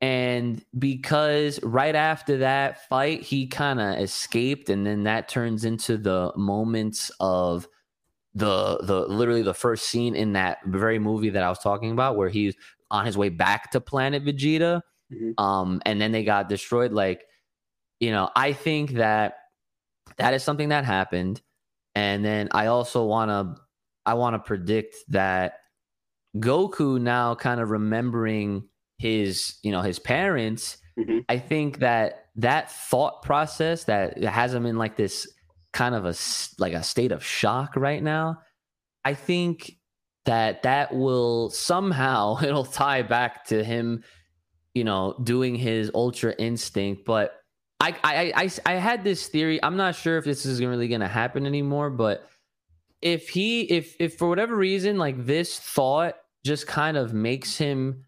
and 0.00 0.64
because 0.78 1.62
right 1.62 1.94
after 1.94 2.38
that 2.38 2.88
fight, 2.88 3.20
he 3.20 3.46
kind 3.46 3.78
of 3.78 3.98
escaped, 3.98 4.70
and 4.70 4.86
then 4.86 5.02
that 5.02 5.28
turns 5.28 5.66
into 5.66 5.98
the 5.98 6.32
moments 6.34 7.10
of 7.20 7.68
the 8.34 8.78
the 8.82 9.00
literally 9.08 9.42
the 9.42 9.54
first 9.54 9.86
scene 9.88 10.14
in 10.14 10.34
that 10.34 10.58
very 10.66 10.98
movie 10.98 11.30
that 11.30 11.42
I 11.42 11.48
was 11.48 11.58
talking 11.58 11.90
about, 11.92 12.16
where 12.16 12.28
he's 12.28 12.54
on 12.90 13.06
his 13.06 13.16
way 13.16 13.28
back 13.28 13.70
to 13.72 13.80
planet 13.80 14.24
Vegeta, 14.24 14.82
Mhm. 15.12 15.34
um, 15.38 15.82
and 15.84 16.00
then 16.00 16.12
they 16.12 16.24
got 16.24 16.48
destroyed. 16.48 16.92
Like, 16.92 17.24
you 17.98 18.10
know, 18.10 18.30
I 18.36 18.52
think 18.52 18.92
that 18.92 19.34
that 20.16 20.34
is 20.34 20.42
something 20.42 20.68
that 20.70 20.84
happened, 20.84 21.40
and 21.94 22.24
then 22.24 22.48
I 22.52 22.66
also 22.66 23.04
want 23.04 23.30
to 23.30 23.60
I 24.06 24.14
want 24.14 24.34
to 24.34 24.38
predict 24.38 24.96
that 25.08 25.54
Goku 26.36 27.00
now 27.00 27.34
kind 27.34 27.60
of 27.60 27.70
remembering 27.70 28.68
his 28.98 29.58
you 29.62 29.72
know 29.72 29.82
his 29.82 29.98
parents. 29.98 30.78
Mhm. 30.98 31.24
I 31.28 31.38
think 31.38 31.78
that 31.78 32.26
that 32.36 32.70
thought 32.70 33.22
process 33.22 33.84
that 33.84 34.22
has 34.22 34.54
him 34.54 34.66
in 34.66 34.78
like 34.78 34.96
this 34.96 35.26
kind 35.72 35.94
of 35.94 36.04
a 36.04 36.14
like 36.58 36.72
a 36.72 36.82
state 36.82 37.12
of 37.12 37.24
shock 37.24 37.76
right 37.76 38.02
now. 38.02 38.40
I 39.04 39.14
think 39.14 39.76
that 40.26 40.62
that 40.62 40.94
will 40.94 41.50
somehow 41.50 42.38
it'll 42.42 42.64
tie 42.64 43.02
back 43.02 43.46
to 43.46 43.64
him, 43.64 44.04
you 44.74 44.84
know, 44.84 45.14
doing 45.22 45.54
his 45.54 45.90
ultra 45.94 46.34
instinct. 46.38 47.04
But 47.04 47.34
I 47.80 47.96
I 48.04 48.32
I, 48.36 48.50
I 48.66 48.72
had 48.74 49.04
this 49.04 49.28
theory. 49.28 49.62
I'm 49.62 49.76
not 49.76 49.94
sure 49.94 50.18
if 50.18 50.24
this 50.24 50.46
is 50.46 50.60
really 50.60 50.88
going 50.88 51.00
to 51.00 51.08
happen 51.08 51.46
anymore, 51.46 51.90
but 51.90 52.28
if 53.02 53.28
he 53.30 53.62
if 53.62 53.96
if 53.98 54.18
for 54.18 54.28
whatever 54.28 54.54
reason 54.54 54.98
like 54.98 55.24
this 55.24 55.58
thought 55.58 56.16
just 56.44 56.66
kind 56.66 56.96
of 56.96 57.14
makes 57.14 57.56
him 57.56 58.04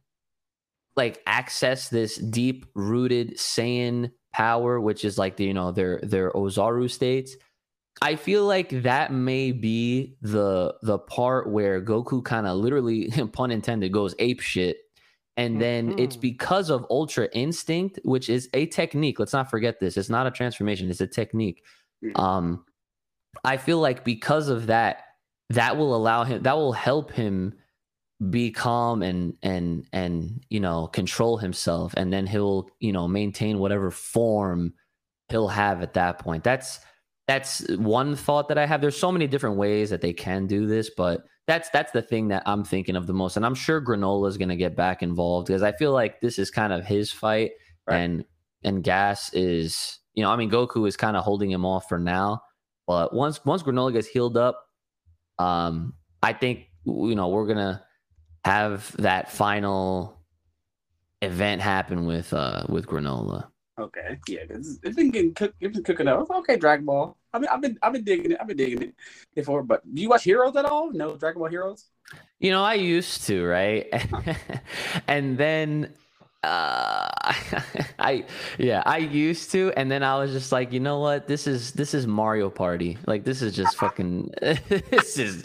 like 0.96 1.22
access 1.26 1.88
this 1.88 2.16
deep 2.16 2.66
rooted 2.74 3.36
Saiyan 3.36 4.10
power, 4.32 4.80
which 4.80 5.04
is 5.04 5.18
like 5.18 5.36
the 5.36 5.44
you 5.44 5.54
know 5.54 5.72
their 5.72 6.00
their 6.02 6.30
Ozaru 6.32 6.90
states. 6.90 7.36
I 8.00 8.16
feel 8.16 8.46
like 8.46 8.70
that 8.82 9.12
may 9.12 9.52
be 9.52 10.16
the 10.22 10.74
the 10.82 10.98
part 10.98 11.50
where 11.50 11.80
Goku 11.82 12.24
kind 12.24 12.46
of 12.46 12.56
literally, 12.56 13.10
pun 13.32 13.50
intended, 13.50 13.92
goes 13.92 14.14
ape 14.18 14.40
shit. 14.40 14.78
And 15.36 15.60
then 15.60 15.98
it's 15.98 16.16
Mhm. 16.16 16.20
because 16.20 16.68
of 16.68 16.84
Ultra 16.90 17.26
Instinct, 17.32 17.98
which 18.04 18.28
is 18.28 18.50
a 18.52 18.66
technique. 18.66 19.18
Let's 19.18 19.32
not 19.32 19.48
forget 19.50 19.80
this. 19.80 19.96
It's 19.96 20.10
not 20.10 20.26
a 20.26 20.30
transformation, 20.30 20.90
it's 20.90 21.00
a 21.00 21.06
technique. 21.06 21.62
Mhm. 22.04 22.18
Um, 22.18 22.64
I 23.44 23.56
feel 23.56 23.78
like 23.78 24.04
because 24.04 24.48
of 24.48 24.66
that, 24.66 25.04
that 25.50 25.76
will 25.76 25.94
allow 25.94 26.24
him 26.24 26.42
that 26.42 26.56
will 26.56 26.72
help 26.72 27.12
him 27.12 27.54
be 28.30 28.50
calm 28.50 29.02
and 29.02 29.34
and 29.42 29.86
and 29.92 30.44
you 30.48 30.60
know 30.60 30.86
control 30.86 31.36
himself 31.38 31.92
and 31.96 32.12
then 32.12 32.26
he'll 32.26 32.68
you 32.78 32.92
know 32.92 33.08
maintain 33.08 33.58
whatever 33.58 33.90
form 33.90 34.72
he'll 35.28 35.48
have 35.48 35.82
at 35.82 35.94
that 35.94 36.18
point 36.20 36.44
that's 36.44 36.78
that's 37.28 37.66
one 37.76 38.16
thought 38.16 38.48
that 38.48 38.58
i 38.58 38.66
have 38.66 38.80
there's 38.80 38.96
so 38.98 39.12
many 39.12 39.26
different 39.26 39.56
ways 39.56 39.90
that 39.90 40.00
they 40.00 40.12
can 40.12 40.46
do 40.46 40.66
this 40.66 40.90
but 40.96 41.22
that's 41.46 41.68
that's 41.70 41.92
the 41.92 42.02
thing 42.02 42.28
that 42.28 42.42
i'm 42.46 42.64
thinking 42.64 42.96
of 42.96 43.06
the 43.06 43.12
most 43.12 43.36
and 43.36 43.46
i'm 43.46 43.54
sure 43.54 43.80
Granolah 43.80 44.28
is 44.28 44.36
going 44.36 44.48
to 44.48 44.56
get 44.56 44.76
back 44.76 45.02
involved 45.02 45.46
because 45.46 45.62
i 45.62 45.72
feel 45.72 45.92
like 45.92 46.20
this 46.20 46.38
is 46.38 46.50
kind 46.50 46.72
of 46.72 46.84
his 46.84 47.12
fight 47.12 47.52
Right. 47.86 47.96
and 47.98 48.24
and 48.62 48.84
gas 48.84 49.32
is 49.34 49.98
you 50.14 50.22
know 50.22 50.30
i 50.30 50.36
mean 50.36 50.50
goku 50.50 50.86
is 50.86 50.96
kind 50.96 51.16
of 51.16 51.24
holding 51.24 51.50
him 51.50 51.64
off 51.64 51.88
for 51.88 51.98
now 51.98 52.42
but 52.86 53.12
once 53.14 53.44
once 53.44 53.62
Granolah 53.62 53.92
gets 53.92 54.06
healed 54.06 54.36
up 54.36 54.64
um 55.38 55.94
i 56.22 56.32
think 56.32 56.66
you 56.84 57.14
know 57.14 57.28
we're 57.28 57.46
gonna 57.46 57.82
have 58.44 58.94
that 58.98 59.30
final 59.32 60.20
event 61.22 61.60
happen 61.62 62.06
with 62.06 62.32
uh 62.32 62.64
with 62.68 62.86
Granolah 62.86 63.48
Okay, 63.78 64.18
yeah, 64.28 64.44
'cause 64.46 64.78
it's 64.82 64.96
been 64.96 65.10
getting 65.10 65.34
cooked. 65.34 65.56
It's 65.60 65.74
been 65.74 65.84
cooking 65.84 66.06
up. 66.06 66.30
Okay, 66.30 66.56
Dragon 66.56 66.84
Ball. 66.84 67.16
I 67.32 67.38
mean, 67.38 67.48
I've 67.50 67.62
been, 67.62 67.78
I've 67.82 67.92
been 67.94 68.04
digging 68.04 68.32
it. 68.32 68.38
I've 68.40 68.46
been 68.46 68.58
digging 68.58 68.82
it 68.82 68.94
before. 69.34 69.62
But 69.62 69.82
do 69.94 70.02
you 70.02 70.10
watch 70.10 70.24
Heroes 70.24 70.54
at 70.56 70.66
all? 70.66 70.92
No, 70.92 71.16
Dragon 71.16 71.40
Ball 71.40 71.48
Heroes. 71.48 71.86
You 72.38 72.50
know, 72.50 72.62
I 72.62 72.74
used 72.74 73.26
to, 73.28 73.44
right? 73.46 73.86
and 75.08 75.38
then 75.38 75.94
uh 76.44 77.08
I 77.98 78.24
yeah, 78.58 78.82
I 78.84 78.98
used 78.98 79.52
to 79.52 79.72
and 79.76 79.90
then 79.90 80.02
I 80.02 80.18
was 80.18 80.32
just 80.32 80.52
like, 80.52 80.72
you 80.72 80.80
know 80.80 80.98
what? 80.98 81.26
This 81.26 81.46
is 81.46 81.72
this 81.72 81.94
is 81.94 82.06
Mario 82.06 82.50
Party. 82.50 82.98
Like 83.06 83.24
this 83.24 83.40
is 83.42 83.54
just 83.54 83.76
fucking 83.76 84.32
this 84.40 85.18
is 85.18 85.44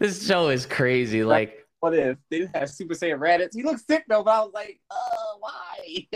this 0.00 0.26
show 0.26 0.48
is 0.48 0.66
crazy. 0.66 1.24
Like 1.24 1.63
What 1.84 1.92
if 1.92 2.16
they 2.30 2.38
didn't 2.38 2.56
have 2.56 2.70
Super 2.70 2.94
Saiyan 2.94 3.18
Raditz? 3.18 3.54
He 3.54 3.62
looks 3.62 3.84
sick 3.86 4.04
though, 4.08 4.22
but 4.22 4.30
I 4.30 4.40
was 4.40 4.52
like, 4.54 4.80
uh, 4.90 4.94
why? 5.38 6.08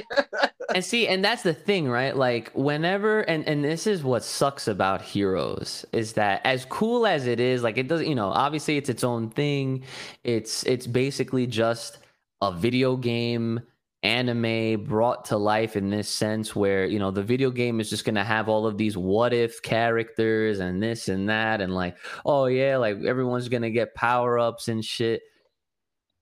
and 0.74 0.82
see 0.82 1.06
and 1.06 1.22
that's 1.22 1.42
the 1.42 1.52
thing 1.52 1.90
right 1.90 2.16
like 2.16 2.50
whenever 2.54 3.20
and 3.20 3.46
and 3.46 3.62
this 3.62 3.86
is 3.86 4.02
what 4.02 4.24
sucks 4.24 4.66
about 4.66 5.02
heroes 5.02 5.84
is 5.92 6.14
that 6.14 6.40
as 6.44 6.64
cool 6.66 7.06
as 7.06 7.26
it 7.26 7.38
is 7.38 7.62
like 7.62 7.76
it 7.76 7.86
doesn't 7.86 8.06
you 8.06 8.14
know 8.14 8.28
obviously 8.28 8.78
it's 8.78 8.88
its 8.88 9.04
own 9.04 9.28
thing 9.28 9.82
it's 10.24 10.62
it's 10.64 10.86
basically 10.86 11.46
just 11.46 11.98
a 12.40 12.50
video 12.50 12.96
game 12.96 13.60
anime 14.02 14.84
brought 14.84 15.24
to 15.24 15.36
life 15.36 15.76
in 15.76 15.90
this 15.90 16.08
sense 16.08 16.56
where 16.56 16.86
you 16.86 16.98
know 16.98 17.10
the 17.10 17.22
video 17.22 17.50
game 17.50 17.78
is 17.80 17.90
just 17.90 18.04
going 18.04 18.14
to 18.14 18.24
have 18.24 18.48
all 18.48 18.66
of 18.66 18.78
these 18.78 18.96
what 18.96 19.34
if 19.34 19.60
characters 19.62 20.60
and 20.60 20.82
this 20.82 21.08
and 21.08 21.28
that 21.28 21.60
and 21.60 21.74
like 21.74 21.96
oh 22.24 22.46
yeah 22.46 22.76
like 22.76 22.96
everyone's 23.04 23.48
going 23.48 23.62
to 23.62 23.70
get 23.70 23.94
power 23.94 24.38
ups 24.38 24.68
and 24.68 24.84
shit 24.84 25.22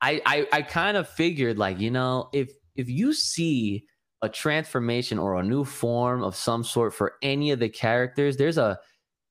i 0.01 0.20
i, 0.26 0.47
I 0.53 0.62
kind 0.62 0.97
of 0.97 1.09
figured 1.09 1.59
like 1.59 1.78
you 1.80 1.90
know 1.90 2.28
if 2.32 2.51
if 2.74 2.88
you 2.88 3.12
see 3.12 3.84
a 4.22 4.28
transformation 4.28 5.18
or 5.18 5.36
a 5.36 5.42
new 5.42 5.64
form 5.64 6.22
of 6.22 6.34
some 6.36 6.64
sort 6.64 6.94
for 6.94 7.14
any 7.22 7.51
of 7.51 7.59
the 7.59 7.68
characters 7.68 8.36
there's 8.36 8.59
a 8.59 8.78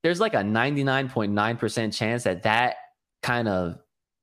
there's 0.03 0.19
like 0.19 0.35
a 0.35 0.43
99.9% 0.43 1.91
chance 1.97 2.23
that 2.25 2.43
that 2.43 2.75
kind 3.23 3.47
of 3.47 3.79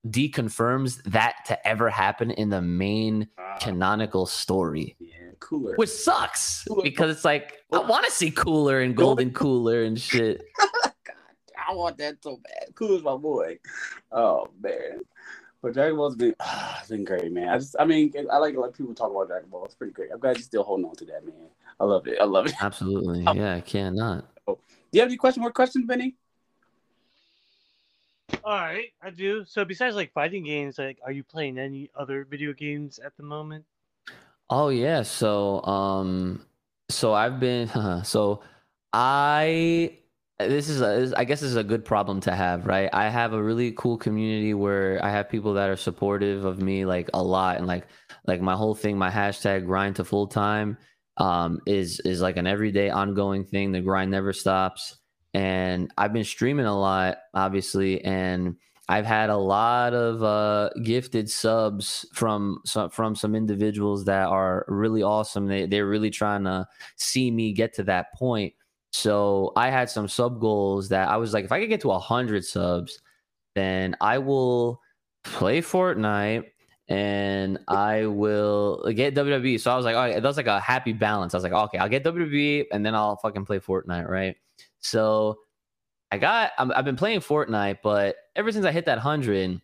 deconfirms 0.08 1.02
that 1.04 1.34
to 1.46 1.66
ever 1.68 1.88
happen 1.90 2.30
in 2.30 2.48
the 2.50 2.62
main 2.62 3.28
Ah, 3.38 3.58
canonical 3.60 4.26
story 4.26 4.96
yeah, 5.00 5.30
cooler. 5.40 5.74
which 5.76 5.90
sucks 5.90 6.64
Cooler. 6.64 6.82
because 6.82 7.10
it's 7.14 7.24
like 7.24 7.58
i 7.72 7.78
want 7.78 8.04
to 8.04 8.10
see 8.12 8.30
cooler 8.30 8.80
and 8.80 8.96
golden 8.96 9.32
cooler 9.32 9.82
and 9.82 10.00
shit 10.00 10.42
God, 10.58 11.16
I 11.68 11.74
want 11.74 11.98
that 11.98 12.22
so 12.22 12.38
bad. 12.42 12.74
Cool's 12.74 13.02
my 13.02 13.16
boy. 13.16 13.58
Oh 14.10 14.48
man. 14.60 15.00
But 15.62 15.74
Dragon 15.74 15.96
Ball's 15.96 16.16
been 16.16 16.34
ah, 16.40 16.78
it's 16.80 16.90
been 16.90 17.04
great, 17.04 17.32
man. 17.32 17.48
I 17.48 17.58
just 17.58 17.76
I 17.78 17.84
mean 17.84 18.12
I 18.30 18.38
like 18.38 18.54
to 18.54 18.60
let 18.60 18.74
people 18.76 18.94
talk 18.94 19.10
about 19.10 19.28
Dragon 19.28 19.48
Ball. 19.48 19.64
It's 19.64 19.74
pretty 19.74 19.92
great. 19.92 20.10
I'm 20.12 20.18
glad 20.18 20.36
you're 20.36 20.42
still 20.42 20.64
holding 20.64 20.86
on 20.86 20.96
to 20.96 21.04
that, 21.06 21.24
man. 21.24 21.48
I 21.80 21.84
love 21.84 22.06
it. 22.06 22.18
I 22.20 22.24
love 22.24 22.46
it. 22.46 22.54
absolutely 22.60 23.24
Oh. 23.26 23.32
yeah 23.34 23.54
i 23.54 23.60
cannot 23.60 24.26
Do 24.46 24.56
you 24.92 25.00
have 25.00 25.08
any 25.08 25.16
question 25.16 25.40
more 25.40 25.52
questions, 25.52 25.86
Benny? 25.86 26.16
All 28.44 28.56
right, 28.56 28.88
I 29.00 29.10
do. 29.10 29.44
So 29.46 29.64
besides 29.64 29.94
like 29.94 30.12
fighting 30.12 30.44
games, 30.44 30.78
like, 30.78 30.98
are 31.04 31.12
you 31.12 31.22
playing 31.22 31.58
any 31.58 31.90
other 31.94 32.24
video 32.24 32.52
games 32.52 32.98
at 32.98 33.16
the 33.16 33.22
moment? 33.22 33.64
Oh 34.50 34.68
yeah, 34.68 35.02
so 35.02 35.62
um 35.64 36.44
so 36.90 37.14
I've 37.14 37.38
been 37.38 37.68
so 38.04 38.42
I 38.92 39.98
this 40.38 40.68
is 40.68 40.80
a 40.80 41.12
I 41.16 41.24
guess 41.24 41.40
this 41.40 41.50
is 41.50 41.56
a 41.56 41.64
good 41.64 41.84
problem 41.84 42.20
to 42.22 42.34
have, 42.34 42.66
right? 42.66 42.90
I 42.92 43.08
have 43.08 43.32
a 43.32 43.42
really 43.42 43.72
cool 43.72 43.96
community 43.96 44.54
where 44.54 45.02
I 45.04 45.10
have 45.10 45.28
people 45.28 45.54
that 45.54 45.68
are 45.70 45.76
supportive 45.76 46.44
of 46.44 46.60
me 46.60 46.84
like 46.84 47.10
a 47.14 47.22
lot 47.22 47.58
and 47.58 47.66
like 47.66 47.86
like 48.26 48.40
my 48.40 48.54
whole 48.54 48.74
thing, 48.74 48.98
my 48.98 49.10
hashtag 49.10 49.66
grind 49.66 49.96
to 49.96 50.04
full 50.04 50.26
time 50.26 50.78
um 51.18 51.60
is 51.66 52.00
is 52.00 52.20
like 52.20 52.36
an 52.36 52.46
everyday 52.46 52.90
ongoing 52.90 53.44
thing. 53.44 53.72
The 53.72 53.80
grind 53.80 54.10
never 54.10 54.32
stops. 54.32 54.96
And 55.34 55.90
I've 55.96 56.12
been 56.12 56.24
streaming 56.24 56.66
a 56.66 56.78
lot, 56.78 57.18
obviously, 57.34 58.04
and 58.04 58.56
I've 58.88 59.06
had 59.06 59.30
a 59.30 59.36
lot 59.36 59.94
of 59.94 60.22
uh, 60.22 60.68
gifted 60.82 61.30
subs 61.30 62.04
from 62.12 62.58
some 62.66 62.90
from 62.90 63.14
some 63.14 63.34
individuals 63.34 64.04
that 64.04 64.28
are 64.28 64.66
really 64.68 65.02
awesome. 65.02 65.46
They 65.46 65.66
they're 65.66 65.86
really 65.86 66.10
trying 66.10 66.44
to 66.44 66.66
see 66.96 67.30
me 67.30 67.52
get 67.52 67.72
to 67.74 67.84
that 67.84 68.12
point. 68.14 68.52
So 68.92 69.52
I 69.56 69.70
had 69.70 69.90
some 69.90 70.06
sub 70.06 70.40
goals 70.40 70.88
that 70.90 71.08
I 71.08 71.16
was 71.16 71.32
like, 71.32 71.44
if 71.44 71.52
I 71.52 71.60
could 71.60 71.68
get 71.68 71.80
to 71.82 71.90
hundred 71.92 72.44
subs, 72.44 73.00
then 73.54 73.96
I 74.00 74.18
will 74.18 74.80
play 75.24 75.60
Fortnite 75.60 76.44
and 76.88 77.58
I 77.68 78.06
will 78.06 78.82
uh, 78.86 78.92
get 78.92 79.14
WWE. 79.14 79.58
So 79.58 79.70
I 79.70 79.76
was 79.76 79.86
like, 79.86 79.96
oh, 79.96 80.20
that's 80.20 80.36
like 80.36 80.46
a 80.46 80.60
happy 80.60 80.92
balance. 80.92 81.32
I 81.32 81.38
was 81.38 81.44
like, 81.44 81.52
okay, 81.52 81.78
I'll 81.78 81.88
get 81.88 82.04
WWE 82.04 82.66
and 82.70 82.84
then 82.84 82.94
I'll 82.94 83.16
fucking 83.16 83.46
play 83.46 83.60
Fortnite, 83.60 84.08
right? 84.08 84.36
So 84.80 85.38
I 86.10 86.18
got 86.18 86.52
I'm, 86.58 86.70
I've 86.72 86.84
been 86.84 86.96
playing 86.96 87.20
Fortnite, 87.20 87.78
but 87.82 88.16
ever 88.36 88.52
since 88.52 88.66
I 88.66 88.72
hit 88.72 88.84
that 88.86 88.98
hundred, 88.98 89.58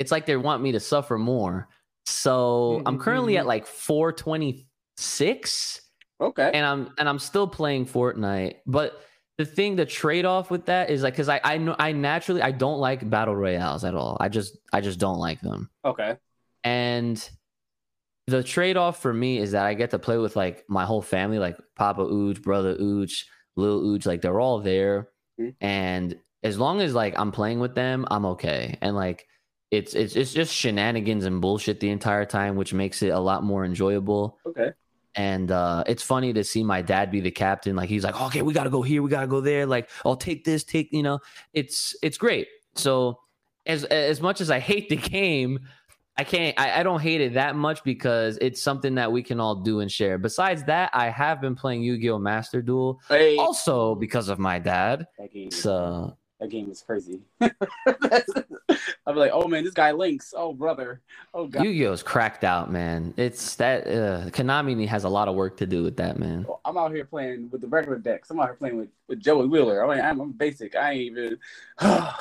it's 0.00 0.10
like 0.10 0.26
they 0.26 0.36
want 0.36 0.62
me 0.62 0.72
to 0.72 0.80
suffer 0.80 1.16
more. 1.16 1.68
So 2.06 2.82
I'm 2.86 2.98
currently 2.98 3.36
at 3.36 3.42
mm-hmm. 3.42 3.48
like 3.48 3.66
426, 3.66 5.81
Okay. 6.22 6.50
and 6.54 6.64
I'm 6.64 6.94
and 6.98 7.08
I'm 7.08 7.18
still 7.18 7.46
playing 7.48 7.86
Fortnite. 7.86 8.56
But 8.66 9.00
the 9.38 9.44
thing, 9.44 9.76
the 9.76 9.86
trade 9.86 10.24
off 10.24 10.50
with 10.50 10.66
that 10.66 10.90
is 10.90 11.02
like 11.02 11.14
because 11.14 11.28
I 11.28 11.40
I 11.42 11.58
know 11.58 11.74
I 11.78 11.92
naturally 11.92 12.42
I 12.42 12.52
don't 12.52 12.78
like 12.78 13.08
battle 13.08 13.34
royales 13.36 13.84
at 13.84 13.94
all. 13.94 14.16
I 14.20 14.28
just 14.28 14.56
I 14.72 14.80
just 14.80 14.98
don't 14.98 15.18
like 15.18 15.40
them. 15.40 15.68
okay. 15.84 16.16
And 16.64 17.28
the 18.28 18.42
trade 18.42 18.76
off 18.76 19.02
for 19.02 19.12
me 19.12 19.38
is 19.38 19.50
that 19.52 19.66
I 19.66 19.74
get 19.74 19.90
to 19.90 19.98
play 19.98 20.16
with 20.16 20.36
like 20.36 20.64
my 20.68 20.84
whole 20.84 21.02
family, 21.02 21.38
like 21.40 21.56
Papa 21.76 22.02
Ooch, 22.02 22.40
brother 22.42 22.76
Ooch, 22.76 23.24
Lil 23.56 23.82
Ooch, 23.82 24.06
like 24.06 24.20
they're 24.22 24.40
all 24.40 24.60
there. 24.60 25.08
Mhm. 25.40 25.54
And 25.60 26.18
as 26.44 26.58
long 26.58 26.80
as 26.80 26.94
like 26.94 27.18
I'm 27.18 27.32
playing 27.32 27.58
with 27.58 27.74
them, 27.74 28.06
I'm 28.10 28.24
okay. 28.26 28.78
And 28.80 28.94
like 28.94 29.26
it's 29.72 29.94
it's 29.94 30.14
it's 30.14 30.32
just 30.32 30.54
shenanigans 30.54 31.24
and 31.24 31.40
bullshit 31.40 31.80
the 31.80 31.90
entire 31.90 32.24
time, 32.26 32.54
which 32.56 32.72
makes 32.74 33.02
it 33.02 33.08
a 33.08 33.18
lot 33.18 33.42
more 33.42 33.64
enjoyable. 33.64 34.38
Okay. 34.46 34.72
And 35.14 35.50
uh 35.50 35.84
it's 35.86 36.02
funny 36.02 36.32
to 36.32 36.42
see 36.42 36.64
my 36.64 36.80
dad 36.82 37.10
be 37.10 37.20
the 37.20 37.30
captain. 37.30 37.76
Like 37.76 37.88
he's 37.88 38.04
like, 38.04 38.20
okay, 38.20 38.42
we 38.42 38.52
gotta 38.52 38.70
go 38.70 38.82
here, 38.82 39.02
we 39.02 39.10
gotta 39.10 39.26
go 39.26 39.40
there. 39.40 39.66
Like, 39.66 39.90
I'll 40.04 40.16
take 40.16 40.44
this, 40.44 40.64
take 40.64 40.88
you 40.92 41.02
know, 41.02 41.18
it's 41.52 41.94
it's 42.02 42.16
great. 42.18 42.48
So 42.74 43.18
as 43.66 43.84
as 43.84 44.20
much 44.20 44.40
as 44.40 44.50
I 44.50 44.58
hate 44.58 44.88
the 44.88 44.96
game, 44.96 45.60
I 46.16 46.24
can't 46.24 46.58
I, 46.58 46.80
I 46.80 46.82
don't 46.82 47.00
hate 47.00 47.20
it 47.20 47.34
that 47.34 47.56
much 47.56 47.84
because 47.84 48.38
it's 48.40 48.60
something 48.62 48.94
that 48.96 49.12
we 49.12 49.22
can 49.22 49.38
all 49.38 49.56
do 49.56 49.80
and 49.80 49.90
share. 49.92 50.16
Besides 50.18 50.64
that, 50.64 50.90
I 50.94 51.10
have 51.10 51.40
been 51.40 51.54
playing 51.54 51.82
Yu-Gi-Oh! 51.82 52.18
Master 52.18 52.62
Duel 52.62 53.00
Hey. 53.08 53.36
also 53.36 53.94
because 53.94 54.28
of 54.28 54.38
my 54.38 54.58
dad. 54.58 55.06
So 55.50 56.16
That 56.42 56.48
game 56.48 56.68
is 56.72 56.82
crazy. 56.82 57.20
I'll 57.40 59.14
be 59.14 59.20
like, 59.20 59.30
oh 59.32 59.46
man, 59.46 59.62
this 59.62 59.74
guy 59.74 59.92
links. 59.92 60.34
Oh 60.36 60.52
brother. 60.52 61.00
Oh 61.32 61.46
god. 61.46 61.62
Yu-Gi-Oh's 61.62 62.02
cracked 62.02 62.42
out, 62.42 62.68
man. 62.68 63.14
It's 63.16 63.54
that 63.56 63.86
uh, 63.86 64.28
Konami 64.30 64.84
has 64.88 65.04
a 65.04 65.08
lot 65.08 65.28
of 65.28 65.36
work 65.36 65.56
to 65.58 65.66
do 65.66 65.84
with 65.84 65.96
that, 65.98 66.18
man. 66.18 66.44
I'm 66.64 66.76
out 66.76 66.90
here 66.90 67.04
playing 67.04 67.48
with 67.52 67.60
the 67.60 67.68
regular 67.68 67.96
decks. 67.96 68.28
I'm 68.30 68.40
out 68.40 68.46
here 68.46 68.54
playing 68.54 68.76
with, 68.76 68.88
with 69.06 69.20
Joey 69.20 69.46
Wheeler. 69.46 69.88
I 69.88 69.94
mean, 69.94 70.04
I'm, 70.04 70.18
I'm 70.18 70.32
basic. 70.32 70.74
I 70.74 70.90
ain't 70.90 71.16
even. 71.16 71.38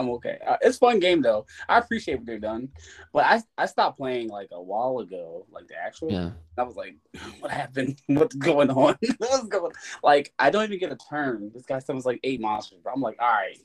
I'm 0.00 0.08
okay. 0.12 0.38
Uh, 0.46 0.56
it's 0.62 0.78
fun 0.78 0.98
game 0.98 1.20
though. 1.20 1.44
I 1.68 1.78
appreciate 1.78 2.16
what 2.16 2.26
they've 2.26 2.40
done, 2.40 2.70
but 3.12 3.26
I 3.26 3.42
I 3.58 3.66
stopped 3.66 3.98
playing 3.98 4.28
like 4.28 4.48
a 4.50 4.60
while 4.60 4.98
ago, 5.00 5.46
like 5.52 5.68
the 5.68 5.76
actual. 5.76 6.10
Yeah. 6.10 6.30
I 6.56 6.62
was 6.62 6.74
like, 6.74 6.96
what 7.40 7.50
happened? 7.50 8.00
What's 8.06 8.34
going 8.34 8.70
on? 8.70 8.96
What's 9.18 9.46
going? 9.46 9.72
Like, 10.02 10.32
I 10.38 10.48
don't 10.48 10.64
even 10.64 10.78
get 10.78 10.90
a 10.90 10.96
turn. 10.96 11.50
This 11.52 11.66
guy 11.66 11.80
summons 11.80 12.06
like 12.06 12.20
eight 12.24 12.40
monsters, 12.40 12.80
but 12.82 12.92
I'm 12.94 13.02
like, 13.02 13.16
all 13.20 13.28
right. 13.28 13.58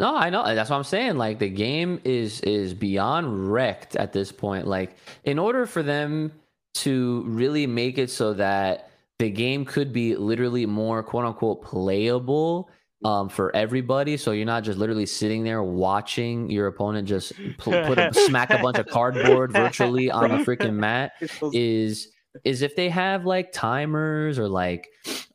No, 0.00 0.16
I 0.16 0.30
know. 0.30 0.42
That's 0.54 0.70
what 0.70 0.76
I'm 0.76 0.84
saying. 0.84 1.16
Like 1.18 1.38
the 1.38 1.48
game 1.48 2.00
is 2.04 2.40
is 2.40 2.74
beyond 2.74 3.52
wrecked 3.52 3.94
at 3.94 4.12
this 4.12 4.32
point. 4.32 4.66
Like 4.66 4.96
in 5.22 5.38
order 5.38 5.66
for 5.66 5.84
them 5.84 6.32
to 6.72 7.22
really 7.26 7.68
make 7.68 7.96
it 7.96 8.10
so 8.10 8.34
that 8.34 8.90
the 9.20 9.30
game 9.30 9.64
could 9.64 9.92
be 9.92 10.16
literally 10.16 10.66
more 10.66 11.02
quote 11.04 11.26
unquote 11.26 11.62
playable 11.62 12.70
um, 13.04 13.28
for 13.28 13.54
everybody, 13.56 14.16
so 14.16 14.32
you're 14.32 14.44
not 14.44 14.62
just 14.62 14.78
literally 14.78 15.06
sitting 15.06 15.42
there 15.42 15.62
watching 15.62 16.50
your 16.50 16.66
opponent 16.66 17.08
just 17.08 17.32
pl- 17.58 17.84
put 17.84 17.98
a, 17.98 18.12
smack 18.12 18.50
a 18.50 18.58
bunch 18.58 18.78
of 18.78 18.86
cardboard 18.86 19.52
virtually 19.52 20.10
on 20.10 20.30
the 20.30 20.36
freaking 20.38 20.74
mat 20.74 21.12
is 21.52 22.08
is 22.44 22.62
if 22.62 22.76
they 22.76 22.88
have 22.88 23.26
like 23.26 23.50
timers 23.50 24.38
or 24.38 24.48
like 24.48 24.86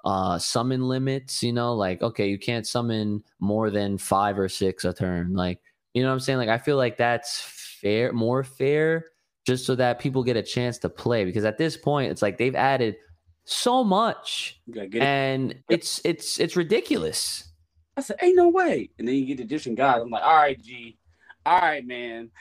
uh 0.05 0.39
summon 0.39 0.87
limits 0.87 1.43
you 1.43 1.51
know 1.51 1.75
like 1.75 2.01
okay 2.01 2.29
you 2.29 2.39
can't 2.39 2.65
summon 2.65 3.21
more 3.41 3.69
than 3.69 3.97
five 3.97 4.37
or 4.37 4.47
six 4.47 4.85
a 4.85 4.93
turn. 4.93 5.33
Like 5.33 5.59
you 5.93 6.03
know 6.03 6.09
what 6.09 6.13
i'm 6.13 6.19
saying? 6.19 6.37
Like 6.37 6.49
i 6.49 6.57
feel 6.57 6.77
like 6.77 6.97
that's 6.97 7.41
fair 7.41 8.13
more 8.13 8.43
fair 8.43 9.07
just 9.45 9.65
so 9.65 9.75
that 9.75 9.99
people 9.99 10.23
get 10.23 10.37
a 10.37 10.43
chance 10.43 10.77
to 10.79 10.89
play 10.89 11.25
because 11.25 11.45
at 11.45 11.57
this 11.57 11.77
point 11.77 12.11
it's 12.11 12.21
like 12.21 12.37
they've 12.37 12.55
added 12.55 12.95
so 13.43 13.83
much 13.83 14.59
you 14.65 14.81
it. 14.81 14.95
and 14.95 15.55
it's 15.69 16.01
it's 16.03 16.39
it's 16.39 16.55
ridiculous 16.55 17.51
I 17.97 18.01
said, 18.01 18.17
ain't 18.21 18.35
no 18.35 18.49
way. 18.49 18.89
And 18.99 19.07
then 19.07 19.15
you 19.15 19.25
get 19.25 19.37
the 19.37 19.43
Egyptian 19.43 19.75
god. 19.75 20.01
I'm 20.01 20.09
like, 20.09 20.23
all 20.23 20.35
right, 20.35 20.61
G. 20.61 20.97
All 21.45 21.59
right, 21.59 21.85
man. 21.85 22.31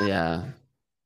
yeah 0.00 0.44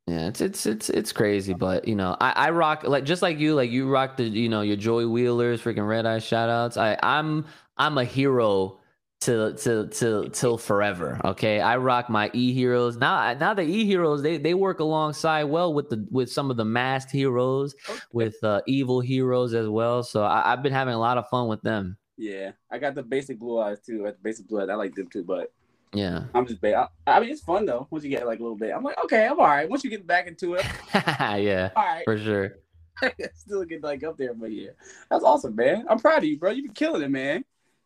Yeah, 0.06 0.26
it's 0.28 0.40
it's 0.40 0.66
it's 0.66 0.90
it's 0.90 1.12
crazy, 1.12 1.55
but 1.59 1.86
you 1.86 1.94
know, 1.94 2.16
I, 2.20 2.32
I 2.32 2.51
rock 2.51 2.82
like 2.84 3.05
just 3.05 3.22
like 3.22 3.38
you, 3.38 3.55
like 3.55 3.70
you 3.70 3.88
rock 3.88 4.16
the 4.16 4.24
you 4.24 4.48
know 4.48 4.62
your 4.62 4.76
Joey 4.76 5.06
Wheelers, 5.06 5.62
freaking 5.62 5.86
Red 5.86 6.06
Eye 6.06 6.18
shout 6.18 6.48
outs. 6.48 6.76
I 6.76 6.98
I'm 7.02 7.47
I'm 7.76 7.98
a 7.98 8.05
hero 8.05 8.80
till 9.20 9.55
till 9.55 9.88
till 9.88 10.30
till 10.30 10.59
forever. 10.59 11.20
Okay, 11.24 11.60
I 11.60 11.76
rock 11.76 12.10
my 12.10 12.30
e 12.32 12.52
heroes 12.52 12.97
now. 12.97 13.32
Now 13.34 13.55
the 13.55 13.62
e 13.62 13.84
heroes 13.84 14.22
they 14.22 14.38
they 14.38 14.55
work 14.55 14.80
alongside 14.80 15.44
well 15.44 15.72
with 15.74 15.90
the 15.90 16.06
with 16.10 16.32
some 16.32 16.51
of 16.51 16.56
the 16.56 16.64
masked 16.64 17.12
heroes, 17.12 17.74
with 18.12 18.34
uh, 18.42 18.62
evil 18.66 19.01
heroes 19.01 19.55
as 19.55 19.68
well. 19.68 20.02
So 20.02 20.24
I, 20.24 20.52
I've 20.52 20.62
been 20.62 20.72
having 20.72 20.94
a 20.94 20.98
lot 20.98 21.18
of 21.18 21.28
fun 21.28 21.48
with 21.48 21.62
them. 21.62 21.97
Yeah, 22.20 22.52
I 22.70 22.76
got 22.76 22.94
the 22.94 23.02
basic 23.02 23.38
blue 23.38 23.59
eyes 23.59 23.80
too. 23.80 24.02
I 24.02 24.09
got 24.10 24.16
the 24.18 24.22
basic 24.22 24.47
blue 24.47 24.60
eyes. 24.60 24.68
I 24.68 24.74
like 24.74 24.94
them 24.94 25.09
too, 25.09 25.24
but 25.24 25.51
Yeah, 25.94 26.24
I'm 26.34 26.47
just 26.47 26.60
bad. 26.60 26.74
I, 27.06 27.16
I 27.16 27.20
mean, 27.20 27.30
it's 27.30 27.40
fun 27.40 27.64
though. 27.64 27.88
Once 27.90 28.05
you 28.05 28.10
get 28.10 28.26
like 28.26 28.40
a 28.40 28.42
little 28.42 28.59
bit, 28.59 28.72
I'm 28.76 28.82
like, 28.82 29.02
okay, 29.05 29.26
I'm 29.26 29.40
all 29.40 29.47
right. 29.47 29.66
Once 29.66 29.84
you 29.84 29.88
get 29.88 30.06
back 30.06 30.26
into 30.26 30.52
it, 30.52 30.66
yeah, 30.94 31.70
all 31.74 31.82
right. 31.82 32.05
for 32.05 32.18
sure. 32.18 32.56
Still 33.34 33.64
get 33.64 33.82
like 33.82 34.05
up 34.05 34.18
there, 34.18 34.34
but 34.34 34.52
yeah, 34.52 34.72
that's 35.10 35.24
awesome, 35.24 35.56
man. 35.56 35.86
I'm 35.88 35.98
proud 35.98 36.18
of 36.18 36.24
you, 36.24 36.38
bro. 36.38 36.51
You've 36.51 36.66
been 36.66 36.74
killing 36.74 37.01
it, 37.01 37.10
man. 37.10 37.42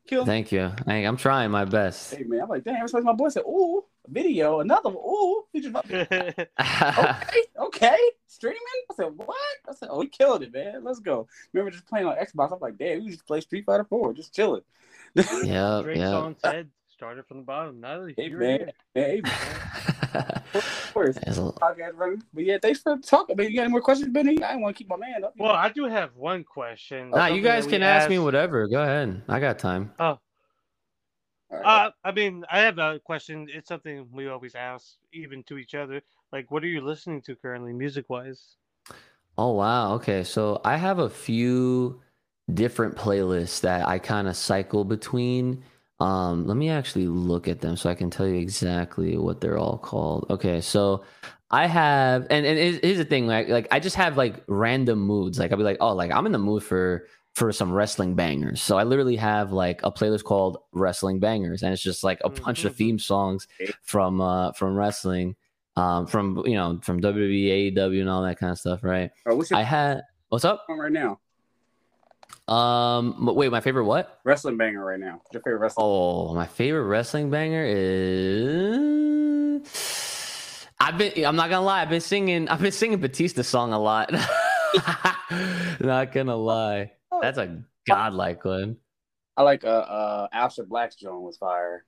Killing. 0.09 0.27
Thank 0.27 0.51
you. 0.51 0.73
I, 0.85 0.97
I'm 0.97 1.17
trying 1.17 1.53
my 1.53 1.65
best. 1.65 2.13
Hey, 2.13 2.25
man. 2.25 2.41
I'm 2.41 2.49
like, 2.49 2.65
damn. 2.65 2.75
Every 2.75 2.89
time 2.89 3.05
my 3.05 3.13
boy 3.13 3.29
said, 3.29 3.45
"Ooh, 3.47 3.85
video, 4.09 4.61
another 4.61 4.91
one. 4.91 5.05
Ooh, 5.05 5.45
okay, 5.55 7.43
okay, 7.59 7.99
streaming." 8.27 8.59
I 8.91 8.95
said, 8.95 9.13
"What?" 9.17 9.37
I 9.69 9.75
said, 9.75 9.89
"Oh, 9.91 9.99
we 10.01 10.09
killed 10.09 10.43
it, 10.43 10.53
man. 10.53 10.85
Let's 10.85 11.01
go." 11.01 11.27
Remember 11.53 11.71
just 11.71 11.87
playing 11.87 12.07
on 12.07 12.17
Xbox? 12.17 12.53
I'm 12.53 12.61
like, 12.61 12.77
damn, 12.79 13.05
we 13.05 13.11
just 13.11 13.27
play 13.27 13.41
Street 13.41 13.65
Fighter 13.65 13.85
Four, 13.85 14.13
just 14.13 14.35
chilling. 14.35 14.63
yeah, 15.15 15.81
Drake's 15.83 15.99
yeah. 16.01 16.13
on 16.13 16.37
said, 16.39 16.69
started 16.89 17.27
from 17.27 17.39
the 17.39 17.43
bottom. 17.45 17.81
Now 17.81 18.07
Hey, 18.17 18.29
you're 18.29 18.39
man. 18.39 18.71
Hey, 18.95 19.21
man. 19.23 19.33
Of 20.55 20.91
course. 20.95 21.19
There's 21.25 21.39
podcast. 21.41 22.23
But 22.33 22.45
yeah, 22.45 22.59
thanks 22.63 22.81
for 22.81 22.97
talking. 22.99 23.37
Man, 23.37 23.51
you 23.51 23.57
got 23.57 23.63
any 23.63 23.73
more 23.73 23.81
questions, 23.81 24.13
Benny? 24.13 24.41
I 24.45 24.55
want 24.55 24.77
to 24.77 24.79
keep 24.79 24.89
my 24.89 24.97
man 24.97 25.25
up. 25.25 25.35
Well, 25.37 25.51
I 25.51 25.71
do 25.71 25.87
have 25.87 26.11
one 26.15 26.45
question. 26.45 27.11
Nah, 27.11 27.27
you 27.27 27.43
guys 27.43 27.67
can 27.67 27.81
we 27.81 27.87
ask 27.87 28.09
me 28.09 28.21
whatever. 28.21 28.69
Go 28.69 28.81
ahead. 28.81 29.23
I 29.29 29.41
got 29.41 29.59
time. 29.59 29.93
Oh, 29.99 30.05
All 30.05 30.11
right. 30.13 30.19
Uh, 31.63 31.91
I 32.05 32.13
mean, 32.13 32.45
I 32.51 32.61
have 32.61 32.79
a 32.79 32.99
question. 32.99 33.49
It's 33.53 33.69
something 33.69 34.09
we 34.13 34.29
always 34.29 34.55
ask, 34.55 34.97
even 35.13 35.43
to 35.45 35.59
each 35.59 35.75
other. 35.75 36.01
Like, 36.33 36.51
what 36.51 36.65
are 36.65 36.69
you 36.69 36.81
listening 36.81 37.23
to 37.23 37.37
currently, 37.37 37.73
music 37.73 38.07
wise? 38.09 38.57
Oh 39.37 39.53
wow. 39.53 39.95
Okay. 39.95 40.25
So 40.25 40.61
I 40.65 40.77
have 40.77 40.99
a 40.99 41.11
few 41.11 42.01
different 42.53 42.97
playlists 42.97 43.61
that 43.63 43.89
I 43.89 43.99
kind 43.99 44.29
of 44.29 44.37
cycle 44.37 44.85
between. 44.85 45.65
Um, 46.01 46.47
let 46.47 46.57
me 46.57 46.71
actually 46.71 47.07
look 47.07 47.49
at 47.49 47.61
them 47.61 47.77
so 47.77 47.89
I 47.89 47.95
can 47.95 48.11
tell 48.11 48.27
you 48.27 48.35
exactly 48.35 49.17
what 49.17 49.41
they're 49.41 49.59
all 49.59 49.79
called. 49.79 50.27
Okay, 50.29 50.61
so 50.61 51.05
I 51.51 51.67
have 51.67 52.27
and, 52.31 52.45
and 52.45 52.59
here's 52.59 52.79
here's 52.83 52.99
the 52.99 53.05
thing, 53.05 53.27
like 53.27 53.49
like 53.49 53.69
I 53.71 53.81
just 53.81 53.97
have 53.97 54.17
like 54.17 54.43
random 54.49 55.01
moods. 55.01 55.39
Like 55.39 55.53
I'll 55.53 55.59
be 55.59 55.65
like, 55.65 55.79
oh, 55.81 55.95
like 55.95 56.11
I'm 56.11 56.27
in 56.27 56.33
the 56.33 56.39
mood 56.39 56.65
for 56.65 57.07
for 57.35 57.51
some 57.53 57.73
wrestling 57.73 58.15
bangers. 58.15 58.63
So 58.63 58.79
I 58.79 58.85
literally 58.85 59.17
have 59.17 59.51
like 59.53 59.81
a 59.83 59.91
playlist 59.91 60.23
called 60.25 60.59
Wrestling 60.73 61.19
Bangers, 61.19 61.63
and 61.63 61.73
it's 61.73 61.83
just 61.83 62.05
like 62.05 62.21
a 62.25 62.29
bunch 62.31 62.65
of 62.65 62.73
Mhm. 62.75 62.77
theme 62.77 62.99
songs 62.99 63.49
from 63.83 64.21
uh 64.21 64.53
from 64.53 64.77
wrestling, 64.77 65.35
um 65.77 66.07
from 66.07 66.43
you 66.47 66.55
know 66.55 66.79
from 66.83 67.01
WWE, 67.01 67.73
AEW, 67.75 68.01
and 68.01 68.09
all 68.09 68.23
that 68.23 68.39
kind 68.39 68.53
of 68.53 68.59
stuff, 68.59 68.85
right? 68.85 69.11
Right, 69.27 69.37
what's 69.37 69.51
your 69.51 69.59
I 69.59 69.63
had 69.63 70.03
what's 70.29 70.45
up? 70.45 70.65
right 70.69 70.93
now? 70.93 71.19
Um, 72.47 73.17
but 73.25 73.37
wait, 73.37 73.51
my 73.51 73.61
favorite 73.61 73.85
what? 73.87 74.21
Wrestling 74.25 74.57
banger 74.59 74.85
right 74.85 75.01
now. 75.01 75.23
Your 75.33 75.41
favorite 75.43 75.61
wrestling? 75.61 75.85
Oh, 75.87 76.35
my 76.35 76.47
favorite 76.47 76.85
wrestling 76.85 77.31
banger 77.31 77.65
is. 79.65 80.67
I've 80.79 80.99
been. 80.99 81.25
I'm 81.25 81.37
not 81.37 81.49
gonna 81.51 81.65
lie. 81.65 81.81
I've 81.83 81.89
been 81.89 82.01
singing. 82.01 82.49
I've 82.49 82.61
been 82.61 82.73
singing 82.73 82.99
Batista's 83.01 83.47
song 83.49 83.73
a 83.73 83.79
lot. 83.81 84.13
not 85.81 86.13
gonna 86.13 86.37
lie. 86.37 86.93
That's 87.23 87.39
a 87.39 87.63
godlike 87.87 88.45
one. 88.45 88.77
I 89.37 89.43
like 89.43 89.65
uh 89.65 89.69
uh 89.69 90.29
Aleister 90.35 90.67
Black's 90.67 90.97
Joan 90.97 91.23
was 91.23 91.37
fire. 91.37 91.85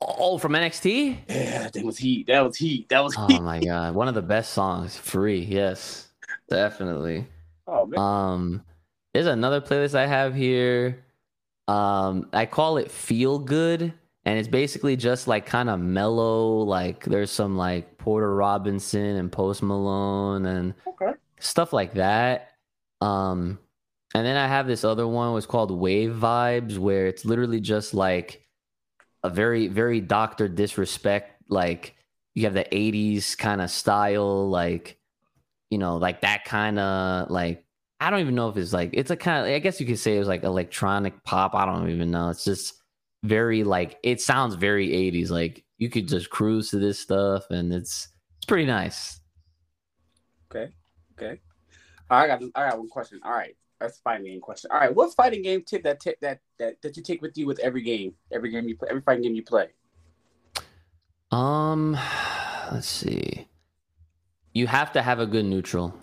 Oh, 0.00 0.36
from 0.38 0.52
NXT. 0.52 1.16
Yeah, 1.28 1.62
that 1.62 1.72
thing 1.72 1.86
was 1.86 1.96
heat. 1.96 2.26
That 2.26 2.44
was 2.44 2.56
heat. 2.56 2.88
That 2.90 3.02
was 3.02 3.14
Oh 3.16 3.40
my 3.40 3.60
god, 3.60 3.94
one 3.94 4.08
of 4.08 4.14
the 4.14 4.22
best 4.22 4.52
songs. 4.52 4.96
Free, 4.96 5.40
yes, 5.40 6.08
definitely. 6.48 7.26
Oh 7.66 7.86
man. 7.86 7.98
Um, 7.98 8.62
there's 9.12 9.26
another 9.26 9.60
playlist 9.60 9.94
I 9.94 10.06
have 10.06 10.34
here. 10.34 11.04
Um, 11.68 12.28
I 12.32 12.44
call 12.46 12.76
it 12.76 12.90
Feel 12.90 13.38
Good, 13.38 13.92
and 14.24 14.38
it's 14.38 14.48
basically 14.48 14.96
just 14.96 15.26
like 15.26 15.46
kind 15.46 15.70
of 15.70 15.80
mellow. 15.80 16.58
Like 16.58 17.04
there's 17.04 17.30
some 17.30 17.56
like 17.56 17.96
Porter 17.96 18.34
Robinson 18.34 19.16
and 19.16 19.32
Post 19.32 19.62
Malone 19.62 20.44
and 20.44 20.74
okay. 20.86 21.12
stuff 21.38 21.72
like 21.72 21.94
that. 21.94 22.50
Um, 23.00 23.58
and 24.14 24.24
then 24.24 24.36
I 24.36 24.46
have 24.46 24.66
this 24.66 24.84
other 24.84 25.06
one 25.08 25.32
was 25.32 25.46
called 25.46 25.70
Wave 25.70 26.12
Vibes, 26.12 26.78
where 26.78 27.06
it's 27.08 27.24
literally 27.24 27.60
just 27.60 27.94
like 27.94 28.46
a 29.24 29.28
very, 29.28 29.66
very 29.66 30.00
Doctor 30.00 30.48
Disrespect. 30.48 31.42
Like 31.48 31.96
you 32.34 32.44
have 32.44 32.54
the 32.54 32.64
'80s 32.64 33.36
kind 33.36 33.60
of 33.60 33.70
style, 33.70 34.48
like 34.48 34.98
you 35.70 35.78
know, 35.78 35.96
like 35.96 36.20
that 36.20 36.44
kind 36.44 36.78
of 36.78 37.30
like 37.30 37.64
I 38.00 38.10
don't 38.10 38.20
even 38.20 38.36
know 38.36 38.48
if 38.48 38.56
it's 38.56 38.72
like 38.72 38.90
it's 38.92 39.10
a 39.10 39.16
kind 39.16 39.44
of 39.46 39.52
I 39.52 39.58
guess 39.58 39.80
you 39.80 39.86
could 39.86 39.98
say 39.98 40.14
it 40.14 40.20
was 40.20 40.28
like 40.28 40.44
electronic 40.44 41.24
pop. 41.24 41.54
I 41.54 41.66
don't 41.66 41.90
even 41.90 42.12
know. 42.12 42.28
It's 42.28 42.44
just 42.44 42.74
very 43.24 43.64
like 43.64 43.98
it 44.04 44.20
sounds 44.20 44.54
very 44.54 44.88
80s. 44.88 45.30
Like 45.30 45.64
you 45.78 45.90
could 45.90 46.06
just 46.06 46.30
cruise 46.30 46.70
to 46.70 46.78
this 46.78 47.00
stuff 47.00 47.50
and 47.50 47.72
it's 47.72 48.08
it's 48.36 48.46
pretty 48.46 48.66
nice. 48.66 49.20
Okay. 50.54 50.72
Okay. 51.18 51.40
I 52.10 52.26
got 52.28 52.42
I 52.54 52.68
got 52.70 52.78
one 52.78 52.88
question. 52.88 53.20
All 53.24 53.32
right. 53.32 53.56
That's 53.80 53.98
fighting 53.98 54.26
game 54.26 54.40
question. 54.40 54.70
All 54.72 54.78
right, 54.78 54.94
what 54.94 55.14
fighting 55.14 55.42
game 55.42 55.62
tip 55.62 55.82
that 55.84 56.00
tip 56.00 56.20
that 56.20 56.40
that 56.58 56.80
that 56.82 56.96
you 56.96 57.02
take 57.02 57.20
with 57.22 57.36
you 57.36 57.46
with 57.46 57.58
every 57.58 57.82
game, 57.82 58.14
every 58.32 58.50
game 58.50 58.68
you 58.68 58.76
play, 58.76 58.88
every 58.88 59.02
fighting 59.02 59.22
game 59.22 59.34
you 59.34 59.42
play? 59.42 59.68
Um, 61.30 61.98
let's 62.72 62.86
see. 62.86 63.48
You 64.52 64.68
have 64.68 64.92
to 64.92 65.02
have 65.02 65.18
a 65.18 65.26
good 65.26 65.44
neutral. 65.44 65.94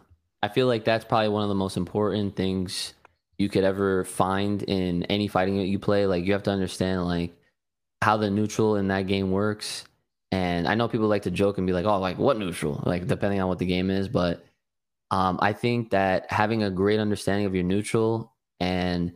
I 0.43 0.49
feel 0.49 0.67
like 0.67 0.83
that's 0.83 1.05
probably 1.05 1.29
one 1.29 1.43
of 1.43 1.49
the 1.49 1.55
most 1.55 1.77
important 1.77 2.35
things 2.35 2.93
you 3.37 3.47
could 3.47 3.63
ever 3.63 4.03
find 4.03 4.61
in 4.63 5.03
any 5.03 5.27
fighting 5.27 5.57
that 5.57 5.67
you 5.67 5.79
play. 5.79 6.05
Like 6.05 6.25
you 6.25 6.33
have 6.33 6.43
to 6.43 6.51
understand 6.51 7.05
like 7.05 7.33
how 8.01 8.17
the 8.17 8.29
neutral 8.29 8.75
in 8.75 8.89
that 8.89 9.07
game 9.07 9.31
works. 9.31 9.85
And 10.31 10.67
I 10.67 10.75
know 10.75 10.87
people 10.87 11.07
like 11.07 11.23
to 11.23 11.31
joke 11.31 11.57
and 11.57 11.67
be 11.67 11.73
like, 11.73 11.85
"Oh, 11.85 11.99
like 11.99 12.17
what 12.17 12.37
neutral?" 12.37 12.81
Like 12.85 13.07
depending 13.07 13.41
on 13.41 13.49
what 13.49 13.59
the 13.59 13.65
game 13.65 13.89
is, 13.89 14.07
but 14.07 14.45
um, 15.11 15.37
I 15.41 15.51
think 15.53 15.91
that 15.91 16.31
having 16.31 16.63
a 16.63 16.71
great 16.71 16.99
understanding 16.99 17.45
of 17.45 17.53
your 17.53 17.65
neutral 17.65 18.33
and 18.59 19.13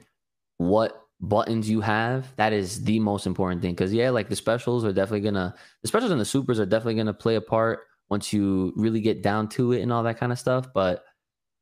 what 0.57 1.01
buttons 1.21 1.69
you 1.69 1.79
have 1.81 2.35
that 2.35 2.51
is 2.51 2.83
the 2.83 2.99
most 2.99 3.25
important 3.25 3.61
thing. 3.61 3.73
Because 3.73 3.93
yeah 3.93 4.09
like 4.09 4.29
the 4.29 4.35
specials 4.35 4.83
are 4.83 4.91
definitely 4.91 5.21
gonna 5.21 5.55
the 5.81 5.87
specials 5.87 6.11
and 6.11 6.19
the 6.19 6.25
supers 6.25 6.59
are 6.59 6.65
definitely 6.65 6.95
gonna 6.95 7.13
play 7.13 7.35
a 7.35 7.41
part 7.41 7.87
once 8.09 8.33
you 8.33 8.73
really 8.75 8.99
get 9.01 9.23
down 9.23 9.47
to 9.49 9.71
it 9.71 9.81
and 9.81 9.91
all 9.91 10.03
that 10.03 10.19
kind 10.19 10.31
of 10.31 10.37
stuff. 10.37 10.67
But 10.73 11.03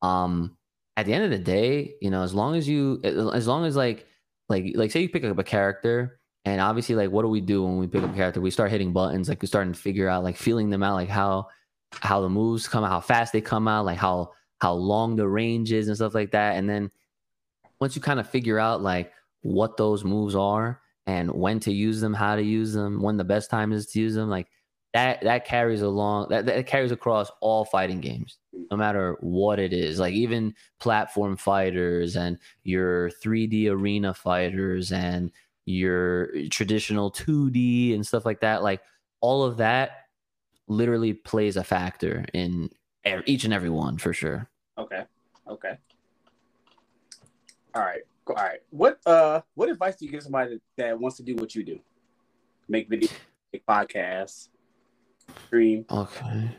um 0.02 0.58
at 0.98 1.06
the 1.06 1.14
end 1.14 1.24
of 1.24 1.32
the 1.32 1.40
day 1.40 1.96
you 2.02 2.10
know 2.10 2.24
as 2.24 2.34
long 2.34 2.56
as 2.56 2.68
you 2.68 3.00
as 3.04 3.48
long 3.48 3.66
as 3.66 3.76
like 3.76 4.08
like 4.50 4.74
like 4.76 4.92
say 4.92 5.02
you 5.02 5.10
pick 5.10 5.24
up 5.24 5.38
a 5.38 5.44
character 5.44 6.20
and 6.46 6.60
obviously 6.60 6.96
like 6.96 7.12
what 7.12 7.22
do 7.22 7.30
we 7.30 7.42
do 7.42 7.64
when 7.64 7.78
we 7.78 7.88
pick 7.88 8.04
up 8.04 8.12
a 8.12 8.16
character? 8.16 8.42
We 8.42 8.52
start 8.52 8.72
hitting 8.72 8.94
buttons 8.94 9.30
like 9.30 9.42
we're 9.42 9.48
starting 9.48 9.74
to 9.74 9.80
figure 9.80 10.10
out 10.10 10.24
like 10.24 10.38
feeling 10.38 10.72
them 10.72 10.84
out 10.84 10.96
like 10.96 11.10
how 11.10 11.48
how 12.02 12.22
the 12.22 12.30
moves 12.30 12.68
come 12.68 12.84
out 12.84 12.90
how 12.90 13.00
fast 13.00 13.34
they 13.34 13.42
come 13.42 13.68
out 13.68 13.86
like 13.86 13.98
how 13.98 14.32
how 14.60 14.74
long 14.74 15.16
the 15.16 15.28
range 15.28 15.72
is 15.72 15.88
and 15.88 15.98
stuff 15.98 16.16
like 16.16 16.32
that 16.32 16.56
and 16.58 16.70
then 16.70 16.90
once 17.80 17.96
you 17.96 18.02
kind 18.02 18.20
of 18.20 18.30
figure 18.30 18.60
out 18.60 18.82
like 18.82 19.12
what 19.42 19.76
those 19.78 20.04
moves 20.04 20.36
are 20.36 20.82
and 21.06 21.30
when 21.32 21.60
to 21.60 21.72
use 21.74 22.00
them, 22.00 22.14
how 22.14 22.36
to 22.36 22.42
use 22.42 22.74
them, 22.74 23.02
when 23.02 23.18
the 23.18 23.24
best 23.24 23.50
time 23.50 23.74
is 23.74 23.88
to 23.88 24.00
use 24.00 24.16
them, 24.16 24.30
like 24.30 24.48
that 24.94 25.22
that 25.24 25.46
carries 25.46 25.82
along 25.82 26.28
that, 26.30 26.46
that 26.46 26.68
carries 26.68 26.92
across 26.92 27.30
all 27.42 27.66
fighting 27.66 28.00
games, 28.00 28.38
no 28.72 28.78
matter 28.78 29.18
what 29.20 29.60
it 29.60 29.74
is. 29.74 30.00
Like 30.00 30.14
even 30.14 30.54
platform 30.80 31.36
fighters 31.36 32.16
and 32.16 32.38
your 32.64 33.10
3D 33.24 33.70
arena 33.70 34.14
fighters 34.14 34.92
and 34.92 35.32
your 35.66 36.30
traditional 36.50 37.12
2D 37.12 37.96
and 37.96 38.06
stuff 38.06 38.26
like 38.26 38.40
that. 38.42 38.64
Like 38.64 38.82
all 39.20 39.44
of 39.44 39.58
that 39.58 40.03
literally 40.68 41.14
plays 41.14 41.58
a 41.58 41.64
factor 41.64 42.26
in 42.34 42.70
each 43.26 43.44
and 43.44 43.54
every 43.54 43.70
one 43.70 43.98
for 43.98 44.14
sure. 44.14 44.50
Okay. 44.78 45.04
Okay. 45.48 45.78
All 47.76 47.82
right. 47.82 48.02
All 48.28 48.36
right. 48.36 48.60
What 48.70 49.00
uh 49.06 49.42
what 49.56 49.70
advice 49.70 49.96
do 49.98 50.06
you 50.06 50.12
give 50.12 50.24
somebody 50.24 50.60
that 50.78 51.00
wants 51.00 51.18
to 51.18 51.24
do 51.24 51.36
what 51.36 51.56
you 51.56 51.64
do? 51.64 51.80
Make 52.70 52.90
videos, 52.90 53.12
make 53.52 53.66
podcasts, 53.66 54.50
stream. 55.46 55.86
Okay. 55.90 56.52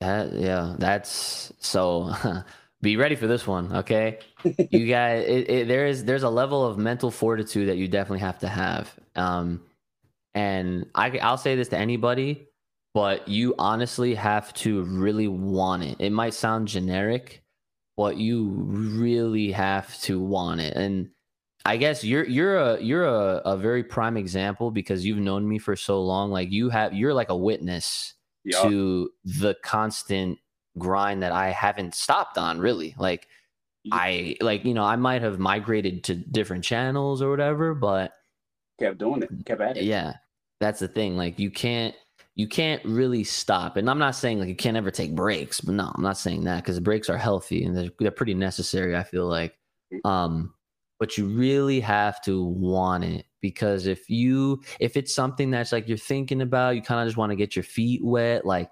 That 0.00 0.32
yeah, 0.32 0.76
that's 0.78 1.52
so. 1.58 2.12
be 2.82 2.96
ready 2.96 3.16
for 3.16 3.26
this 3.26 3.46
one, 3.46 3.74
okay? 3.74 4.18
you 4.70 4.86
guys, 4.88 5.24
it, 5.26 5.50
it, 5.50 5.68
there 5.68 5.86
is 5.86 6.04
there's 6.04 6.22
a 6.22 6.30
level 6.30 6.64
of 6.64 6.78
mental 6.78 7.10
fortitude 7.10 7.68
that 7.68 7.78
you 7.78 7.88
definitely 7.88 8.20
have 8.20 8.38
to 8.38 8.48
have. 8.48 8.94
Um, 9.16 9.62
and 10.34 10.86
I 10.94 11.18
I'll 11.18 11.38
say 11.38 11.56
this 11.56 11.68
to 11.68 11.78
anybody 11.78 12.46
but 12.96 13.28
you 13.28 13.54
honestly 13.58 14.14
have 14.14 14.54
to 14.54 14.82
really 14.84 15.28
want 15.28 15.82
it. 15.82 15.96
It 15.98 16.12
might 16.12 16.32
sound 16.32 16.66
generic, 16.66 17.42
but 17.94 18.16
you 18.16 18.48
really 18.48 19.52
have 19.52 20.00
to 20.04 20.18
want 20.18 20.62
it. 20.62 20.74
And 20.74 21.10
I 21.66 21.76
guess 21.76 22.02
you're 22.02 22.24
you're 22.24 22.56
a 22.56 22.80
you're 22.80 23.04
a, 23.04 23.42
a 23.44 23.56
very 23.58 23.84
prime 23.84 24.16
example 24.16 24.70
because 24.70 25.04
you've 25.04 25.18
known 25.18 25.46
me 25.46 25.58
for 25.58 25.76
so 25.76 26.02
long. 26.02 26.30
Like 26.30 26.50
you 26.50 26.70
have 26.70 26.94
you're 26.94 27.12
like 27.12 27.28
a 27.28 27.36
witness 27.36 28.14
Yeah. 28.44 28.62
to 28.62 29.10
the 29.24 29.54
constant 29.62 30.38
grind 30.78 31.22
that 31.22 31.32
I 31.32 31.50
haven't 31.50 31.94
stopped 31.94 32.38
on 32.38 32.60
really. 32.60 32.94
Like 32.98 33.28
I 33.92 34.38
like, 34.40 34.64
you 34.64 34.72
know, 34.72 34.84
I 34.84 34.96
might 34.96 35.20
have 35.20 35.38
migrated 35.38 36.02
to 36.04 36.14
different 36.14 36.64
channels 36.64 37.20
or 37.20 37.28
whatever, 37.28 37.74
but 37.74 38.12
kept 38.80 38.96
doing 38.96 39.22
it. 39.22 39.28
Kept 39.44 39.60
at 39.60 39.76
it. 39.76 39.84
yeah, 39.84 40.14
that's 40.60 40.80
the 40.80 40.88
thing. 40.88 41.14
Like 41.18 41.38
you 41.38 41.50
can't 41.50 41.94
you 42.36 42.46
can't 42.46 42.84
really 42.84 43.24
stop. 43.24 43.78
And 43.78 43.88
I'm 43.88 43.98
not 43.98 44.14
saying 44.14 44.38
like 44.38 44.48
you 44.48 44.54
can't 44.54 44.76
ever 44.76 44.90
take 44.90 45.14
breaks, 45.14 45.60
but 45.60 45.74
no, 45.74 45.90
I'm 45.94 46.02
not 46.02 46.18
saying 46.18 46.44
that 46.44 46.62
because 46.62 46.78
breaks 46.80 47.08
are 47.08 47.16
healthy 47.16 47.64
and 47.64 47.74
they're, 47.74 47.90
they're 47.98 48.10
pretty 48.10 48.34
necessary, 48.34 48.94
I 48.94 49.02
feel 49.02 49.26
like. 49.26 49.56
Mm. 49.92 50.08
Um, 50.08 50.54
but 50.98 51.16
you 51.16 51.26
really 51.26 51.80
have 51.80 52.22
to 52.22 52.44
want 52.44 53.04
it 53.04 53.26
because 53.40 53.86
if 53.86 54.08
you 54.08 54.62
if 54.80 54.96
it's 54.96 55.14
something 55.14 55.50
that's 55.50 55.72
like 55.72 55.88
you're 55.88 55.96
thinking 55.96 56.42
about, 56.42 56.76
you 56.76 56.82
kind 56.82 57.00
of 57.00 57.06
just 57.06 57.16
want 57.16 57.30
to 57.30 57.36
get 57.36 57.56
your 57.56 57.62
feet 57.62 58.04
wet, 58.04 58.44
like 58.44 58.70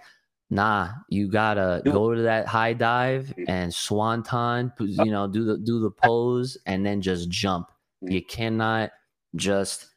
nah, 0.50 0.90
you 1.08 1.28
gotta 1.28 1.82
go 1.84 2.14
to 2.14 2.22
that 2.22 2.46
high 2.46 2.74
dive 2.74 3.32
mm. 3.36 3.44
and 3.48 3.74
swanton, 3.74 4.72
you 4.78 5.10
know, 5.10 5.26
do 5.26 5.44
the 5.44 5.58
do 5.58 5.80
the 5.80 5.90
pose 5.90 6.58
and 6.66 6.84
then 6.84 7.00
just 7.00 7.30
jump. 7.30 7.70
Mm. 8.02 8.12
You 8.12 8.24
cannot 8.24 8.90
just 9.36 9.88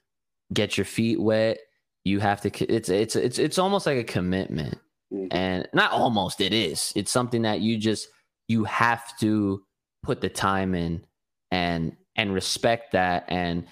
get 0.53 0.77
your 0.77 0.85
feet 0.85 1.19
wet. 1.19 1.59
You 2.07 2.19
have 2.21 2.39
to. 2.41 2.49
It's 2.73 2.89
it's 2.89 3.15
it's 3.15 3.37
it's 3.37 3.59
almost 3.59 3.85
like 3.85 3.97
a 3.97 4.03
commitment, 4.03 4.77
Mhm. 5.13 5.27
and 5.31 5.67
not 5.73 5.91
almost. 5.91 6.39
It 6.41 6.53
is. 6.53 6.93
It's 6.95 7.11
something 7.11 7.41
that 7.41 7.59
you 7.61 7.77
just 7.77 8.07
you 8.47 8.63
have 8.63 9.17
to 9.19 9.63
put 10.03 10.21
the 10.21 10.29
time 10.29 10.73
in 10.73 11.05
and 11.51 11.95
and 12.15 12.33
respect 12.33 12.93
that 12.93 13.25
and 13.27 13.65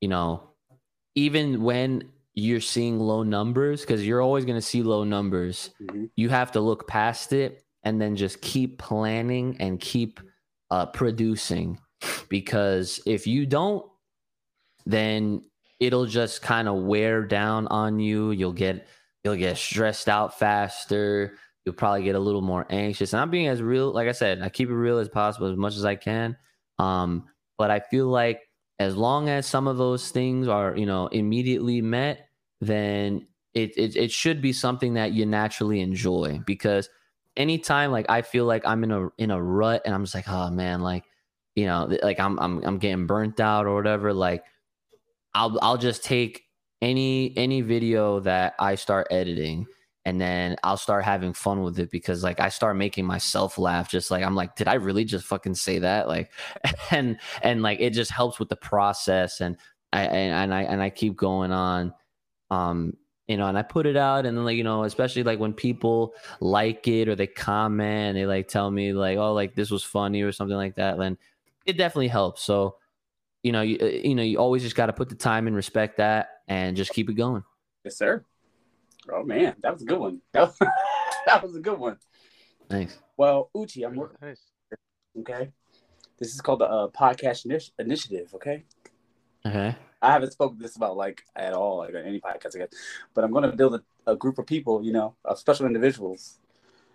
you 0.00 0.08
know 0.08 0.50
even 1.14 1.62
when 1.62 2.02
you're 2.34 2.60
seeing 2.60 2.98
low 2.98 3.22
numbers 3.22 3.80
because 3.82 4.04
you're 4.06 4.20
always 4.20 4.44
going 4.44 4.58
to 4.58 4.66
see 4.72 4.82
low 4.82 5.04
numbers 5.04 5.70
Mhm. 5.80 6.10
you 6.16 6.28
have 6.28 6.50
to 6.52 6.60
look 6.60 6.86
past 6.88 7.32
it 7.32 7.62
and 7.84 8.00
then 8.00 8.16
just 8.16 8.40
keep 8.40 8.78
planning 8.78 9.56
and 9.60 9.80
keep 9.80 10.18
uh, 10.70 10.86
producing 10.86 11.78
because 12.28 13.00
if 13.06 13.26
you 13.26 13.46
don't 13.46 13.84
then 14.86 15.42
it'll 15.80 16.06
just 16.06 16.42
kind 16.42 16.68
of 16.68 16.82
wear 16.82 17.22
down 17.22 17.66
on 17.68 17.98
you. 17.98 18.30
You'll 18.30 18.52
get 18.52 18.86
you'll 19.24 19.36
get 19.36 19.56
stressed 19.56 20.08
out 20.08 20.38
faster. 20.38 21.36
You'll 21.64 21.74
probably 21.74 22.04
get 22.04 22.14
a 22.14 22.20
little 22.20 22.42
more 22.42 22.66
anxious. 22.70 23.12
And 23.12 23.20
i'm 23.20 23.30
being 23.30 23.48
as 23.48 23.60
real 23.60 23.92
like 23.92 24.08
i 24.08 24.12
said 24.12 24.40
i 24.42 24.48
keep 24.48 24.68
it 24.68 24.74
real 24.74 24.98
as 24.98 25.08
possible 25.08 25.50
as 25.50 25.56
much 25.56 25.76
as 25.76 25.84
i 25.84 25.94
can. 25.94 26.36
Um 26.78 27.24
but 27.58 27.70
i 27.70 27.80
feel 27.80 28.08
like 28.08 28.40
as 28.78 28.96
long 28.96 29.28
as 29.28 29.46
some 29.46 29.66
of 29.66 29.78
those 29.78 30.10
things 30.10 30.48
are 30.48 30.76
you 30.76 30.86
know 30.86 31.06
immediately 31.08 31.80
met 31.80 32.28
then 32.60 33.26
it, 33.54 33.76
it 33.76 33.96
it 33.96 34.10
should 34.12 34.42
be 34.42 34.52
something 34.52 34.94
that 34.94 35.12
you 35.12 35.24
naturally 35.24 35.80
enjoy. 35.80 36.40
Because 36.46 36.88
anytime 37.36 37.90
like 37.90 38.06
I 38.08 38.22
feel 38.22 38.44
like 38.44 38.66
I'm 38.66 38.84
in 38.84 38.92
a 38.92 39.08
in 39.18 39.30
a 39.30 39.42
rut 39.42 39.82
and 39.84 39.94
I'm 39.94 40.04
just 40.04 40.14
like 40.14 40.28
oh 40.28 40.50
man 40.50 40.82
like 40.82 41.04
you 41.54 41.66
know 41.66 41.88
like 42.02 42.20
I'm 42.20 42.38
I'm 42.38 42.62
I'm 42.64 42.78
getting 42.78 43.06
burnt 43.06 43.40
out 43.40 43.66
or 43.66 43.74
whatever 43.74 44.12
like 44.12 44.44
I'll 45.36 45.58
I'll 45.60 45.76
just 45.76 46.02
take 46.02 46.44
any 46.80 47.36
any 47.36 47.60
video 47.60 48.20
that 48.20 48.54
I 48.58 48.74
start 48.74 49.06
editing 49.10 49.66
and 50.06 50.18
then 50.18 50.56
I'll 50.64 50.78
start 50.78 51.04
having 51.04 51.34
fun 51.34 51.62
with 51.62 51.78
it 51.78 51.90
because 51.90 52.24
like 52.24 52.40
I 52.40 52.48
start 52.48 52.76
making 52.76 53.04
myself 53.04 53.58
laugh. 53.58 53.90
Just 53.90 54.10
like 54.10 54.24
I'm 54.24 54.34
like 54.34 54.56
did 54.56 54.66
I 54.66 54.74
really 54.74 55.04
just 55.04 55.26
fucking 55.26 55.54
say 55.54 55.78
that? 55.80 56.08
Like 56.08 56.32
and 56.90 57.18
and 57.42 57.62
like 57.62 57.80
it 57.80 57.90
just 57.90 58.10
helps 58.10 58.38
with 58.38 58.48
the 58.48 58.56
process 58.56 59.42
and 59.42 59.58
I 59.92 60.04
and, 60.04 60.32
and 60.32 60.54
I 60.54 60.62
and 60.62 60.80
I 60.80 60.88
keep 60.88 61.16
going 61.16 61.52
on 61.52 61.92
um 62.50 62.96
you 63.28 63.36
know 63.36 63.46
and 63.46 63.58
I 63.58 63.62
put 63.62 63.86
it 63.86 63.96
out 63.96 64.24
and 64.24 64.38
then 64.38 64.44
like 64.46 64.56
you 64.56 64.64
know 64.64 64.84
especially 64.84 65.22
like 65.22 65.38
when 65.38 65.52
people 65.52 66.14
like 66.40 66.88
it 66.88 67.08
or 67.08 67.14
they 67.14 67.26
comment 67.26 68.08
and 68.08 68.16
they 68.16 68.24
like 68.24 68.48
tell 68.48 68.70
me 68.70 68.94
like 68.94 69.18
oh 69.18 69.34
like 69.34 69.54
this 69.54 69.70
was 69.70 69.84
funny 69.84 70.22
or 70.22 70.32
something 70.32 70.56
like 70.56 70.76
that 70.76 70.96
then 70.96 71.18
it 71.66 71.76
definitely 71.76 72.08
helps. 72.08 72.42
So 72.42 72.76
you 73.46 73.52
know 73.52 73.62
you, 73.62 73.78
uh, 73.80 73.86
you 73.86 74.16
know 74.16 74.24
you 74.24 74.38
always 74.38 74.62
just 74.62 74.74
got 74.74 74.86
to 74.86 74.92
put 74.92 75.08
the 75.08 75.14
time 75.14 75.46
and 75.46 75.54
respect 75.54 75.98
that 75.98 76.40
and 76.48 76.76
just 76.76 76.92
keep 76.92 77.08
it 77.08 77.14
going 77.14 77.44
Yes, 77.84 77.96
sir. 77.96 78.24
Oh 79.12 79.22
man, 79.22 79.54
that 79.62 79.72
was 79.72 79.82
a 79.82 79.84
good 79.84 80.00
one. 80.00 80.20
That 80.32 80.48
was, 80.48 80.58
that 81.26 81.40
was 81.40 81.54
a 81.54 81.60
good 81.60 81.78
one. 81.78 81.98
thanks 82.68 82.98
Well, 83.16 83.48
Uchi, 83.54 83.84
I'm 83.84 83.94
working. 83.94 84.18
Nice. 84.20 84.42
Okay. 85.20 85.52
This 86.18 86.34
is 86.34 86.40
called 86.40 86.58
the 86.58 86.64
uh, 86.64 86.88
podcast 86.88 87.46
initi- 87.46 87.70
initiative. 87.78 88.34
Okay. 88.34 88.64
okay 89.46 89.76
I 90.02 90.12
haven't 90.12 90.32
spoken 90.32 90.58
this 90.58 90.74
about 90.74 90.96
like 90.96 91.22
at 91.36 91.52
all, 91.52 91.78
like 91.78 91.94
any 91.94 92.20
podcast, 92.20 92.56
I 92.56 92.58
guess. 92.58 92.70
But 93.14 93.22
I'm 93.22 93.30
going 93.30 93.48
to 93.48 93.56
build 93.56 93.76
a, 93.76 93.82
a 94.10 94.16
group 94.16 94.40
of 94.40 94.46
people, 94.46 94.84
you 94.84 94.92
know, 94.92 95.14
of 95.24 95.38
special 95.38 95.66
individuals 95.66 96.40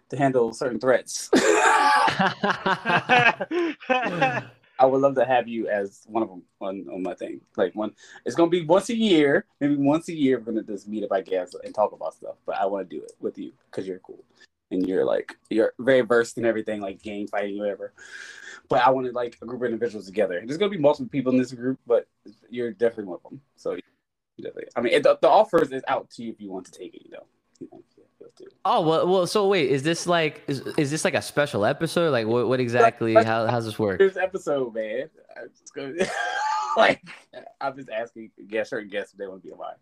to 0.09 0.17
handle 0.17 0.51
certain 0.51 0.81
threats. 0.81 1.29
I 4.81 4.85
would 4.85 4.99
love 4.99 5.13
to 5.15 5.25
have 5.25 5.47
you 5.47 5.67
as 5.67 6.01
one 6.07 6.23
of 6.23 6.29
them 6.29 6.41
on, 6.59 6.87
on 6.91 7.03
my 7.03 7.13
thing. 7.13 7.39
Like 7.55 7.75
one, 7.75 7.93
it's 8.25 8.35
gonna 8.35 8.49
be 8.49 8.65
once 8.65 8.89
a 8.89 8.95
year, 8.95 9.45
maybe 9.59 9.75
once 9.75 10.09
a 10.09 10.13
year. 10.13 10.39
We're 10.39 10.53
gonna 10.53 10.63
just 10.63 10.87
meet 10.87 11.03
up, 11.03 11.11
I 11.11 11.21
guess, 11.21 11.53
and 11.53 11.73
talk 11.75 11.91
about 11.91 12.15
stuff. 12.15 12.37
But 12.47 12.57
I 12.57 12.65
want 12.65 12.89
to 12.89 12.97
do 12.97 13.03
it 13.03 13.11
with 13.19 13.37
you 13.37 13.51
because 13.69 13.87
you're 13.87 13.99
cool 13.99 14.23
and 14.71 14.89
you're 14.89 15.05
like 15.05 15.37
you're 15.51 15.73
very 15.77 16.01
versed 16.01 16.39
in 16.39 16.45
everything, 16.45 16.81
like 16.81 16.99
game 17.03 17.27
fighting, 17.27 17.59
whatever. 17.59 17.93
But 18.69 18.81
I 18.81 18.89
wanted 18.89 19.13
like 19.13 19.37
a 19.43 19.45
group 19.45 19.61
of 19.61 19.65
individuals 19.65 20.07
together. 20.07 20.41
There's 20.43 20.57
gonna 20.57 20.71
be 20.71 20.79
multiple 20.79 21.11
people 21.11 21.31
in 21.31 21.37
this 21.37 21.51
group, 21.51 21.79
but 21.85 22.07
you're 22.49 22.71
definitely 22.71 23.05
one 23.05 23.19
of 23.23 23.29
them. 23.29 23.41
So 23.57 23.77
definitely, 24.37 24.65
I 24.75 24.81
mean, 24.81 24.93
it, 24.93 25.03
the, 25.03 25.15
the 25.21 25.29
offers 25.29 25.71
is 25.71 25.83
out 25.87 26.09
to 26.11 26.23
you 26.23 26.31
if 26.31 26.41
you 26.41 26.49
want 26.49 26.65
to 26.65 26.71
take 26.71 26.95
it. 26.95 27.03
You 27.05 27.11
know, 27.11 27.25
you 27.59 27.67
know 27.71 27.83
yeah, 28.39 28.47
feel 28.47 28.47
too. 28.47 28.55
oh 28.65 28.81
well 28.81 29.07
well 29.07 29.27
so 29.27 29.47
wait 29.47 29.69
is 29.69 29.83
this 29.83 30.07
like 30.07 30.43
is, 30.47 30.61
is 30.77 30.91
this 30.91 31.03
like 31.03 31.13
a 31.13 31.21
special 31.21 31.65
episode 31.65 32.11
like 32.11 32.27
what, 32.27 32.47
what 32.47 32.59
exactly 32.59 33.13
how 33.13 33.47
how's 33.47 33.65
this 33.65 33.77
work 33.77 33.99
This 33.99 34.17
episode, 34.17 34.73
man. 34.73 35.09
I'm 35.37 35.49
just 35.49 35.73
gonna 35.73 35.93
like 36.77 37.01
I'm 37.59 37.75
just 37.75 37.89
asking 37.89 38.31
guess 38.47 38.69
certain 38.69 38.89
guests 38.89 39.13
if 39.13 39.19
they 39.19 39.27
want 39.27 39.41
to 39.41 39.47
be 39.47 39.53
on 39.53 39.59
mine. 39.59 39.75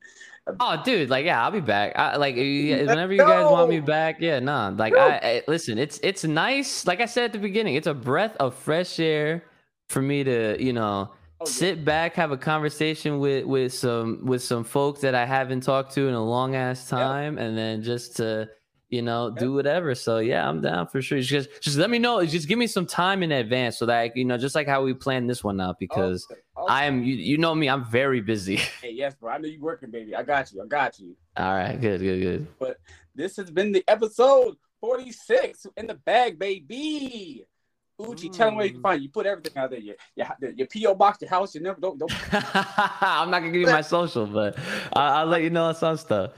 Um, 0.48 0.56
oh, 0.60 0.82
dude, 0.84 1.10
like 1.10 1.26
yeah, 1.26 1.44
I'll 1.44 1.52
be 1.52 1.60
back. 1.60 1.94
I, 1.96 2.16
like 2.18 2.36
whenever 2.36 3.14
you 3.14 3.20
guys 3.20 3.46
want 3.46 3.70
me 3.70 3.80
back, 3.80 4.18
yeah, 4.20 4.40
nah. 4.40 4.70
Like 4.70 4.96
I, 4.96 5.18
I 5.18 5.44
listen, 5.48 5.78
it's 5.78 6.00
it's 6.04 6.24
nice. 6.24 6.88
Like 6.88 7.02
I 7.02 7.06
said 7.06 7.26
at 7.26 7.34
the 7.34 7.40
beginning, 7.40 7.76
it's 7.76 7.88
a 7.88 7.94
breath 7.94 8.36
of 8.40 8.56
fresh 8.56 9.00
air 9.00 9.44
for 9.90 10.02
me 10.02 10.24
to 10.24 10.62
you 10.64 10.74
know 10.74 11.12
Oh, 11.42 11.46
yeah. 11.46 11.52
sit 11.52 11.86
back, 11.86 12.16
have 12.16 12.32
a 12.32 12.38
conversation 12.38 13.20
with 13.20 13.46
with 13.46 13.74
some 13.74 14.26
with 14.26 14.44
some 14.44 14.64
folks 14.64 15.00
that 15.02 15.16
I 15.16 15.26
haven't 15.26 15.62
talked 15.62 15.94
to 15.94 16.08
in 16.08 16.14
a 16.14 16.24
long 16.24 16.56
ass 16.56 16.90
time, 16.90 17.38
and 17.38 17.58
then 17.58 17.82
just 17.82 18.18
to 18.18 18.50
you 18.90 19.02
know 19.02 19.30
do 19.30 19.54
whatever. 19.54 19.96
So 19.96 20.18
yeah, 20.18 20.48
I'm 20.48 20.62
down 20.62 20.88
for 20.88 21.02
sure. 21.02 21.22
Just 21.22 21.50
just 21.62 21.78
let 21.78 21.90
me 21.90 21.98
know. 21.98 22.26
Just 22.26 22.50
give 22.50 22.60
me 22.60 22.68
some 22.68 22.86
time 22.86 23.24
in 23.24 23.32
advance 23.32 23.78
so 23.78 23.86
that 23.86 24.18
you 24.18 24.26
know, 24.26 24.38
just 24.38 24.54
like 24.54 24.68
how 24.68 24.84
we 24.84 24.94
planned 24.94 25.30
this 25.30 25.42
one 25.42 25.62
out, 25.62 25.80
because 25.80 26.26
Awesome, 26.26 26.44
awesome. 26.58 26.74
I 26.74 26.84
am 26.86 27.04
you, 27.04 27.16
you 27.16 27.38
know 27.38 27.56
me, 27.56 27.70
I'm 27.70 27.86
very 27.86 28.20
busy. 28.22 28.58
Hey, 28.82 28.92
yes, 28.92 29.16
bro. 29.16 29.32
I 29.32 29.38
know 29.38 29.48
you're 29.48 29.62
working, 29.62 29.92
baby. 29.92 30.16
I 30.16 30.24
got 30.24 30.52
you. 30.52 30.62
I 30.62 30.66
got 30.66 31.00
you. 31.00 31.16
All 31.38 31.54
right, 31.54 31.80
good, 31.80 32.02
good, 32.02 32.22
good. 32.22 32.48
But 32.60 32.78
this 33.16 33.38
has 33.38 33.50
been 33.50 33.72
the 33.72 33.84
episode 33.88 34.56
46 34.82 35.68
in 35.78 35.88
the 35.88 35.96
bag, 35.96 36.38
baby. 36.38 37.46
Uchi, 38.00 38.30
tell 38.30 38.48
them 38.48 38.56
where 38.56 38.66
you 38.66 38.74
can 38.74 38.82
find 38.82 39.02
you. 39.02 39.08
You 39.08 39.12
put 39.12 39.26
everything 39.26 39.58
out 39.58 39.70
there. 39.72 39.80
Your, 39.80 39.96
your, 40.16 40.52
your 40.56 40.68
PO 40.68 40.96
box, 40.96 41.20
your 41.22 41.30
house, 41.30 41.54
your 41.54 41.64
number. 41.64 41.82
Don't, 41.82 42.00
don't. 42.00 42.12
I'm 42.34 43.30
not 43.30 43.40
gonna 43.40 43.52
give 43.52 43.62
you 43.62 43.68
my 43.68 43.82
social, 43.82 44.26
but 44.26 44.58
I- 44.94 45.20
I'll 45.20 45.26
let 45.28 45.42
you 45.44 45.50
know 45.50 45.66
on 45.66 45.76
some 45.76 45.98
stuff. 45.98 46.32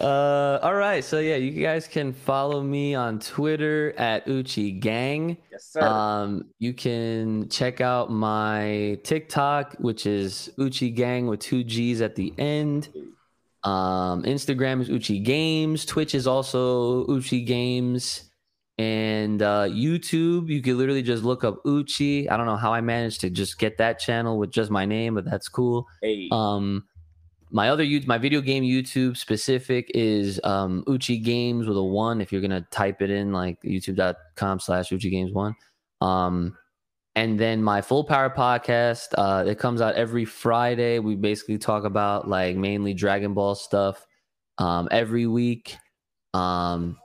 Uh, 0.00 0.58
all 0.62 0.74
right, 0.74 1.04
so 1.04 1.18
yeah, 1.18 1.36
you 1.36 1.62
guys 1.62 1.86
can 1.86 2.12
follow 2.14 2.62
me 2.62 2.94
on 2.94 3.18
Twitter 3.18 3.92
at 3.98 4.26
Uchi 4.26 4.72
Gang. 4.72 5.36
Yes, 5.52 5.66
sir. 5.66 5.82
Um, 5.82 6.46
you 6.58 6.72
can 6.72 7.48
check 7.50 7.82
out 7.82 8.10
my 8.10 8.98
TikTok, 9.04 9.74
which 9.78 10.06
is 10.06 10.50
Uchi 10.58 10.88
Gang 10.90 11.26
with 11.26 11.40
two 11.40 11.62
G's 11.62 12.00
at 12.00 12.14
the 12.16 12.32
end. 12.38 12.88
Um, 13.62 14.22
Instagram 14.24 14.80
is 14.80 14.88
Uchi 14.88 15.18
Games. 15.20 15.84
Twitch 15.84 16.14
is 16.14 16.26
also 16.26 17.04
Uchi 17.06 17.42
Games. 17.42 18.30
And 18.76 19.40
uh, 19.40 19.66
YouTube, 19.68 20.48
you 20.48 20.60
can 20.60 20.76
literally 20.76 21.02
just 21.02 21.22
look 21.22 21.44
up 21.44 21.60
Uchi. 21.64 22.28
I 22.28 22.36
don't 22.36 22.46
know 22.46 22.56
how 22.56 22.72
I 22.72 22.80
managed 22.80 23.20
to 23.20 23.30
just 23.30 23.58
get 23.58 23.78
that 23.78 24.00
channel 24.00 24.36
with 24.36 24.50
just 24.50 24.70
my 24.70 24.84
name, 24.84 25.14
but 25.14 25.24
that's 25.24 25.48
cool. 25.48 25.86
hey, 26.02 26.28
Um, 26.32 26.84
my 27.50 27.68
other 27.68 27.84
you 27.84 28.02
my 28.06 28.18
video 28.18 28.40
game 28.40 28.64
YouTube 28.64 29.16
specific 29.16 29.88
is 29.94 30.40
um 30.42 30.82
Uchi 30.88 31.18
Games 31.18 31.68
with 31.68 31.76
a 31.76 31.82
one. 31.84 32.20
If 32.20 32.32
you're 32.32 32.40
gonna 32.40 32.66
type 32.72 33.00
it 33.00 33.10
in 33.10 33.32
like 33.32 33.62
youtube.com 33.62 34.58
slash 34.58 34.90
Uchi 34.90 35.08
Games 35.08 35.32
one. 35.32 35.54
Um 36.00 36.58
and 37.14 37.38
then 37.38 37.62
my 37.62 37.80
full 37.80 38.02
power 38.02 38.28
podcast, 38.28 39.14
uh, 39.16 39.44
it 39.46 39.56
comes 39.60 39.80
out 39.80 39.94
every 39.94 40.24
Friday. 40.24 40.98
We 40.98 41.14
basically 41.14 41.58
talk 41.58 41.84
about 41.84 42.26
like 42.26 42.56
mainly 42.56 42.92
Dragon 42.92 43.34
Ball 43.34 43.54
stuff 43.54 44.04
um 44.58 44.88
every 44.90 45.28
week. 45.28 45.76
Um, 46.32 46.98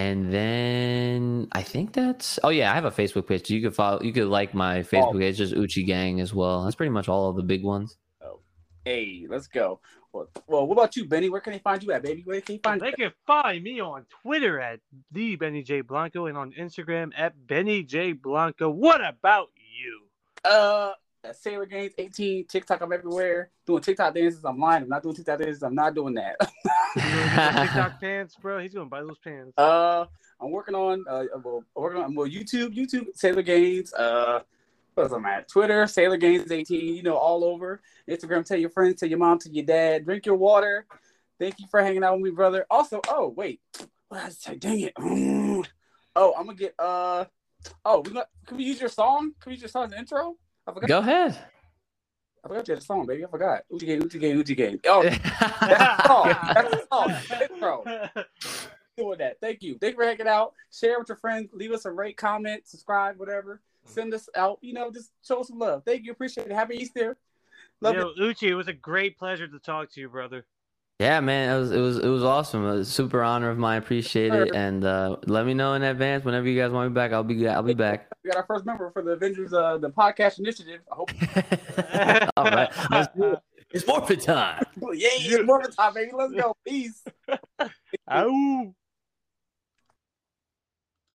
and 0.00 0.32
then 0.32 1.48
I 1.52 1.62
think 1.62 1.92
that's 1.92 2.38
oh 2.42 2.48
yeah, 2.48 2.72
I 2.72 2.74
have 2.74 2.86
a 2.86 2.90
Facebook 2.90 3.26
page. 3.26 3.50
You 3.50 3.60
could 3.60 3.74
follow, 3.74 4.00
you 4.00 4.12
could 4.12 4.28
like 4.28 4.54
my 4.54 4.80
Facebook 4.80 5.18
page, 5.18 5.36
just 5.36 5.52
Uchi 5.52 5.84
Gang 5.84 6.20
as 6.20 6.32
well. 6.32 6.64
That's 6.64 6.74
pretty 6.74 6.90
much 6.90 7.08
all 7.08 7.28
of 7.28 7.36
the 7.36 7.42
big 7.42 7.62
ones. 7.62 7.98
Oh. 8.24 8.40
Hey, 8.84 9.26
let's 9.28 9.46
go. 9.46 9.80
Well, 10.12 10.28
well, 10.48 10.66
what 10.66 10.74
about 10.74 10.96
you, 10.96 11.04
Benny? 11.06 11.28
Where 11.28 11.42
can 11.42 11.52
they 11.52 11.58
find 11.58 11.82
you 11.82 11.92
at, 11.92 12.02
baby? 12.02 12.22
Where 12.24 12.40
can 12.40 12.54
you 12.54 12.60
find 12.64 12.80
They 12.80 12.88
you? 12.88 12.92
can 12.96 13.12
find 13.26 13.62
me 13.62 13.80
on 13.80 14.06
Twitter 14.22 14.58
at 14.58 14.80
the 15.12 15.36
Benny 15.36 15.62
J 15.62 15.82
Blanco 15.82 16.26
and 16.26 16.36
on 16.36 16.52
Instagram 16.52 17.12
at 17.16 17.46
Benny 17.46 17.82
J 17.82 18.12
Blanco. 18.12 18.70
What 18.70 19.02
about 19.06 19.50
you? 19.56 20.06
Uh, 20.50 20.92
at 20.92 21.09
Sailor 21.32 21.66
Gainz 21.66 21.92
18, 21.98 22.46
TikTok, 22.46 22.80
I'm 22.80 22.92
everywhere. 22.92 23.50
Doing 23.66 23.82
TikTok 23.82 24.14
dances, 24.14 24.44
I'm 24.44 24.58
lying. 24.58 24.82
I'm 24.82 24.88
not 24.88 25.02
doing 25.02 25.14
TikTok 25.14 25.38
dances, 25.38 25.62
I'm 25.62 25.74
not 25.74 25.94
doing 25.94 26.14
that. 26.14 26.36
TikTok 26.94 28.00
pants, 28.00 28.36
bro? 28.40 28.58
He's 28.58 28.74
gonna 28.74 28.86
buy 28.86 29.00
those 29.00 29.18
pants. 29.18 29.52
uh, 29.58 30.06
I'm 30.40 30.50
working 30.50 30.74
on, 30.74 31.04
uh, 31.08 31.24
well, 31.42 31.62
working 31.74 32.02
on, 32.02 32.14
well, 32.14 32.26
YouTube, 32.26 32.74
YouTube, 32.74 33.06
Sailor 33.14 33.42
Gainz, 33.42 33.92
uh, 33.98 34.40
what 34.94 35.12
I'm 35.12 35.24
at? 35.26 35.48
Twitter, 35.48 35.86
Sailor 35.86 36.18
Gainz 36.18 36.50
18, 36.50 36.94
you 36.94 37.02
know, 37.02 37.16
all 37.16 37.44
over. 37.44 37.80
Instagram, 38.08 38.44
tell 38.44 38.58
your 38.58 38.70
friends, 38.70 39.00
tell 39.00 39.08
your 39.08 39.18
mom, 39.18 39.38
tell 39.38 39.52
your 39.52 39.64
dad, 39.64 40.04
drink 40.04 40.26
your 40.26 40.36
water. 40.36 40.86
Thank 41.38 41.58
you 41.60 41.66
for 41.70 41.82
hanging 41.82 42.04
out 42.04 42.14
with 42.14 42.22
me, 42.22 42.30
brother. 42.30 42.66
Also, 42.70 43.00
oh, 43.08 43.28
wait, 43.28 43.60
what 44.08 44.18
did 44.18 44.26
I 44.26 44.28
say? 44.30 44.56
Dang 44.56 44.80
it. 44.80 44.94
Mm. 44.94 45.66
Oh, 46.16 46.34
I'm 46.36 46.46
gonna 46.46 46.58
get, 46.58 46.74
uh, 46.78 47.24
oh, 47.84 48.00
we 48.00 48.12
got, 48.12 48.28
can 48.46 48.56
we 48.56 48.64
use 48.64 48.80
your 48.80 48.88
song? 48.88 49.32
Can 49.40 49.50
we 49.50 49.52
use 49.52 49.62
your 49.62 49.68
song 49.68 49.84
as 49.84 49.92
an 49.92 49.98
intro? 49.98 50.36
I 50.70 50.74
forgot. 50.74 50.88
Go 50.88 50.98
ahead. 50.98 51.38
I 52.44 52.48
forgot 52.48 52.68
you 52.68 52.74
had 52.74 52.82
a 52.82 52.84
song, 52.84 53.06
baby. 53.06 53.24
I 53.24 53.28
forgot. 53.28 53.62
Uchi 53.70 53.86
game, 53.86 54.02
Uchi 54.02 54.18
game, 54.18 54.38
Uchi 54.38 54.54
game. 54.54 54.80
Oh, 54.86 55.02
that's 55.02 55.18
the 55.20 56.02
song. 56.06 56.28
That's 56.28 56.70
the 56.70 56.86
song. 56.90 57.14
Intro. 57.50 58.08
Doing 58.96 59.18
that. 59.18 59.40
Thank 59.40 59.62
you. 59.62 59.76
Thank 59.78 59.92
you 59.92 59.96
for 59.96 60.04
hanging 60.04 60.28
out. 60.28 60.54
Share 60.72 60.98
with 60.98 61.08
your 61.08 61.16
friends. 61.16 61.50
Leave 61.52 61.72
us 61.72 61.84
a 61.84 61.90
rate, 61.90 62.16
comment, 62.16 62.66
subscribe, 62.66 63.18
whatever. 63.18 63.60
Send 63.84 64.14
us 64.14 64.28
out. 64.36 64.58
You 64.60 64.74
know, 64.74 64.90
just 64.90 65.10
show 65.26 65.40
us 65.40 65.48
some 65.48 65.58
love. 65.58 65.82
Thank 65.84 66.04
you. 66.04 66.12
Appreciate 66.12 66.46
it. 66.46 66.52
Happy 66.52 66.76
Easter. 66.76 67.16
Love 67.80 67.96
Yo, 67.96 68.12
Uchi, 68.18 68.48
it 68.48 68.54
was 68.54 68.68
a 68.68 68.72
great 68.72 69.18
pleasure 69.18 69.48
to 69.48 69.58
talk 69.58 69.90
to 69.92 70.00
you, 70.00 70.08
brother. 70.08 70.46
Yeah, 71.00 71.20
man, 71.20 71.56
it 71.56 71.58
was 71.58 71.72
it 71.72 71.80
was 71.80 71.98
it 71.98 72.08
was 72.08 72.22
awesome. 72.22 72.62
It 72.62 72.72
was 72.72 72.86
a 72.86 72.92
super 72.92 73.22
honor 73.22 73.48
of 73.48 73.56
mine. 73.56 73.78
Appreciate 73.78 74.34
it, 74.34 74.54
and 74.54 74.84
uh, 74.84 75.16
let 75.24 75.46
me 75.46 75.54
know 75.54 75.72
in 75.72 75.82
advance 75.82 76.26
whenever 76.26 76.46
you 76.46 76.60
guys 76.60 76.72
want 76.72 76.90
me 76.90 76.94
back. 76.94 77.14
I'll 77.14 77.24
be 77.24 77.48
I'll 77.48 77.62
be 77.62 77.72
back. 77.72 78.12
We 78.22 78.28
got 78.28 78.36
our 78.36 78.44
first 78.44 78.66
member 78.66 78.90
for 78.90 79.00
the 79.00 79.12
Avengers, 79.12 79.54
uh, 79.54 79.78
the 79.78 79.88
podcast 79.88 80.40
initiative. 80.40 80.82
I 80.92 80.94
hope. 80.94 81.10
All 82.36 82.44
right, 82.44 82.68
let's 82.90 83.16
do 83.16 83.32
it. 83.32 83.38
It's 83.70 83.82
forfeit 83.82 84.20
time. 84.20 84.62
Yay, 84.92 85.08
it's 85.08 85.46
more 85.46 85.62
time, 85.62 85.94
baby. 85.94 86.10
Let's 86.12 86.34
go. 86.34 86.54
Peace. 86.66 87.02
Ow. 88.12 88.74